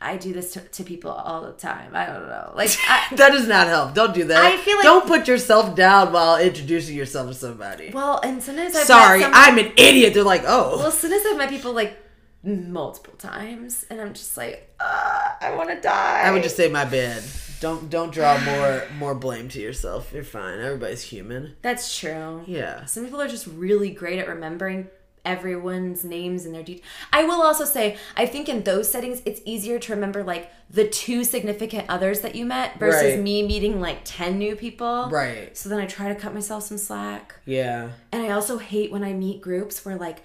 I 0.03 0.17
do 0.17 0.33
this 0.33 0.53
to, 0.55 0.61
to 0.61 0.85
people 0.85 1.11
all 1.11 1.43
the 1.43 1.53
time. 1.53 1.95
I 1.95 2.07
don't 2.07 2.29
know. 2.29 2.53
Like, 2.57 2.71
I, 2.89 3.07
that 3.17 3.31
does 3.33 3.47
not 3.47 3.67
help. 3.69 3.95
Don't 3.95 4.13
do 4.15 4.25
that. 4.25 4.43
I 4.45 4.57
feel 4.57 4.77
like- 4.77 4.85
don't 4.85 5.07
put 5.07 5.29
yourself 5.29 5.75
down 5.77 6.13
while 6.13 6.39
introducing 6.39 6.97
yourself 6.97 7.29
to 7.29 7.35
somebody. 7.35 7.91
well, 7.93 8.21
and 8.23 8.43
sometimes 8.43 8.75
I've 8.77 8.87
Sorry, 8.87 9.21
met 9.21 9.27
some, 9.27 9.33
I'm 9.35 9.59
an 9.59 9.73
idiot. 9.77 10.15
They're 10.15 10.25
like, 10.25 10.43
oh, 10.47 10.79
Well, 10.79 10.91
sometimes 10.91 11.23
I've 11.31 11.37
met 11.39 11.51
people 11.51 11.73
like 11.73 11.99
multiple 12.45 13.15
times, 13.19 13.87
and 13.89 14.01
I'm 14.01 14.15
just 14.15 14.37
like, 14.37 14.75
uh, 14.81 15.29
I 15.41 15.55
want 15.55 15.71
to 15.71 15.81
die. 15.81 16.23
I 16.25 16.31
would 16.33 16.43
just 16.43 16.57
say 16.57 16.69
my 16.69 16.85
bad. 16.85 17.23
Don't 17.61 17.89
don't 17.89 18.13
draw 18.13 18.37
more 18.41 18.83
more 18.99 19.15
blame 19.15 19.49
to 19.51 19.61
yourself. 19.61 20.11
You're 20.13 20.25
fine. 20.25 20.59
Everybody's 20.59 21.03
human. 21.03 21.55
That's 21.63 21.97
true. 21.97 22.43
Yeah. 22.47 22.87
Some 22.87 23.05
people 23.05 23.21
are 23.23 23.29
just 23.29 23.47
really 23.47 23.91
great 23.91 24.19
at 24.19 24.27
remembering 24.27 24.89
everyone's 25.25 26.05
names 26.05 26.45
and 26.45 26.55
their 26.55 26.63
details. 26.63 26.85
I 27.13 27.25
will 27.25 27.43
also 27.43 27.65
say, 27.65 27.97
I 28.17 28.27
think 28.27 28.49
in 28.49 28.65
those 28.65 28.91
settings, 28.91 29.23
it's 29.25 29.41
easier 29.45 29.79
to 29.79 29.93
remember 29.95 30.23
like 30.25 30.51
the 30.71 30.89
two 30.89 31.23
significant 31.25 31.87
others 31.89 32.21
that 32.21 32.35
you 32.35 32.45
met 32.45 32.79
versus 32.79 33.15
Right. 33.15 33.21
me 33.23 33.43
meeting 33.47 33.81
like 33.81 34.01
10 34.05 34.39
new 34.39 34.57
people. 34.57 35.09
Right. 35.11 35.57
So 35.57 35.69
then 35.69 35.79
I 35.79 35.87
try 35.87 36.09
to 36.09 36.15
cut 36.15 36.35
myself 36.35 36.65
some 36.65 36.79
slack. 36.79 37.37
Yeah. 37.45 37.91
And 38.11 38.23
I 38.23 38.31
also 38.31 38.59
hate 38.59 38.91
when 38.91 39.05
I 39.05 39.13
meet 39.13 39.41
groups 39.41 39.85
where 39.85 39.97
like 39.97 40.23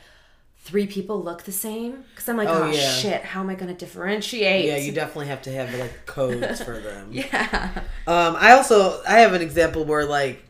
three 0.60 0.88
people 0.88 1.22
look 1.24 1.44
the 1.44 1.52
same 1.52 2.04
because 2.10 2.28
I'm 2.28 2.36
like, 2.36 2.50
Oh, 2.50 2.64
oh, 2.64 2.72
yeah. 2.72 2.92
shit, 2.92 3.22
how 3.24 3.40
am 3.42 3.50
I 3.50 3.56
going 3.56 3.68
to 3.74 3.78
differentiate? 3.78 4.66
Yeah, 4.66 4.78
you 4.78 4.92
definitely 4.92 5.28
have 5.28 5.42
to 5.44 5.52
have 5.52 5.74
like 5.76 6.06
codes 6.06 6.62
for 6.64 6.80
them. 6.80 7.10
Yeah. 7.12 7.70
Um, 8.06 8.36
I 8.38 8.52
also 8.54 9.02
I 9.08 9.20
have 9.20 9.34
an 9.34 9.42
example 9.42 9.86
where 9.86 10.06
like 10.06 10.44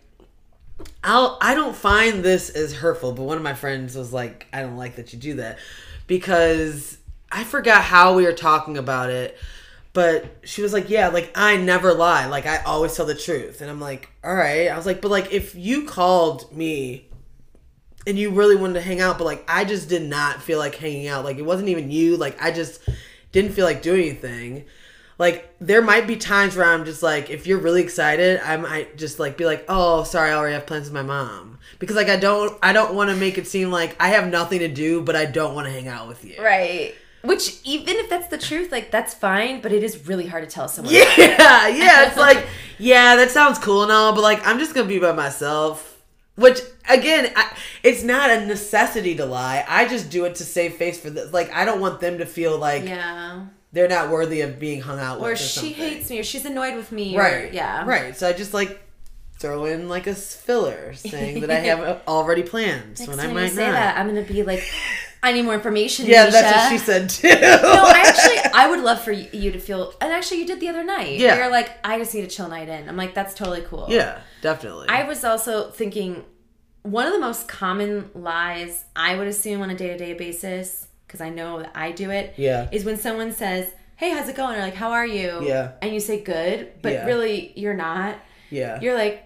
I'll 1.04 1.38
I 1.42 1.56
don't 1.56 1.76
find 1.76 2.24
this 2.24 2.50
as 2.50 2.74
hurtful, 2.74 3.14
but 3.14 3.24
one 3.24 3.38
of 3.38 3.44
my 3.44 3.54
friends 3.54 3.96
was 3.96 4.14
like, 4.14 4.48
I 4.54 4.62
don't 4.62 4.78
like 4.78 4.96
that 4.98 5.14
you 5.14 5.20
do 5.20 5.36
that 5.36 5.58
because 6.06 6.98
I 7.32 7.44
forgot 7.44 7.84
how 7.84 8.16
we 8.16 8.24
were 8.24 8.34
talking 8.34 8.78
about 8.78 9.10
it, 9.10 9.38
but 9.94 10.26
she 10.44 10.62
was 10.62 10.74
like, 10.74 10.90
Yeah, 10.90 11.10
like 11.10 11.32
I 11.36 11.58
never 11.58 11.94
lie, 11.94 12.28
like 12.28 12.46
I 12.46 12.58
always 12.64 12.96
tell 12.96 13.06
the 13.06 13.16
truth, 13.16 13.62
and 13.62 13.70
I'm 13.70 13.80
like, 13.80 14.10
All 14.24 14.36
right, 14.36 14.68
I 14.68 14.78
was 14.78 14.86
like, 14.86 15.02
but 15.02 15.12
like 15.12 15.32
if 15.32 15.56
you 15.56 15.86
called 15.86 16.56
me 16.56 17.10
and 18.06 18.18
you 18.18 18.32
really 18.32 18.56
wanted 18.56 18.76
to 18.76 18.82
hang 18.82 19.02
out, 19.02 19.18
but 19.18 19.26
like 19.26 19.44
I 19.48 19.66
just 19.66 19.90
did 19.90 20.04
not 20.04 20.42
feel 20.42 20.60
like 20.60 20.76
hanging 20.76 21.08
out, 21.08 21.26
like 21.26 21.38
it 21.38 21.46
wasn't 21.46 21.70
even 21.70 21.92
you, 21.92 22.18
like 22.18 22.42
I 22.42 22.52
just 22.52 22.82
didn't 23.32 23.52
feel 23.52 23.66
like 23.66 23.82
doing 23.82 24.02
anything 24.02 24.66
like 25.18 25.56
there 25.60 25.82
might 25.82 26.06
be 26.06 26.16
times 26.16 26.56
where 26.56 26.66
I'm 26.66 26.86
just 26.86 27.02
like, 27.02 27.30
if 27.30 27.48
you're 27.48 27.58
really 27.58 27.82
excited, 27.82 28.40
I 28.44 28.58
might 28.58 28.98
just 28.98 29.20
like 29.20 29.38
be 29.38 29.46
like, 29.46 29.66
oh, 29.68 30.04
sorry, 30.04 30.32
I 30.32 30.36
already 30.36 30.54
have 30.54 30.68
plans 30.68 30.86
with 30.86 30.94
my 30.94 31.02
mom 31.02 31.58
because 31.80 31.96
like 31.96 32.10
I 32.10 32.18
don't, 32.18 32.58
I 32.62 32.72
don't 32.74 32.94
want 32.94 33.10
to 33.10 33.16
make 33.16 33.38
it 33.38 33.48
seem 33.48 33.72
like 33.72 33.96
I 34.00 34.10
have 34.10 34.30
nothing 34.30 34.60
to 34.60 34.68
do, 34.68 35.02
but 35.02 35.16
I 35.16 35.26
don't 35.26 35.56
want 35.56 35.66
to 35.68 35.72
hang 35.74 35.88
out 35.88 36.08
with 36.08 36.24
you. 36.24 36.42
Right. 36.42 36.94
Which, 37.24 37.60
even 37.66 37.96
if 37.98 38.10
that's 38.10 38.28
the 38.28 38.38
truth, 38.38 38.72
like 38.72 38.92
that's 38.92 39.14
fine, 39.14 39.60
but 39.62 39.74
it 39.74 39.84
is 39.84 40.08
really 40.08 40.28
hard 40.28 40.48
to 40.48 40.50
tell 40.50 40.68
someone. 40.68 40.94
Yeah, 40.94 41.68
yeah. 41.68 42.04
It's 42.08 42.16
like, 42.18 42.46
yeah, 42.78 43.16
that 43.16 43.32
sounds 43.32 43.58
cool 43.58 43.84
and 43.84 43.92
all, 43.92 44.14
but 44.14 44.22
like 44.22 44.46
I'm 44.46 44.60
just 44.60 44.76
gonna 44.76 44.88
be 44.88 45.00
by 45.00 45.12
myself. 45.14 45.96
Which 46.36 46.60
again, 46.88 47.34
I, 47.36 47.58
it's 47.82 48.04
not 48.04 48.30
a 48.30 48.46
necessity 48.46 49.16
to 49.16 49.26
lie. 49.26 49.66
I 49.68 49.88
just 49.88 50.12
do 50.12 50.26
it 50.26 50.36
to 50.36 50.44
save 50.44 50.76
face 50.76 51.00
for 51.00 51.10
this. 51.10 51.34
Like 51.34 51.52
I 51.52 51.66
don't 51.66 51.82
want 51.82 52.00
them 52.00 52.20
to 52.20 52.26
feel 52.28 52.58
like 52.60 52.84
Yeah. 52.84 53.48
They're 53.74 53.88
not 53.88 54.10
worthy 54.10 54.42
of 54.42 54.60
being 54.60 54.82
hung 54.82 55.00
out 55.00 55.20
with. 55.20 55.30
Or 55.30 55.34
Or 55.34 55.36
she 55.36 55.48
something. 55.60 55.74
hates 55.74 56.10
me, 56.10 56.20
or 56.20 56.24
she's 56.24 56.46
annoyed 56.46 56.76
with 56.76 56.92
me. 56.92 57.16
or- 57.16 57.20
Right. 57.22 57.54
yeah. 57.54 57.86
Right. 57.86 58.16
So 58.16 58.28
I 58.28 58.34
just 58.34 58.54
like 58.54 58.80
throw 59.40 59.66
in 59.66 59.88
like 59.88 60.08
a 60.08 60.16
filler 60.16 60.94
saying 60.96 61.42
that 61.42 61.52
I 61.52 61.60
have 61.60 62.02
already 62.08 62.42
plans 62.44 63.00
Next 63.00 63.10
when 63.10 63.20
I 63.20 63.28
might 63.32 63.44
you 63.44 63.50
say 63.50 63.66
not. 63.68 63.74
that, 63.74 63.98
I'm 63.98 64.08
gonna 64.08 64.24
be 64.24 64.42
like, 64.44 64.64
I 65.22 65.32
need 65.34 65.44
more 65.44 65.54
information. 65.54 66.06
yeah, 66.08 66.28
Nisha. 66.28 66.32
that's 66.32 66.58
what 66.58 66.72
she 66.72 66.78
said 66.80 67.10
too. 67.10 67.28
No, 67.30 67.36
I 67.86 68.04
actually, 68.06 68.52
I 68.54 68.70
would 68.70 68.80
love 68.80 69.02
for 69.02 69.12
you 69.12 69.28
you 69.34 69.52
to 69.52 69.60
feel, 69.60 69.94
and 70.02 70.12
actually, 70.14 70.40
you 70.40 70.48
did 70.48 70.60
the 70.60 70.70
other 70.70 70.84
night. 70.84 71.20
Yeah. 71.20 71.36
You're 71.38 71.52
like, 71.52 71.70
I 71.84 71.98
just 72.00 72.14
need 72.16 72.24
a 72.24 72.28
chill 72.28 72.48
night 72.48 72.70
in. 72.70 72.88
I'm 72.90 72.96
like, 72.98 73.14
that's 73.14 73.34
totally 73.36 73.62
cool. 73.62 73.88
yeah, 73.90 74.20
definitely. 74.42 74.88
I 74.90 75.04
was 75.04 75.24
also 75.24 75.70
thinking 75.72 76.24
one 76.84 77.06
of 77.06 77.14
the 77.14 77.20
most 77.20 77.48
common 77.48 78.10
lies 78.16 78.86
I 78.96 79.16
would 79.16 79.28
assume 79.28 79.62
on 79.62 79.70
a 79.70 79.76
day 79.76 79.88
to 79.90 79.98
day 79.98 80.14
basis, 80.14 80.87
because 81.08 81.22
I 81.22 81.30
know 81.30 81.60
that 81.62 81.72
I 81.74 81.92
do 81.92 82.12
it. 82.12 82.34
Yeah. 82.38 82.68
Is 82.72 82.84
when 82.86 82.98
someone 82.98 83.32
says, 83.32 83.72
"Hey, 83.96 84.12
how's 84.12 84.28
it 84.30 84.36
going?" 84.36 84.58
or 84.58 84.62
like, 84.62 84.76
"How 84.76 84.92
are 84.92 85.08
you?" 85.08 85.40
Yeah. 85.44 85.72
and 85.82 85.94
you 85.94 86.00
say 86.00 86.22
good, 86.22 86.74
but 86.82 86.92
Yeah. 86.94 87.06
really 87.06 87.54
you're 87.56 87.74
not. 87.74 88.18
Yeah. 88.50 88.80
You're 88.82 88.96
like, 88.96 89.24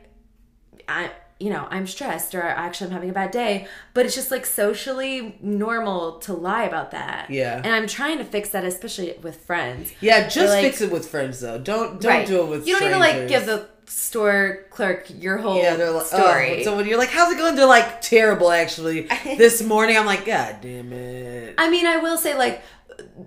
I, 0.88 1.12
you 1.40 1.50
know, 1.50 1.68
I'm 1.72 1.88
stressed, 1.88 2.36
or 2.36 2.42
actually 2.44 2.88
I'm 2.88 2.94
having 2.94 3.10
a 3.10 3.14
bad 3.14 3.32
day. 3.32 3.68
But 3.96 4.06
it's 4.06 4.14
just 4.14 4.30
like 4.30 4.46
socially 4.46 5.38
normal 5.42 6.20
to 6.20 6.34
lie 6.34 6.64
about 6.66 6.92
that. 6.92 7.30
Yeah. 7.32 7.58
and 7.64 7.74
I'm 7.74 7.88
trying 7.88 8.20
to 8.20 8.24
fix 8.26 8.50
that, 8.50 8.64
especially 8.64 9.16
with 9.24 9.38
friends. 9.38 9.92
yeah, 10.02 10.28
just 10.28 10.54
like- 10.54 10.64
fix 10.64 10.82
it 10.82 10.92
with 10.92 11.08
friends 11.10 11.40
though. 11.40 11.58
Don't 11.58 12.00
don't 12.00 12.28
do 12.28 12.42
it 12.44 12.48
with 12.48 12.68
You 12.68 12.80
don't 12.80 12.90
need 12.90 12.94
to 12.94 13.00
like 13.00 13.28
give 13.28 13.46
the 13.48 13.68
store 13.86 14.66
clerk 14.70 15.06
your 15.20 15.38
whole 15.38 15.58
Yeah, 15.62 15.76
they're 15.76 15.92
like, 15.92 16.08
oh. 16.14 16.18
story. 16.20 16.62
Oh. 16.62 16.64
So 16.64 16.76
when 16.78 16.88
you're 16.88 16.98
like, 16.98 17.10
"How's 17.10 17.32
it 17.34 17.38
going?" 17.38 17.56
They're 17.56 17.66
like, 17.66 18.02
"Terrible, 18.02 18.52
actually." 18.52 19.02
this 19.38 19.62
morning, 19.62 19.98
I'm 19.98 20.06
like, 20.06 20.26
"God 20.26 20.58
damn 20.62 20.92
it." 20.94 21.56
I 21.58 21.70
mean, 21.70 21.86
I 21.86 21.98
will 21.98 22.18
say 22.18 22.38
like 22.38 22.62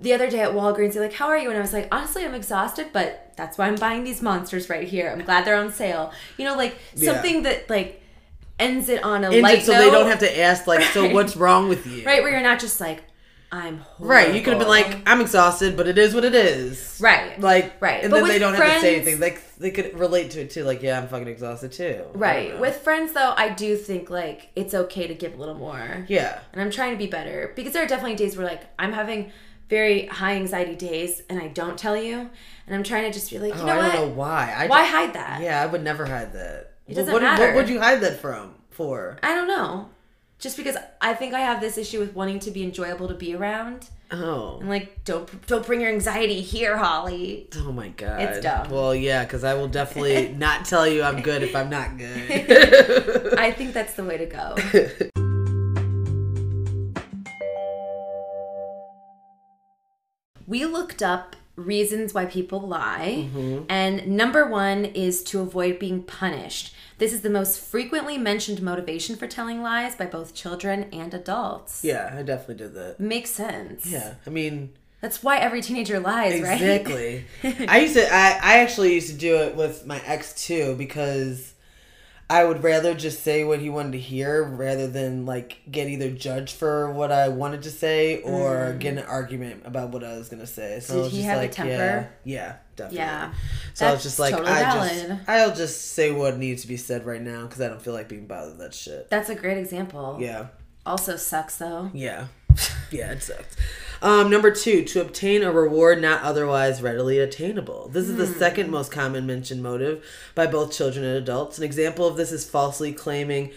the 0.00 0.12
other 0.12 0.30
day 0.30 0.40
at 0.40 0.50
Walgreens, 0.52 0.94
they're 0.94 1.02
like, 1.02 1.12
"How 1.14 1.26
are 1.28 1.38
you?" 1.38 1.48
And 1.50 1.58
I 1.58 1.60
was 1.60 1.72
like, 1.72 1.88
"Honestly, 1.92 2.24
I'm 2.24 2.34
exhausted, 2.34 2.88
but 2.92 3.32
that's 3.36 3.58
why 3.58 3.66
I'm 3.66 3.74
buying 3.76 4.04
these 4.04 4.22
monsters 4.22 4.70
right 4.70 4.86
here. 4.86 5.10
I'm 5.10 5.24
glad 5.24 5.44
they're 5.44 5.56
on 5.56 5.72
sale." 5.72 6.12
You 6.38 6.44
know, 6.46 6.56
like 6.56 6.76
Yeah. 6.94 7.12
something 7.12 7.42
that 7.42 7.68
like 7.68 8.00
ends 8.58 8.88
it 8.88 9.02
on 9.02 9.24
a 9.24 9.30
Ends 9.30 9.42
light 9.42 9.58
it 9.58 9.64
so 9.64 9.72
note, 9.72 9.78
they 9.80 9.90
don't 9.90 10.06
have 10.06 10.20
to 10.20 10.40
ask 10.40 10.66
like, 10.66 10.82
"So 10.92 11.08
what's 11.12 11.36
wrong 11.36 11.68
with 11.68 11.86
you?" 11.86 12.04
right 12.04 12.22
where 12.22 12.30
you're 12.32 12.40
not 12.40 12.60
just 12.60 12.80
like, 12.80 13.02
"I'm 13.54 13.78
horrible. 13.78 14.06
Right. 14.06 14.34
You 14.34 14.40
could 14.42 14.52
have 14.54 14.58
been 14.58 14.68
like, 14.68 14.98
"I'm 15.06 15.20
exhausted, 15.20 15.76
but 15.76 15.86
it 15.86 15.96
is 15.96 16.14
what 16.14 16.24
it 16.24 16.34
is." 16.34 16.98
Right. 17.00 17.38
Like, 17.40 17.80
Right. 17.80 18.02
and 18.02 18.10
But 18.10 18.20
then 18.20 18.28
they 18.28 18.38
don't 18.38 18.54
have 18.54 18.74
to 18.74 18.80
say 18.80 18.96
anything. 18.96 19.20
Like, 19.20 19.42
they 19.58 19.70
could 19.70 19.98
relate 19.98 20.32
to 20.32 20.40
it 20.42 20.50
too. 20.50 20.64
Like, 20.64 20.82
yeah, 20.82 20.98
I'm 20.98 21.08
fucking 21.08 21.28
exhausted 21.28 21.72
too. 21.72 22.04
Right. 22.14 22.58
With 22.58 22.76
friends, 22.78 23.12
though, 23.12 23.32
I 23.36 23.50
do 23.50 23.76
think 23.76 24.10
like 24.10 24.48
it's 24.56 24.74
okay 24.74 25.06
to 25.06 25.14
give 25.14 25.34
a 25.34 25.36
little 25.36 25.54
more. 25.54 26.04
yeah, 26.08 26.40
And 26.52 26.60
I'm 26.60 26.70
trying 26.70 26.90
to 26.92 26.98
be 26.98 27.06
better 27.06 27.52
because 27.54 27.72
there 27.72 27.84
are 27.84 27.86
definitely 27.86 28.16
days 28.16 28.36
where 28.36 28.46
like 28.46 28.62
I'm 28.78 28.92
having 28.92 29.30
very 29.70 30.06
high 30.06 30.34
anxiety 30.34 30.74
days 30.74 31.22
and 31.30 31.40
I 31.40 31.48
don't 31.48 31.78
tell 31.78 31.96
you, 31.96 32.28
and 32.66 32.74
I'm 32.74 32.82
trying 32.82 33.04
to 33.04 33.12
just 33.12 33.30
be 33.30 33.38
like, 33.38 33.54
you 33.54 33.60
oh, 33.60 33.66
know 33.66 33.72
I 33.72 33.76
don't 33.76 33.84
what? 33.84 33.94
know 33.94 34.14
why. 34.14 34.54
I 34.56 34.66
Why 34.66 34.84
hide 34.84 35.14
that? 35.14 35.40
Yeah, 35.42 35.62
I 35.62 35.66
would 35.66 35.82
never 35.82 36.04
hide 36.06 36.32
that. 36.34 36.72
It 36.86 36.94
doesn't 36.94 37.12
what, 37.12 37.22
matter. 37.22 37.46
What 37.46 37.54
would 37.54 37.68
you 37.68 37.78
hide 37.80 38.00
that 38.02 38.20
from? 38.20 38.56
For? 38.70 39.16
I 39.22 39.34
don't 39.34 39.46
know. 39.48 39.88
Just 40.44 40.58
because 40.58 40.76
I 41.00 41.14
think 41.14 41.32
I 41.32 41.40
have 41.40 41.62
this 41.62 41.78
issue 41.78 42.00
with 42.00 42.14
wanting 42.14 42.38
to 42.40 42.50
be 42.50 42.62
enjoyable 42.62 43.08
to 43.08 43.14
be 43.14 43.34
around. 43.34 43.88
Oh. 44.10 44.58
And 44.60 44.68
like 44.68 45.02
don't 45.06 45.46
don't 45.46 45.64
bring 45.64 45.80
your 45.80 45.88
anxiety 45.88 46.42
here, 46.42 46.76
Holly. 46.76 47.48
Oh 47.56 47.72
my 47.72 47.88
god. 47.88 48.20
It's 48.20 48.40
dumb. 48.40 48.68
Well, 48.68 48.94
yeah, 48.94 49.24
because 49.24 49.42
I 49.42 49.54
will 49.54 49.68
definitely 49.68 50.34
not 50.36 50.66
tell 50.66 50.86
you 50.86 51.02
I'm 51.02 51.22
good 51.22 51.42
if 51.42 51.56
I'm 51.56 51.70
not 51.70 51.96
good. 51.96 53.38
I 53.38 53.52
think 53.52 53.72
that's 53.72 53.94
the 53.94 54.04
way 54.04 54.18
to 54.18 54.26
go. 54.26 54.54
we 60.46 60.66
looked 60.66 61.02
up 61.02 61.36
reasons 61.56 62.12
why 62.12 62.26
people 62.26 62.60
lie, 62.60 63.30
mm-hmm. 63.30 63.64
and 63.70 64.06
number 64.08 64.46
one 64.46 64.84
is 64.84 65.24
to 65.24 65.40
avoid 65.40 65.78
being 65.78 66.02
punished. 66.02 66.74
This 66.98 67.12
is 67.12 67.22
the 67.22 67.30
most 67.30 67.58
frequently 67.60 68.18
mentioned 68.18 68.62
motivation 68.62 69.16
for 69.16 69.26
telling 69.26 69.62
lies 69.62 69.96
by 69.96 70.06
both 70.06 70.34
children 70.34 70.88
and 70.92 71.12
adults. 71.14 71.82
yeah, 71.82 72.14
I 72.16 72.22
definitely 72.22 72.56
did 72.66 72.74
that. 72.74 73.00
Makes 73.00 73.30
sense. 73.30 73.86
Yeah, 73.86 74.14
I 74.26 74.30
mean, 74.30 74.70
That's 75.00 75.22
why 75.22 75.38
every 75.38 75.60
teenager 75.62 75.98
lies, 75.98 76.40
right? 76.42 76.60
exactly. 76.60 77.24
I 77.68 77.80
used 77.80 77.94
to. 77.94 78.06
I 78.14 78.38
I 78.42 78.58
actually 78.58 78.94
used 78.94 79.08
to 79.10 79.16
do 79.16 79.36
it 79.38 79.56
with 79.56 79.86
my 79.86 80.00
ex 80.04 80.46
too 80.46 80.74
because 80.76 81.53
I 82.30 82.44
would 82.44 82.62
rather 82.64 82.94
just 82.94 83.22
say 83.22 83.44
what 83.44 83.60
he 83.60 83.68
wanted 83.68 83.92
to 83.92 83.98
hear 83.98 84.42
rather 84.42 84.86
than 84.88 85.26
like 85.26 85.58
get 85.70 85.88
either 85.88 86.10
judged 86.10 86.56
for 86.56 86.90
what 86.90 87.12
I 87.12 87.28
wanted 87.28 87.62
to 87.64 87.70
say 87.70 88.22
or 88.22 88.74
get 88.78 88.94
an 88.96 89.04
argument 89.04 89.62
about 89.66 89.90
what 89.90 90.02
I 90.02 90.16
was 90.16 90.28
gonna 90.30 90.46
say. 90.46 90.80
So 90.80 90.94
Mm. 90.94 91.02
Did 91.04 91.10
he 91.12 91.16
just 91.18 91.28
have 91.28 91.42
a 91.42 91.48
temper? 91.48 91.70
Yeah, 91.72 92.06
yeah, 92.24 92.56
definitely. 92.76 92.98
Yeah. 92.98 93.34
So 93.74 93.86
I 93.86 93.92
was 93.92 94.02
just 94.02 94.18
like, 94.18 94.32
totally 94.32 94.50
I 94.52 94.60
valid. 94.60 95.08
just, 95.18 95.28
I'll 95.28 95.54
just 95.54 95.92
say 95.92 96.12
what 96.12 96.38
needs 96.38 96.62
to 96.62 96.68
be 96.68 96.78
said 96.78 97.04
right 97.04 97.20
now 97.20 97.42
because 97.42 97.60
I 97.60 97.68
don't 97.68 97.82
feel 97.82 97.92
like 97.94 98.08
being 98.08 98.26
bothered 98.26 98.52
with 98.52 98.58
that 98.60 98.74
shit. 98.74 99.10
That's 99.10 99.28
a 99.28 99.34
great 99.34 99.58
example. 99.58 100.16
Yeah, 100.18 100.46
Also 100.86 101.16
sucks 101.16 101.58
though. 101.58 101.90
yeah, 101.92 102.28
yeah. 102.90 103.12
It 103.12 103.22
sucks. 103.22 103.54
Um, 104.04 104.28
number 104.28 104.50
two, 104.50 104.84
to 104.84 105.00
obtain 105.00 105.42
a 105.42 105.50
reward 105.50 106.00
not 106.02 106.22
otherwise 106.22 106.82
readily 106.82 107.18
attainable. 107.18 107.88
This 107.88 108.06
is 108.06 108.16
the 108.18 108.26
Hmm. 108.26 108.38
second 108.38 108.70
most 108.70 108.92
common 108.92 109.26
mentioned 109.26 109.62
motive 109.62 110.04
by 110.34 110.46
both 110.46 110.72
children 110.72 111.06
and 111.06 111.16
adults. 111.16 111.56
An 111.56 111.64
example 111.64 112.06
of 112.06 112.16
this 112.18 112.30
is 112.30 112.44
falsely 112.44 112.92
claiming 112.92 113.50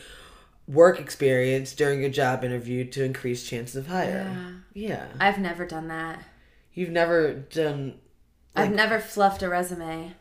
work 0.65 1.01
experience 1.01 1.73
during 1.73 2.05
a 2.05 2.09
job 2.09 2.45
interview 2.45 2.85
to 2.85 3.03
increase 3.03 3.43
chances 3.43 3.75
of 3.75 3.87
hire. 3.87 4.61
Yeah, 4.73 5.07
I've 5.19 5.37
never 5.37 5.65
done 5.65 5.89
that. 5.89 6.19
you've 6.73 6.91
never 6.91 7.33
done. 7.33 7.95
I've 8.55 8.71
never 8.73 8.99
fluffed 8.99 9.41
a 9.43 9.49
resume. 9.49 10.13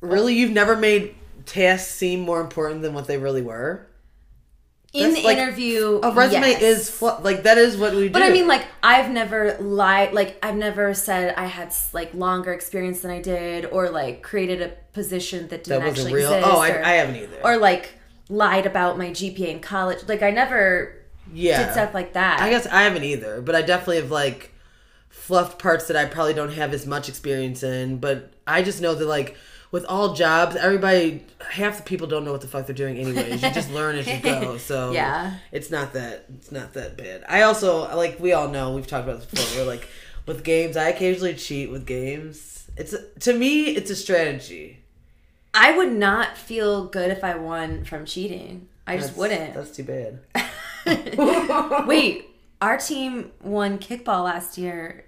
Really, 0.00 0.34
you've 0.34 0.50
never 0.52 0.76
made 0.76 1.14
tasks 1.46 1.90
seem 1.90 2.20
more 2.20 2.40
important 2.40 2.82
than 2.82 2.94
what 2.94 3.06
they 3.06 3.18
really 3.18 3.42
were. 3.42 3.86
In 4.92 5.14
the 5.14 5.22
like- 5.22 5.38
interview, 5.38 6.00
A 6.02 6.10
resume 6.10 6.48
yes. 6.48 6.62
is 6.62 6.90
fl- 6.90 7.20
like 7.22 7.44
that 7.44 7.58
is 7.58 7.76
what 7.76 7.94
we 7.94 8.08
do. 8.08 8.10
But 8.10 8.22
I 8.22 8.30
mean, 8.30 8.48
like, 8.48 8.66
I've 8.82 9.08
never 9.10 9.56
lied. 9.60 10.12
Like, 10.12 10.44
I've 10.44 10.56
never 10.56 10.94
said 10.94 11.34
I 11.36 11.46
had 11.46 11.72
like 11.92 12.12
longer 12.12 12.52
experience 12.52 13.00
than 13.00 13.12
I 13.12 13.20
did, 13.22 13.66
or 13.66 13.88
like 13.90 14.22
created 14.22 14.60
a 14.62 14.72
position 14.92 15.42
that 15.48 15.50
that 15.50 15.64
didn't 15.64 15.84
wasn't 15.84 15.98
actually 15.98 16.14
real. 16.14 16.32
exist. 16.32 16.52
Oh, 16.52 16.58
I, 16.58 16.70
or, 16.70 16.84
I 16.84 16.92
haven't 16.94 17.16
either. 17.16 17.40
or 17.44 17.56
like 17.56 17.94
lied 18.28 18.66
about 18.66 18.98
my 18.98 19.10
GPA 19.10 19.48
in 19.48 19.60
college. 19.60 19.98
Like, 20.08 20.22
I 20.22 20.30
never 20.30 20.96
yeah, 21.32 21.64
did 21.66 21.72
stuff 21.72 21.94
like 21.94 22.14
that. 22.14 22.40
I 22.40 22.50
guess 22.50 22.66
I 22.66 22.82
haven't 22.82 23.04
either, 23.04 23.40
but 23.40 23.54
I 23.54 23.62
definitely 23.62 23.98
have 23.98 24.10
like 24.10 24.52
fluffed 25.08 25.60
parts 25.60 25.86
that 25.86 25.96
I 25.96 26.06
probably 26.06 26.34
don't 26.34 26.52
have 26.52 26.74
as 26.74 26.84
much 26.84 27.08
experience 27.08 27.62
in. 27.62 27.98
But 27.98 28.32
I 28.44 28.64
just 28.64 28.80
know 28.80 28.96
that 28.96 29.06
like 29.06 29.36
with 29.72 29.84
all 29.84 30.14
jobs, 30.14 30.56
everybody 30.56 31.24
half 31.50 31.76
the 31.78 31.82
people 31.82 32.06
don't 32.06 32.24
know 32.24 32.32
what 32.32 32.40
the 32.40 32.46
fuck 32.48 32.66
they're 32.66 32.74
doing 32.74 32.96
anyways. 32.98 33.42
You 33.42 33.50
just 33.52 33.70
learn 33.72 33.96
as 33.96 34.06
you 34.06 34.18
go. 34.18 34.56
So 34.58 34.92
Yeah. 34.92 35.34
it's 35.52 35.70
not 35.70 35.92
that 35.94 36.24
it's 36.38 36.50
not 36.52 36.72
that 36.74 36.96
bad. 36.96 37.24
I 37.28 37.42
also 37.42 37.94
like 37.96 38.18
we 38.20 38.32
all 38.32 38.48
know 38.48 38.72
we've 38.74 38.86
talked 38.86 39.08
about 39.08 39.20
this 39.20 39.30
before. 39.30 39.60
We're 39.62 39.66
like 39.70 39.88
with 40.26 40.44
games, 40.44 40.76
I 40.76 40.88
occasionally 40.88 41.34
cheat 41.34 41.70
with 41.70 41.86
games. 41.86 42.68
It's 42.76 42.94
to 43.20 43.32
me, 43.32 43.64
it's 43.76 43.90
a 43.90 43.96
strategy. 43.96 44.78
I 45.52 45.76
would 45.76 45.92
not 45.92 46.36
feel 46.36 46.84
good 46.86 47.10
if 47.10 47.24
I 47.24 47.34
won 47.36 47.84
from 47.84 48.04
cheating. 48.06 48.68
I 48.86 48.96
just 48.96 49.16
wouldn't. 49.16 49.54
That's 49.54 49.70
too 49.76 49.84
bad. 49.84 50.20
Wait, 51.86 52.26
our 52.60 52.76
team 52.78 53.30
won 53.42 53.78
kickball 53.78 54.24
last 54.24 54.58
year. 54.58 55.04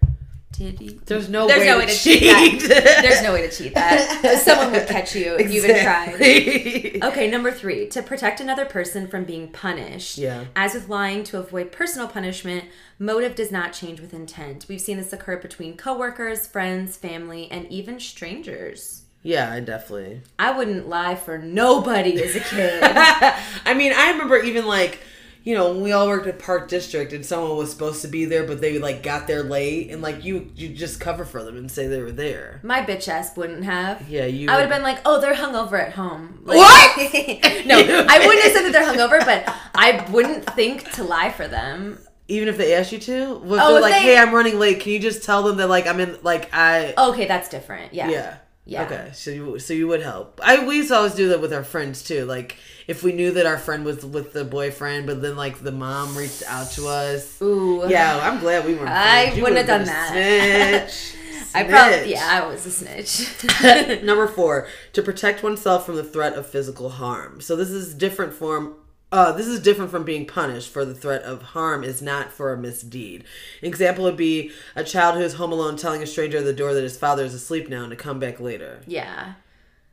Did 0.53 0.78
he? 0.78 1.00
There's 1.07 1.28
no 1.28 1.46
There's 1.48 1.61
way 1.61 1.66
no 1.66 1.72
to 1.74 1.78
way 1.80 1.86
to 1.86 1.92
cheat. 1.98 2.20
cheat 2.20 2.61
that. 2.68 2.98
There's 3.03 3.22
no 3.22 3.32
way 3.32 3.48
to 3.48 3.50
cheat 3.50 3.74
that. 3.74 4.40
Someone 4.44 4.70
would 4.72 4.86
catch 4.86 5.14
you 5.16 5.34
if 5.36 5.50
you 5.50 5.62
even 5.64 5.82
tried. 5.82 7.03
Okay, 7.12 7.30
number 7.30 7.50
three, 7.50 7.88
to 7.88 8.03
protect 8.03 8.40
another 8.40 8.64
person 8.64 9.09
from 9.09 9.24
being 9.24 9.48
punished. 9.48 10.18
Yeah. 10.18 10.44
As 10.55 10.74
with 10.74 10.88
lying 10.88 11.24
to 11.24 11.38
avoid 11.38 11.72
personal 11.72 12.07
punishment, 12.07 12.66
motive 12.98 13.34
does 13.34 13.50
not 13.50 13.72
change 13.72 14.00
with 14.00 14.14
intent. 14.14 14.66
We've 14.68 14.80
seen 14.80 14.98
this 14.98 15.12
occur 15.12 15.36
between 15.38 15.76
coworkers, 15.76 16.46
friends, 16.46 16.96
family, 16.96 17.50
and 17.50 17.66
even 17.68 17.98
strangers. 17.98 19.03
Yeah, 19.22 19.53
I 19.53 19.61
definitely. 19.61 20.20
I 20.38 20.50
wouldn't 20.57 20.88
lie 20.88 21.14
for 21.14 21.38
nobody 21.38 22.22
as 22.22 22.34
a 22.36 22.40
kid. 22.40 22.80
I 22.82 23.72
mean, 23.74 23.92
I 23.94 24.11
remember 24.11 24.38
even 24.38 24.66
like, 24.66 24.98
you 25.45 25.55
know, 25.55 25.76
we 25.76 25.93
all 25.93 26.07
worked 26.07 26.26
at 26.26 26.38
Park 26.38 26.68
District 26.68 27.12
and 27.12 27.24
someone 27.26 27.57
was 27.57 27.70
supposed 27.70 28.03
to 28.03 28.09
be 28.09 28.24
there, 28.24 28.45
but 28.45 28.61
they 28.61 28.78
like 28.78 29.03
got 29.03 29.26
there 29.26 29.43
late, 29.43 29.90
and 29.90 30.01
like 30.03 30.24
you, 30.24 30.51
you 30.55 30.68
just 30.68 31.01
cover 31.01 31.24
for 31.24 31.43
them 31.43 31.57
and 31.57 31.70
say 31.70 31.86
they 31.88 32.01
were 32.01 32.12
there. 32.12 32.61
My 32.62 32.82
bitch 32.84 33.09
ass 33.09 33.36
wouldn't 33.36 33.64
have. 33.64 34.09
Yeah, 34.09 34.26
you. 34.26 34.49
I 34.51 34.55
would 34.55 34.61
have 34.62 34.70
been 34.70 34.82
like, 34.82 35.01
oh, 35.05 35.20
they're 35.20 35.34
hungover 35.34 35.80
at 35.84 35.93
home. 35.93 36.40
Like, 36.45 36.59
What? 36.59 36.97
no, 37.66 37.76
I 38.09 38.18
wouldn't 38.26 38.43
have 38.45 38.53
said 38.53 38.62
that 38.64 38.72
they're 38.72 38.84
hungover, 38.95 39.24
but 39.24 39.45
I 39.74 40.07
wouldn't 40.11 40.47
think 40.55 40.90
to 40.93 41.05
lie 41.05 41.30
for 41.30 41.49
them. 41.49 41.99
even 42.28 42.49
if 42.49 42.57
they 42.57 42.74
asked 42.74 42.93
you 42.93 42.99
to. 42.99 43.40
Oh, 43.45 43.72
they're 43.72 43.80
like, 43.80 43.95
they- 43.95 44.01
hey, 44.01 44.16
I'm 44.18 44.32
running 44.34 44.59
late. 44.59 44.80
Can 44.80 44.93
you 44.93 44.99
just 45.01 45.24
tell 45.24 45.43
them 45.43 45.57
that 45.59 45.68
like 45.68 45.86
I'm 45.86 45.99
in 46.01 46.18
like 46.22 46.51
I. 46.55 46.95
Okay, 46.97 47.26
that's 47.26 47.49
different. 47.49 47.93
Yeah. 47.95 48.09
Yeah. 48.11 48.36
Yeah. 48.64 48.84
Okay, 48.84 49.11
so 49.12 49.32
you 49.32 49.59
so 49.59 49.74
you 49.74 49.88
would 49.88 50.03
help. 50.03 50.38
I 50.40 50.64
we 50.64 50.76
used 50.76 50.90
to 50.90 50.95
always 50.97 51.14
do 51.14 51.30
that 51.30 51.40
with 51.40 51.53
our 51.53 51.64
friends 51.64 52.05
too. 52.05 52.24
Like 52.26 52.57
if 52.87 53.03
we 53.03 53.12
knew 53.12 53.33
that 53.33 53.47
our 53.47 53.59
friend 53.59 53.85
was 53.85 54.05
with 54.05 54.33
the 54.33 54.45
boyfriend, 54.45 55.07
but 55.07 55.22
then 55.22 55.37
like 55.37 55.59
the 55.62 55.72
mom 55.72 56.16
reached 56.16 56.43
out 56.47 56.70
to 56.72 56.89
us. 56.89 57.41
Ooh. 57.43 57.85
Yeah, 57.89 58.18
I'm 58.22 58.41
glad 58.41 58.66
we 58.66 58.74
weren't. 58.74 58.89
I. 58.91 59.33
Wouldn't 59.41 59.57
have 59.59 59.66
done 59.66 59.85
that. 59.85 60.91
Snitch. 60.91 61.16
I 61.55 61.64
probably 61.64 61.99
Snitch. 61.99 62.11
yeah, 62.11 62.28
I 62.43 62.47
was 62.47 62.64
a 62.64 62.70
snitch. 62.70 64.03
Number 64.03 64.26
four, 64.26 64.68
to 64.95 65.03
protect 65.03 65.43
oneself 65.43 65.85
from 65.85 65.97
the 65.97 66.05
threat 66.05 66.33
of 66.33 66.47
physical 66.47 66.89
harm. 66.91 67.41
So 67.43 67.57
this 67.57 67.68
is 67.70 67.93
different 67.95 68.33
form. 68.33 68.76
Uh, 69.11 69.30
this 69.33 69.47
is 69.47 69.61
different 69.61 69.91
from 69.91 70.05
being 70.05 70.24
punished 70.24 70.70
for 70.72 70.87
the 70.87 70.95
threat 70.95 71.20
of 71.24 71.43
harm 71.43 71.85
is 71.85 72.01
not 72.01 72.33
for 72.33 72.51
a 72.55 72.57
misdeed. 72.57 73.22
An 73.61 73.68
example 73.68 74.05
would 74.05 74.16
be 74.16 74.51
a 74.74 74.83
child 74.83 75.16
who 75.16 75.20
is 75.20 75.35
home 75.35 75.53
alone 75.53 75.76
telling 75.76 76.03
a 76.03 76.07
stranger 76.07 76.39
at 76.39 76.45
the 76.45 76.55
door 76.55 76.72
that 76.72 76.83
his 76.83 76.97
father 76.97 77.22
is 77.22 77.35
asleep 77.35 77.68
now 77.68 77.83
and 77.83 77.91
to 77.91 77.97
come 77.97 78.18
back 78.18 78.41
later. 78.41 78.80
yeah. 78.87 79.35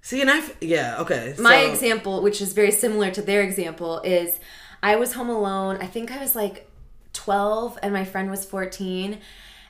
See, 0.09 0.21
and 0.21 0.31
I, 0.31 0.41
yeah, 0.59 1.01
okay. 1.01 1.35
My 1.37 1.65
so- 1.65 1.71
example, 1.71 2.23
which 2.23 2.41
is 2.41 2.53
very 2.53 2.71
similar 2.71 3.11
to 3.11 3.21
their 3.21 3.43
example, 3.43 3.99
is 3.99 4.39
I 4.81 4.95
was 4.95 5.13
home 5.13 5.29
alone. 5.29 5.77
I 5.79 5.85
think 5.85 6.11
I 6.11 6.17
was 6.17 6.35
like 6.35 6.67
12 7.13 7.77
and 7.83 7.93
my 7.93 8.05
friend 8.05 8.31
was 8.31 8.43
14. 8.43 9.19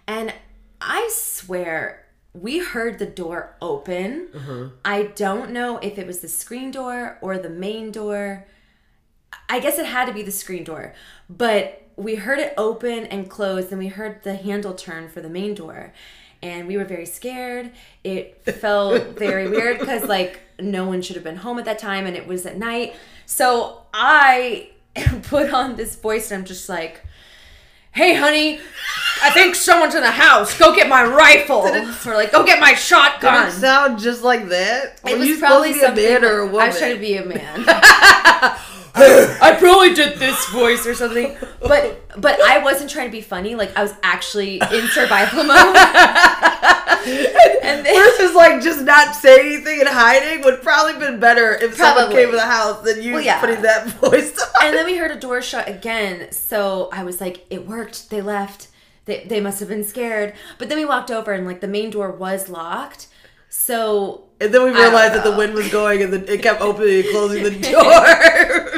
And 0.07 0.33
I 0.79 1.09
swear 1.11 2.05
we 2.31 2.59
heard 2.59 2.99
the 2.99 3.05
door 3.05 3.57
open. 3.61 4.29
Uh-huh. 4.33 4.69
I 4.85 5.11
don't 5.13 5.51
know 5.51 5.77
if 5.79 5.99
it 5.99 6.07
was 6.07 6.21
the 6.21 6.29
screen 6.29 6.71
door 6.71 7.17
or 7.19 7.37
the 7.37 7.49
main 7.49 7.91
door. 7.91 8.47
I 9.49 9.59
guess 9.59 9.77
it 9.77 9.87
had 9.87 10.05
to 10.05 10.13
be 10.13 10.23
the 10.23 10.31
screen 10.31 10.63
door, 10.63 10.93
but 11.29 11.85
we 11.97 12.15
heard 12.15 12.39
it 12.39 12.53
open 12.57 13.07
and 13.07 13.29
close, 13.29 13.71
and 13.71 13.77
we 13.77 13.89
heard 13.89 14.23
the 14.23 14.35
handle 14.35 14.73
turn 14.73 15.09
for 15.09 15.19
the 15.19 15.29
main 15.29 15.53
door. 15.53 15.91
And 16.41 16.67
we 16.67 16.77
were 16.77 16.85
very 16.85 17.05
scared. 17.05 17.71
It 18.03 18.41
felt 18.45 19.17
very 19.19 19.49
weird 19.49 19.77
because, 19.79 20.05
like, 20.05 20.39
no 20.59 20.85
one 20.85 21.01
should 21.01 21.15
have 21.15 21.23
been 21.23 21.35
home 21.37 21.59
at 21.59 21.65
that 21.65 21.79
time, 21.79 22.05
and 22.05 22.15
it 22.15 22.27
was 22.27 22.45
at 22.45 22.57
night. 22.57 22.95
So 23.25 23.81
I 23.93 24.69
put 25.23 25.53
on 25.53 25.75
this 25.75 25.95
voice, 25.97 26.31
and 26.31 26.39
I'm 26.39 26.45
just 26.45 26.69
like, 26.69 27.01
hey 27.91 28.13
honey 28.13 28.59
i 29.23 29.31
think 29.31 29.55
someone's 29.55 29.95
in 29.95 30.01
the 30.03 30.11
house 30.11 30.55
go 30.59 30.75
get 30.75 30.87
my 30.87 31.03
rifle 31.03 31.61
or 32.05 32.13
like 32.13 32.31
go 32.31 32.45
get 32.45 32.59
my 32.59 32.69
Did 32.69 32.77
shotgun 32.77 33.47
it 33.47 33.51
sound 33.51 33.97
just 33.97 34.23
like 34.23 34.47
that? 34.49 35.01
it 35.03 35.13
Were 35.13 35.17
was 35.17 35.27
you 35.27 35.39
probably 35.39 35.73
supposed 35.73 35.95
to 35.95 36.01
be 36.01 36.05
a 36.05 36.11
man 36.21 36.23
or 36.23 36.39
a 36.41 36.45
woman? 36.45 36.61
i 36.61 36.67
was 36.67 36.77
trying 36.77 36.93
to 36.93 36.99
be 37.01 37.15
a 37.15 37.25
man 37.25 37.65
I 39.41 39.55
probably 39.57 39.93
did 39.93 40.19
this 40.19 40.45
voice 40.49 40.85
or 40.85 40.93
something, 40.93 41.35
but 41.61 42.01
but 42.17 42.41
I 42.41 42.59
wasn't 42.59 42.89
trying 42.89 43.07
to 43.07 43.11
be 43.11 43.21
funny. 43.21 43.55
Like 43.55 43.75
I 43.77 43.83
was 43.83 43.93
actually 44.03 44.55
in 44.57 44.87
survival 44.89 45.43
mode. 45.43 45.75
and 47.63 47.85
then, 47.85 47.95
Versus 47.95 48.35
like 48.35 48.61
just 48.61 48.83
not 48.83 49.15
saying 49.15 49.53
anything 49.53 49.79
and 49.79 49.89
hiding 49.89 50.43
would 50.43 50.61
probably 50.61 50.99
been 50.99 51.19
better 51.19 51.53
if 51.55 51.75
someone 51.75 52.11
came 52.11 52.29
to 52.29 52.35
the 52.35 52.41
house 52.41 52.81
than 52.83 53.01
you 53.01 53.13
Well, 53.13 53.21
yeah. 53.21 53.39
putting 53.39 53.61
that 53.61 53.87
voice 54.01 54.37
on. 54.37 54.67
and 54.67 54.75
then 54.75 54.85
we 54.85 54.97
heard 54.97 55.11
a 55.11 55.19
door 55.19 55.41
shut 55.41 55.67
again. 55.69 56.31
So 56.31 56.89
I 56.91 57.03
was 57.03 57.21
like, 57.21 57.45
it 57.49 57.67
worked. 57.67 58.09
They 58.09 58.21
left. 58.21 58.67
They, 59.05 59.23
they 59.23 59.39
must 59.39 59.59
have 59.59 59.69
been 59.69 59.83
scared. 59.83 60.33
But 60.57 60.69
then 60.69 60.77
we 60.77 60.85
walked 60.85 61.09
over 61.09 61.31
and 61.31 61.45
like 61.45 61.61
the 61.61 61.67
main 61.67 61.89
door 61.89 62.11
was 62.11 62.49
locked. 62.49 63.07
So 63.51 64.25
And 64.39 64.53
then 64.53 64.63
we 64.63 64.71
realized 64.71 65.15
that 65.15 65.23
the 65.23 65.33
uh, 65.33 65.37
wind 65.37 65.53
was 65.55 65.69
going 65.71 66.03
and 66.03 66.13
then 66.13 66.25
it 66.27 66.43
kept 66.43 66.61
opening 66.61 66.99
and 66.99 67.09
closing 67.09 67.43
the 67.43 67.49
door. 67.51 68.68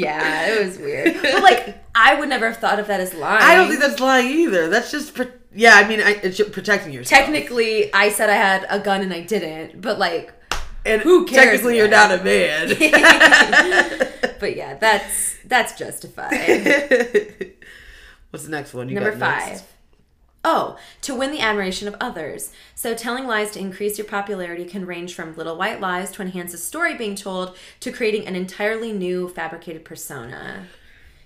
Yeah, 0.00 0.54
it 0.54 0.64
was 0.64 0.78
weird. 0.78 1.16
But 1.22 1.42
like 1.42 1.84
I 1.94 2.14
would 2.18 2.28
never 2.28 2.46
have 2.48 2.58
thought 2.58 2.78
of 2.78 2.86
that 2.88 3.00
as 3.00 3.14
lying. 3.14 3.42
I 3.42 3.54
don't 3.54 3.68
think 3.68 3.80
that's 3.80 4.00
lying 4.00 4.26
either. 4.28 4.68
That's 4.68 4.90
just, 4.90 5.14
pro- 5.14 5.26
yeah, 5.54 5.74
I 5.74 5.86
mean, 5.88 6.00
I, 6.00 6.12
it's 6.22 6.40
protecting 6.50 6.92
yourself. 6.92 7.20
technically 7.20 7.92
I 7.92 8.10
said 8.10 8.30
I 8.30 8.34
had 8.34 8.66
a 8.68 8.78
gun 8.78 9.02
and 9.02 9.12
I 9.12 9.20
didn't. 9.20 9.80
But 9.80 9.98
like 9.98 10.32
and 10.86 11.02
who 11.02 11.26
cares, 11.26 11.44
Technically, 11.44 11.76
you're 11.76 11.88
not 11.88 12.10
a 12.10 12.22
man. 12.24 12.68
but 14.40 14.56
yeah, 14.56 14.74
that's 14.78 15.36
that's 15.44 15.78
justified. 15.78 16.36
What's 18.30 18.44
the 18.44 18.50
next 18.50 18.72
one? 18.72 18.88
You 18.88 18.94
Number 18.94 19.10
got 19.10 19.20
five. 19.20 19.48
next? 19.48 19.64
Oh, 20.42 20.78
to 21.02 21.14
win 21.14 21.32
the 21.32 21.40
admiration 21.40 21.86
of 21.86 21.96
others. 22.00 22.50
So, 22.74 22.94
telling 22.94 23.26
lies 23.26 23.50
to 23.52 23.60
increase 23.60 23.98
your 23.98 24.06
popularity 24.06 24.64
can 24.64 24.86
range 24.86 25.14
from 25.14 25.36
little 25.36 25.56
white 25.56 25.80
lies 25.80 26.10
to 26.12 26.22
enhance 26.22 26.54
a 26.54 26.58
story 26.58 26.94
being 26.94 27.14
told 27.14 27.56
to 27.80 27.92
creating 27.92 28.26
an 28.26 28.34
entirely 28.36 28.92
new 28.92 29.28
fabricated 29.28 29.84
persona. 29.84 30.66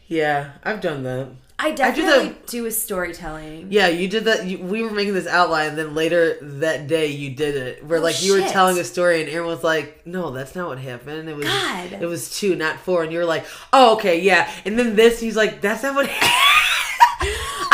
Yeah, 0.08 0.52
I've 0.64 0.80
done 0.80 1.04
that. 1.04 1.28
I 1.56 1.70
do 1.70 1.76
definitely 1.76 2.28
that- 2.30 2.46
do 2.48 2.64
with 2.64 2.74
storytelling. 2.74 3.68
Yeah, 3.70 3.86
you 3.86 4.08
did 4.08 4.24
that. 4.24 4.44
You, 4.46 4.58
we 4.58 4.82
were 4.82 4.90
making 4.90 5.14
this 5.14 5.28
outline, 5.28 5.68
and 5.68 5.78
then 5.78 5.94
later 5.94 6.36
that 6.42 6.88
day 6.88 7.06
you 7.06 7.30
did 7.36 7.54
it. 7.56 7.84
Where 7.86 8.00
Oh, 8.00 8.02
like 8.02 8.20
you 8.22 8.32
were 8.34 8.40
telling 8.48 8.76
a 8.78 8.84
story, 8.84 9.20
and 9.22 9.30
Aaron 9.30 9.46
was 9.46 9.62
like, 9.62 10.04
"No, 10.04 10.32
that's 10.32 10.56
not 10.56 10.66
what 10.68 10.78
happened. 10.80 11.28
It 11.28 11.36
was 11.36 11.46
God. 11.46 11.92
it 11.92 12.06
was 12.06 12.36
two, 12.36 12.56
not 12.56 12.80
four. 12.80 13.04
And 13.04 13.12
you 13.12 13.18
were 13.20 13.24
like, 13.24 13.46
"Oh, 13.72 13.94
okay, 13.94 14.20
yeah." 14.20 14.50
And 14.64 14.76
then 14.76 14.96
this, 14.96 15.20
he's 15.20 15.36
like, 15.36 15.60
"That's 15.60 15.84
not 15.84 15.94
what." 15.94 16.10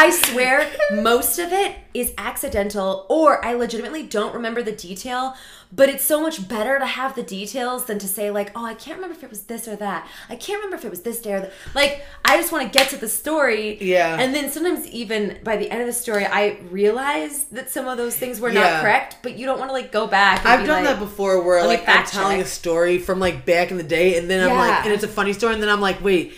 I 0.01 0.11
swear, 0.11 0.67
most 0.93 1.39
of 1.39 1.53
it 1.53 1.77
is 1.93 2.15
accidental, 2.17 3.05
or 3.11 3.45
I 3.45 3.53
legitimately 3.53 4.05
don't 4.05 4.33
remember 4.35 4.63
the 4.63 4.73
detail. 4.73 5.35
But 5.73 5.89
it's 5.89 6.03
so 6.03 6.21
much 6.21 6.49
better 6.49 6.81
to 6.81 6.87
have 6.87 7.15
the 7.15 7.23
details 7.23 7.85
than 7.85 8.01
to 8.01 8.09
say 8.09 8.33
like, 8.33 8.51
"Oh, 8.57 8.65
I 8.65 8.75
can't 8.75 8.97
remember 8.97 9.15
if 9.15 9.23
it 9.23 9.31
was 9.31 9.43
this 9.43 9.69
or 9.69 9.77
that. 9.77 10.05
I 10.29 10.35
can't 10.35 10.59
remember 10.59 10.77
if 10.77 10.85
it 10.85 10.91
was 10.91 11.03
this 11.03 11.21
day 11.21 11.35
or 11.35 11.41
that." 11.41 11.53
Like, 11.77 12.03
I 12.25 12.39
just 12.39 12.51
want 12.51 12.73
to 12.73 12.77
get 12.77 12.89
to 12.91 12.97
the 12.97 13.09
story. 13.09 13.79
Yeah. 13.81 14.19
And 14.19 14.35
then 14.35 14.51
sometimes 14.51 14.85
even 14.89 15.39
by 15.45 15.57
the 15.59 15.71
end 15.71 15.81
of 15.81 15.87
the 15.87 15.93
story, 15.93 16.27
I 16.27 16.59
realize 16.71 17.45
that 17.53 17.71
some 17.71 17.87
of 17.87 17.99
those 17.99 18.17
things 18.17 18.41
were 18.41 18.49
Yeah. 18.51 18.63
not 18.63 18.83
correct. 18.83 19.19
But 19.23 19.39
you 19.39 19.47
don't 19.47 19.59
want 19.61 19.69
to 19.69 19.75
like 19.75 19.93
go 19.93 20.09
back. 20.09 20.41
And 20.41 20.49
I've 20.49 20.67
done 20.67 20.85
like, 20.85 20.95
that 20.95 20.99
before, 20.99 21.41
where 21.43 21.65
like 21.65 21.89
I'm 21.89 22.05
telling 22.05 22.41
a 22.41 22.47
story 22.47 22.99
from 22.99 23.21
like 23.21 23.45
back 23.47 23.71
in 23.71 23.77
the 23.77 23.85
day, 23.85 24.19
and 24.19 24.29
then 24.29 24.43
I'm 24.43 24.57
Yeah. 24.57 24.59
like, 24.67 24.85
and 24.87 24.93
it's 24.93 25.05
a 25.05 25.09
funny 25.09 25.35
story, 25.35 25.55
and 25.55 25.63
then 25.63 25.71
I'm 25.71 25.81
like, 25.81 26.03
wait. 26.03 26.35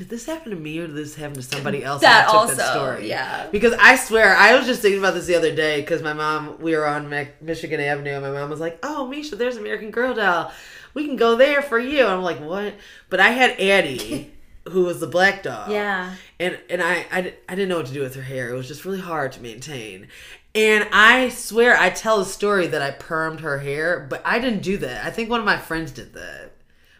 Did 0.00 0.08
this 0.08 0.24
happen 0.24 0.48
to 0.48 0.56
me 0.56 0.78
or 0.78 0.86
did 0.86 0.96
this 0.96 1.14
happen 1.14 1.34
to 1.34 1.42
somebody 1.42 1.84
else? 1.84 2.00
That 2.00 2.26
I 2.26 2.32
that 2.32 2.34
also, 2.34 2.54
story? 2.72 3.06
yeah. 3.06 3.48
Because 3.52 3.74
I 3.78 3.96
swear, 3.96 4.34
I 4.34 4.56
was 4.56 4.64
just 4.64 4.80
thinking 4.80 4.98
about 4.98 5.12
this 5.12 5.26
the 5.26 5.34
other 5.34 5.54
day 5.54 5.82
because 5.82 6.00
my 6.02 6.14
mom, 6.14 6.58
we 6.58 6.74
were 6.74 6.86
on 6.86 7.10
Mac- 7.10 7.42
Michigan 7.42 7.80
Avenue, 7.80 8.12
and 8.12 8.22
my 8.22 8.30
mom 8.30 8.48
was 8.48 8.60
like, 8.60 8.78
"Oh, 8.82 9.06
Misha, 9.06 9.36
there's 9.36 9.58
American 9.58 9.90
Girl 9.90 10.14
doll. 10.14 10.52
We 10.94 11.04
can 11.06 11.16
go 11.16 11.36
there 11.36 11.60
for 11.60 11.78
you." 11.78 12.00
And 12.04 12.14
I'm 12.14 12.22
like, 12.22 12.40
"What?" 12.40 12.76
But 13.10 13.20
I 13.20 13.28
had 13.32 13.60
Addy, 13.60 14.32
who 14.70 14.84
was 14.84 15.00
the 15.00 15.06
black 15.06 15.42
dog. 15.42 15.70
Yeah. 15.70 16.14
And 16.38 16.58
and 16.70 16.82
I, 16.82 17.04
I 17.12 17.34
I 17.46 17.54
didn't 17.54 17.68
know 17.68 17.76
what 17.76 17.86
to 17.88 17.92
do 17.92 18.00
with 18.00 18.14
her 18.14 18.22
hair. 18.22 18.48
It 18.48 18.56
was 18.56 18.68
just 18.68 18.86
really 18.86 19.00
hard 19.00 19.32
to 19.32 19.42
maintain. 19.42 20.08
And 20.54 20.88
I 20.92 21.28
swear, 21.28 21.76
I 21.76 21.90
tell 21.90 22.20
a 22.20 22.24
story 22.24 22.68
that 22.68 22.80
I 22.80 22.90
permed 22.92 23.40
her 23.40 23.58
hair, 23.58 24.06
but 24.08 24.22
I 24.24 24.38
didn't 24.38 24.62
do 24.62 24.78
that. 24.78 25.04
I 25.04 25.10
think 25.10 25.28
one 25.28 25.40
of 25.40 25.46
my 25.46 25.58
friends 25.58 25.92
did 25.92 26.14
that. 26.14 26.52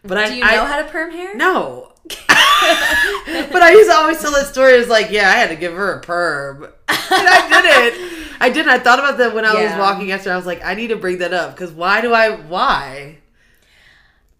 But 0.03 0.17
I 0.17 0.27
Do 0.29 0.35
you 0.35 0.43
I, 0.43 0.55
know 0.55 0.65
how 0.65 0.81
to 0.81 0.87
perm 0.89 1.11
hair? 1.11 1.35
no. 1.35 1.87
but 2.07 3.61
I 3.61 3.71
used 3.71 3.89
to 3.89 3.95
always 3.95 4.19
tell 4.19 4.31
that 4.31 4.47
story 4.47 4.73
as 4.73 4.87
like, 4.87 5.11
yeah, 5.11 5.29
I 5.29 5.33
had 5.33 5.49
to 5.49 5.55
give 5.55 5.73
her 5.73 5.93
a 5.93 6.01
perm. 6.01 6.63
And 6.63 6.71
I 6.87 7.61
didn't. 7.61 8.27
I 8.39 8.49
didn't. 8.49 8.69
I 8.71 8.79
thought 8.79 8.99
about 8.99 9.17
that 9.19 9.35
when 9.35 9.45
I 9.45 9.53
was 9.53 9.71
walking 9.77 10.11
after. 10.11 10.31
I 10.31 10.35
was 10.35 10.45
like, 10.45 10.63
I 10.65 10.73
need 10.73 10.87
to 10.87 10.95
bring 10.95 11.19
that 11.19 11.33
up 11.33 11.51
because 11.55 11.71
why 11.71 12.01
do 12.01 12.13
I? 12.13 12.31
Why? 12.35 13.17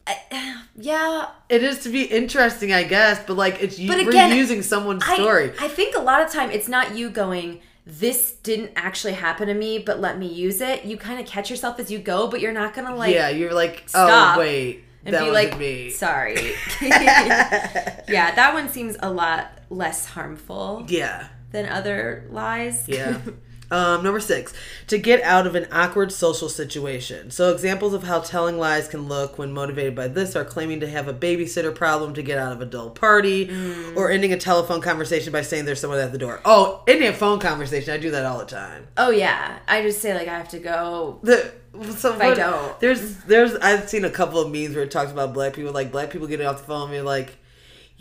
Yeah, 0.76 1.28
It 1.50 1.64
is 1.64 1.80
to 1.84 1.90
be 1.90 2.04
interesting, 2.04 2.74
I 2.74 2.84
guess, 2.84 3.22
but 3.28 3.36
like 3.38 3.62
it's 3.62 3.78
you 3.78 3.88
But 3.88 3.98
we're 4.04 4.10
again, 4.10 4.36
using 4.36 4.64
someone's 4.64 5.04
I, 5.06 5.16
story. 5.16 5.54
I 5.60 5.68
think 5.68 5.96
a 5.96 6.00
lot 6.02 6.22
of 6.22 6.32
time 6.32 6.50
it's 6.50 6.68
not 6.68 6.96
you 6.98 7.10
going, 7.10 7.60
this 7.86 8.32
didn't 8.32 8.72
actually 8.76 9.14
happen 9.14 9.48
to 9.48 9.54
me, 9.54 9.78
but 9.78 10.00
let 10.00 10.18
me 10.18 10.28
use 10.28 10.60
it. 10.62 10.86
You 10.86 10.98
kind 10.98 11.20
of 11.20 11.28
catch 11.28 11.50
yourself 11.52 11.80
as 11.80 11.92
you 11.92 12.00
go, 12.00 12.28
but 12.28 12.40
you're 12.42 12.54
not 12.54 12.74
gonna 12.74 12.96
like 12.96 13.14
yeah, 13.14 13.30
you're 13.30 13.54
like, 13.54 13.84
oh, 13.88 14.08
stop 14.08 14.38
oh 14.38 14.40
wait, 14.40 14.84
and 15.06 15.14
that 15.16 15.24
be 15.26 15.32
like, 15.32 15.58
me. 15.58 15.90
sorry. 15.90 16.54
yeah, 16.82 18.34
that 18.36 18.54
one 18.54 18.70
seems 18.70 18.96
a 19.00 19.12
lot 19.12 19.52
less 19.70 20.06
harmful 20.06 20.86
Yeah, 20.88 21.28
than 21.52 21.68
other 21.68 22.28
lies. 22.30 22.88
yeah. 22.88 23.20
Um, 23.72 24.04
number 24.04 24.20
six, 24.20 24.54
to 24.88 24.98
get 24.98 25.22
out 25.24 25.48
of 25.48 25.56
an 25.56 25.66
awkward 25.72 26.12
social 26.12 26.50
situation. 26.50 27.32
So, 27.32 27.54
examples 27.54 27.94
of 27.94 28.04
how 28.04 28.20
telling 28.20 28.58
lies 28.58 28.88
can 28.88 29.08
look 29.08 29.38
when 29.38 29.54
motivated 29.54 29.96
by 29.96 30.10
this 30.10 30.36
are 30.36 30.44
claiming 30.46 30.82
to 30.82 30.90
have 30.90 31.08
a 31.08 31.14
babysitter 31.14 31.74
problem 31.74 32.14
to 32.16 32.22
get 32.22 32.38
out 32.38 32.52
of 32.52 32.62
a 32.62 32.66
dull 32.66 32.90
party, 32.90 33.48
Mm. 33.48 33.96
or 33.96 34.12
ending 34.12 34.34
a 34.34 34.38
telephone 34.38 34.82
conversation 34.82 35.32
by 35.32 35.42
saying 35.42 35.66
there's 35.66 35.80
someone 35.80 36.00
at 36.00 36.12
the 36.12 36.18
door. 36.18 36.42
Oh, 36.46 36.84
ending 36.88 37.08
a 37.08 37.14
phone 37.14 37.40
conversation, 37.40 37.94
I 37.94 37.98
do 37.98 38.12
that 38.12 38.26
all 38.26 38.40
the 38.40 38.46
time. 38.46 38.88
oh 38.98 39.10
yeah, 39.12 39.60
I 39.68 39.82
just 39.82 40.02
say 40.02 40.14
like 40.14 40.28
I 40.28 40.38
have 40.38 40.50
to 40.50 40.60
go. 40.60 41.20
The 41.24 41.52
so 41.98 42.20
I 42.20 42.34
don't. 42.34 42.78
There's 42.82 43.16
there's 43.24 43.56
I've 43.56 43.88
seen 43.90 44.04
a 44.04 44.10
couple 44.10 44.40
of 44.42 44.52
memes 44.52 44.76
where 44.76 44.84
it 44.84 44.92
talks 44.92 45.10
about 45.12 45.34
black 45.34 45.54
people, 45.54 45.72
like 45.72 45.92
black 45.92 46.10
people 46.10 46.28
getting 46.28 46.46
off 46.46 46.58
the 46.58 46.64
phone 46.66 46.82
and 46.84 46.92
being 46.92 47.06
like, 47.06 47.38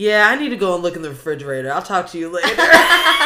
Yeah, 0.00 0.28
I 0.30 0.34
need 0.36 0.48
to 0.48 0.56
go 0.56 0.72
and 0.74 0.82
look 0.82 0.96
in 0.96 1.02
the 1.02 1.10
refrigerator. 1.10 1.70
I'll 1.70 1.82
talk 1.82 2.08
to 2.12 2.18
you 2.18 2.30
later. 2.30 2.48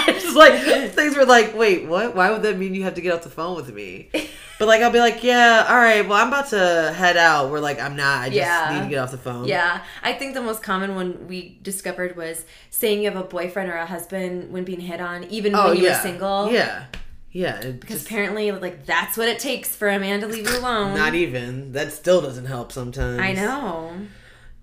it's 0.09 0.35
like 0.35 0.61
things 0.93 1.16
were 1.16 1.25
like, 1.25 1.57
wait, 1.57 1.87
what? 1.87 2.16
Why 2.16 2.33
would 2.33 2.43
that 2.43 2.59
mean 2.59 2.75
you 2.75 2.83
have 2.83 2.95
to 2.95 3.01
get 3.01 3.12
off 3.14 3.22
the 3.22 3.31
phone 3.31 3.55
with 3.57 3.72
me? 3.72 4.11
But 4.57 4.68
like 4.68 4.83
I'll 4.83 4.93
be 4.93 5.01
like, 5.01 5.25
Yeah, 5.25 5.66
all 5.68 5.77
right, 5.77 6.09
well 6.09 6.16
I'm 6.16 6.29
about 6.29 6.49
to 6.51 6.93
head 6.97 7.16
out. 7.16 7.51
We're 7.51 7.59
like, 7.59 7.81
I'm 7.81 7.97
not. 7.97 8.22
I 8.22 8.27
just 8.27 8.37
Yeah. 8.37 8.70
need 8.79 8.85
to 8.85 8.89
get 8.89 8.99
off 8.99 9.11
the 9.11 9.18
phone. 9.18 9.47
Yeah, 9.47 9.83
I 10.01 10.12
think 10.12 10.35
the 10.35 10.43
most 10.43 10.62
common 10.62 10.95
one 10.95 11.27
we 11.27 11.59
discovered 11.62 12.16
was 12.16 12.45
saying 12.70 13.03
you 13.03 13.11
have 13.11 13.20
a 13.20 13.25
boyfriend 13.27 13.68
or 13.68 13.75
a 13.77 13.85
husband 13.87 14.53
when 14.53 14.62
being 14.64 14.79
hit 14.79 15.01
on, 15.01 15.25
even 15.25 15.57
Oh 15.57 15.68
when 15.70 15.79
you 15.79 15.85
yeah. 15.85 15.97
were 15.97 16.03
single. 16.03 16.53
Yeah. 16.53 16.85
Yeah. 17.33 17.61
Because 17.72 17.97
just- 17.99 18.07
apparently, 18.07 18.53
like 18.53 18.87
that's 18.87 19.16
what 19.16 19.29
it 19.29 19.41
takes 19.41 19.75
for 19.75 19.89
a 19.89 19.99
man 19.99 20.20
to 20.20 20.29
leave 20.29 20.49
you 20.49 20.57
alone. 20.59 20.97
not 20.97 21.14
even. 21.16 21.72
That 21.72 21.93
still 21.93 22.20
doesn't 22.22 22.47
help 22.47 22.70
sometimes. 22.70 23.18
I 23.20 23.33
know. 23.33 23.93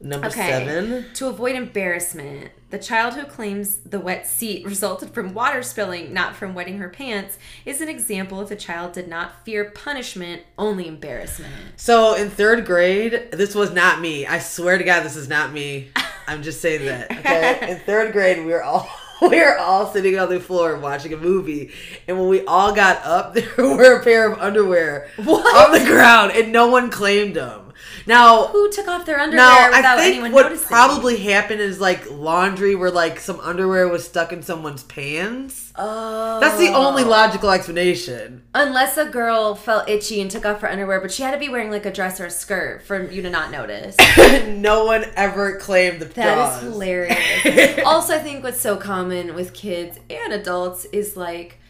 Number 0.04 0.28
Okay. 0.28 0.47
seven. 0.49 1.06
To 1.16 1.28
avoid 1.28 1.56
embarrassment, 1.56 2.52
the 2.70 2.80
child 2.80 3.14
who 3.14 3.24
claims 3.26 3.78
the 3.78 3.99
wet 3.99 4.26
seat 4.26 4.66
resulted 4.66 5.14
from 5.14 5.34
water 5.34 5.62
spilling, 5.62 6.14
not 6.14 6.36
from 6.36 6.54
wetting 6.56 6.78
her 6.80 6.89
pants, 6.89 7.38
is 7.66 7.82
an 7.82 7.89
example 7.89 8.41
if 8.41 8.49
the 8.49 8.56
child 8.56 8.93
did 8.93 9.08
not 9.08 9.45
fear 9.45 9.66
punishment, 9.66 10.41
only 10.58 10.88
embarrassment. 10.88 11.54
So 11.76 12.16
in 12.16 12.30
third 12.30 12.66
grade, 12.66 13.30
this 13.32 13.54
was 13.56 13.72
not 13.74 14.02
me. 14.02 14.26
I 14.26 14.39
swear 14.39 14.78
to 14.78 14.84
God, 14.84 15.04
this 15.04 15.16
is 15.16 15.28
not 15.30 15.52
me. 15.54 15.89
I'm 16.28 16.43
just 16.43 16.62
saying 16.62 16.86
that. 16.86 17.12
Okay. 17.22 17.72
In 17.72 17.78
third 17.80 18.14
grade, 18.14 18.39
we 18.45 18.52
were 18.52 18.64
all 18.64 18.89
we 19.22 19.39
were 19.39 19.56
all 19.60 19.86
sitting 19.86 20.18
on 20.18 20.30
the 20.30 20.39
floor 20.39 20.76
watching 20.80 21.14
a 21.14 21.18
movie, 21.18 21.72
and 22.08 22.18
when 22.20 22.28
we 22.28 22.43
all 22.45 22.74
got 22.74 23.06
up, 23.06 23.36
there 23.36 23.45
were 23.58 23.99
a 23.99 24.04
pair 24.04 24.32
of 24.32 24.39
underwear 24.39 25.08
What? 25.18 25.45
on 25.56 25.78
the 25.80 25.86
ground, 25.86 26.32
and 26.32 26.52
no 26.52 26.68
one 26.68 26.89
claimed 26.89 27.36
them. 27.36 27.61
Now, 28.06 28.47
Who 28.47 28.72
took 28.72 28.88
off 28.88 29.06
their 29.06 29.20
underwear 29.20 29.45
now 29.45 29.68
without 29.70 29.97
I 29.97 30.02
think 30.02 30.16
anyone 30.16 30.32
what 30.32 30.43
noticing? 30.43 30.68
probably 30.68 31.18
happened 31.18 31.62
is 31.62 31.80
like 31.80 32.10
laundry, 32.12 32.76
where 32.76 32.91
like 32.91 33.20
some 33.20 33.39
underwear 33.39 33.88
was 33.88 34.06
stuck 34.06 34.34
in 34.34 34.41
someone's 34.41 34.84
pants. 34.84 35.72
Oh. 35.76 36.39
That's 36.39 36.58
the 36.58 36.74
only 36.74 37.04
oh. 37.04 37.10
logical 37.10 37.49
explanation. 37.52 38.43
Unless 38.54 38.97
a 38.97 39.06
girl 39.06 39.56
felt 39.56 39.88
itchy 39.89 40.22
and 40.22 40.30
took 40.30 40.45
off 40.45 40.62
her 40.62 40.70
underwear, 40.70 40.99
but 40.99 41.12
she 41.12 41.24
had 41.24 41.32
to 41.32 41.39
be 41.39 41.49
wearing 41.49 41.72
like 41.72 41.86
a 41.86 41.91
dress 41.93 42.20
or 42.20 42.26
a 42.26 42.32
skirt 42.32 42.84
for 42.84 43.10
you 43.10 43.22
to 43.22 43.30
not 43.30 43.52
notice. 43.52 43.95
no 44.47 44.86
one 44.86 45.06
ever 45.16 45.58
claimed 45.58 45.99
the 45.99 46.06
That 46.06 46.36
jaws. 46.36 46.64
is 46.64 46.72
hilarious. 46.74 47.80
also, 47.86 48.16
I 48.16 48.20
think 48.20 48.43
what's 48.43 48.60
so 48.60 48.76
common 48.78 49.34
with 49.36 49.54
kids 49.54 49.99
and 50.10 50.34
adults 50.34 50.86
is 50.86 51.16
like 51.16 51.61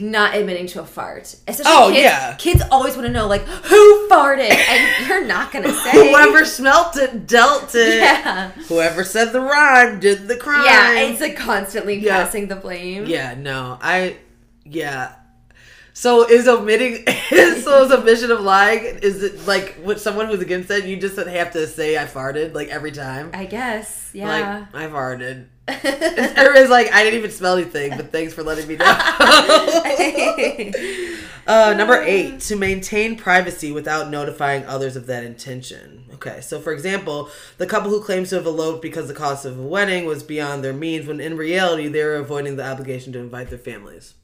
not 0.00 0.34
admitting 0.36 0.66
to 0.68 0.80
a 0.82 0.86
fart. 0.86 1.22
Especially 1.46 1.64
Oh, 1.66 1.88
kids, 1.90 2.02
yeah. 2.02 2.34
Kids 2.36 2.62
always 2.70 2.94
want 2.94 3.06
to 3.06 3.12
know 3.12 3.26
like 3.26 3.42
who 3.42 4.08
farted, 4.08 4.50
and 4.50 5.08
you're 5.08 5.24
not 5.24 5.50
gonna 5.52 5.72
say. 5.84 5.90
Whoever 5.92 6.44
smelt 6.44 6.96
it 6.96 7.26
dealt 7.26 7.74
it. 7.74 7.96
Yeah. 7.98 8.50
Whoever 8.68 9.02
said 9.04 9.32
the 9.32 9.40
rhyme 9.40 9.98
did 10.00 10.28
the 10.28 10.36
crime. 10.36 10.64
Yeah, 10.66 11.00
it's 11.00 11.20
like 11.20 11.36
constantly 11.36 11.98
Yeah. 11.98 12.22
passing 12.24 12.48
the 12.48 12.56
blame. 12.56 13.06
Yeah, 13.06 13.34
no, 13.34 13.78
I, 13.80 14.18
yeah. 14.64 15.14
So 15.94 16.28
is 16.30 16.46
omitting, 16.46 17.04
is 17.32 17.64
so 17.64 17.82
is 17.84 17.90
omission 17.90 18.30
of 18.30 18.40
lying, 18.42 18.84
is 19.02 19.20
it 19.22 19.48
like 19.48 19.74
what 19.82 20.00
someone 20.00 20.26
who's 20.26 20.40
against 20.40 20.70
it, 20.70 20.84
you 20.84 20.96
just 20.96 21.16
have 21.16 21.52
to 21.54 21.66
say 21.66 21.98
I 21.98 22.04
farted, 22.04 22.54
like 22.54 22.68
every 22.68 22.92
time? 22.92 23.30
I 23.34 23.46
guess. 23.46 24.10
Yeah. 24.12 24.28
Like, 24.72 24.74
I 24.74 24.86
farted. 24.92 25.46
Everybody's 25.68 26.70
like, 26.70 26.92
I 26.92 27.04
didn't 27.04 27.18
even 27.18 27.30
smell 27.30 27.56
anything, 27.56 27.96
but 27.96 28.10
thanks 28.10 28.32
for 28.32 28.42
letting 28.42 28.66
me 28.66 28.76
know. 28.76 28.86
uh, 31.46 31.74
number 31.76 32.02
eight, 32.02 32.40
to 32.40 32.56
maintain 32.56 33.16
privacy 33.16 33.70
without 33.70 34.10
notifying 34.10 34.64
others 34.64 34.96
of 34.96 35.06
that 35.06 35.24
intention. 35.24 36.06
Okay, 36.14 36.40
so 36.40 36.60
for 36.60 36.72
example, 36.72 37.28
the 37.58 37.66
couple 37.66 37.90
who 37.90 38.02
claims 38.02 38.30
to 38.30 38.36
have 38.36 38.46
eloped 38.46 38.80
because 38.80 39.08
the 39.08 39.14
cost 39.14 39.44
of 39.44 39.58
a 39.58 39.62
wedding 39.62 40.06
was 40.06 40.22
beyond 40.22 40.64
their 40.64 40.72
means, 40.72 41.06
when 41.06 41.20
in 41.20 41.36
reality 41.36 41.88
they 41.88 42.02
were 42.02 42.16
avoiding 42.16 42.56
the 42.56 42.66
obligation 42.66 43.12
to 43.12 43.18
invite 43.18 43.50
their 43.50 43.58
families. 43.58 44.14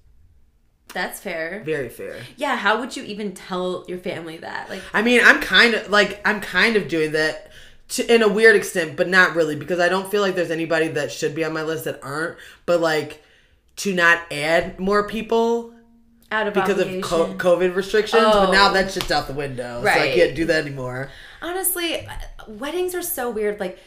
That's 0.94 1.20
fair. 1.20 1.62
Very 1.66 1.88
fair. 1.88 2.16
Yeah, 2.36 2.56
how 2.56 2.80
would 2.80 2.96
you 2.96 3.02
even 3.02 3.32
tell 3.32 3.84
your 3.88 3.98
family 3.98 4.38
that? 4.38 4.70
Like, 4.70 4.80
I 4.94 5.02
mean, 5.02 5.20
I'm 5.22 5.40
kind 5.40 5.74
of 5.74 5.90
like 5.90 6.22
I'm 6.24 6.40
kind 6.40 6.76
of 6.76 6.88
doing 6.88 7.12
that 7.12 7.50
to, 7.90 8.14
in 8.14 8.22
a 8.22 8.28
weird 8.28 8.56
extent, 8.56 8.96
but 8.96 9.08
not 9.08 9.34
really 9.36 9.56
because 9.56 9.78
I 9.80 9.88
don't 9.88 10.10
feel 10.10 10.20
like 10.22 10.34
there's 10.34 10.50
anybody 10.50 10.88
that 10.88 11.12
should 11.12 11.34
be 11.34 11.44
on 11.44 11.52
my 11.52 11.62
list 11.62 11.84
that 11.84 12.00
aren't. 12.02 12.36
But 12.66 12.80
like 12.80 13.22
to 13.76 13.94
not 13.94 14.20
add 14.32 14.78
more 14.80 15.06
people 15.08 15.74
out 16.32 16.46
of 16.48 16.54
because 16.54 16.78
of 16.78 16.88
co- 17.02 17.34
COVID 17.34 17.74
restrictions, 17.76 18.22
but 18.22 18.50
now 18.50 18.70
Oh. 18.70 18.72
that 18.74 18.90
shit's 18.90 19.10
out 19.10 19.26
the 19.28 19.34
window, 19.34 19.82
so 19.82 19.88
I 19.88 20.12
can't 20.12 20.34
do 20.34 20.46
that 20.46 20.64
anymore. 20.66 21.10
Honestly, 21.42 22.06
uh, 22.06 22.12
weddings 22.48 22.94
are 22.94 23.02
so 23.02 23.30
weird. 23.30 23.60
Like, 23.60 23.78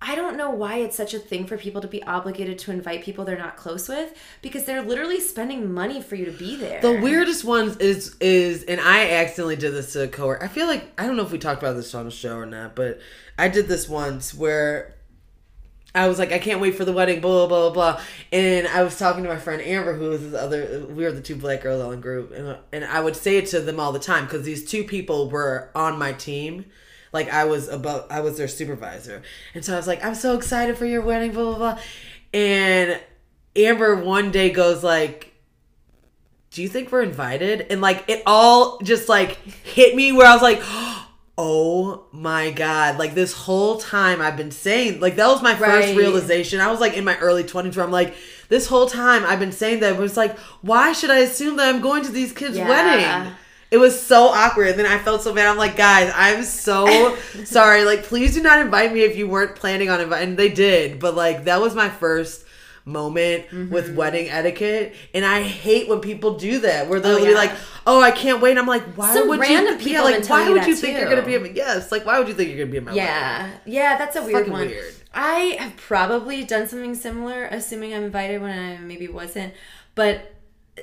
I 0.00 0.14
don't 0.14 0.36
know 0.36 0.50
why 0.50 0.76
it's 0.76 0.96
such 0.96 1.14
a 1.14 1.18
thing 1.18 1.46
for 1.46 1.56
people 1.56 1.80
to 1.80 1.88
be 1.88 2.02
obligated 2.02 2.58
to 2.60 2.70
invite 2.70 3.02
people 3.02 3.24
they're 3.24 3.38
not 3.38 3.56
close 3.56 3.88
with 3.88 4.14
because 4.42 4.64
they're 4.64 4.82
literally 4.82 5.20
spending 5.20 5.72
money 5.72 6.02
for 6.02 6.16
you 6.16 6.26
to 6.26 6.32
be 6.32 6.56
there. 6.56 6.82
The 6.82 7.00
weirdest 7.00 7.44
ones 7.44 7.78
is 7.78 8.14
is, 8.20 8.64
and 8.64 8.80
I 8.80 9.10
accidentally 9.12 9.56
did 9.56 9.72
this 9.72 9.94
to 9.94 10.04
a 10.04 10.08
coworker. 10.08 10.44
I 10.44 10.48
feel 10.48 10.66
like 10.66 10.92
I 10.98 11.06
don't 11.06 11.16
know 11.16 11.24
if 11.24 11.32
we 11.32 11.38
talked 11.38 11.62
about 11.62 11.74
this 11.74 11.94
on 11.94 12.04
the 12.04 12.10
show 12.10 12.36
or 12.36 12.46
not, 12.46 12.76
but 12.76 13.00
I 13.38 13.48
did 13.48 13.68
this 13.68 13.88
once 13.88 14.34
where 14.34 14.96
I 15.94 16.08
was 16.08 16.18
like, 16.18 16.30
I 16.30 16.38
can't 16.38 16.60
wait 16.60 16.74
for 16.74 16.84
the 16.84 16.92
wedding, 16.92 17.20
blah 17.20 17.46
blah 17.46 17.70
blah 17.70 17.70
blah. 17.70 18.02
And 18.30 18.68
I 18.68 18.82
was 18.82 18.98
talking 18.98 19.22
to 19.22 19.30
my 19.30 19.38
friend 19.38 19.62
Amber, 19.62 19.94
who 19.94 20.10
was 20.10 20.20
this 20.20 20.34
other. 20.34 20.84
We 20.90 21.04
were 21.04 21.12
the 21.12 21.22
two 21.22 21.36
black 21.36 21.62
girls 21.62 21.82
on 21.82 21.90
the 21.92 21.96
group, 21.96 22.32
and 22.32 22.58
and 22.70 22.84
I 22.84 23.00
would 23.00 23.16
say 23.16 23.38
it 23.38 23.46
to 23.46 23.60
them 23.60 23.80
all 23.80 23.92
the 23.92 23.98
time 23.98 24.26
because 24.26 24.42
these 24.42 24.68
two 24.68 24.84
people 24.84 25.30
were 25.30 25.70
on 25.74 25.98
my 25.98 26.12
team. 26.12 26.66
Like 27.16 27.32
I 27.32 27.44
was 27.44 27.68
above, 27.68 28.06
I 28.10 28.20
was 28.20 28.36
their 28.36 28.46
supervisor, 28.48 29.22
and 29.54 29.64
so 29.64 29.72
I 29.72 29.76
was 29.76 29.86
like, 29.86 30.04
I'm 30.04 30.14
so 30.14 30.36
excited 30.36 30.76
for 30.76 30.84
your 30.86 31.00
wedding, 31.02 31.32
blah 31.32 31.44
blah 31.44 31.58
blah. 31.58 31.78
And 32.34 33.00
Amber 33.56 33.96
one 33.96 34.30
day 34.30 34.50
goes 34.50 34.84
like, 34.84 35.32
do 36.50 36.60
you 36.62 36.68
think 36.68 36.92
we're 36.92 37.02
invited? 37.02 37.66
And 37.70 37.80
like 37.80 38.04
it 38.08 38.22
all 38.26 38.78
just 38.82 39.08
like 39.08 39.36
hit 39.64 39.94
me 39.96 40.12
where 40.12 40.26
I 40.26 40.34
was 40.34 40.42
like, 40.42 40.60
oh 41.38 42.04
my 42.12 42.50
god! 42.50 42.98
Like 42.98 43.14
this 43.14 43.32
whole 43.32 43.78
time 43.78 44.20
I've 44.20 44.36
been 44.36 44.50
saying, 44.50 45.00
like 45.00 45.16
that 45.16 45.26
was 45.28 45.42
my 45.42 45.54
first 45.54 45.88
Right. 45.88 45.96
realization. 45.96 46.60
I 46.60 46.70
was 46.70 46.80
like 46.80 46.94
in 46.94 47.04
my 47.04 47.16
early 47.18 47.44
twenties 47.44 47.76
where 47.76 47.84
I'm 47.86 47.92
like, 47.92 48.14
this 48.50 48.66
whole 48.66 48.86
time 48.86 49.24
I've 49.24 49.40
been 49.40 49.52
saying 49.52 49.80
that. 49.80 49.94
It 49.94 49.98
was 49.98 50.16
like, 50.16 50.38
why 50.60 50.92
should 50.92 51.10
I 51.10 51.20
assume 51.20 51.56
that 51.56 51.74
I'm 51.74 51.80
going 51.80 52.02
to 52.04 52.12
these 52.12 52.32
kids' 52.32 52.58
Yeah. 52.58 52.68
wedding? 52.68 53.32
It 53.70 53.78
was 53.78 54.00
so 54.00 54.28
awkward. 54.28 54.68
And 54.68 54.78
then 54.78 54.86
I 54.86 54.98
felt 54.98 55.22
so 55.22 55.34
bad. 55.34 55.46
I'm 55.48 55.56
like, 55.56 55.76
guys, 55.76 56.12
I'm 56.14 56.44
so 56.44 57.16
sorry. 57.44 57.84
Like, 57.84 58.04
please 58.04 58.34
do 58.34 58.42
not 58.42 58.60
invite 58.60 58.92
me 58.92 59.00
if 59.02 59.16
you 59.16 59.28
weren't 59.28 59.56
planning 59.56 59.90
on 59.90 60.00
inviting. 60.00 60.28
And 60.30 60.38
they 60.38 60.48
did, 60.50 61.00
but 61.00 61.14
like 61.14 61.44
that 61.44 61.60
was 61.60 61.74
my 61.74 61.88
first 61.88 62.44
moment 62.88 63.46
Mm-hmm. 63.48 63.74
with 63.74 63.96
wedding 63.96 64.30
etiquette 64.30 64.94
and 65.12 65.24
i 65.24 65.42
hate 65.42 65.88
when 65.88 65.98
people 65.98 66.38
do 66.38 66.60
that 66.60 66.88
where 66.88 67.00
they'll 67.00 67.16
Oh, 67.16 67.24
be 67.26 67.34
like 67.34 67.50
oh 67.84 68.00
i 68.00 68.12
can't 68.12 68.40
wait 68.40 68.50
and 68.50 68.60
i'm 68.60 68.66
like 68.68 68.84
why 68.94 69.12
Some 69.12 69.26
would 69.26 69.40
random 69.40 69.72
you 69.72 69.78
people 69.78 69.92
yeah, 69.92 70.02
like 70.18 70.28
why 70.28 70.48
would 70.48 70.64
you 70.68 70.76
think 70.76 70.96
you're 70.96 71.10
gonna 71.10 71.26
be 71.26 71.36
my 71.36 71.48
yes 71.48 71.90
like 71.90 72.06
why 72.06 72.20
would 72.20 72.28
you 72.28 72.34
think 72.34 72.50
you're 72.50 72.58
gonna 72.58 72.70
be 72.70 72.76
in 72.76 72.84
my 72.84 72.92
wedding? 72.92 73.04
yeah, 73.04 73.50
yeah, 73.66 73.98
that's 73.98 74.14
a 74.14 74.22
weird 74.22 74.48
one. 74.48 74.68
weird. 74.68 74.94
I 75.12 75.56
have 75.58 75.76
probably 75.76 76.44
done 76.44 76.68
something 76.68 76.94
similar, 76.94 77.46
assuming 77.46 77.92
I'm 77.92 78.04
invited 78.04 78.40
when 78.40 78.56
I 78.56 78.76
maybe 78.78 79.08
wasn't. 79.08 79.52
But 79.96 80.35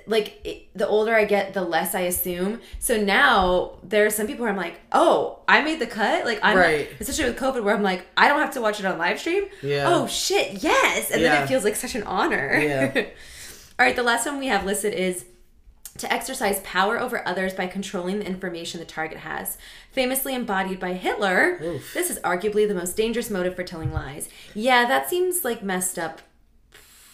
like 0.08 0.40
it, 0.44 0.68
the 0.76 0.88
older 0.88 1.14
I 1.16 1.26
get, 1.26 1.54
the 1.54 1.62
less 1.62 1.94
I 1.96 2.02
assume. 2.02 2.62
So 2.80 2.98
now 3.02 3.74
there 3.84 4.06
are 4.06 4.10
some 4.10 4.28
people 4.28 4.44
where 4.44 4.52
I'm 4.52 4.58
like, 4.58 4.80
oh, 4.92 5.40
I 5.48 5.62
made 5.62 5.80
the 5.80 5.88
cut. 5.88 6.26
Like 6.26 6.40
I'm 6.42 6.58
Right. 6.58 6.90
especially 7.00 7.26
with 7.26 7.38
COVID, 7.40 7.64
where 7.64 7.76
I'm 7.76 7.84
like, 7.84 8.06
I 8.18 8.28
don't 8.28 8.40
have 8.40 8.54
to 8.56 8.62
watch 8.62 8.80
it 8.80 8.86
on 8.86 8.98
live 8.98 9.20
stream. 9.20 9.46
Yeah. 9.62 9.84
Oh 9.88 10.08
shit, 10.08 10.64
yes, 10.64 11.12
and 11.12 11.22
Yeah. 11.22 11.30
then 11.34 11.44
it 11.44 11.48
feels 11.48 11.64
like 11.64 11.76
such 11.76 11.96
an 11.96 12.04
honor. 12.04 12.54
Yeah. 12.60 12.92
All 13.80 13.86
right, 13.86 13.96
the 13.96 14.04
last 14.04 14.26
one 14.26 14.40
we 14.40 14.48
have 14.48 14.66
listed 14.66 14.94
is 14.94 15.26
to 16.00 16.12
exercise 16.12 16.60
power 16.62 17.00
over 17.00 17.28
others 17.28 17.54
by 17.54 17.68
controlling 17.68 18.18
the 18.20 18.26
information 18.26 18.80
the 18.80 18.86
target 18.86 19.20
has. 19.20 19.58
Famously 19.92 20.34
embodied 20.34 20.80
by 20.80 20.94
Hitler, 20.94 21.58
this 21.94 22.10
is 22.10 22.18
arguably 22.22 22.68
the 22.68 22.74
most 22.74 22.98
dangerous 22.98 23.30
motive 23.30 23.56
for 23.56 23.64
telling 23.64 23.94
lies. 23.94 24.28
Yeah, 24.56 24.88
that 24.88 25.08
seems 25.08 25.44
like 25.46 25.62
messed 25.62 26.00
up 26.00 26.22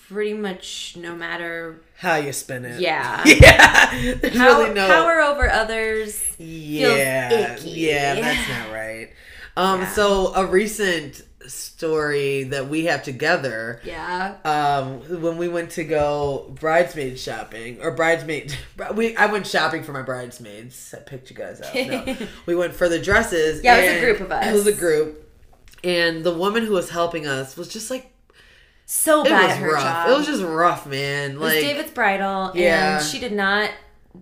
pretty 0.09 0.33
much 0.33 0.95
no 0.97 1.15
matter. 1.15 1.81
how 1.97 2.15
you 2.15 2.33
spin 2.33 2.65
it 2.65 2.79
Yeah. 2.81 3.23
yeah 3.25 4.15
there's 4.15 4.35
Power, 4.35 4.63
really 4.63 4.73
no 4.73 4.87
power 4.87 5.19
over 5.21 5.49
others. 5.49 6.21
yeah 6.39 7.57
yeah 7.63 8.15
that's 8.21 8.49
not 8.49 8.71
right 8.73 9.09
um 9.55 9.81
Yeah. 9.81 9.91
so 9.91 10.33
a 10.35 10.45
recent 10.45 11.21
story 11.47 12.43
that 12.45 12.67
we 12.69 12.85
have 12.85 13.03
together 13.03 13.81
Yeah. 13.83 14.35
um 14.43 15.21
when 15.21 15.37
we 15.37 15.47
went 15.47 15.71
to 15.71 15.83
go 15.83 16.51
bridesmaid 16.59 17.17
shopping 17.19 17.79
or 17.81 17.91
bridesmaid 17.91 18.55
we 18.95 19.15
I 19.15 19.27
went 19.27 19.47
shopping 19.47 19.83
for 19.83 19.91
my 19.93 20.01
bridesmaids. 20.01 20.93
I 20.95 21.01
picked 21.01 21.29
you 21.29 21.35
guys 21.35 21.61
out. 21.61 21.73
No. 21.75 22.27
we 22.45 22.55
went 22.55 22.73
for 22.73 22.87
the 22.89 22.99
dresses. 22.99 23.63
Yeah, 23.63 23.77
it 23.77 23.87
was 23.93 23.97
a 23.97 24.05
group 24.05 24.19
of 24.21 24.31
us. 24.31 24.45
It 24.47 24.53
was 24.53 24.67
a 24.67 24.73
group. 24.73 25.25
And 25.83 26.23
the 26.23 26.33
woman 26.33 26.65
who 26.65 26.73
was 26.73 26.89
helping 26.89 27.25
us 27.25 27.55
was 27.57 27.67
just 27.69 27.89
like 27.89 28.11
So 28.91 29.21
it 29.21 29.25
bad 29.29 29.43
was 29.43 29.51
at 29.51 29.57
her 29.59 29.71
rough. 29.73 29.83
job. 29.83 30.09
It 30.09 30.17
was 30.17 30.25
just 30.25 30.41
rough, 30.43 30.87
man. 30.87 31.31
It 31.33 31.39
was 31.39 31.53
David's 31.53 31.91
bridal, 31.91 32.51
Yeah. 32.55 32.95
and 32.97 33.05
she 33.05 33.19
did 33.19 33.33
not. 33.33 33.69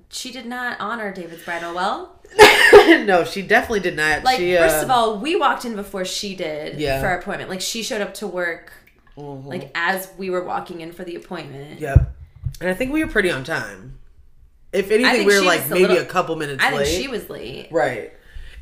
She 0.10 0.30
did 0.30 0.46
not 0.46 0.78
honor 0.82 1.14
David's 1.14 1.46
bridal 1.46 1.74
well. 1.74 2.20
no, 2.74 3.24
she 3.24 3.44
definitely 3.44 3.80
did 3.80 3.96
not. 3.96 4.26
Like, 4.26 4.40
she, 4.40 4.58
first 4.58 4.80
uh, 4.80 4.82
of 4.82 4.90
all, 4.90 5.20
we 5.20 5.38
walked 5.38 5.64
in 5.64 5.78
before 5.78 6.04
she 6.04 6.36
did 6.36 6.82
Yeah. 6.82 7.00
for 7.00 7.08
our 7.08 7.18
appointment. 7.18 7.50
Like, 7.50 7.62
she 7.62 7.82
showed 7.82 8.02
up 8.02 8.14
to 8.16 8.28
work, 8.28 8.74
mhm. 9.18 9.46
like, 9.46 9.72
as 9.74 10.10
we 10.18 10.30
were 10.30 10.44
walking 10.44 10.82
in 10.82 10.92
for 10.92 11.06
the 11.06 11.16
appointment. 11.16 11.80
Yep. 11.80 12.14
And 12.60 12.70
I 12.70 12.74
think 12.74 12.92
we 12.92 13.02
were 13.06 13.10
pretty 13.10 13.32
on 13.32 13.46
time. 13.46 13.98
If 14.74 14.92
anything, 14.92 15.26
we 15.26 15.34
were 15.34 15.46
like 15.46 15.66
a 15.66 15.70
maybe 15.70 15.82
little- 15.84 15.98
a 16.00 16.06
couple 16.06 16.36
minutes 16.36 16.62
I 16.62 16.72
think 16.72 16.82
late. 16.82 17.02
she 17.02 17.08
was 17.08 17.30
late. 17.30 17.70
Right. 17.72 18.12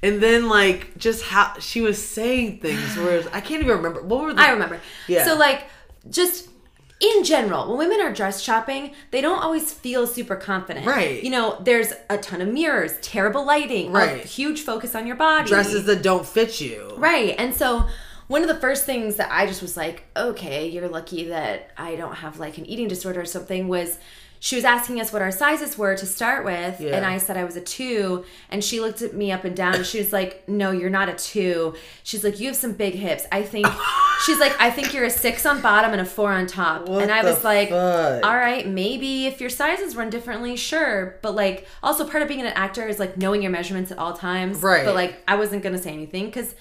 And 0.04 0.22
then 0.22 0.50
like 0.50 0.96
just 1.00 1.24
how 1.24 1.58
she 1.60 1.82
was 1.82 2.00
saying 2.00 2.60
things 2.60 2.96
where 2.96 3.24
I 3.34 3.42
can't 3.42 3.64
even 3.64 3.78
remember 3.78 4.04
what 4.04 4.22
were 4.22 4.34
the 4.36 4.42
I 4.42 4.52
remember. 4.52 4.80
Yeah. 5.08 5.26
So, 5.26 5.36
like, 5.36 5.64
just 6.10 6.50
in 7.02 7.24
general, 7.26 7.68
when 7.68 7.78
women 7.90 8.00
are 8.06 8.14
dress 8.14 8.42
shopping, 8.42 8.94
they 9.12 9.20
don't 9.20 9.42
always 9.44 9.74
feel 9.74 10.08
super 10.08 10.36
confident. 10.36 10.86
Right. 10.86 11.22
You 11.24 11.30
know, 11.30 11.58
there's 11.62 11.92
a 12.10 12.18
ton 12.18 12.42
of 12.42 12.48
mirrors, 12.48 12.94
terrible 13.02 13.46
lighting, 13.46 13.92
Right. 13.92 14.24
a 14.24 14.28
huge 14.28 14.62
focus 14.62 14.96
on 14.96 15.06
your 15.06 15.18
body. 15.18 15.48
dresses 15.50 15.86
that 15.86 16.02
don't 16.02 16.26
fit 16.26 16.62
you. 16.62 16.94
Right. 16.96 17.36
And 17.38 17.54
so 17.54 17.86
one 18.28 18.42
of 18.42 18.48
the 18.48 18.56
first 18.56 18.86
things 18.86 19.18
that 19.18 19.30
I 19.32 19.46
just 19.46 19.62
was 19.62 19.76
like, 19.76 20.06
okay, 20.16 20.68
you're 20.70 20.88
lucky 20.88 21.26
that 21.26 21.70
I 21.78 21.96
don't 21.96 22.16
have 22.16 22.40
like 22.40 22.58
an 22.58 22.66
eating 22.66 22.88
disorder 22.88 23.22
or 23.22 23.26
something 23.26 23.68
was 23.68 24.00
she 24.40 24.56
was 24.56 24.66
asking 24.66 25.02
us 25.02 25.12
what 25.12 25.22
our 25.22 25.32
sizes 25.32 25.78
were 25.78 25.96
to 25.96 26.06
start 26.06 26.46
with. 26.46 26.80
Yeah. 26.80 26.96
And 26.96 27.06
I 27.06 27.18
said 27.18 27.38
I 27.38 27.44
was 27.44 27.56
a 27.56 27.62
two. 27.62 28.26
And 28.50 28.64
she 28.64 28.80
looked 28.80 29.02
at 29.02 29.14
me 29.14 29.32
up 29.32 29.44
and 29.44 29.56
down 29.56 29.76
and 29.76 29.86
she 29.86 29.98
was 29.98 30.14
like, 30.14 30.48
no, 30.48 30.72
you're 30.72 30.90
not 30.90 31.10
a 31.10 31.14
two. 31.14 31.76
She's 32.04 32.24
like, 32.24 32.40
you 32.40 32.48
have 32.48 32.56
some 32.56 32.74
big 32.74 32.94
hips. 32.94 33.26
I 33.32 33.42
think 33.42 33.66
she's 34.26 34.40
like, 34.40 34.56
I 34.60 34.70
think 34.70 34.94
you're 34.94 35.06
a 35.06 35.10
six 35.10 35.46
on 35.46 35.62
bottom 35.62 35.92
and 35.92 36.02
a 36.02 36.06
four 36.06 36.32
on 36.32 36.48
top. 36.48 36.88
What 36.88 37.02
and 37.02 37.12
I 37.12 37.24
was 37.24 37.44
like, 37.44 37.70
fuck? 37.70 38.24
all 38.26 38.36
right, 38.36 38.68
maybe 38.68 39.26
if 39.26 39.42
your 39.42 39.50
sizes 39.50 39.96
run 39.96 40.10
differently, 40.10 40.56
sure. 40.56 41.18
But 41.22 41.34
like, 41.36 41.68
also 41.82 42.08
part 42.08 42.22
of 42.22 42.28
being 42.28 42.42
an 42.42 42.48
actor 42.48 42.88
is 42.88 43.00
like 43.00 43.18
knowing 43.18 43.42
your 43.42 43.52
measurements 43.52 43.92
at 43.92 43.98
all 43.98 44.14
times. 44.14 44.62
Right. 44.62 44.86
But 44.86 44.96
like, 44.96 45.22
I 45.28 45.36
wasn't 45.36 45.64
gonna 45.64 45.78
say 45.80 45.92
anything 45.94 46.26
because, 46.28 46.56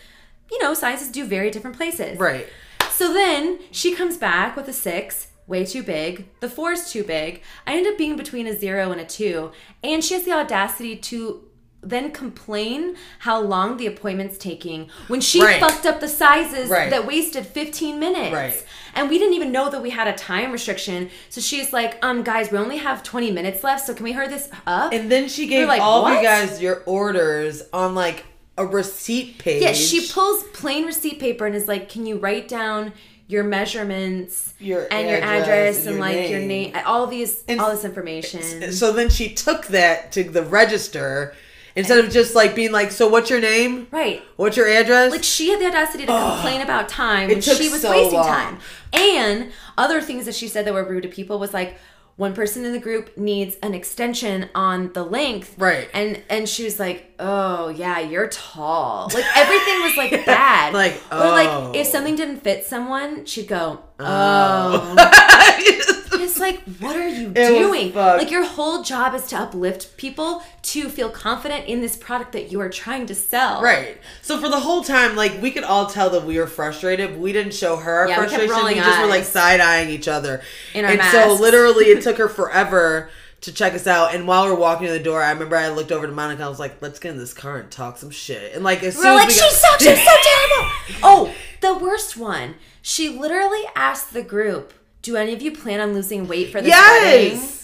you 0.51 0.63
know, 0.63 0.75
sizes 0.75 1.09
do 1.09 1.25
vary 1.25 1.51
different 1.51 1.77
places. 1.77 2.19
right. 2.19 2.47
So 2.91 3.13
then 3.13 3.59
she 3.73 3.93
comes 3.93 4.17
back 4.17 4.55
with 4.55 4.69
a 4.69 4.73
six, 4.73 5.27
way 5.47 5.65
too 5.65 5.83
big. 5.83 6.27
The 6.41 6.49
four 6.49 6.73
is 6.73 6.91
too 6.91 7.05
big. 7.05 7.43
I 7.67 7.77
end 7.77 7.87
up 7.87 7.99
being 7.99 8.17
between 8.17 8.47
a 8.47 8.57
zero 8.57 8.91
and 8.93 9.01
a 9.01 9.05
two. 9.05 9.53
And 9.83 10.03
she 10.05 10.15
has 10.15 10.25
the 10.25 10.33
audacity 10.33 10.97
to 10.97 11.45
then 11.87 12.11
complain 12.13 12.97
how 13.19 13.39
long 13.39 13.77
the 13.77 13.87
appointment's 13.87 14.39
taking 14.39 14.89
when 15.09 15.21
she 15.21 15.43
Right. 15.43 15.61
fucked 15.61 15.85
up 15.85 16.01
the 16.01 16.09
sizes 16.09 16.71
Right. 16.71 16.89
that 16.89 17.07
wasted 17.07 17.47
15 17.47 18.01
minutes. 18.01 18.33
Right. 18.33 18.65
And 18.95 19.11
we 19.11 19.19
didn't 19.19 19.35
even 19.35 19.53
know 19.53 19.69
that 19.69 19.83
we 19.83 19.91
had 19.91 20.09
a 20.09 20.15
time 20.15 20.51
restriction. 20.51 21.11
So 21.29 21.43
she's 21.43 21.75
like, 21.75 21.99
um, 22.03 22.23
guys, 22.23 22.51
we 22.51 22.57
only 22.57 22.79
have 22.79 23.03
20 23.03 23.31
minutes 23.31 23.63
left. 23.63 23.85
So 23.87 23.93
can 23.93 24.05
we 24.05 24.13
hurry 24.13 24.29
this 24.29 24.49
up? 24.67 24.95
And 24.95 25.13
then 25.13 25.29
she 25.29 25.47
gave 25.47 25.69
like, 25.69 25.83
all 25.83 26.07
of 26.07 26.15
you 26.15 26.23
guys 26.23 26.63
your 26.63 26.83
orders 26.87 27.63
on 27.71 27.95
like 27.95 28.25
a 28.57 28.65
receipt 28.65 29.37
page. 29.37 29.61
yeah, 29.63 29.73
she 29.75 30.09
pulls 30.09 30.43
plain 30.55 30.87
receipt 30.87 31.19
paper 31.21 31.45
and 31.45 31.55
is 31.55 31.69
like, 31.69 31.91
can 31.91 32.07
you 32.07 32.17
write 32.17 32.49
down 32.49 32.95
your 33.27 33.45
measurements 33.45 34.55
Your 34.59 34.87
and 34.91 35.09
your 35.09 35.19
address 35.19 35.43
address 35.43 35.79
and 35.79 35.87
and, 35.89 35.97
your 35.97 36.01
like 36.07 36.31
your 36.31 36.39
name. 36.41 36.73
name, 36.73 36.83
all 36.85 37.07
these, 37.07 37.43
And 37.49 37.61
all 37.61 37.71
this 37.71 37.85
information. 37.85 38.73
So 38.73 38.93
then 38.93 39.09
she 39.09 39.33
took 39.35 39.67
that 39.69 40.13
to 40.13 40.25
the 40.25 40.43
register 40.43 41.35
instead 41.77 42.05
of 42.05 42.11
just 42.11 42.35
like 42.35 42.55
being 42.55 42.71
like, 42.73 42.91
"So 42.93 43.09
what's 43.09 43.31
your 43.31 43.41
name? 43.41 43.89
right. 43.91 44.23
What's 44.37 44.57
your 44.57 44.69
address?" 44.69 45.11
Like 45.11 45.25
she 45.25 45.51
had 45.51 45.61
the 45.61 45.67
audacity 45.67 46.07
to 46.07 46.13
complain 46.13 46.61
about 46.61 46.89
time 46.89 47.29
when 47.29 47.41
she 47.41 47.69
was 47.69 47.83
so 47.83 47.91
wasting 47.91 48.19
long. 48.21 48.29
time. 48.29 48.59
And 48.93 49.53
other 49.77 50.01
things 50.01 50.27
that 50.27 50.35
she 50.35 50.47
said 50.47 50.67
that 50.67 50.75
were 50.75 50.85
rude 50.85 51.03
to 51.05 51.09
people 51.09 51.39
was 51.39 51.53
like 51.55 51.79
one 52.17 52.33
person 52.33 52.65
in 52.65 52.73
the 52.73 52.79
group 52.79 53.17
needs 53.17 53.57
an 53.63 53.75
extension 53.75 54.49
on 54.55 54.93
the 54.93 55.03
length. 55.03 55.55
Right. 55.59 55.89
And 55.93 56.23
and 56.29 56.49
she 56.49 56.65
was 56.65 56.79
like, 56.79 57.13
"Oh, 57.19 57.69
yeah, 57.69 57.99
you're 57.99 58.29
tall." 58.29 59.11
Like 59.13 59.25
everything 59.37 59.83
was 59.83 59.97
like 59.97 60.27
bad. 60.27 60.75
Like, 60.75 60.95
or 61.11 61.25
oh. 61.25 61.31
like 61.31 61.77
if 61.77 61.89
oh. 61.89 61.91
something 61.91 62.17
didn't 62.17 62.41
fit 62.41 62.65
someone, 62.65 63.25
she'd 63.25 63.49
go, 63.49 63.81
"Oh." 63.99 64.95
oh. 64.99 66.01
It's 66.25 66.39
like, 66.41 66.61
what 66.81 66.97
are 66.97 67.09
you 67.09 67.29
doing? 67.33 67.95
Like 67.95 68.31
your 68.31 68.45
whole 68.45 68.83
job 68.83 69.15
is 69.15 69.27
to 69.29 69.37
uplift 69.37 69.97
people 69.97 70.43
to 70.63 70.89
feel 70.89 71.11
confident 71.11 71.67
in 71.67 71.81
this 71.81 71.97
product 71.97 72.33
that 72.33 72.51
you 72.51 72.61
are 72.61 72.69
trying 72.71 73.07
to 73.07 73.15
sell. 73.15 73.63
Right. 73.63 73.99
So 74.23 74.39
for 74.39 74.49
the 74.49 74.61
whole 74.61 74.83
time, 74.83 75.17
like 75.17 75.41
we 75.43 75.51
could 75.51 75.65
all 75.65 75.87
tell 75.87 76.11
that 76.11 76.25
we 76.25 76.39
were 76.39 76.47
frustrated. 76.47 77.19
We 77.19 77.33
didn't 77.33 77.55
show 77.55 77.77
her 77.77 77.93
our 77.93 78.09
Yeah, 78.09 78.21
we 78.21 78.27
frustration. 78.27 78.55
We, 78.55 78.61
rolling 78.61 78.77
just 78.77 79.01
were 79.01 79.07
like 79.07 79.25
side 79.25 79.61
eyeing 79.61 79.91
each 79.91 80.09
other. 80.09 80.43
In 80.75 80.85
our 80.85 80.91
and 80.93 81.03
so 81.03 81.35
literally, 81.41 81.87
it 81.87 82.03
took 82.07 82.17
her 82.19 82.29
forever 82.29 83.11
to 83.43 83.53
check 83.53 83.75
us 83.75 83.87
out. 83.87 84.15
And 84.15 84.27
while 84.27 84.47
we 84.47 84.53
are 84.53 84.55
walking 84.57 84.87
to 84.87 84.93
the 84.95 84.99
door, 84.99 85.23
I 85.23 85.31
remember 85.31 85.57
I 85.57 85.69
looked 85.69 85.93
over 85.93 86.07
to 86.07 86.13
Monica. 86.13 86.43
I 86.45 86.49
was 86.49 86.59
like, 86.59 86.81
"Let's 86.81 86.99
get 86.99 87.11
in 87.13 87.19
this 87.19 87.35
car 87.35 87.59
and 87.59 87.71
talk 87.71 87.99
some 87.99 88.11
shit." 88.11 88.55
And 88.55 88.65
like 88.65 88.83
as 88.83 88.95
soon 88.97 89.05
We're 89.05 89.11
as 89.11 89.17
like, 89.21 89.29
we 89.29 89.35
got- 89.39 89.53
sucks. 89.53 89.85
She's 89.85 89.99
so 89.99 90.15
terrible. 90.23 90.71
Oh, 91.03 91.35
the 91.61 91.77
worst 91.77 92.17
one. 92.17 92.55
She 92.81 93.09
literally 93.11 93.63
asked 93.77 94.13
the 94.15 94.23
group, 94.23 94.73
"Do 95.05 95.17
any 95.17 95.33
of 95.33 95.41
you 95.43 95.53
plan 95.53 95.81
on 95.81 95.95
losing 95.95 96.27
weight 96.27 96.51
for 96.51 96.61
this 96.61 96.71
wedding?" 96.73 97.33
yes. 97.39 97.61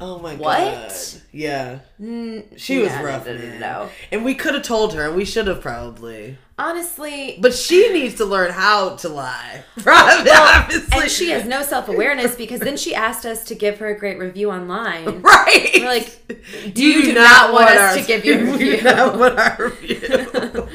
Oh 0.00 0.18
my 0.18 0.34
What? 0.34 0.58
god. 0.58 0.82
What? 0.88 1.22
Yeah. 1.30 1.78
She 2.00 2.78
was 2.78 2.88
yeah, 2.90 2.98
no, 2.98 3.04
rough, 3.04 3.26
no, 3.26 3.36
no, 3.36 3.58
no. 3.58 3.88
And 4.10 4.24
we 4.24 4.34
could 4.34 4.54
have 4.54 4.64
told 4.64 4.92
her, 4.94 5.06
and 5.06 5.14
we 5.14 5.24
should 5.24 5.46
have 5.46 5.60
probably. 5.60 6.36
Honestly, 6.58 7.38
But 7.40 7.54
she 7.54 7.92
needs 7.92 8.16
to 8.16 8.24
learn 8.24 8.50
how 8.52 8.96
to 8.96 9.08
lie. 9.08 9.62
Probably, 9.78 10.30
obviously. 10.32 11.00
and 11.00 11.10
she 11.10 11.30
has 11.30 11.44
no 11.44 11.62
self 11.62 11.88
awareness 11.88 12.34
because 12.36 12.60
then 12.60 12.76
she 12.76 12.92
asked 12.94 13.24
us 13.26 13.44
to 13.46 13.54
give 13.56 13.78
her 13.78 13.88
a 13.88 13.98
great 13.98 14.18
review 14.18 14.50
online. 14.50 15.22
Right. 15.22 15.70
We're 15.76 15.86
like, 15.86 16.72
do 16.74 16.82
you 16.84 17.02
do 17.06 17.14
not 17.14 17.52
want 17.52 17.70
us 17.70 17.96
to 18.00 18.06
give 18.06 18.24
you 18.28 18.34
a 18.34 18.52
review. 18.52 18.82
not 18.82 19.18
want 19.18 19.38
our 19.38 19.56
review. 19.80 20.68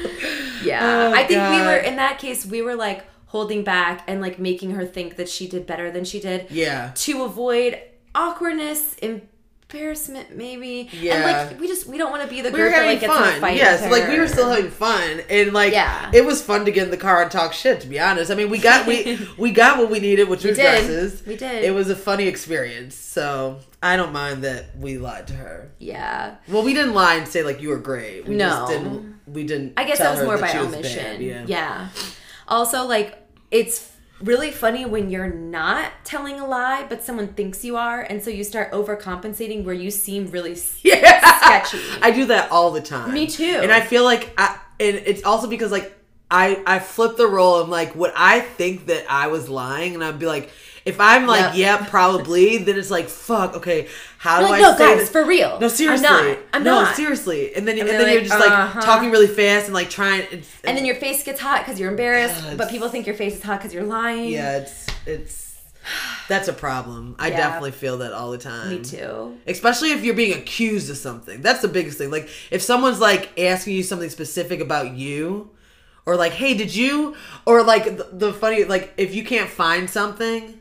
Yeah, 0.62 0.80
Oh, 0.82 1.12
I 1.14 1.24
think 1.26 1.40
we 1.50 1.60
were 1.62 1.76
in 1.76 1.96
that 1.96 2.18
case. 2.18 2.44
We 2.46 2.60
were 2.62 2.74
like 2.74 3.04
holding 3.30 3.62
back 3.64 4.04
and 4.06 4.20
like 4.20 4.38
making 4.38 4.72
her 4.72 4.84
think 4.84 5.16
that 5.16 5.28
she 5.28 5.48
did 5.48 5.66
better 5.66 5.90
than 5.90 6.04
she 6.04 6.20
did. 6.20 6.46
yeah. 6.50 6.90
to 6.94 7.22
avoid 7.24 7.78
awkwardness, 8.14 8.96
embarrassment, 8.96 10.36
maybe. 10.36 10.88
Yeah. 10.92 11.14
And 11.14 11.50
like 11.50 11.60
we 11.60 11.68
just 11.68 11.86
we 11.86 11.96
don't 11.96 12.10
want 12.10 12.22
to 12.22 12.28
be 12.28 12.40
the 12.40 12.50
We 12.50 12.58
group 12.58 12.72
that 12.72 12.86
like 12.86 13.00
gets 13.00 13.12
in 13.14 13.22
a 13.22 13.24
fun. 13.30 13.40
fight. 13.40 13.56
Yes, 13.56 13.88
like 13.90 14.08
we 14.08 14.18
were 14.18 14.26
still 14.26 14.50
having 14.50 14.70
fun, 14.70 15.20
and 15.30 15.52
like 15.52 15.72
Yeah. 15.72 16.10
it 16.12 16.24
was 16.24 16.42
fun 16.42 16.64
to 16.64 16.72
get 16.72 16.84
in 16.84 16.90
the 16.90 16.96
car 16.96 17.22
and 17.22 17.30
talk 17.30 17.52
shit. 17.52 17.80
To 17.82 17.86
be 17.86 18.00
honest, 18.00 18.30
I 18.30 18.34
mean, 18.34 18.50
we 18.50 18.58
got 18.58 18.86
we 18.86 19.18
we 19.38 19.52
got 19.52 19.78
what 19.78 19.90
we 19.90 20.00
needed, 20.00 20.28
which 20.28 20.42
was 20.44 20.56
dresses. 20.56 21.24
We 21.26 21.36
did. 21.36 21.62
It 21.64 21.72
was 21.72 21.88
a 21.88 21.96
funny 21.96 22.26
experience, 22.26 22.96
so 22.96 23.60
I 23.82 23.96
don't 23.96 24.12
mind 24.12 24.42
that 24.42 24.76
we 24.76 24.98
lied 24.98 25.28
to 25.28 25.34
her. 25.34 25.70
Yeah. 25.78 26.34
Well, 26.48 26.64
we 26.64 26.74
didn't 26.74 26.94
lie 26.94 27.14
and 27.14 27.28
say 27.28 27.44
like 27.44 27.60
you 27.62 27.68
were 27.68 27.78
great. 27.78 28.26
We 28.26 28.34
No. 28.34 28.48
just 28.48 28.72
didn't. 28.72 29.20
We 29.28 29.44
didn't. 29.44 29.74
I 29.76 29.84
guess 29.84 29.98
that 29.98 30.16
was 30.16 30.24
more 30.24 30.36
by 30.38 30.52
omission. 30.58 31.22
Yeah. 31.22 31.44
yeah. 31.46 31.88
Also, 32.48 32.84
like 32.86 33.19
it's 33.50 33.90
really 34.22 34.50
funny 34.50 34.84
when 34.84 35.10
you're 35.10 35.30
not 35.32 35.90
telling 36.04 36.38
a 36.40 36.46
lie, 36.46 36.84
but 36.88 37.02
someone 37.02 37.28
thinks 37.28 37.64
you 37.64 37.76
are, 37.76 38.02
and 38.02 38.22
so 38.22 38.30
you 38.30 38.44
start 38.44 38.70
overcompensating 38.72 39.64
where 39.64 39.74
you 39.74 39.90
seem 39.90 40.26
really 40.30 40.56
Yeah. 40.82 41.38
sketchy. 41.64 41.80
I 42.02 42.10
do 42.10 42.26
that 42.26 42.50
all 42.50 42.70
the 42.70 42.82
time. 42.82 43.12
Me 43.14 43.26
too. 43.26 43.58
And 43.62 43.72
I 43.72 43.80
feel 43.80 44.04
like 44.04 44.32
I 44.38 44.58
and 44.78 44.96
it's 44.96 45.24
also 45.24 45.46
because 45.48 45.70
like 45.72 45.96
I 46.30 46.62
I 46.66 46.78
flip 46.78 47.16
the 47.16 47.26
role 47.26 47.60
and 47.62 47.70
like 47.70 47.94
would 47.96 48.12
I 48.14 48.40
think 48.40 48.86
that 48.86 49.04
I 49.10 49.28
was 49.28 49.48
lying 49.48 49.94
and 49.94 50.04
I'd 50.04 50.18
be 50.18 50.26
like 50.26 50.50
if 50.84 50.98
I'm 51.00 51.26
like 51.26 51.54
Yep. 51.54 51.82
yeah 51.82 51.86
probably 51.88 52.58
then 52.58 52.78
it's 52.78 52.90
like 52.90 53.08
fuck 53.08 53.54
okay 53.56 53.88
how 54.18 54.40
do 54.40 54.46
like, 54.46 54.54
I 54.54 54.60
no, 54.62 54.72
say 54.76 54.78
guys, 54.90 54.98
this? 55.00 55.10
for 55.10 55.24
real. 55.24 55.58
no 55.60 55.68
seriously 55.68 56.06
I'm 56.06 56.26
not. 56.28 56.38
I'm 56.52 56.64
no 56.64 56.82
not. 56.82 56.96
seriously 56.96 57.54
and 57.54 57.66
then 57.66 57.78
and, 57.78 57.88
they're 57.88 57.98
then 57.98 58.12
you're 58.12 58.22
just 58.22 58.38
like 58.38 58.50
uh-huh. 58.50 58.80
talking 58.80 59.10
really 59.10 59.26
fast 59.26 59.66
and 59.66 59.74
like 59.74 59.90
trying 59.90 60.26
it's, 60.30 60.48
And 60.64 60.76
then 60.76 60.84
your 60.84 60.96
face 60.96 61.22
gets 61.24 61.40
hot 61.40 61.60
because 61.64 61.78
you're 61.80 61.90
embarrassed, 61.90 62.42
Yeah, 62.44 62.54
but 62.56 62.70
people 62.70 62.88
think 62.88 63.06
your 63.06 63.16
face 63.16 63.34
is 63.36 63.42
hot 63.42 63.58
because 63.60 63.72
you're 63.74 63.84
lying. 63.84 64.30
yeah 64.30 64.58
it's 64.58 64.86
it's 65.06 65.50
that's 66.28 66.46
a 66.48 66.52
problem 66.52 67.16
I 67.18 67.28
Yeah. 67.28 67.38
definitely 67.38 67.70
feel 67.72 67.98
that 67.98 68.12
all 68.12 68.30
the 68.30 68.38
time 68.38 68.68
Me 68.70 68.82
too. 68.82 69.38
especially 69.46 69.92
if 69.92 70.04
you're 70.04 70.14
being 70.14 70.36
accused 70.38 70.90
of 70.90 70.96
something 70.98 71.40
that's 71.40 71.62
the 71.62 71.68
biggest 71.68 71.96
thing 71.98 72.10
like 72.10 72.28
if 72.50 72.60
someone's 72.62 73.00
like 73.00 73.38
asking 73.40 73.74
you 73.76 73.82
something 73.82 74.10
specific 74.10 74.60
about 74.60 74.92
you 74.94 75.50
or 76.06 76.16
like 76.16 76.32
hey 76.32 76.52
did 76.54 76.74
you 76.74 77.16
or 77.46 77.62
like 77.62 77.84
the, 77.96 78.08
the 78.12 78.32
funny 78.34 78.64
like 78.64 78.92
if 78.98 79.14
you 79.14 79.24
can't 79.24 79.48
find 79.48 79.88
something 79.88 80.59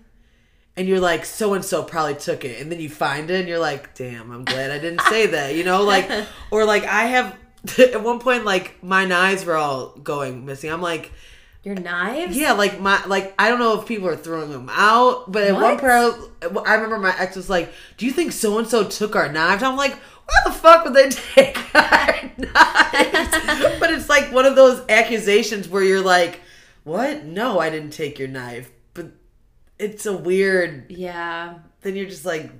and 0.80 0.88
you're 0.88 1.01
like 1.01 1.25
so 1.25 1.53
and 1.53 1.65
so 1.65 1.84
probably 1.84 2.15
took 2.15 2.45
it 2.45 2.61
and 2.61 2.71
then 2.71 2.80
you 2.80 2.89
find 2.89 3.30
it 3.30 3.41
and 3.41 3.49
you're 3.49 3.59
like 3.59 3.93
damn 3.95 4.32
i'm 4.32 4.45
glad 4.45 4.71
i 4.71 4.80
didn't 4.80 5.01
say 5.01 5.27
that 5.27 5.53
you 5.53 5.63
know 5.65 5.84
like 5.84 6.09
or 6.51 6.63
like 6.63 6.86
i 6.86 7.03
have 7.03 7.36
at 7.77 8.01
one 8.01 8.19
point 8.19 8.45
like 8.45 8.82
my 8.82 9.03
knives 9.03 9.43
were 9.43 9.57
all 9.57 9.89
going 9.89 10.45
missing 10.45 10.71
i'm 10.71 10.82
like 10.82 11.11
Your 11.63 11.75
knives? 11.75 12.38
yeah, 12.38 12.53
like 12.53 12.80
my 12.80 13.05
like 13.05 13.36
I 13.38 13.49
don't 13.49 13.59
know 13.59 13.77
if 13.77 13.86
people 13.86 14.07
are 14.07 14.15
throwing 14.15 14.49
them 14.49 14.69
out, 14.71 15.30
but 15.30 15.43
at 15.43 15.53
one 15.53 15.77
point 15.77 16.15
I, 16.41 16.71
I 16.71 16.73
remember 16.75 16.97
my 16.99 17.13
ex 17.19 17.36
was 17.36 17.49
like, 17.49 17.73
"Do 17.97 18.05
you 18.05 18.13
think 18.13 18.32
so 18.32 18.57
and 18.59 18.67
so 18.67 18.88
took 18.88 19.13
our 19.17 19.30
knives?" 19.30 19.61
I'm 19.61 19.75
like, 19.75 19.91
"Why 20.25 20.36
the 20.45 20.53
fuck 20.53 20.86
would 20.86 20.93
they 20.93 21.09
take 21.36 21.57
our 21.75 22.32
knives?" 22.38 23.80
but 23.82 23.91
it's 23.91 24.07
like 24.07 24.32
one 24.32 24.45
of 24.45 24.55
those 24.55 24.82
accusations 24.88 25.67
where 25.67 25.84
you're 25.84 26.01
like, 26.01 26.39
"What? 26.86 27.25
No, 27.25 27.59
I 27.59 27.69
didn't 27.69 27.91
take 27.91 28.17
your 28.19 28.30
knife." 28.30 28.71
It's 29.80 30.05
a 30.05 30.13
weird. 30.15 30.86
Yeah. 30.91 31.59
Then 31.82 31.95
you're 31.95 32.05
just 32.09 32.25
like 32.25 32.51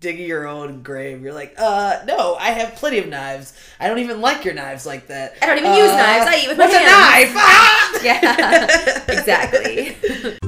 digging 0.00 0.28
your 0.28 0.46
own 0.46 0.82
grave. 0.82 1.22
You're 1.22 1.32
like, 1.32 1.54
"Uh, 1.58 2.00
no, 2.06 2.36
I 2.36 2.50
have 2.50 2.74
plenty 2.76 2.98
of 2.98 3.08
knives. 3.08 3.52
I 3.80 3.88
don't 3.88 3.98
even 3.98 4.20
like 4.20 4.44
your 4.44 4.54
knives 4.54 4.86
like 4.86 5.08
that. 5.08 5.34
I 5.42 5.46
don't 5.46 5.58
even 5.58 5.74
use 5.74 5.90
Uh, 5.90 5.96
knives. 5.96 6.26
I 6.26 6.40
eat 6.42 6.48
with 6.48 6.58
my 6.58 6.64
what's 6.66 6.76
hands." 6.76 7.30
a 7.30 7.34
knife? 7.34 7.34
Ah! 7.36 7.74
Yeah. 8.02 9.04
exactly. 9.08 10.38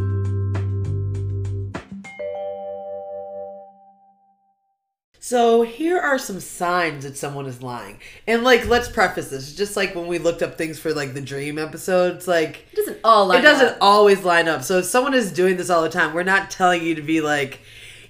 So 5.30 5.62
here 5.62 5.96
are 5.96 6.18
some 6.18 6.40
signs 6.40 7.04
that 7.04 7.16
someone 7.16 7.46
is 7.46 7.62
lying. 7.62 8.00
And 8.26 8.42
like 8.42 8.66
let's 8.66 8.88
preface 8.88 9.28
this, 9.28 9.54
just 9.54 9.76
like 9.76 9.94
when 9.94 10.08
we 10.08 10.18
looked 10.18 10.42
up 10.42 10.58
things 10.58 10.80
for 10.80 10.92
like 10.92 11.14
the 11.14 11.20
dream 11.20 11.56
episodes, 11.56 12.26
like 12.26 12.66
It 12.72 12.74
doesn't 12.74 12.98
all 13.04 13.28
line 13.28 13.38
it 13.38 13.42
doesn't 13.42 13.68
up. 13.68 13.78
always 13.80 14.24
line 14.24 14.48
up. 14.48 14.64
So 14.64 14.78
if 14.78 14.86
someone 14.86 15.14
is 15.14 15.30
doing 15.30 15.56
this 15.56 15.70
all 15.70 15.82
the 15.82 15.88
time, 15.88 16.14
we're 16.14 16.24
not 16.24 16.50
telling 16.50 16.82
you 16.82 16.96
to 16.96 17.02
be 17.02 17.20
like, 17.20 17.60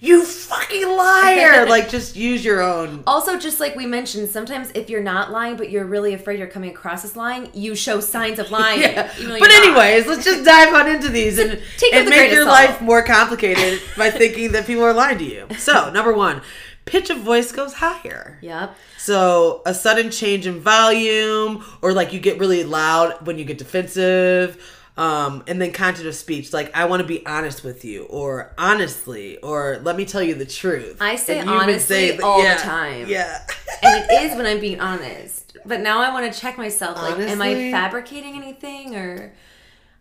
you 0.00 0.24
fucking 0.24 0.88
liar. 0.96 1.66
like 1.68 1.90
just 1.90 2.16
use 2.16 2.42
your 2.42 2.62
own 2.62 3.02
Also, 3.06 3.38
just 3.38 3.60
like 3.60 3.76
we 3.76 3.84
mentioned, 3.84 4.30
sometimes 4.30 4.70
if 4.74 4.88
you're 4.88 5.02
not 5.02 5.30
lying, 5.30 5.56
but 5.58 5.68
you're 5.68 5.84
really 5.84 6.14
afraid 6.14 6.38
you're 6.38 6.48
coming 6.48 6.70
across 6.70 7.04
as 7.04 7.16
lying, 7.16 7.50
you 7.52 7.74
show 7.74 8.00
signs 8.00 8.38
of 8.38 8.50
lying. 8.50 8.80
yeah. 8.80 9.12
But 9.18 9.50
anyways, 9.50 10.06
let's 10.06 10.24
just 10.24 10.42
dive 10.42 10.72
on 10.72 10.88
into 10.88 11.10
these 11.10 11.38
and, 11.38 11.60
Take 11.76 11.92
and 11.92 12.06
with 12.06 12.14
make 12.14 12.32
your 12.32 12.44
salt. 12.44 12.54
life 12.70 12.80
more 12.80 13.02
complicated 13.02 13.82
by 13.98 14.08
thinking 14.10 14.52
that 14.52 14.66
people 14.66 14.84
are 14.84 14.94
lying 14.94 15.18
to 15.18 15.24
you. 15.24 15.46
So, 15.58 15.90
number 15.90 16.14
one, 16.14 16.40
pitch 16.84 17.10
of 17.10 17.18
voice 17.18 17.52
goes 17.52 17.74
higher. 17.74 18.38
Yep. 18.42 18.76
So 18.98 19.62
a 19.66 19.74
sudden 19.74 20.10
change 20.10 20.46
in 20.46 20.60
volume, 20.60 21.64
or 21.82 21.92
like 21.92 22.12
you 22.12 22.20
get 22.20 22.38
really 22.38 22.64
loud 22.64 23.26
when 23.26 23.38
you 23.38 23.44
get 23.44 23.58
defensive. 23.58 24.76
Um, 24.96 25.44
and 25.46 25.62
then 25.62 25.72
content 25.72 26.06
of 26.08 26.14
speech, 26.14 26.52
like 26.52 26.76
I 26.76 26.84
want 26.84 27.00
to 27.00 27.06
be 27.06 27.24
honest 27.24 27.64
with 27.64 27.86
you, 27.86 28.02
or 28.04 28.52
honestly, 28.58 29.38
or 29.38 29.78
let 29.82 29.96
me 29.96 30.04
tell 30.04 30.22
you 30.22 30.34
the 30.34 30.44
truth. 30.44 30.98
I 31.00 31.16
say 31.16 31.38
And 31.38 31.48
you 31.48 31.54
would 31.54 31.62
honestly 31.62 32.10
that- 32.10 32.20
all 32.22 32.42
the 32.42 32.54
time. 32.56 33.08
Yeah. 33.08 33.46
and 33.82 34.04
it 34.04 34.22
is 34.24 34.36
when 34.36 34.44
I'm 34.44 34.60
being 34.60 34.78
honest. 34.80 35.56
But 35.64 35.80
now 35.80 36.00
I 36.00 36.12
want 36.12 36.30
to 36.30 36.38
check 36.38 36.58
myself. 36.58 36.96
Like, 36.98 37.18
am 37.18 37.40
I 37.40 37.70
fabricating 37.70 38.36
anything, 38.36 38.94
or 38.94 39.32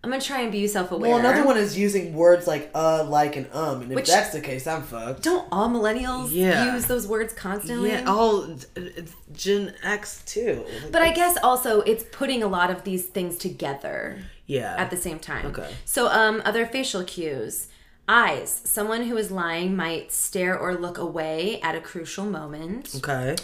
I'm 0.02 0.10
gonna 0.12 0.22
try 0.22 0.42
and 0.42 0.52
be 0.52 0.66
self-aware? 0.66 1.10
well, 1.12 1.20
another 1.20 1.46
one 1.46 1.58
is 1.58 1.78
using 1.78 2.14
words 2.14 2.48
like 2.48 2.72
uh, 2.74 3.04
like, 3.04 3.36
and 3.36 3.48
um, 3.54 3.82
and 3.82 3.92
if 3.92 3.96
Which- 3.98 4.08
that's 4.08 4.30
the 4.32 4.40
case, 4.40 4.66
I'm 4.66 4.82
fucked. 4.84 5.24
Don't 5.24 5.46
all 5.52 5.68
millennials 5.70 6.30
Yeah. 6.32 6.74
use 6.74 6.86
those 6.86 7.06
words 7.06 7.34
constantly? 7.34 7.90
Yeah, 7.90 8.06
all 8.08 8.44
it's 8.76 9.14
Gen 9.34 9.74
X 9.84 10.24
too. 10.26 10.64
Like, 10.84 10.92
But 10.94 11.02
I 11.02 11.12
guess 11.12 11.38
also 11.44 11.82
it's 11.82 12.06
putting 12.12 12.42
a 12.44 12.48
lot 12.48 12.72
of 12.72 12.86
these 12.86 13.06
things 13.08 13.38
together 13.38 14.20
yeah, 14.46 14.76
at 14.78 14.90
the 14.90 14.98
same 14.98 15.20
time. 15.20 15.48
Okay. 15.48 15.70
So, 15.84 16.08
um, 16.08 16.42
other 16.46 16.66
facial 16.66 17.04
cues. 17.04 17.68
Eyes. 18.12 18.62
Someone 18.64 19.04
who 19.04 19.18
is 19.18 19.30
lying 19.30 19.76
might 19.76 20.12
stare 20.12 20.58
or 20.58 20.74
look 20.76 20.98
away 20.98 21.60
at 21.62 21.76
a 21.76 21.80
crucial 21.82 22.26
moment. 22.26 22.96
Okay. 22.98 23.36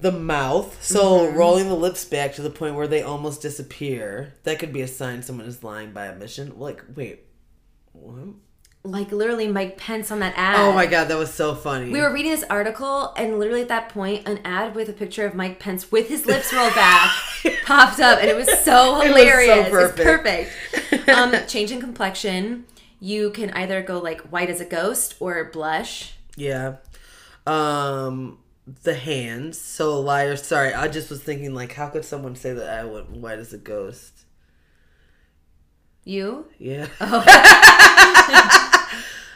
The 0.00 0.12
mouth. 0.12 0.82
So 0.82 1.20
Mm-hmm. 1.26 1.36
rolling 1.36 1.68
the 1.68 1.74
lips 1.74 2.04
back 2.04 2.34
to 2.34 2.42
the 2.42 2.50
point 2.50 2.74
where 2.74 2.88
they 2.88 3.02
almost 3.02 3.42
disappear. 3.42 4.34
That 4.44 4.58
could 4.58 4.72
be 4.72 4.80
a 4.82 4.88
sign 4.88 5.22
someone 5.22 5.46
is 5.46 5.62
lying 5.62 5.92
by 5.92 6.08
omission. 6.08 6.58
Like, 6.58 6.82
wait. 6.94 7.24
What? 7.92 8.34
Like 8.82 9.12
literally 9.12 9.46
Mike 9.46 9.76
Pence 9.76 10.10
on 10.10 10.20
that 10.20 10.32
ad. 10.36 10.58
Oh 10.58 10.72
my 10.72 10.86
god, 10.86 11.08
that 11.08 11.18
was 11.18 11.30
so 11.34 11.54
funny. 11.54 11.90
We 11.90 12.00
were 12.00 12.10
reading 12.10 12.30
this 12.30 12.44
article, 12.48 13.12
and 13.14 13.38
literally 13.38 13.60
at 13.60 13.68
that 13.68 13.90
point, 13.90 14.26
an 14.26 14.40
ad 14.42 14.74
with 14.74 14.88
a 14.88 14.94
picture 14.94 15.26
of 15.26 15.34
Mike 15.34 15.58
Pence 15.60 15.92
with 15.92 16.08
his 16.08 16.24
lips 16.24 16.50
rolled 16.50 16.74
back 16.74 17.10
popped 17.66 18.00
up, 18.00 18.20
and 18.20 18.30
it 18.30 18.34
was 18.36 18.48
so 18.64 19.02
It 19.02 19.12
was 19.12 19.18
so 19.18 19.18
hilarious. 19.18 19.68
perfect. 19.68 19.98
It's 20.72 20.88
perfect. 21.04 21.08
um, 21.10 21.34
changing 21.46 21.80
complexion. 21.80 22.64
You 23.00 23.30
can 23.32 23.50
either 23.50 23.82
go 23.82 23.98
like 23.98 24.22
white 24.32 24.48
as 24.48 24.62
a 24.62 24.64
ghost 24.64 25.14
or 25.20 25.44
blush. 25.52 26.14
Yeah. 26.36 26.76
Um 27.46 28.38
the 28.66 28.94
hands. 28.94 29.58
So 29.60 29.90
a 29.90 30.00
liar 30.00 30.36
sorry, 30.36 30.72
I 30.74 30.88
just 30.88 31.10
was 31.10 31.22
thinking 31.22 31.54
like 31.54 31.72
how 31.72 31.88
could 31.88 32.04
someone 32.04 32.36
say 32.36 32.52
that 32.52 32.68
oh, 32.68 32.80
I 32.80 32.84
went 32.84 33.10
white 33.10 33.38
as 33.38 33.52
a 33.52 33.58
ghost? 33.58 34.24
You? 36.04 36.46
Yeah. 36.58 36.88
Oh. 37.00 37.24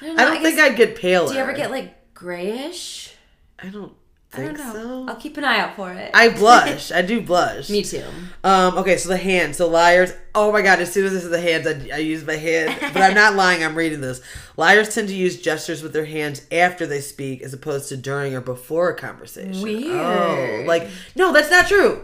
I 0.06 0.24
don't 0.24 0.42
think 0.42 0.58
I'd 0.58 0.76
get 0.76 0.96
paler. 0.96 1.28
Do 1.28 1.34
you 1.34 1.40
ever 1.40 1.52
get 1.52 1.70
like 1.70 2.14
grayish? 2.14 3.14
I 3.58 3.68
don't 3.68 3.94
think 4.36 4.58
know. 4.58 4.72
so. 4.72 5.06
I'll 5.08 5.16
keep 5.16 5.36
an 5.36 5.44
eye 5.44 5.58
out 5.58 5.76
for 5.76 5.92
it. 5.92 6.10
I 6.14 6.28
blush. 6.38 6.92
I 6.92 7.02
do 7.02 7.20
blush. 7.20 7.70
Me 7.70 7.82
too. 7.82 8.04
Um, 8.42 8.78
okay, 8.78 8.96
so 8.96 9.08
the 9.08 9.16
hands. 9.16 9.56
So 9.56 9.68
liars. 9.68 10.12
Oh 10.34 10.50
my 10.52 10.62
god! 10.62 10.80
As 10.80 10.92
soon 10.92 11.06
as 11.06 11.12
this 11.12 11.24
is 11.24 11.30
the 11.30 11.40
hands, 11.40 11.66
I, 11.66 11.96
I 11.96 11.98
use 11.98 12.24
my 12.26 12.34
hand. 12.36 12.76
But 12.92 13.02
I'm 13.02 13.14
not 13.14 13.34
lying. 13.36 13.62
I'm 13.62 13.74
reading 13.76 14.00
this. 14.00 14.20
Liars 14.56 14.94
tend 14.94 15.08
to 15.08 15.14
use 15.14 15.40
gestures 15.40 15.82
with 15.82 15.92
their 15.92 16.04
hands 16.04 16.46
after 16.50 16.86
they 16.86 17.00
speak, 17.00 17.42
as 17.42 17.52
opposed 17.54 17.88
to 17.90 17.96
during 17.96 18.34
or 18.34 18.40
before 18.40 18.90
a 18.90 18.96
conversation. 18.96 19.62
Weird. 19.62 19.92
Oh, 19.92 20.64
like 20.66 20.88
no, 21.14 21.32
that's 21.32 21.50
not 21.50 21.66
true. 21.68 22.02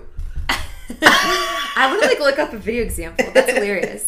I 1.03 1.87
want 1.91 2.03
to 2.03 2.09
like 2.09 2.21
look 2.21 2.39
up 2.39 2.53
a 2.53 2.59
video 2.59 2.83
example. 2.83 3.27
That's 3.33 3.53
hilarious. 3.53 4.05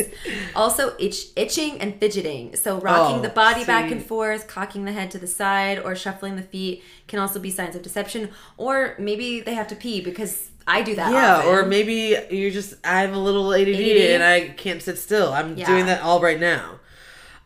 Also, 0.54 0.94
itch, 0.98 1.26
itching 1.36 1.80
and 1.80 1.98
fidgeting. 1.98 2.56
So, 2.56 2.78
rocking 2.80 3.18
Oh, 3.18 3.22
the 3.22 3.28
body 3.28 3.64
back 3.64 3.90
and 3.90 4.04
forth, 4.04 4.48
cocking 4.48 4.84
the 4.84 4.92
head 4.92 5.10
to 5.12 5.18
the 5.18 5.26
side, 5.26 5.78
or 5.78 5.94
shuffling 5.94 6.36
the 6.36 6.42
feet 6.42 6.82
can 7.08 7.18
also 7.18 7.38
be 7.38 7.50
signs 7.50 7.74
of 7.76 7.82
deception. 7.82 8.30
Or 8.56 8.94
maybe 8.98 9.40
they 9.40 9.54
have 9.54 9.68
to 9.68 9.76
pee 9.76 10.00
because 10.00 10.50
I 10.66 10.82
do 10.82 10.94
that. 10.96 11.12
Yeah, 11.12 11.36
often. 11.38 11.50
or 11.52 11.64
maybe 11.66 12.16
you're 12.30 12.50
just. 12.50 12.74
I 12.84 13.00
have 13.00 13.14
a 13.14 13.18
little 13.18 13.52
ADD, 13.54 13.68
ADD? 13.68 14.10
and 14.14 14.22
I 14.22 14.48
can't 14.48 14.82
sit 14.82 14.98
still. 14.98 15.32
I'm 15.32 15.56
Yeah. 15.56 15.66
doing 15.66 15.86
that 15.86 16.02
all 16.02 16.20
right 16.20 16.38
now. 16.40 16.80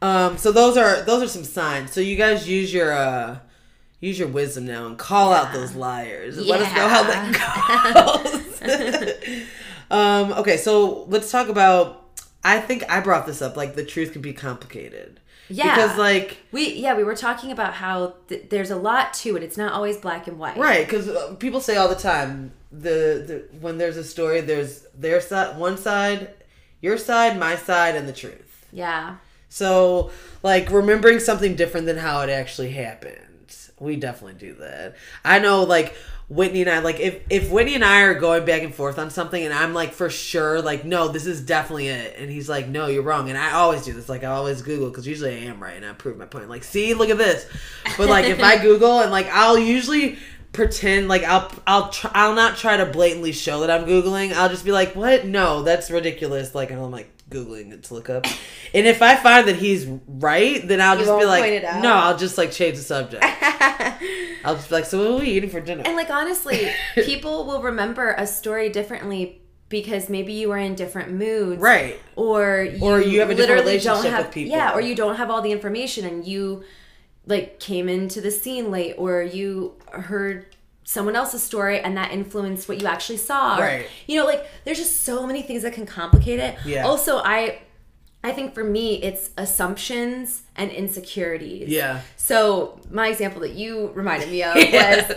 Um, 0.03 0.37
so 0.37 0.53
those 0.53 0.77
are 0.77 1.03
those 1.03 1.23
are 1.23 1.29
some 1.29 1.45
signs. 1.45 1.93
So 1.93 2.01
you 2.01 2.17
guys 2.17 2.49
use 2.49 2.73
your 2.73 2.93
uh 2.93 3.39
use 4.01 4.19
your 4.19 4.29
wisdom 4.29 4.67
now 4.67 4.87
and 4.87 4.99
call 4.99 5.33
out 5.33 5.53
those 5.53 5.75
liars. 5.75 6.39
Let 6.39 6.61
us 6.61 6.75
know 6.75 6.89
how 6.89 7.03
that 7.05 8.23
goes. 8.63 9.43
um, 9.91 10.33
okay, 10.41 10.57
so 10.57 11.05
let's 11.05 11.31
talk 11.31 11.49
about. 11.49 12.03
I 12.45 12.61
think 12.61 12.89
I 12.89 13.01
brought 13.01 13.27
this 13.27 13.43
up. 13.43 13.57
Like 13.57 13.75
the 13.75 13.85
truth 13.85 14.13
can 14.13 14.23
be 14.23 14.33
complicated. 14.33 15.21
Yeah. 15.49 15.75
Because 15.75 15.99
like 15.99 16.39
we 16.53 16.75
yeah 16.75 16.97
we 16.97 17.05
were 17.05 17.15
talking 17.15 17.53
about 17.53 17.75
how 17.75 18.15
th- 18.29 18.49
there's 18.51 18.71
a 18.71 18.77
lot 18.77 19.15
to 19.15 19.37
it. 19.37 19.43
It's 19.43 19.57
not 19.57 19.73
always 19.73 19.97
black 19.97 20.27
and 20.27 20.39
white. 20.39 20.57
Right, 20.57 20.87
because 20.87 21.09
people 21.37 21.61
say 21.61 21.77
all 21.77 21.89
the 21.89 21.95
time 21.95 22.53
the, 22.73 23.49
the 23.51 23.59
when 23.61 23.79
there's 23.79 23.97
a 23.97 24.05
story, 24.05 24.41
there's 24.41 24.87
their 24.95 25.21
side, 25.21 25.57
one 25.57 25.79
side, 25.79 26.31
your 26.81 26.99
side, 26.99 27.39
my 27.39 27.57
side, 27.57 27.97
and 27.97 28.09
the 28.09 28.13
truth. 28.13 28.67
Yeah. 28.73 29.17
So, 29.49 30.11
like 30.43 30.71
remembering 30.71 31.21
something 31.21 31.55
different 31.55 31.87
than 31.87 31.97
how 31.97 32.21
it 32.23 32.31
actually 32.31 32.71
happened, 32.71 33.26
we 33.79 33.97
definitely 33.97 34.35
do 34.35 34.55
that. 34.55 34.97
I 35.25 35.39
know, 35.39 35.65
like 35.65 35.95
Whitney 36.29 36.63
and 36.63 36.71
I, 36.71 36.79
like 36.79 36.99
if 36.99 37.21
if 37.29 37.51
Whitney 37.51 37.75
and 37.75 37.85
I 37.85 38.03
are 38.03 38.15
going 38.15 38.47
back 38.47 38.63
and 38.63 38.75
forth 38.75 38.99
on 38.99 39.11
something, 39.11 39.43
and 39.43 39.53
I'm 39.53 39.75
like 39.75 39.93
for 39.93 40.09
sure, 40.09 40.63
like 40.63 40.85
no, 40.85 41.09
this 41.09 41.27
is 41.27 41.43
definitely 41.43 41.89
it, 41.89 42.17
and 42.19 42.31
he's 42.31 42.49
like, 42.49 42.69
no, 42.69 42.87
you're 42.87 43.03
wrong, 43.03 43.29
and 43.29 43.37
I 43.37 43.53
always 43.53 43.85
do 43.85 43.93
this. 43.93 44.09
Like 44.09 44.25
I 44.25 44.29
always 44.29 44.63
Google 44.63 44.89
because 44.89 45.07
usually 45.07 45.35
I 45.35 45.41
am 45.51 45.63
right, 45.63 45.77
and 45.77 45.85
I 45.85 45.93
prove 45.93 46.17
my 46.17 46.27
point. 46.27 46.49
Like, 46.49 46.65
see, 46.65 46.95
look 46.95 47.11
at 47.11 47.19
this. 47.19 47.47
But 47.99 48.09
like 48.09 48.25
if 48.25 48.43
I 48.43 48.57
Google 48.63 49.01
and 49.01 49.11
like 49.11 49.29
I'll 49.29 49.59
usually 49.59 50.19
pretend 50.53 51.09
like 51.09 51.23
I'll 51.25 51.53
I'll 51.67 51.91
try, 51.91 52.11
I'll 52.15 52.35
not 52.35 52.57
try 52.57 52.79
to 52.79 52.87
blatantly 52.87 53.33
show 53.33 53.61
that 53.61 53.71
I'm 53.71 53.87
googling. 53.87 54.33
I'll 54.33 54.49
just 54.49 54.65
be 54.65 54.73
like, 54.73 54.97
"What? 54.97 55.27
No, 55.27 55.63
that's 55.63 55.91
ridiculous." 55.91 56.55
Like 56.55 56.71
and 56.71 56.81
I'm 56.81 56.91
like 56.91 57.11
googling 57.31 57.73
it 57.73 57.85
to 57.85 57.95
look 57.95 58.09
up. 58.09 58.27
And 58.75 58.87
if 58.87 59.03
I 59.03 59.17
find 59.17 59.49
that 59.49 59.57
he's 59.57 59.87
right, 60.07 60.67
then 60.67 60.81
I'll 60.81 60.99
You 60.99 61.05
just 61.05 61.19
be 61.19 61.25
like, 61.25 61.63
"No, 61.83 61.93
I'll 61.93 62.17
just 62.17 62.39
like 62.39 62.53
change 62.53 62.77
the 62.77 62.83
subject." 62.83 63.25
I'll 64.45 64.55
just 64.57 64.69
be 64.69 64.75
like, 64.75 64.85
"So 64.85 64.99
what 64.99 65.21
are 65.21 65.25
we 65.25 65.31
eating 65.31 65.51
for 65.51 65.61
dinner?" 65.61 65.83
And 65.85 65.97
like 65.97 66.11
honestly, 66.11 66.71
people 66.95 67.45
will 67.47 67.63
remember 67.63 68.15
a 68.17 68.27
story 68.27 68.69
differently 68.69 69.43
because 69.69 70.09
maybe 70.09 70.33
you 70.33 70.49
were 70.49 70.59
in 70.59 70.75
different 70.77 71.13
moods. 71.13 71.61
right. 71.61 71.99
Or 72.15 72.63
you, 72.71 72.85
Or 72.85 73.01
you 73.01 73.21
have 73.21 73.31
a 73.31 73.35
different 73.35 73.65
literally 73.67 73.79
don't 73.81 74.05
have, 74.07 74.27
with 74.27 74.35
people. 74.35 74.57
Yeah, 74.57 74.73
or 74.75 74.81
you 74.81 74.95
don't 74.95 75.17
have 75.17 75.29
all 75.31 75.43
the 75.43 75.51
information 75.51 76.05
and 76.05 76.25
you 76.25 76.63
like 77.27 77.59
came 77.59 77.89
into 77.89 78.21
the 78.21 78.31
scene 78.31 78.71
late 78.71 78.95
or 78.97 79.23
you 79.23 79.75
heard 79.91 80.56
someone 80.89 81.17
else's 81.17 81.43
story 81.43 81.81
and 81.81 81.97
that 81.97 82.13
influenced 82.13 82.69
what 82.69 82.81
you 82.81 82.87
actually 82.87 83.17
saw. 83.19 83.59
Or- 83.59 83.63
Right. 83.63 83.87
you 84.07 84.17
know, 84.19 84.25
like 84.25 84.47
there's 84.65 84.79
just 84.79 85.03
so 85.03 85.27
many 85.27 85.43
things 85.43 85.63
that 85.63 85.73
can 85.73 85.85
complicate 85.85 86.39
it. 86.39 86.57
Yeah. 86.65 86.87
Also, 86.87 87.19
I 87.19 87.59
I 88.23 88.33
think 88.33 88.55
for 88.55 88.65
me 88.65 89.03
it's 89.03 89.31
assumptions 89.37 90.43
and 90.57 90.71
insecurities. 90.71 91.69
Yeah. 91.69 92.01
So 92.17 92.81
my 92.91 93.09
example 93.09 93.41
that 93.43 93.53
you 93.53 93.91
reminded 93.95 94.31
me 94.31 94.43
of 94.45 94.55
was 94.57 95.17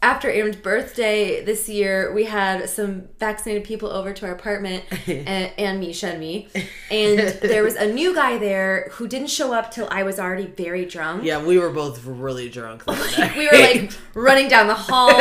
after 0.00 0.30
Aaron's 0.30 0.56
birthday 0.56 1.44
this 1.44 1.68
year, 1.68 2.12
we 2.12 2.24
had 2.24 2.68
some 2.70 3.08
vaccinated 3.18 3.64
people 3.64 3.90
over 3.90 4.12
to 4.12 4.26
our 4.26 4.32
apartment, 4.32 4.84
and, 5.08 5.50
and 5.58 5.80
Misha 5.80 6.08
and 6.10 6.20
me, 6.20 6.48
and 6.90 7.18
there 7.18 7.64
was 7.64 7.74
a 7.74 7.92
new 7.92 8.14
guy 8.14 8.38
there 8.38 8.88
who 8.92 9.08
didn't 9.08 9.26
show 9.30 9.52
up 9.52 9.72
till 9.72 9.88
I 9.90 10.04
was 10.04 10.20
already 10.20 10.46
very 10.46 10.84
drunk. 10.86 11.24
Yeah, 11.24 11.42
we 11.44 11.58
were 11.58 11.70
both 11.70 12.04
really 12.04 12.48
drunk. 12.48 12.84
that 12.84 13.14
night. 13.18 13.36
we 13.36 13.46
were 13.50 13.58
like 13.58 13.92
running 14.14 14.48
down 14.48 14.68
the 14.68 14.74
halls, 14.74 15.14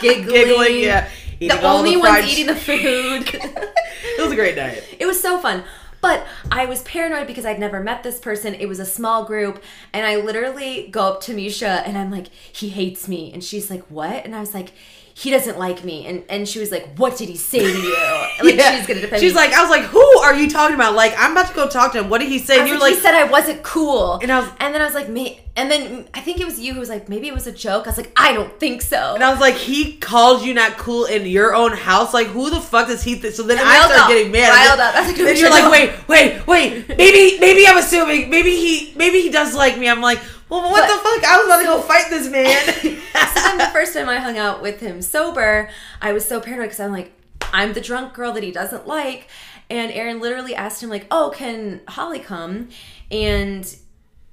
giggling. 0.00 0.34
giggling. 0.34 0.78
Yeah, 0.80 1.08
The 1.40 1.60
only 1.62 2.00
fried 2.00 2.22
ones 2.22 2.32
eating 2.32 2.46
the 2.46 2.56
food. 2.56 3.28
it 3.34 4.22
was 4.22 4.32
a 4.32 4.36
great 4.36 4.56
night. 4.56 4.82
It 4.98 5.04
was 5.06 5.20
so 5.20 5.38
fun. 5.38 5.64
But 6.04 6.26
I 6.52 6.66
was 6.66 6.82
paranoid 6.82 7.26
because 7.26 7.46
I'd 7.46 7.58
never 7.58 7.82
met 7.82 8.02
this 8.02 8.18
person. 8.18 8.52
It 8.52 8.66
was 8.66 8.78
a 8.78 8.84
small 8.84 9.24
group. 9.24 9.62
And 9.90 10.06
I 10.06 10.16
literally 10.16 10.88
go 10.88 11.04
up 11.04 11.22
to 11.22 11.32
Misha 11.32 11.82
and 11.86 11.96
I'm 11.96 12.10
like, 12.10 12.26
he 12.52 12.68
hates 12.68 13.08
me. 13.08 13.32
And 13.32 13.42
she's 13.42 13.70
like, 13.70 13.84
what? 13.84 14.22
And 14.22 14.36
I 14.36 14.40
was 14.40 14.52
like, 14.52 14.72
he 15.16 15.30
doesn't 15.30 15.58
like 15.58 15.84
me. 15.84 16.06
And 16.06 16.24
and 16.28 16.48
she 16.48 16.58
was 16.58 16.70
like, 16.72 16.96
what 16.96 17.16
did 17.16 17.28
he 17.28 17.36
say 17.36 17.60
to 17.60 17.80
you? 17.80 17.96
Like, 18.44 18.56
Yeah. 18.56 18.76
she's 18.78 18.86
to 18.88 18.94
defend 18.94 19.20
She's 19.22 19.32
me. 19.32 19.36
like, 19.36 19.52
I 19.52 19.60
was 19.62 19.70
like, 19.70 19.84
who 19.84 20.02
are 20.18 20.34
you 20.34 20.50
talking 20.50 20.74
about? 20.74 20.94
Like, 20.94 21.14
I'm 21.16 21.32
about 21.32 21.46
to 21.48 21.54
go 21.54 21.68
talk 21.68 21.92
to 21.92 22.00
him. 22.00 22.10
What 22.10 22.20
did 22.20 22.28
he 22.28 22.38
say? 22.40 22.58
And 22.58 22.68
you're 22.68 22.78
like, 22.78 22.90
like, 22.90 22.94
he 22.96 23.00
said 23.00 23.14
I 23.14 23.24
wasn't 23.24 23.62
cool. 23.62 24.18
And 24.20 24.30
I 24.32 24.40
was- 24.40 24.50
and 24.58 24.74
then 24.74 24.82
I 24.82 24.84
was 24.84 24.94
like, 24.94 25.08
me. 25.08 25.40
And 25.56 25.70
then 25.70 26.08
I 26.12 26.20
think 26.20 26.40
it 26.40 26.44
was 26.44 26.58
you 26.58 26.74
who 26.74 26.80
was 26.80 26.88
like, 26.88 27.08
maybe 27.08 27.28
it 27.28 27.32
was 27.34 27.46
a 27.46 27.52
joke. 27.52 27.86
I 27.86 27.90
was 27.90 27.96
like, 27.96 28.10
I 28.16 28.32
don't 28.32 28.58
think 28.58 28.82
so. 28.82 29.14
And 29.14 29.22
I 29.22 29.30
was 29.30 29.38
like, 29.38 29.54
he 29.54 29.96
called 29.98 30.42
you 30.44 30.52
not 30.52 30.78
cool 30.78 31.04
in 31.04 31.24
your 31.26 31.54
own 31.54 31.70
house. 31.72 32.12
Like, 32.12 32.26
who 32.26 32.50
the 32.50 32.60
fuck 32.60 32.88
does 32.88 33.04
he? 33.04 33.16
Th-? 33.20 33.32
So 33.32 33.44
then 33.44 33.58
And 33.58 33.68
I 33.68 33.76
started 33.78 34.00
up. 34.02 34.08
getting 34.08 34.32
mad. 34.32 34.50
Riled 34.50 34.80
And 34.80 34.80
up. 34.80 34.94
Like, 35.06 35.16
then 35.16 35.36
you're 35.36 35.50
like, 35.50 35.70
wait, 35.70 36.08
wait, 36.08 36.46
wait. 36.48 36.88
Maybe, 36.98 37.38
maybe 37.38 37.68
I'm 37.68 37.78
assuming. 37.78 38.30
Maybe 38.30 38.50
he, 38.56 38.92
maybe 38.96 39.20
he 39.20 39.30
does 39.30 39.54
like 39.54 39.78
me. 39.78 39.88
I'm 39.88 40.00
like, 40.00 40.18
well, 40.48 40.62
what 40.70 40.88
But- 40.88 40.96
the 40.96 41.02
fuck? 41.02 41.24
I 41.30 41.36
was 41.38 41.46
about 41.46 41.58
to 41.60 41.64
go 41.64 41.80
fight 41.82 42.10
this 42.10 42.28
man. 42.30 42.64
so 43.34 43.40
then 43.42 43.58
the 43.58 43.70
first 43.72 43.92
time 43.94 44.08
I 44.08 44.16
hung 44.18 44.38
out 44.38 44.62
with 44.62 44.80
him 44.80 45.02
sober, 45.02 45.68
I 46.00 46.12
was 46.12 46.24
so 46.24 46.40
paranoid 46.40 46.66
because 46.66 46.80
I'm 46.80 46.92
like, 46.92 47.12
I'm 47.52 47.72
the 47.72 47.80
drunk 47.80 48.14
girl 48.14 48.32
that 48.32 48.42
he 48.42 48.50
doesn't 48.50 48.86
like. 48.86 49.28
And 49.70 49.90
Aaron 49.92 50.20
literally 50.20 50.54
asked 50.54 50.82
him 50.82 50.90
like, 50.90 51.06
"Oh, 51.10 51.32
can 51.34 51.80
Holly 51.88 52.18
come?" 52.18 52.68
And 53.10 53.74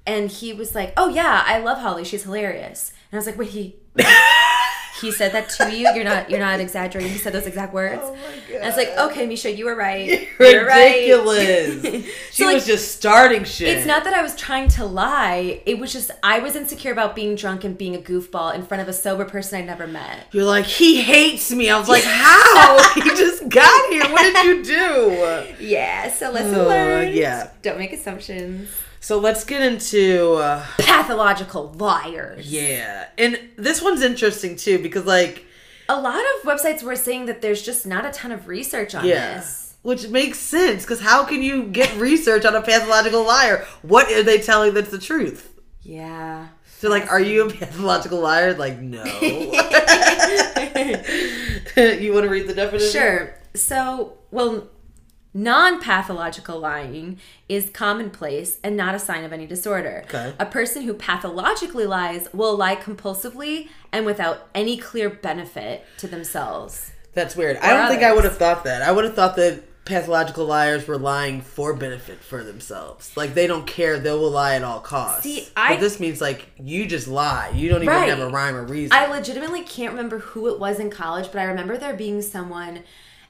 and 0.06 0.30
he 0.30 0.52
was 0.52 0.74
like, 0.74 0.92
"Oh 0.96 1.08
yeah, 1.08 1.42
I 1.46 1.58
love 1.58 1.78
Holly. 1.78 2.04
She's 2.04 2.24
hilarious." 2.24 2.92
And 3.10 3.16
I 3.16 3.18
was 3.18 3.26
like, 3.26 3.38
"Wait, 3.38 3.48
he 3.48 3.76
he 5.02 5.12
said 5.12 5.32
that 5.32 5.50
to 5.50 5.70
you. 5.76 5.90
You're 5.94 6.04
not 6.04 6.30
you're 6.30 6.38
not 6.40 6.60
exaggerating. 6.60 7.12
He 7.12 7.18
said 7.18 7.34
those 7.34 7.46
exact 7.46 7.74
words. 7.74 8.00
Oh 8.02 8.14
my 8.14 8.20
god. 8.48 8.56
And 8.56 8.64
it's 8.68 8.76
like, 8.78 8.88
okay, 8.96 9.26
Misha, 9.26 9.52
you 9.52 9.66
were 9.66 9.74
right. 9.76 10.28
You're 10.40 10.66
right. 10.66 10.94
Ridiculous. 11.10 11.82
she 12.32 12.42
So, 12.42 12.46
like, 12.46 12.54
was 12.54 12.66
just 12.66 12.92
starting 12.96 13.44
shit. 13.44 13.76
It's 13.76 13.86
not 13.86 14.04
that 14.04 14.14
I 14.14 14.22
was 14.22 14.34
trying 14.36 14.68
to 14.70 14.84
lie. 14.86 15.60
It 15.66 15.78
was 15.78 15.92
just 15.92 16.10
I 16.22 16.38
was 16.38 16.56
insecure 16.56 16.92
about 16.92 17.14
being 17.14 17.34
drunk 17.34 17.64
and 17.64 17.76
being 17.76 17.94
a 17.94 18.00
goofball 18.00 18.54
in 18.54 18.62
front 18.62 18.80
of 18.80 18.88
a 18.88 18.92
sober 18.92 19.24
person 19.24 19.60
I 19.60 19.64
never 19.64 19.86
met. 19.86 20.26
You're 20.32 20.44
like, 20.44 20.64
he 20.66 21.02
hates 21.02 21.50
me. 21.52 21.68
I 21.68 21.78
was 21.78 21.88
like, 21.88 22.04
how? 22.04 22.92
he 22.94 23.00
just 23.10 23.48
got 23.48 23.90
here. 23.90 24.04
What 24.12 24.22
did 24.22 24.44
you 24.46 24.64
do? 24.64 25.48
Yeah, 25.62 26.10
so 26.12 26.30
lesson 26.30 26.54
Oh, 26.54 26.68
learned. 26.68 27.14
yeah. 27.14 27.50
Don't 27.62 27.78
make 27.78 27.92
assumptions. 27.92 28.68
So 29.02 29.18
let's 29.18 29.44
get 29.44 29.60
into 29.60 30.34
uh, 30.34 30.64
Pathological 30.78 31.72
liars. 31.72 32.50
yeah, 32.50 33.08
and 33.18 33.36
this 33.56 33.82
one's 33.82 34.00
interesting 34.00 34.54
too 34.54 34.80
because 34.80 35.04
like 35.04 35.44
A 35.88 36.00
lot 36.00 36.20
of 36.20 36.42
websites 36.44 36.84
were 36.84 36.94
saying 36.94 37.26
that 37.26 37.42
there's 37.42 37.62
just 37.62 37.84
not 37.84 38.06
a 38.06 38.12
ton 38.12 38.30
of 38.30 38.46
research 38.46 38.94
on 38.94 39.04
yeah. 39.04 39.34
this. 39.34 39.74
Which 39.82 40.06
makes 40.06 40.38
sense 40.38 40.84
because 40.84 41.00
how 41.00 41.24
can 41.24 41.42
you 41.42 41.64
get 41.64 41.92
research 41.96 42.44
on 42.44 42.54
a 42.54 42.62
pathological 42.62 43.26
liar? 43.26 43.66
What 43.82 44.08
are 44.12 44.22
they 44.22 44.38
telling 44.38 44.74
that's 44.74 44.92
the 44.92 45.00
truth? 45.00 45.52
Yeah. 45.82 46.46
So 46.78 46.88
like, 46.88 47.10
are 47.10 47.20
you 47.20 47.48
a 47.48 47.50
pathological 47.50 48.20
liar? 48.20 48.54
Like, 48.54 48.78
no. 48.78 49.02
you 49.02 49.50
want 52.12 52.24
to 52.24 52.28
read 52.28 52.46
the 52.46 52.54
definition? 52.54 52.92
Sure. 52.92 53.34
So, 53.54 54.18
well, 54.30 54.68
non 55.34 55.80
pathological 55.80 56.58
lying 56.60 57.18
is 57.48 57.70
commonplace 57.70 58.58
and 58.62 58.76
not 58.76 58.94
a 58.94 58.98
sign 58.98 59.24
of 59.24 59.32
any 59.32 59.46
disorder. 59.46 60.02
Okay. 60.06 60.34
A 60.38 60.46
person 60.46 60.82
who 60.82 60.94
pathologically 60.94 61.86
lies 61.86 62.28
will 62.32 62.56
lie 62.56 62.76
compulsively 62.76 63.68
and 63.92 64.04
without 64.06 64.48
any 64.54 64.76
clear 64.76 65.08
benefit 65.10 65.84
to 65.98 66.06
themselves. 66.06 66.92
That's 67.14 67.36
weird. 67.36 67.56
I 67.58 67.70
don't 67.76 67.88
think 67.90 68.02
I 68.02 68.12
would 68.14 68.24
have 68.24 68.36
thought 68.38 68.64
that. 68.64 68.82
I 68.82 68.92
would 68.92 69.04
have 69.04 69.14
thought 69.14 69.36
that 69.36 69.62
pathological 69.84 70.46
liars 70.46 70.86
were 70.86 70.96
lying 70.96 71.40
for 71.40 71.74
benefit 71.74 72.20
for 72.20 72.42
themselves. 72.44 73.14
Like 73.16 73.34
they 73.34 73.46
don't 73.46 73.66
care; 73.66 73.98
they 73.98 74.12
will 74.12 74.30
lie 74.30 74.54
at 74.54 74.62
all 74.62 74.80
costs. 74.80 75.24
See, 75.24 75.48
I- 75.56 75.74
but 75.74 75.80
this 75.80 75.98
means 76.00 76.20
like 76.20 76.46
you 76.58 76.86
just 76.86 77.08
lie. 77.08 77.50
You 77.54 77.68
don't 77.68 77.82
even 77.82 77.88
Right. 77.94 78.08
have 78.08 78.20
a 78.20 78.28
rhyme 78.28 78.54
or 78.56 78.64
reason. 78.64 78.92
I 78.96 79.06
legitimately 79.06 79.62
can't 79.64 79.90
remember 79.92 80.20
who 80.20 80.48
it 80.48 80.58
was 80.58 80.78
in 80.78 80.88
college, 80.88 81.26
but 81.32 81.40
I 81.40 81.44
remember 81.44 81.76
there 81.76 81.94
being 81.94 82.22
someone. 82.22 82.84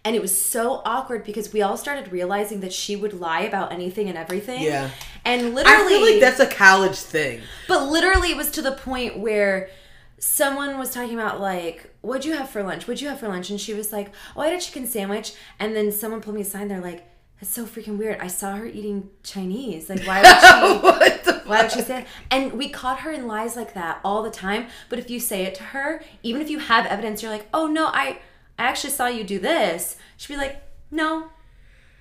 And 0.04 0.16
it 0.16 0.22
was 0.22 0.36
so 0.36 0.82
awkward 0.84 1.22
because 1.22 1.52
we 1.52 1.62
all 1.62 1.76
started 1.76 2.10
realizing 2.10 2.60
that 2.60 2.72
she 2.72 2.96
would 2.96 3.14
lie 3.14 3.42
about 3.42 3.72
anything 3.72 4.08
and 4.08 4.18
everything. 4.18 4.62
Yeah. 4.62 4.90
And 5.24 5.54
literally, 5.54 5.84
I 5.84 5.88
feel 5.88 6.02
like 6.02 6.20
that's 6.20 6.40
a 6.40 6.46
college 6.46 6.96
thing. 6.96 7.40
But 7.68 7.86
literally, 7.88 8.30
it 8.32 8.36
was 8.36 8.50
to 8.52 8.62
the 8.62 8.72
point 8.72 9.18
where 9.18 9.70
someone 10.18 10.78
was 10.78 10.90
talking 10.90 11.14
about 11.14 11.40
like, 11.40 11.94
"What'd 12.00 12.24
you 12.24 12.36
have 12.36 12.50
for 12.50 12.62
lunch? 12.64 12.88
What'd 12.88 13.00
you 13.00 13.08
have 13.10 13.20
for 13.20 13.28
lunch?" 13.28 13.50
And 13.50 13.60
she 13.60 13.74
was 13.74 13.92
like, 13.92 14.10
"Oh, 14.36 14.40
I 14.40 14.48
had 14.48 14.58
a 14.58 14.60
chicken 14.60 14.86
sandwich." 14.88 15.34
And 15.60 15.76
then 15.76 15.92
someone 15.92 16.20
pulled 16.20 16.34
me 16.34 16.42
aside. 16.42 16.62
and 16.62 16.70
They're 16.72 16.80
like, 16.80 17.04
"That's 17.40 17.52
so 17.52 17.64
freaking 17.64 17.96
weird. 17.96 18.18
I 18.20 18.26
saw 18.26 18.56
her 18.56 18.66
eating 18.66 19.08
Chinese. 19.22 19.88
Like, 19.88 20.04
why 20.04 20.22
would 20.22 21.24
she?" 21.24 21.32
Why 21.44 21.62
would 21.62 21.72
she 21.72 21.80
say 21.80 21.94
that? 22.02 22.06
And 22.30 22.52
we 22.52 22.68
caught 22.68 23.00
her 23.00 23.10
in 23.10 23.26
lies 23.26 23.56
like 23.56 23.74
that 23.74 24.00
all 24.04 24.22
the 24.22 24.30
time. 24.30 24.66
But 24.88 25.00
if 25.00 25.10
you 25.10 25.18
say 25.20 25.42
it 25.42 25.54
to 25.56 25.62
her, 25.64 26.02
even 26.22 26.40
if 26.40 26.48
you 26.48 26.60
have 26.60 26.86
evidence, 26.86 27.20
you're 27.20 27.32
like, 27.32 27.48
oh 27.52 27.66
no, 27.66 27.86
I, 27.86 28.18
I 28.58 28.64
actually 28.64 28.90
saw 28.90 29.06
you 29.06 29.24
do 29.24 29.38
this. 29.38 29.96
She'd 30.16 30.32
be 30.34 30.36
like, 30.36 30.62
no, 30.90 31.28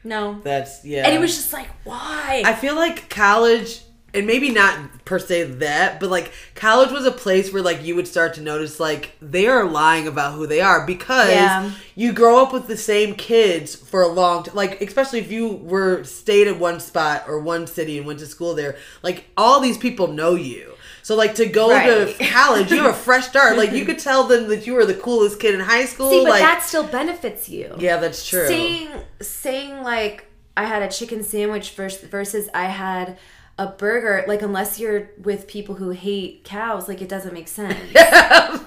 no. 0.04 0.40
That's 0.44 0.84
yeah. 0.86 1.06
And 1.06 1.14
it 1.16 1.20
was 1.20 1.36
just 1.36 1.54
like, 1.54 1.70
why? 1.84 2.44
I 2.46 2.54
feel 2.54 2.76
like 2.76 3.10
college, 3.10 3.82
and 4.14 4.28
maybe 4.28 4.50
not 4.50 5.06
per 5.06 5.18
se 5.20 5.44
that, 5.44 6.00
but 6.00 6.10
like 6.10 6.32
college 6.54 6.92
was 6.92 7.06
a 7.06 7.12
place 7.12 7.52
where 7.54 7.62
like 7.64 7.84
you 7.84 7.96
would 7.96 8.08
start 8.08 8.34
to 8.36 8.42
notice 8.42 8.80
like 8.80 9.16
they 9.22 9.48
are 9.48 9.64
lying 9.66 10.08
about 10.08 10.34
who 10.34 10.46
they 10.46 10.60
are 10.62 10.86
because 10.86 11.30
Yeah. 11.32 11.72
you 11.96 12.12
grow 12.14 12.42
up 12.44 12.52
with 12.54 12.68
the 12.68 12.78
same 12.78 13.16
kids 13.16 13.74
for 13.76 14.02
a 14.02 14.08
long 14.08 14.44
time. 14.44 14.56
Like 14.56 14.82
especially 14.82 15.20
if 15.20 15.32
you 15.32 15.48
were 15.48 16.04
stayed 16.04 16.48
at 16.48 16.60
one 16.60 16.80
spot 16.82 17.24
or 17.28 17.40
one 17.40 17.66
city 17.68 17.98
and 17.98 18.06
went 18.06 18.20
to 18.20 18.26
school 18.26 18.54
there, 18.54 18.76
like 19.02 19.26
all 19.38 19.62
these 19.62 19.78
people 19.78 20.08
know 20.08 20.36
you. 20.36 20.71
So 21.04 21.16
like 21.16 21.36
to 21.36 21.46
go 21.48 21.70
Right. 21.72 22.18
to 22.18 22.26
college, 22.32 22.72
you 22.72 22.78
have 22.84 22.92
a 22.92 22.94
fresh 22.94 23.28
start. 23.28 23.58
Like 23.58 23.72
you 23.72 23.86
could 23.86 24.00
tell 24.00 24.26
them 24.28 24.48
that 24.50 24.68
you 24.68 24.74
were 24.74 24.86
the 24.86 24.94
coolest 24.94 25.40
kid 25.40 25.54
in 25.56 25.60
high 25.62 25.86
school. 25.86 26.10
See, 26.12 26.22
but 26.24 26.30
like 26.32 26.42
that 26.42 26.64
still 26.64 26.84
benefits 26.86 27.50
you. 27.50 27.76
yeah, 27.80 27.98
that's 27.98 28.28
true. 28.28 28.48
saying 28.48 28.90
saying 29.22 29.82
like 29.84 30.26
I 30.58 30.66
had 30.66 30.82
a 30.84 30.90
chicken 30.90 31.24
sandwich 31.24 31.72
versus 31.72 32.08
versus 32.10 32.50
I 32.54 32.66
had 32.66 33.18
a 33.58 33.68
burger 33.68 34.24
like 34.28 34.42
unless 34.42 34.80
you're 34.80 35.10
with 35.22 35.46
people 35.48 35.76
who 35.76 35.90
hate 35.92 36.44
cows 36.44 36.88
like 36.88 37.02
it 37.02 37.10
doesn't 37.10 37.34
make 37.34 37.48
sense 37.48 37.78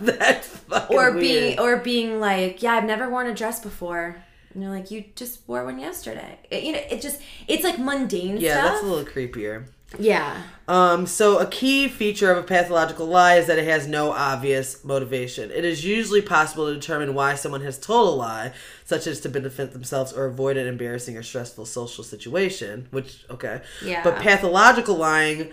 that's 0.01 0.47
fucking 0.47 0.97
or 0.97 1.11
weird. 1.13 1.21
being 1.21 1.59
or 1.59 1.77
being 1.79 2.21
like 2.21 2.63
yeah 2.63 2.75
I've 2.75 2.85
never 2.85 3.09
worn 3.09 3.27
a 3.27 3.35
dress 3.35 3.61
before 3.61 4.23
and 4.53 4.63
you're 4.63 4.71
like 4.71 4.91
you 4.91 5.05
just 5.17 5.41
wore 5.49 5.65
one 5.65 5.79
yesterday 5.79 6.39
It- 6.51 6.63
you 6.65 6.73
know 6.73 6.81
it 6.91 7.01
just 7.01 7.21
it's 7.49 7.65
like 7.65 7.79
mundane 7.79 8.37
yeah, 8.37 8.53
stuff 8.61 8.73
that's 8.73 8.85
a 8.85 8.87
little 8.87 9.05
creepier. 9.11 9.67
Yeah 9.99 10.43
Um, 10.67 11.07
so 11.07 11.39
a 11.39 11.47
key 11.47 11.89
feature 11.89 12.33
of 12.33 12.39
a 12.39 12.43
pathological 12.43 13.07
lie 13.07 13.37
is 13.37 13.47
that 13.49 13.59
it 13.59 13.67
has 13.67 13.87
no 13.87 14.13
obvious 14.13 14.83
motivation. 14.83 15.51
It 15.51 15.63
is 15.65 15.85
usually 15.85 16.23
possible 16.23 16.69
to 16.69 16.75
determine 16.75 17.15
why 17.15 17.35
someone 17.35 17.61
has 17.61 17.79
told 17.79 18.09
a 18.09 18.17
lie, 18.17 18.53
such 18.87 19.07
as 19.07 19.21
to 19.21 19.29
benefit 19.29 19.73
themselves 19.73 20.13
or 20.15 20.25
avoid 20.25 20.57
an 20.57 20.67
embarrassing 20.67 21.19
or 21.19 21.23
stressful 21.23 21.67
social 21.67 22.03
situation, 22.03 22.89
which 22.93 23.25
okay. 23.31 23.61
Yeah. 23.85 24.03
But 24.03 24.17
pathological 24.21 24.97
lying 24.97 25.53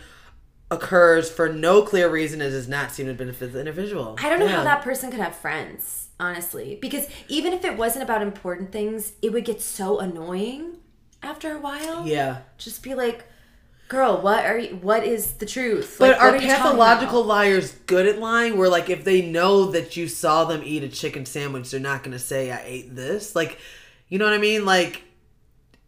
occurs 0.69 1.29
for 1.29 1.49
no 1.49 1.81
clear 1.81 2.09
reason 2.09 2.41
and 2.41 2.49
does 2.51 2.69
not 2.69 2.91
seem 2.91 3.07
to 3.07 3.13
benefit 3.13 3.51
the 3.51 3.59
individual. 3.59 4.15
I 4.21 4.29
don't 4.29 4.39
know 4.39 4.45
Yeah. 4.45 4.55
how 4.57 4.63
that 4.63 4.81
person 4.81 5.11
could 5.11 5.19
have 5.19 5.35
friends 5.35 6.07
honestly 6.21 6.77
because 6.81 7.07
even 7.27 7.51
if 7.51 7.65
it 7.65 7.75
wasn't 7.77 8.03
about 8.03 8.21
important 8.21 8.71
things 8.71 9.13
it 9.21 9.33
would 9.33 9.43
get 9.43 9.59
so 9.59 9.99
annoying 9.99 10.77
after 11.21 11.51
a 11.53 11.59
while 11.59 12.07
Yeah. 12.07 12.37
just 12.57 12.81
be 12.83 12.93
like 12.95 13.25
girl 13.91 14.21
what 14.21 14.45
are 14.45 14.57
you 14.57 14.75
what 14.77 15.03
is 15.03 15.33
the 15.33 15.45
truth 15.45 15.97
But 15.99 16.11
Like, 16.11 16.21
are 16.21 16.31
talking 16.31 16.47
pathological 16.47 17.25
liars 17.25 17.73
good 17.87 18.05
at 18.05 18.19
lying? 18.19 18.57
Where 18.57 18.69
like 18.69 18.89
if 18.89 19.03
they 19.03 19.21
know 19.21 19.65
that 19.71 19.97
you 19.97 20.07
saw 20.07 20.45
them 20.45 20.61
eat 20.63 20.81
a 20.83 20.87
chicken 20.87 21.25
sandwich, 21.25 21.71
they're 21.71 21.79
not 21.81 22.01
gonna 22.01 22.17
say 22.17 22.51
I 22.51 22.63
ate 22.65 22.95
this. 22.95 23.35
Like, 23.35 23.59
you 24.07 24.17
know 24.17 24.23
what 24.23 24.33
I 24.33 24.37
mean? 24.37 24.65
Like, 24.65 25.03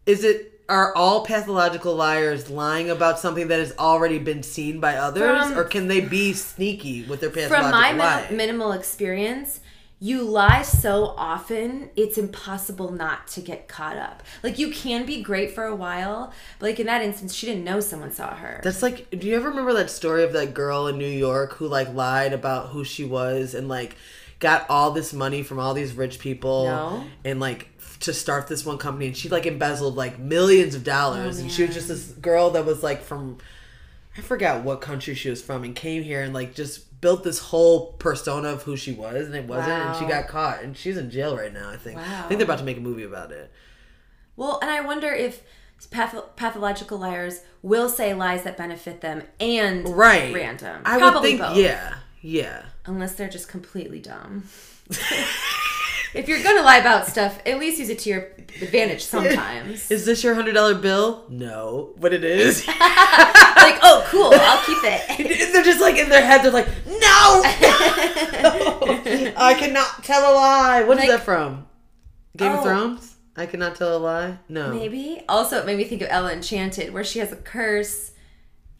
is 0.04 0.22
it 0.22 0.60
are 0.68 0.94
all 0.94 1.24
pathological 1.24 1.94
liars 1.94 2.50
lying 2.50 2.90
about 2.90 3.18
something 3.18 3.48
that 3.48 3.58
has 3.58 3.72
already 3.78 4.18
been 4.18 4.42
seen 4.42 4.80
by 4.80 4.96
others, 4.96 5.48
From- 5.48 5.58
or 5.58 5.64
can 5.64 5.88
they 5.88 6.00
be 6.00 6.34
sneaky 6.34 7.04
with 7.04 7.20
their 7.20 7.30
pathological 7.30 7.70
from 7.70 7.98
my 7.98 8.26
min- 8.28 8.36
minimal 8.36 8.72
experience 8.72 9.60
you 10.04 10.20
lie 10.22 10.60
so 10.60 11.14
often 11.16 11.88
it's 11.96 12.18
impossible 12.18 12.92
not 12.92 13.26
to 13.26 13.40
get 13.40 13.68
caught 13.68 13.96
up. 13.96 14.22
Like 14.42 14.58
you 14.58 14.70
can 14.70 15.06
be 15.06 15.22
great 15.22 15.52
for 15.52 15.64
a 15.64 15.74
while 15.74 16.30
but 16.58 16.66
like 16.66 16.78
in 16.78 16.84
that 16.88 17.00
instance 17.00 17.32
she 17.32 17.46
didn't 17.46 17.64
know 17.64 17.80
someone 17.80 18.12
saw 18.12 18.34
her. 18.34 18.60
That's 18.62 18.82
like, 18.82 19.08
do 19.18 19.26
you 19.26 19.34
ever 19.34 19.48
remember 19.48 19.72
that 19.72 19.88
story 19.90 20.22
of 20.22 20.34
that 20.34 20.52
girl 20.52 20.88
in 20.88 20.98
New 20.98 21.08
York 21.08 21.54
who 21.54 21.68
like 21.68 21.94
lied 21.94 22.34
about 22.34 22.68
who 22.68 22.84
she 22.84 23.02
was 23.06 23.54
and 23.54 23.66
like 23.66 23.96
got 24.40 24.68
all 24.68 24.90
this 24.90 25.14
money 25.14 25.42
from 25.42 25.58
all 25.58 25.72
these 25.72 25.94
rich 25.94 26.18
people 26.18 26.66
No. 26.66 27.04
and 27.24 27.40
like 27.40 27.70
to 28.00 28.12
start 28.12 28.46
this 28.46 28.66
one 28.66 28.76
company? 28.76 29.06
And 29.06 29.16
she 29.16 29.30
like 29.30 29.46
embezzled 29.46 29.96
like 29.96 30.18
millions 30.18 30.74
of 30.74 30.84
dollars. 30.84 31.38
Oh, 31.38 31.42
and 31.44 31.50
she 31.50 31.64
was 31.64 31.74
just 31.74 31.88
this 31.88 32.08
girl 32.08 32.50
that 32.50 32.66
was 32.66 32.82
like 32.82 33.00
from 33.00 33.38
I 34.18 34.20
forgot 34.20 34.64
what 34.64 34.82
country 34.82 35.14
she 35.14 35.30
was 35.30 35.40
from 35.40 35.64
and 35.64 35.74
came 35.74 36.02
here 36.02 36.20
and 36.22 36.34
like 36.34 36.54
just 36.54 36.93
built 37.04 37.22
this 37.22 37.38
whole 37.38 37.92
persona 38.06 38.48
of 38.48 38.62
who 38.62 38.76
she 38.76 38.92
was 38.92 39.26
and 39.26 39.34
it 39.34 39.44
wasn't 39.44 39.68
and 39.86 39.96
she 39.98 40.06
got 40.06 40.26
caught 40.26 40.62
and 40.62 40.74
she's 40.74 40.96
in 40.96 41.10
jail 41.10 41.36
right 41.36 41.52
now 41.52 41.68
I 41.68 41.76
think. 41.76 41.98
I 42.00 42.22
think 42.28 42.38
they're 42.38 42.46
about 42.46 42.58
to 42.60 42.64
make 42.64 42.78
a 42.78 42.80
movie 42.80 43.02
about 43.04 43.30
it. 43.30 43.52
well 44.36 44.58
and 44.62 44.70
i 44.70 44.80
wonder 44.80 45.12
if 45.12 45.42
path- 45.90 46.34
pathological 46.36 46.96
liars 46.98 47.42
will 47.62 47.90
say 47.90 48.14
lies 48.14 48.42
that 48.44 48.56
benefit 48.56 49.02
them 49.02 49.22
and 49.38 49.86
Right. 49.88 50.32
random 50.34 50.80
I 50.86 50.96
Probably 50.98 51.20
would 51.20 51.22
think 51.28 51.40
both. 51.40 51.56
yeah. 51.58 51.94
Yeah. 52.22 52.62
unless 52.86 53.14
they're 53.16 53.28
just 53.38 53.48
completely 53.48 54.00
dumb 54.00 54.44
if 56.14 56.28
you're 56.28 56.42
gonna 56.42 56.62
lie 56.62 56.78
about 56.78 57.06
stuff 57.06 57.38
at 57.46 57.58
least 57.58 57.78
use 57.78 57.88
it 57.90 57.98
to 58.00 58.10
your 58.10 58.28
advantage 58.62 59.02
sometimes 59.04 59.90
Is 59.96 60.06
this 60.06 60.22
your 60.22 60.34
hundred 60.34 60.52
dollar 60.54 60.74
bill? 60.74 61.24
No, 61.28 61.94
but 61.98 62.12
it 62.14 62.24
is. 62.24 62.66
like 62.68 62.78
oh 63.82 64.06
cool 64.10 64.30
i'll 64.32 64.62
keep 64.64 64.78
it 64.84 65.52
they're 65.52 65.64
just 65.64 65.80
like 65.80 65.96
in 65.96 66.08
their 66.08 66.24
head. 66.24 66.42
They're 66.42 66.50
like, 66.52 66.68
no, 66.86 67.42
I 69.36 69.54
cannot 69.58 70.04
tell 70.04 70.32
a 70.32 70.34
lie. 70.34 70.82
What 70.84 70.98
is 70.98 71.04
Like- 71.04 71.10
that 71.10 71.24
from? 71.24 71.66
Game 72.36 72.52
of 72.52 72.60
Oh. 72.60 72.62
Thrones. 72.64 73.10
I 73.36 73.46
cannot 73.46 73.74
tell 73.76 73.96
a 73.96 73.98
lie. 73.98 74.38
No. 74.48 74.72
Maybe. 74.72 75.22
Also, 75.28 75.58
it 75.58 75.66
made 75.66 75.76
me 75.76 75.84
think 75.84 76.02
of 76.02 76.08
Ella 76.10 76.32
Enchanted, 76.32 76.92
where 76.92 77.02
she 77.04 77.18
has 77.18 77.32
a 77.32 77.36
curse. 77.36 78.12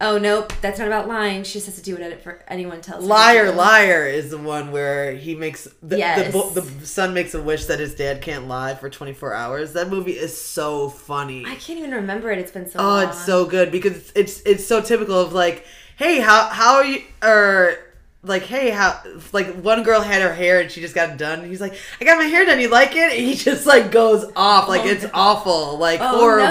Oh 0.01 0.19
nope, 0.19 0.53
that's 0.61 0.79
not 0.81 0.89
about 0.89 1.07
lying. 1.07 1.45
She 1.45 1.55
just 1.55 1.67
has 1.67 1.77
to 1.77 1.83
do 1.83 1.95
whatever 1.95 2.43
anyone 2.49 2.81
tells 2.81 3.03
her. 3.05 3.09
to 3.09 3.15
Liar, 3.15 3.47
do. 3.47 3.53
liar 3.53 4.07
is 4.07 4.31
the 4.31 4.39
one 4.39 4.73
where 4.73 5.13
he 5.15 5.37
makes 5.37 5.69
the, 5.83 5.97
Yes. 5.99 6.33
the 6.33 6.61
the 6.61 6.87
son 6.87 7.15
makes 7.15 7.33
a 7.33 7.41
wish 7.41 7.67
that 7.67 7.79
his 7.79 7.95
dad 7.95 8.21
can't 8.21 8.49
lie 8.49 8.75
for 8.75 8.91
24 8.91 9.33
hours. 9.35 9.73
That 9.75 9.89
movie 9.89 10.13
is 10.19 10.39
so 10.39 10.89
funny. 10.89 11.45
I 11.47 11.55
can't 11.55 11.79
even 11.79 11.93
remember 11.93 12.31
it. 12.33 12.39
It's 12.41 12.51
been 12.53 12.69
so 12.69 12.81
Oh, 12.81 12.83
long. 12.83 13.09
it's 13.09 13.25
so 13.25 13.47
good 13.47 13.71
because 13.71 14.13
it's 14.17 14.41
it's 14.43 14.67
so 14.67 14.81
typical 14.83 15.19
of 15.19 15.33
like, 15.33 15.65
hey, 15.97 16.19
how 16.19 16.49
how 16.49 16.75
are 16.75 16.85
you 16.85 17.01
or 17.23 17.77
like, 18.25 18.43
hey, 18.43 18.71
how 18.71 19.01
like 19.33 19.55
one 19.63 19.83
girl 19.85 20.01
had 20.01 20.23
her 20.23 20.35
hair 20.35 20.59
and 20.61 20.71
she 20.71 20.81
just 20.81 20.95
got 20.95 21.11
it 21.11 21.19
done. 21.19 21.41
And 21.41 21.49
he's 21.51 21.61
like, 21.61 21.75
I 22.01 22.05
got 22.05 22.19
my 22.19 22.25
hair 22.25 22.45
done. 22.45 22.59
You 22.59 22.69
like 22.69 22.97
it? 22.97 23.13
And 23.13 23.25
he 23.25 23.35
just 23.37 23.65
like 23.65 23.93
goes 23.93 24.25
off, 24.35 24.69
like 24.69 24.83
Oh, 24.83 24.89
it's 24.89 25.07
awful, 25.15 25.79
like 25.79 26.01
Oh, 26.03 26.19
horrible. 26.19 26.49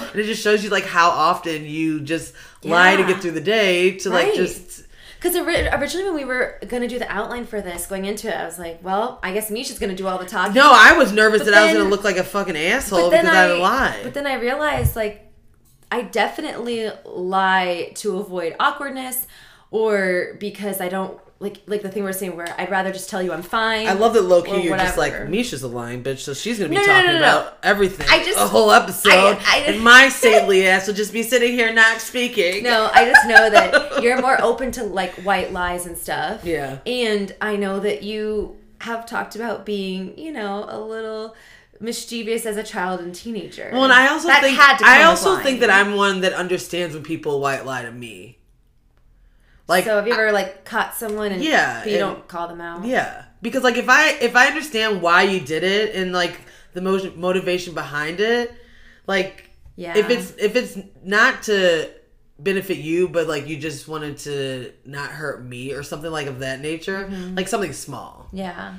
no. 0.00 0.08
And 0.12 0.20
it 0.20 0.24
just 0.24 0.42
shows 0.42 0.64
you 0.64 0.70
like 0.70 0.84
how 0.86 1.10
often 1.10 1.64
you 1.66 2.00
just 2.00 2.34
lie 2.64 2.96
to 2.96 3.04
get 3.04 3.20
through 3.20 3.32
the 3.32 3.40
day 3.40 3.96
to 3.98 4.10
like 4.10 4.34
just. 4.34 4.84
Because 5.20 5.34
originally, 5.34 6.04
when 6.04 6.14
we 6.14 6.24
were 6.24 6.60
gonna 6.68 6.86
do 6.86 6.98
the 6.98 7.10
outline 7.10 7.44
for 7.44 7.60
this, 7.60 7.86
going 7.86 8.04
into 8.04 8.28
it, 8.28 8.34
I 8.34 8.44
was 8.44 8.56
like, 8.58 8.78
"Well, 8.84 9.18
I 9.20 9.32
guess 9.32 9.50
Misha's 9.50 9.80
gonna 9.80 9.96
do 9.96 10.06
all 10.06 10.18
the 10.18 10.24
talking." 10.26 10.54
No, 10.54 10.70
I 10.72 10.96
was 10.96 11.12
nervous 11.12 11.40
But 11.40 11.46
that 11.46 11.54
I 11.54 11.64
was 11.64 11.72
gonna 11.72 11.90
look 11.90 12.04
like 12.04 12.16
a 12.16 12.24
fucking 12.24 12.56
asshole 12.56 13.10
because 13.10 13.26
I, 13.26 13.52
lied. 13.54 14.04
But 14.04 14.14
then 14.14 14.28
I 14.28 14.34
realized, 14.34 14.94
like, 14.94 15.28
I 15.90 16.02
definitely 16.02 16.90
lie 17.04 17.90
to 17.96 18.18
avoid 18.18 18.54
awkwardness, 18.60 19.26
or 19.72 20.36
because 20.38 20.80
I 20.80 20.88
don't 20.88 21.18
like 21.40 21.62
like 21.66 21.82
the 21.82 21.88
thing 21.88 22.02
we're 22.02 22.12
saying 22.12 22.36
where 22.36 22.52
I'd 22.58 22.70
rather 22.70 22.90
just 22.92 23.08
tell 23.08 23.22
you 23.22 23.32
I'm 23.32 23.42
fine. 23.42 23.86
I 23.86 23.92
love 23.92 24.14
that 24.14 24.22
low 24.22 24.42
key. 24.42 24.62
You're 24.62 24.76
just 24.76 24.98
like 24.98 25.12
Misha's 25.28 25.62
a 25.62 25.68
lying 25.68 26.02
bitch, 26.02 26.18
so 26.18 26.34
she's 26.34 26.58
gonna 26.58 26.68
be 26.70 26.74
No, 26.76 26.84
talking 26.84 27.06
no, 27.06 27.12
no. 27.12 27.18
about 27.18 27.58
everything. 27.62 28.06
I 28.10 28.24
just- 28.24 28.38
a 28.38 28.46
whole 28.48 28.72
episode, 28.72 29.10
I- 29.12 29.38
I- 29.46 29.58
and 29.68 29.82
my 29.84 30.08
saintly 30.24 30.66
ass 30.66 30.86
will 30.88 30.94
just 30.94 31.12
be 31.12 31.22
sitting 31.22 31.52
here 31.52 31.72
not 31.72 32.00
speaking. 32.00 32.64
No, 32.64 32.90
I 32.92 33.04
just 33.04 33.26
know 33.28 33.50
that 33.50 34.02
you're 34.02 34.20
more 34.20 34.40
open 34.42 34.72
to 34.72 34.84
like 34.84 35.12
white 35.22 35.52
lies 35.52 35.86
and 35.86 35.96
stuff. 35.96 36.44
Yeah. 36.44 36.78
And 36.86 37.32
I 37.40 37.54
know 37.56 37.78
that 37.80 38.02
you 38.02 38.56
have 38.80 39.06
talked 39.06 39.36
about 39.36 39.64
being, 39.64 40.18
you 40.18 40.32
know, 40.32 40.66
a 40.68 40.80
little 40.80 41.36
mischievous 41.80 42.46
as 42.46 42.56
a 42.56 42.62
child 42.64 42.98
and 43.00 43.14
teenager. 43.14 43.70
Well, 43.72 43.84
and 43.84 43.92
I 43.92 44.08
also 44.08 44.26
That 44.28 44.42
think 44.42 44.58
had 44.58 44.78
to 44.78 44.84
I 44.86 45.04
also 45.04 45.36
think 45.38 45.60
that 45.60 45.70
I'm 45.70 45.94
one 45.94 46.20
that 46.22 46.32
understands 46.32 46.94
when 46.94 47.04
people 47.04 47.40
white 47.40 47.64
lie 47.64 47.82
to 47.82 47.92
me. 47.92 48.38
Like, 49.68 49.84
so 49.84 49.96
have 49.96 50.06
you 50.06 50.14
ever 50.14 50.32
like 50.32 50.64
caught 50.64 50.94
someone 50.94 51.30
and 51.32 51.44
Yeah, 51.44 51.80
but 51.84 51.88
you 51.92 51.98
and- 51.98 52.00
don't 52.16 52.28
call 52.28 52.48
them 52.48 52.60
out? 52.60 52.84
yeah, 52.86 53.24
because 53.42 53.62
like 53.62 53.76
if 53.76 53.88
I 53.88 54.12
if 54.12 54.34
I 54.34 54.46
understand 54.46 55.02
why 55.02 55.22
you 55.22 55.40
did 55.40 55.62
it 55.62 55.94
and 55.94 56.12
like 56.12 56.40
the 56.72 56.80
mo- 56.80 57.12
motivation 57.16 57.74
behind 57.74 58.18
it, 58.20 58.52
like 59.06 59.50
Yeah. 59.76 59.96
if 59.96 60.08
it's 60.10 60.32
if 60.38 60.56
it's 60.56 60.78
not 61.04 61.42
to 61.44 61.90
benefit 62.38 62.78
you, 62.78 63.08
but 63.08 63.26
like 63.28 63.46
you 63.48 63.56
just 63.58 63.88
wanted 63.88 64.16
to 64.18 64.72
not 64.84 65.10
hurt 65.10 65.44
me 65.44 65.72
or 65.72 65.82
something 65.82 66.10
like 66.10 66.28
of 66.28 66.38
that 66.38 66.60
nature, 66.60 67.06
Mm-hmm. 67.10 67.34
like 67.36 67.48
something 67.48 67.72
small. 67.72 68.28
Yeah. 68.32 68.74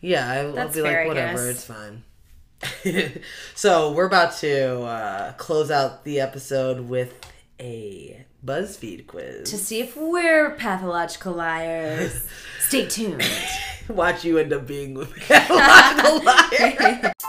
Yeah, 0.00 0.28
I, 0.28 0.38
I'll 0.60 0.66
be 0.68 0.80
fair, 0.80 1.00
like, 1.02 1.08
whatever, 1.08 1.48
it's 1.48 1.64
fine. 1.64 2.02
so 3.54 3.92
we're 3.92 4.06
about 4.06 4.34
to 4.38 4.82
uh, 4.82 5.32
close 5.34 5.70
out 5.70 6.04
the 6.04 6.20
episode 6.20 6.80
with 6.80 7.14
a 7.60 8.24
BuzzFeed 8.44 9.06
quiz. 9.06 9.48
To 9.50 9.56
see 9.56 9.78
if 9.80 9.96
we're 9.96 10.50
pathological 10.56 11.32
liars. 11.32 12.26
Stay 12.58 12.86
tuned. 12.86 13.22
Watch 13.88 14.24
you 14.24 14.38
end 14.38 14.52
up 14.52 14.66
being 14.66 15.00
a 15.00 15.04
pathological 15.28 16.24
liar. 16.24 17.12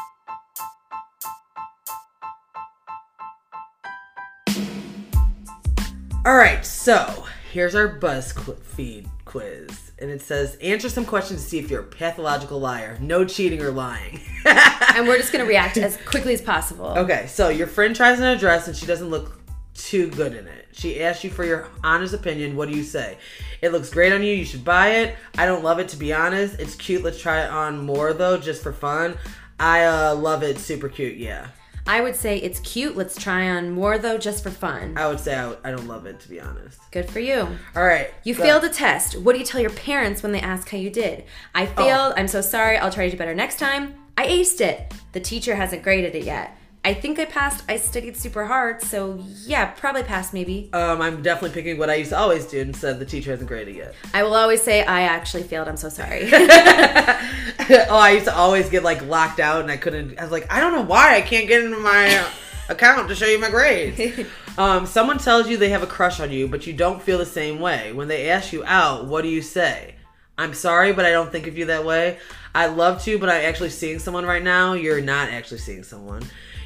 All 6.26 6.36
right, 6.36 6.66
so 6.66 7.26
here's 7.52 7.76
our 7.76 8.00
BuzzFeed 8.00 9.08
quiz, 9.26 9.92
and 10.00 10.10
it 10.10 10.22
says 10.22 10.56
answer 10.62 10.90
some 10.90 11.06
questions 11.06 11.44
to 11.44 11.50
see 11.50 11.60
if 11.60 11.70
you're 11.70 11.82
a 11.82 11.86
pathological 11.86 12.60
liar. 12.60 12.98
No 13.02 13.24
cheating 13.24 13.62
or 13.62 13.70
lying. 13.72 14.20
and 14.46 15.08
we're 15.08 15.18
just 15.18 15.32
gonna 15.32 15.46
react 15.46 15.78
as 15.78 15.98
quickly 16.06 16.34
as 16.34 16.42
possible. 16.42 16.88
Okay, 16.98 17.28
so 17.28 17.50
your 17.50 17.68
friend 17.68 17.96
tries 17.96 18.20
on 18.20 18.26
a 18.26 18.38
dress 18.38 18.68
and 18.68 18.76
she 18.76 18.88
doesn't 18.88 19.10
look 19.10 19.40
too 19.76 20.10
good 20.12 20.34
in 20.34 20.48
it. 20.48 20.63
She 20.74 21.02
asks 21.02 21.24
you 21.24 21.30
for 21.30 21.46
your 21.46 21.68
honest 21.84 22.14
opinion. 22.14 22.56
What 22.56 22.70
do 22.70 22.76
you 22.76 22.84
say? 22.84 23.18
It 23.62 23.72
looks 23.72 23.90
great 23.90 24.12
on 24.12 24.24
you. 24.24 24.34
You 24.34 24.46
should 24.46 24.66
buy 24.66 24.90
it. 24.90 25.16
I 25.38 25.46
don't 25.46 25.64
love 25.64 25.80
it 25.80 25.88
to 25.90 25.98
be 25.98 26.14
honest. 26.14 26.60
It's 26.60 26.76
cute. 26.76 27.04
Let's 27.04 27.22
try 27.22 27.44
it 27.44 27.50
on 27.50 27.86
more 27.86 28.14
though, 28.14 28.38
just 28.38 28.64
for 28.64 28.74
fun. 28.74 29.18
I 29.60 29.86
uh, 29.86 30.16
love 30.16 30.44
it. 30.44 30.58
Super 30.58 30.90
cute. 30.90 31.18
Yeah. 31.18 31.48
I 31.86 32.00
would 32.02 32.16
say 32.16 32.38
it's 32.38 32.60
cute. 32.62 32.96
Let's 32.96 33.22
try 33.22 33.50
on 33.50 33.72
more 33.72 33.98
though, 33.98 34.18
just 34.18 34.42
for 34.42 34.50
fun. 34.50 34.98
I 34.98 35.08
would 35.08 35.20
say 35.20 35.36
I, 35.36 35.54
I 35.66 35.72
don't 35.72 35.88
love 35.88 36.06
it 36.06 36.20
to 36.22 36.30
be 36.30 36.40
honest. 36.40 36.80
Good 36.92 37.10
for 37.10 37.20
you. 37.20 37.48
All 37.76 37.84
right. 37.84 38.10
You 38.24 38.34
so- 38.34 38.44
failed 38.44 38.64
a 38.64 38.70
test. 38.70 39.18
What 39.18 39.34
do 39.34 39.40
you 39.40 39.46
tell 39.46 39.62
your 39.62 39.70
parents 39.70 40.24
when 40.24 40.32
they 40.32 40.40
ask 40.40 40.70
how 40.70 40.78
you 40.78 40.90
did? 40.90 41.26
I 41.54 41.66
failed. 41.66 42.14
I'm 42.18 42.28
so 42.28 42.42
sorry. 42.42 42.78
I'll 42.78 42.92
try 42.92 43.06
to 43.06 43.12
do 43.12 43.18
better 43.18 43.36
next 43.36 43.60
time. 43.60 43.96
I 44.18 44.28
aced 44.28 44.62
it. 44.62 44.94
The 45.12 45.20
teacher 45.20 45.56
hasn't 45.56 45.84
graded 45.84 46.16
it 46.16 46.24
yet. 46.24 46.58
I 46.86 46.94
think 46.94 47.18
I 47.18 47.24
passed. 47.24 47.64
I 47.70 47.78
studied 47.78 48.18
super 48.18 48.44
hard, 48.46 48.82
so 48.82 49.24
yeah, 49.46 49.68
probably 49.68 50.04
passed 50.04 50.34
maybe. 50.34 50.70
Um, 50.74 51.02
I'm 51.02 51.22
definitely 51.22 51.56
picking 51.56 51.78
what 51.78 51.90
I 51.90 51.96
used 51.96 52.10
to 52.10 52.18
always 52.18 52.46
do 52.46 52.60
and 52.60 52.76
said 52.76 53.00
the 53.00 53.06
teacher 53.06 53.32
hasn't 53.32 53.48
graded 53.48 53.76
yet. 53.76 53.96
I 54.14 54.24
will 54.24 54.36
always 54.36 54.62
say 54.62 54.84
I 54.84 55.04
actually 55.04 55.44
failed. 55.44 55.70
I'm 55.70 55.78
so 55.78 55.88
sorry. 55.88 56.24
oh, 56.34 57.88
I 57.90 58.12
used 58.14 58.26
to 58.26 58.36
always 58.36 58.70
get 58.70 58.84
like 58.84 59.02
locked 59.06 59.40
out 59.40 59.62
and 59.62 59.72
I 59.72 59.78
couldn't. 59.78 60.20
I 60.20 60.24
was 60.24 60.32
like, 60.32 60.52
I 60.52 60.60
don't 60.60 60.74
know 60.74 60.82
why 60.82 61.16
I 61.16 61.22
can't 61.22 61.48
get 61.48 61.64
into 61.64 61.78
my 61.78 62.28
account 62.70 63.08
to 63.08 63.16
show 63.16 63.28
you 63.28 63.40
my 63.40 63.50
grades. 63.50 64.28
um, 64.58 64.86
someone 64.86 65.20
tells 65.20 65.48
you 65.48 65.56
they 65.56 65.70
have 65.70 65.84
a 65.84 65.88
crush 65.88 66.20
on 66.20 66.32
you, 66.32 66.50
but 66.50 66.68
you 66.68 66.74
don't 66.74 67.02
feel 67.02 67.18
the 67.18 67.26
same 67.26 67.62
way. 67.62 67.94
When 67.94 68.10
they 68.10 68.30
ask 68.30 68.52
you 68.52 68.66
out, 68.66 69.06
what 69.08 69.22
do 69.22 69.30
you 69.30 69.42
say? 69.42 69.96
I'm 70.38 70.54
sorry, 70.54 70.92
but 70.92 71.06
I 71.06 71.12
don't 71.12 71.32
think 71.32 71.48
of 71.48 71.58
you 71.58 71.66
that 71.66 71.86
way. 71.86 72.18
I 72.54 72.68
love 72.68 73.02
to, 73.04 73.18
but 73.20 73.30
I'm 73.30 73.46
actually 73.46 73.70
seeing 73.70 74.00
someone 74.00 74.26
right 74.26 74.44
now. 74.44 74.74
You're 74.74 75.00
not 75.00 75.30
actually 75.30 75.60
seeing 75.60 75.84
someone. 75.84 76.24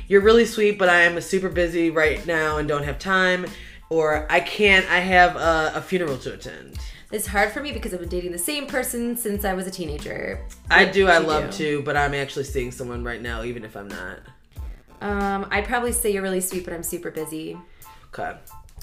You're 0.08 0.22
really 0.22 0.45
sweet, 0.45 0.80
but 0.80 0.89
I 0.89 1.01
am 1.01 1.20
super 1.22 1.49
busy 1.49 1.89
right 1.89 2.26
now 2.26 2.58
and 2.58 2.68
don't 2.68 2.84
have 2.84 2.97
time. 2.99 3.45
Or 3.89 4.26
I 4.30 4.39
can't. 4.39 4.86
I 4.89 4.99
have 4.99 5.36
a, 5.36 5.74
a 5.76 5.82
funeral 5.82 6.18
to 6.20 6.34
attend. 6.34 6.78
it's 7.12 7.28
hard 7.28 7.51
for 7.51 7.62
me 7.62 7.72
because 7.72 7.93
I've 7.93 8.01
been 8.01 8.10
dating 8.10 8.32
the 8.32 8.38
same 8.38 8.68
person 8.68 9.16
since 9.16 9.45
I 9.45 9.53
was 9.53 9.68
a 9.68 9.72
teenager. 9.72 10.45
I 10.70 10.86
do. 10.86 11.08
I 11.08 11.20
love 11.20 11.51
do? 11.51 11.58
to, 11.58 11.82
but 11.84 11.95
I'm 11.95 12.14
actually 12.14 12.45
seeing 12.45 12.72
someone 12.72 13.03
right 13.03 13.22
now, 13.22 13.43
even 13.43 13.64
if 13.64 13.78
I'm 13.78 13.88
not. 13.88 14.20
Um, 14.99 15.47
I'd 15.51 15.66
probably 15.66 15.91
say 15.91 16.12
you're 16.12 16.24
really 16.24 16.41
sweet, 16.41 16.66
but 16.66 16.74
I'm 16.74 16.84
super 16.84 17.12
busy. 17.12 17.58
Okay. 18.14 18.38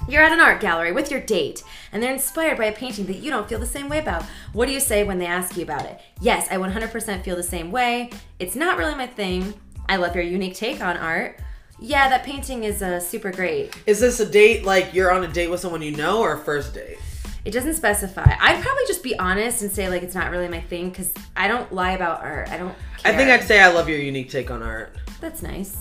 You're 0.09 0.23
at 0.23 0.33
an 0.33 0.41
art 0.41 0.61
gallery 0.61 0.93
with 0.93 1.11
your 1.11 1.21
date, 1.21 1.63
and 1.93 2.03
they're 2.03 2.13
inspired 2.13 2.59
by 2.59 2.65
a 2.67 2.73
painting 2.73 3.07
that 3.07 3.17
you 3.17 3.31
don't 3.31 3.49
feel 3.49 3.61
the 3.61 3.67
same 3.67 3.89
way 3.89 3.99
about. 3.99 4.25
What 4.53 4.67
do 4.67 4.73
you 4.73 4.81
say 4.81 5.05
when 5.05 5.19
they 5.19 5.27
ask 5.27 5.57
you 5.57 5.63
about 5.63 5.85
it? 5.85 6.01
Yes, 6.21 6.49
I 6.51 6.57
100% 6.57 7.23
feel 7.23 7.37
the 7.37 7.43
same 7.43 7.71
way. 7.71 8.11
It's 8.39 8.57
not 8.57 8.77
really 8.77 8.95
my 8.95 9.07
thing. 9.07 9.55
I 9.89 9.97
love 9.97 10.15
your 10.15 10.25
unique 10.25 10.55
take 10.55 10.81
on 10.83 10.97
art. 10.97 11.39
Yeah, 11.79 12.09
that 12.09 12.25
painting 12.25 12.65
is 12.65 12.83
uh, 12.83 13.01
super 13.01 13.31
great. 13.33 13.77
Is 13.87 14.01
this 14.01 14.21
a 14.21 14.27
date 14.27 14.65
like 14.65 14.95
you're 14.95 15.11
on 15.13 15.25
a 15.25 15.29
date 15.29 15.49
with 15.51 15.61
someone 15.61 15.83
you 15.83 15.95
know 15.97 16.21
or 16.21 16.35
a 16.35 16.39
first 16.39 16.73
date? 16.75 16.99
It 17.45 17.51
doesn't 17.51 17.75
specify. 17.75 18.25
I'd 18.41 18.63
probably 18.63 18.85
just 18.87 19.03
be 19.03 19.19
honest 19.19 19.61
and 19.63 19.71
say 19.71 19.89
like 19.89 20.03
it's 20.03 20.15
not 20.15 20.31
really 20.31 20.49
my 20.49 20.61
thing 20.61 20.89
because 20.89 21.13
I 21.37 21.49
don't 21.49 21.71
lie 21.73 21.93
about 21.93 22.23
art. 22.23 22.49
I 22.49 22.57
don't. 22.57 22.75
Care. 22.99 23.13
I 23.13 23.17
think 23.17 23.29
I'd 23.31 23.45
say 23.45 23.61
I 23.61 23.69
love 23.69 23.89
your 23.89 23.99
unique 23.99 24.31
take 24.31 24.51
on 24.51 24.63
art. 24.63 24.97
that's 25.21 25.43
nice. 25.43 25.77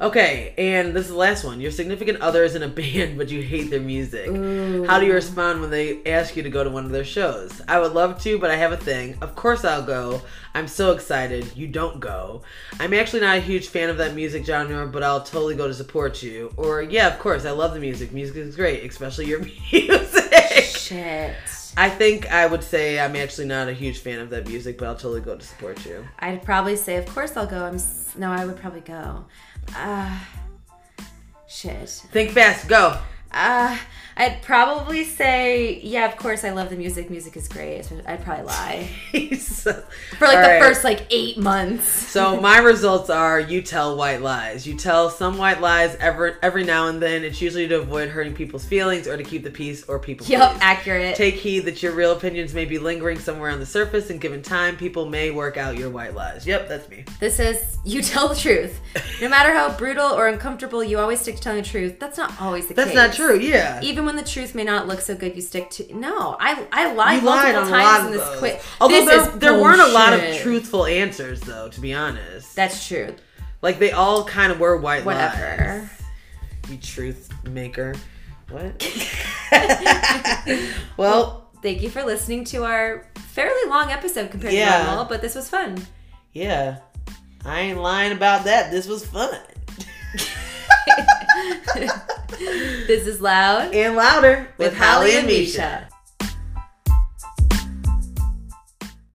Okay, 0.00 0.52
and 0.58 0.92
this 0.92 1.04
is 1.04 1.12
the 1.12 1.16
last 1.16 1.44
one. 1.44 1.60
Your 1.60 1.70
significant 1.70 2.20
other 2.20 2.42
is 2.42 2.56
in 2.56 2.64
a 2.64 2.68
band, 2.80 3.16
but 3.16 3.28
you 3.30 3.42
hate 3.42 3.70
their 3.70 3.80
music. 3.80 4.26
How 4.88 4.98
do 4.98 5.06
you 5.06 5.14
respond 5.14 5.60
when 5.60 5.70
they 5.70 6.04
ask 6.04 6.34
you 6.34 6.42
to 6.42 6.50
go 6.50 6.64
to 6.64 6.70
one 6.70 6.84
of 6.84 6.90
their 6.90 7.04
shows? 7.04 7.62
I 7.68 7.78
would 7.78 7.92
love 7.92 8.20
to, 8.22 8.36
but 8.40 8.50
I 8.50 8.56
have 8.56 8.72
a 8.72 8.76
thing. 8.76 9.16
Of 9.22 9.36
course 9.36 9.64
I'll 9.64 9.84
go. 9.84 10.22
I'm 10.54 10.68
so 10.68 10.92
excited. 10.92 11.56
You 11.56 11.66
don't 11.66 11.98
go. 11.98 12.42
I'm 12.78 12.94
actually 12.94 13.20
not 13.20 13.38
a 13.38 13.40
huge 13.40 13.68
fan 13.68 13.90
of 13.90 13.96
that 13.98 14.14
music 14.14 14.44
genre, 14.46 14.86
but 14.86 15.02
I'll 15.02 15.22
totally 15.22 15.56
go 15.56 15.66
to 15.66 15.74
support 15.74 16.22
you. 16.22 16.52
Or, 16.56 16.80
yeah, 16.82 17.08
of 17.12 17.18
course, 17.18 17.44
I 17.44 17.50
love 17.50 17.74
the 17.74 17.80
music. 17.80 18.12
Music 18.12 18.36
is 18.36 18.54
great, 18.54 18.88
especially 18.88 19.26
your 19.26 19.40
music. 19.72 20.32
Shit. 20.64 21.34
I 21.76 21.88
think 21.90 22.30
I 22.30 22.46
would 22.46 22.62
say 22.62 23.00
I'm 23.00 23.16
actually 23.16 23.48
not 23.48 23.66
a 23.68 23.72
huge 23.72 23.98
fan 23.98 24.20
of 24.20 24.30
that 24.30 24.46
music, 24.46 24.78
but 24.78 24.86
I'll 24.86 24.94
totally 24.94 25.20
go 25.22 25.36
to 25.36 25.44
support 25.44 25.84
you. 25.84 26.06
I'd 26.20 26.42
probably 26.44 26.76
say, 26.76 26.96
of 26.98 27.06
course 27.06 27.36
I'll 27.36 27.46
go. 27.48 27.64
I'm 27.64 27.74
s- 27.74 28.14
no, 28.16 28.30
I 28.30 28.46
would 28.46 28.56
probably 28.56 28.80
go. 28.82 29.24
Uh, 29.74 30.16
shit. 31.48 31.88
Think 32.12 32.30
fast, 32.30 32.68
go. 32.68 32.96
Uh, 33.32 33.76
I'd 34.16 34.42
probably 34.42 35.02
say, 35.04 35.80
yeah, 35.80 36.06
of 36.06 36.16
course 36.16 36.44
I 36.44 36.50
love 36.50 36.70
the 36.70 36.76
music. 36.76 37.10
Music 37.10 37.36
is 37.36 37.48
great. 37.48 37.90
I'd 38.06 38.22
probably 38.24 38.44
lie 38.44 38.88
for 39.10 39.72
like 40.26 40.36
All 40.36 40.42
the 40.42 40.48
right. 40.48 40.62
first 40.62 40.84
like 40.84 41.06
eight 41.10 41.36
months. 41.36 41.84
So 41.84 42.40
my 42.40 42.58
results 42.58 43.10
are 43.10 43.40
you 43.40 43.60
tell 43.60 43.96
white 43.96 44.22
lies. 44.22 44.66
You 44.66 44.76
tell 44.76 45.10
some 45.10 45.36
white 45.36 45.60
lies 45.60 45.96
every 45.96 46.34
every 46.42 46.62
now 46.64 46.86
and 46.88 47.02
then. 47.02 47.24
It's 47.24 47.40
usually 47.40 47.66
to 47.68 47.80
avoid 47.80 48.08
hurting 48.08 48.34
people's 48.34 48.64
feelings 48.64 49.08
or 49.08 49.16
to 49.16 49.24
keep 49.24 49.42
the 49.42 49.50
peace 49.50 49.84
or 49.88 49.98
people 49.98 50.26
please. 50.26 50.38
accurate. 50.60 51.16
Take 51.16 51.34
heed 51.34 51.60
that 51.60 51.82
your 51.82 51.92
real 51.92 52.12
opinions 52.12 52.54
may 52.54 52.64
be 52.64 52.78
lingering 52.78 53.18
somewhere 53.18 53.50
on 53.50 53.58
the 53.58 53.66
surface, 53.66 54.10
and 54.10 54.20
given 54.20 54.42
time, 54.42 54.76
people 54.76 55.06
may 55.06 55.30
work 55.32 55.56
out 55.56 55.76
your 55.76 55.90
white 55.90 56.14
lies. 56.14 56.46
Yep, 56.46 56.68
that's 56.68 56.88
me. 56.88 57.04
This 57.18 57.40
is 57.40 57.78
you 57.84 58.00
tell 58.02 58.28
the 58.28 58.36
truth. 58.36 58.80
No 59.20 59.28
matter 59.28 59.52
how 59.52 59.76
brutal 59.76 60.06
or 60.12 60.28
uncomfortable, 60.28 60.84
you 60.84 60.98
always 60.98 61.20
stick 61.20 61.36
to 61.36 61.42
telling 61.42 61.62
the 61.62 61.68
truth. 61.68 61.98
That's 61.98 62.16
not 62.16 62.40
always 62.40 62.68
the 62.68 62.74
That's 62.74 62.90
case. 62.90 62.96
That's 62.96 63.18
not 63.18 63.26
true. 63.26 63.38
Yeah. 63.40 63.80
Even 63.82 64.03
when 64.04 64.16
the 64.16 64.22
truth 64.22 64.54
may 64.54 64.64
not 64.64 64.86
look 64.86 65.00
so 65.00 65.14
good, 65.14 65.34
you 65.36 65.42
stick 65.42 65.70
to. 65.70 65.94
No, 65.94 66.36
I 66.38 66.66
I 66.72 66.92
lied 66.92 67.22
you 67.22 67.28
lied 67.28 67.54
multiple 67.54 67.70
times 67.70 68.06
in 68.06 68.12
this 68.12 68.38
quiz. 68.38 68.62
Although 68.80 69.04
this 69.04 69.28
there, 69.28 69.36
there 69.36 69.62
weren't 69.62 69.80
a 69.80 69.88
lot 69.88 70.12
of 70.12 70.36
truthful 70.36 70.86
answers, 70.86 71.40
though. 71.40 71.68
To 71.68 71.80
be 71.80 71.92
honest, 71.92 72.54
that's 72.54 72.86
true. 72.86 73.14
Like 73.62 73.78
they 73.78 73.92
all 73.92 74.24
kind 74.24 74.52
of 74.52 74.60
were 74.60 74.76
white 74.76 75.04
Whatever. 75.04 75.80
lies. 75.80 76.70
You 76.70 76.76
truth 76.78 77.30
maker. 77.44 77.94
What? 78.50 78.82
well, 79.52 80.68
well, 80.96 81.50
thank 81.62 81.82
you 81.82 81.90
for 81.90 82.04
listening 82.04 82.44
to 82.44 82.64
our 82.64 83.06
fairly 83.16 83.68
long 83.68 83.90
episode 83.90 84.30
compared 84.30 84.52
yeah. 84.52 84.78
to 84.78 84.84
normal, 84.84 85.04
but 85.06 85.22
this 85.22 85.34
was 85.34 85.48
fun. 85.48 85.78
Yeah, 86.32 86.78
I 87.44 87.60
ain't 87.60 87.80
lying 87.80 88.12
about 88.12 88.44
that. 88.44 88.70
This 88.70 88.86
was 88.86 89.04
fun. 89.04 89.38
this 92.86 93.06
is 93.06 93.20
Loud. 93.20 93.74
And 93.74 93.96
Louder 93.96 94.48
with, 94.58 94.72
with 94.72 94.78
Holly 94.78 95.16
and 95.16 95.26
Misha. 95.26 95.86
Misha. 95.86 95.93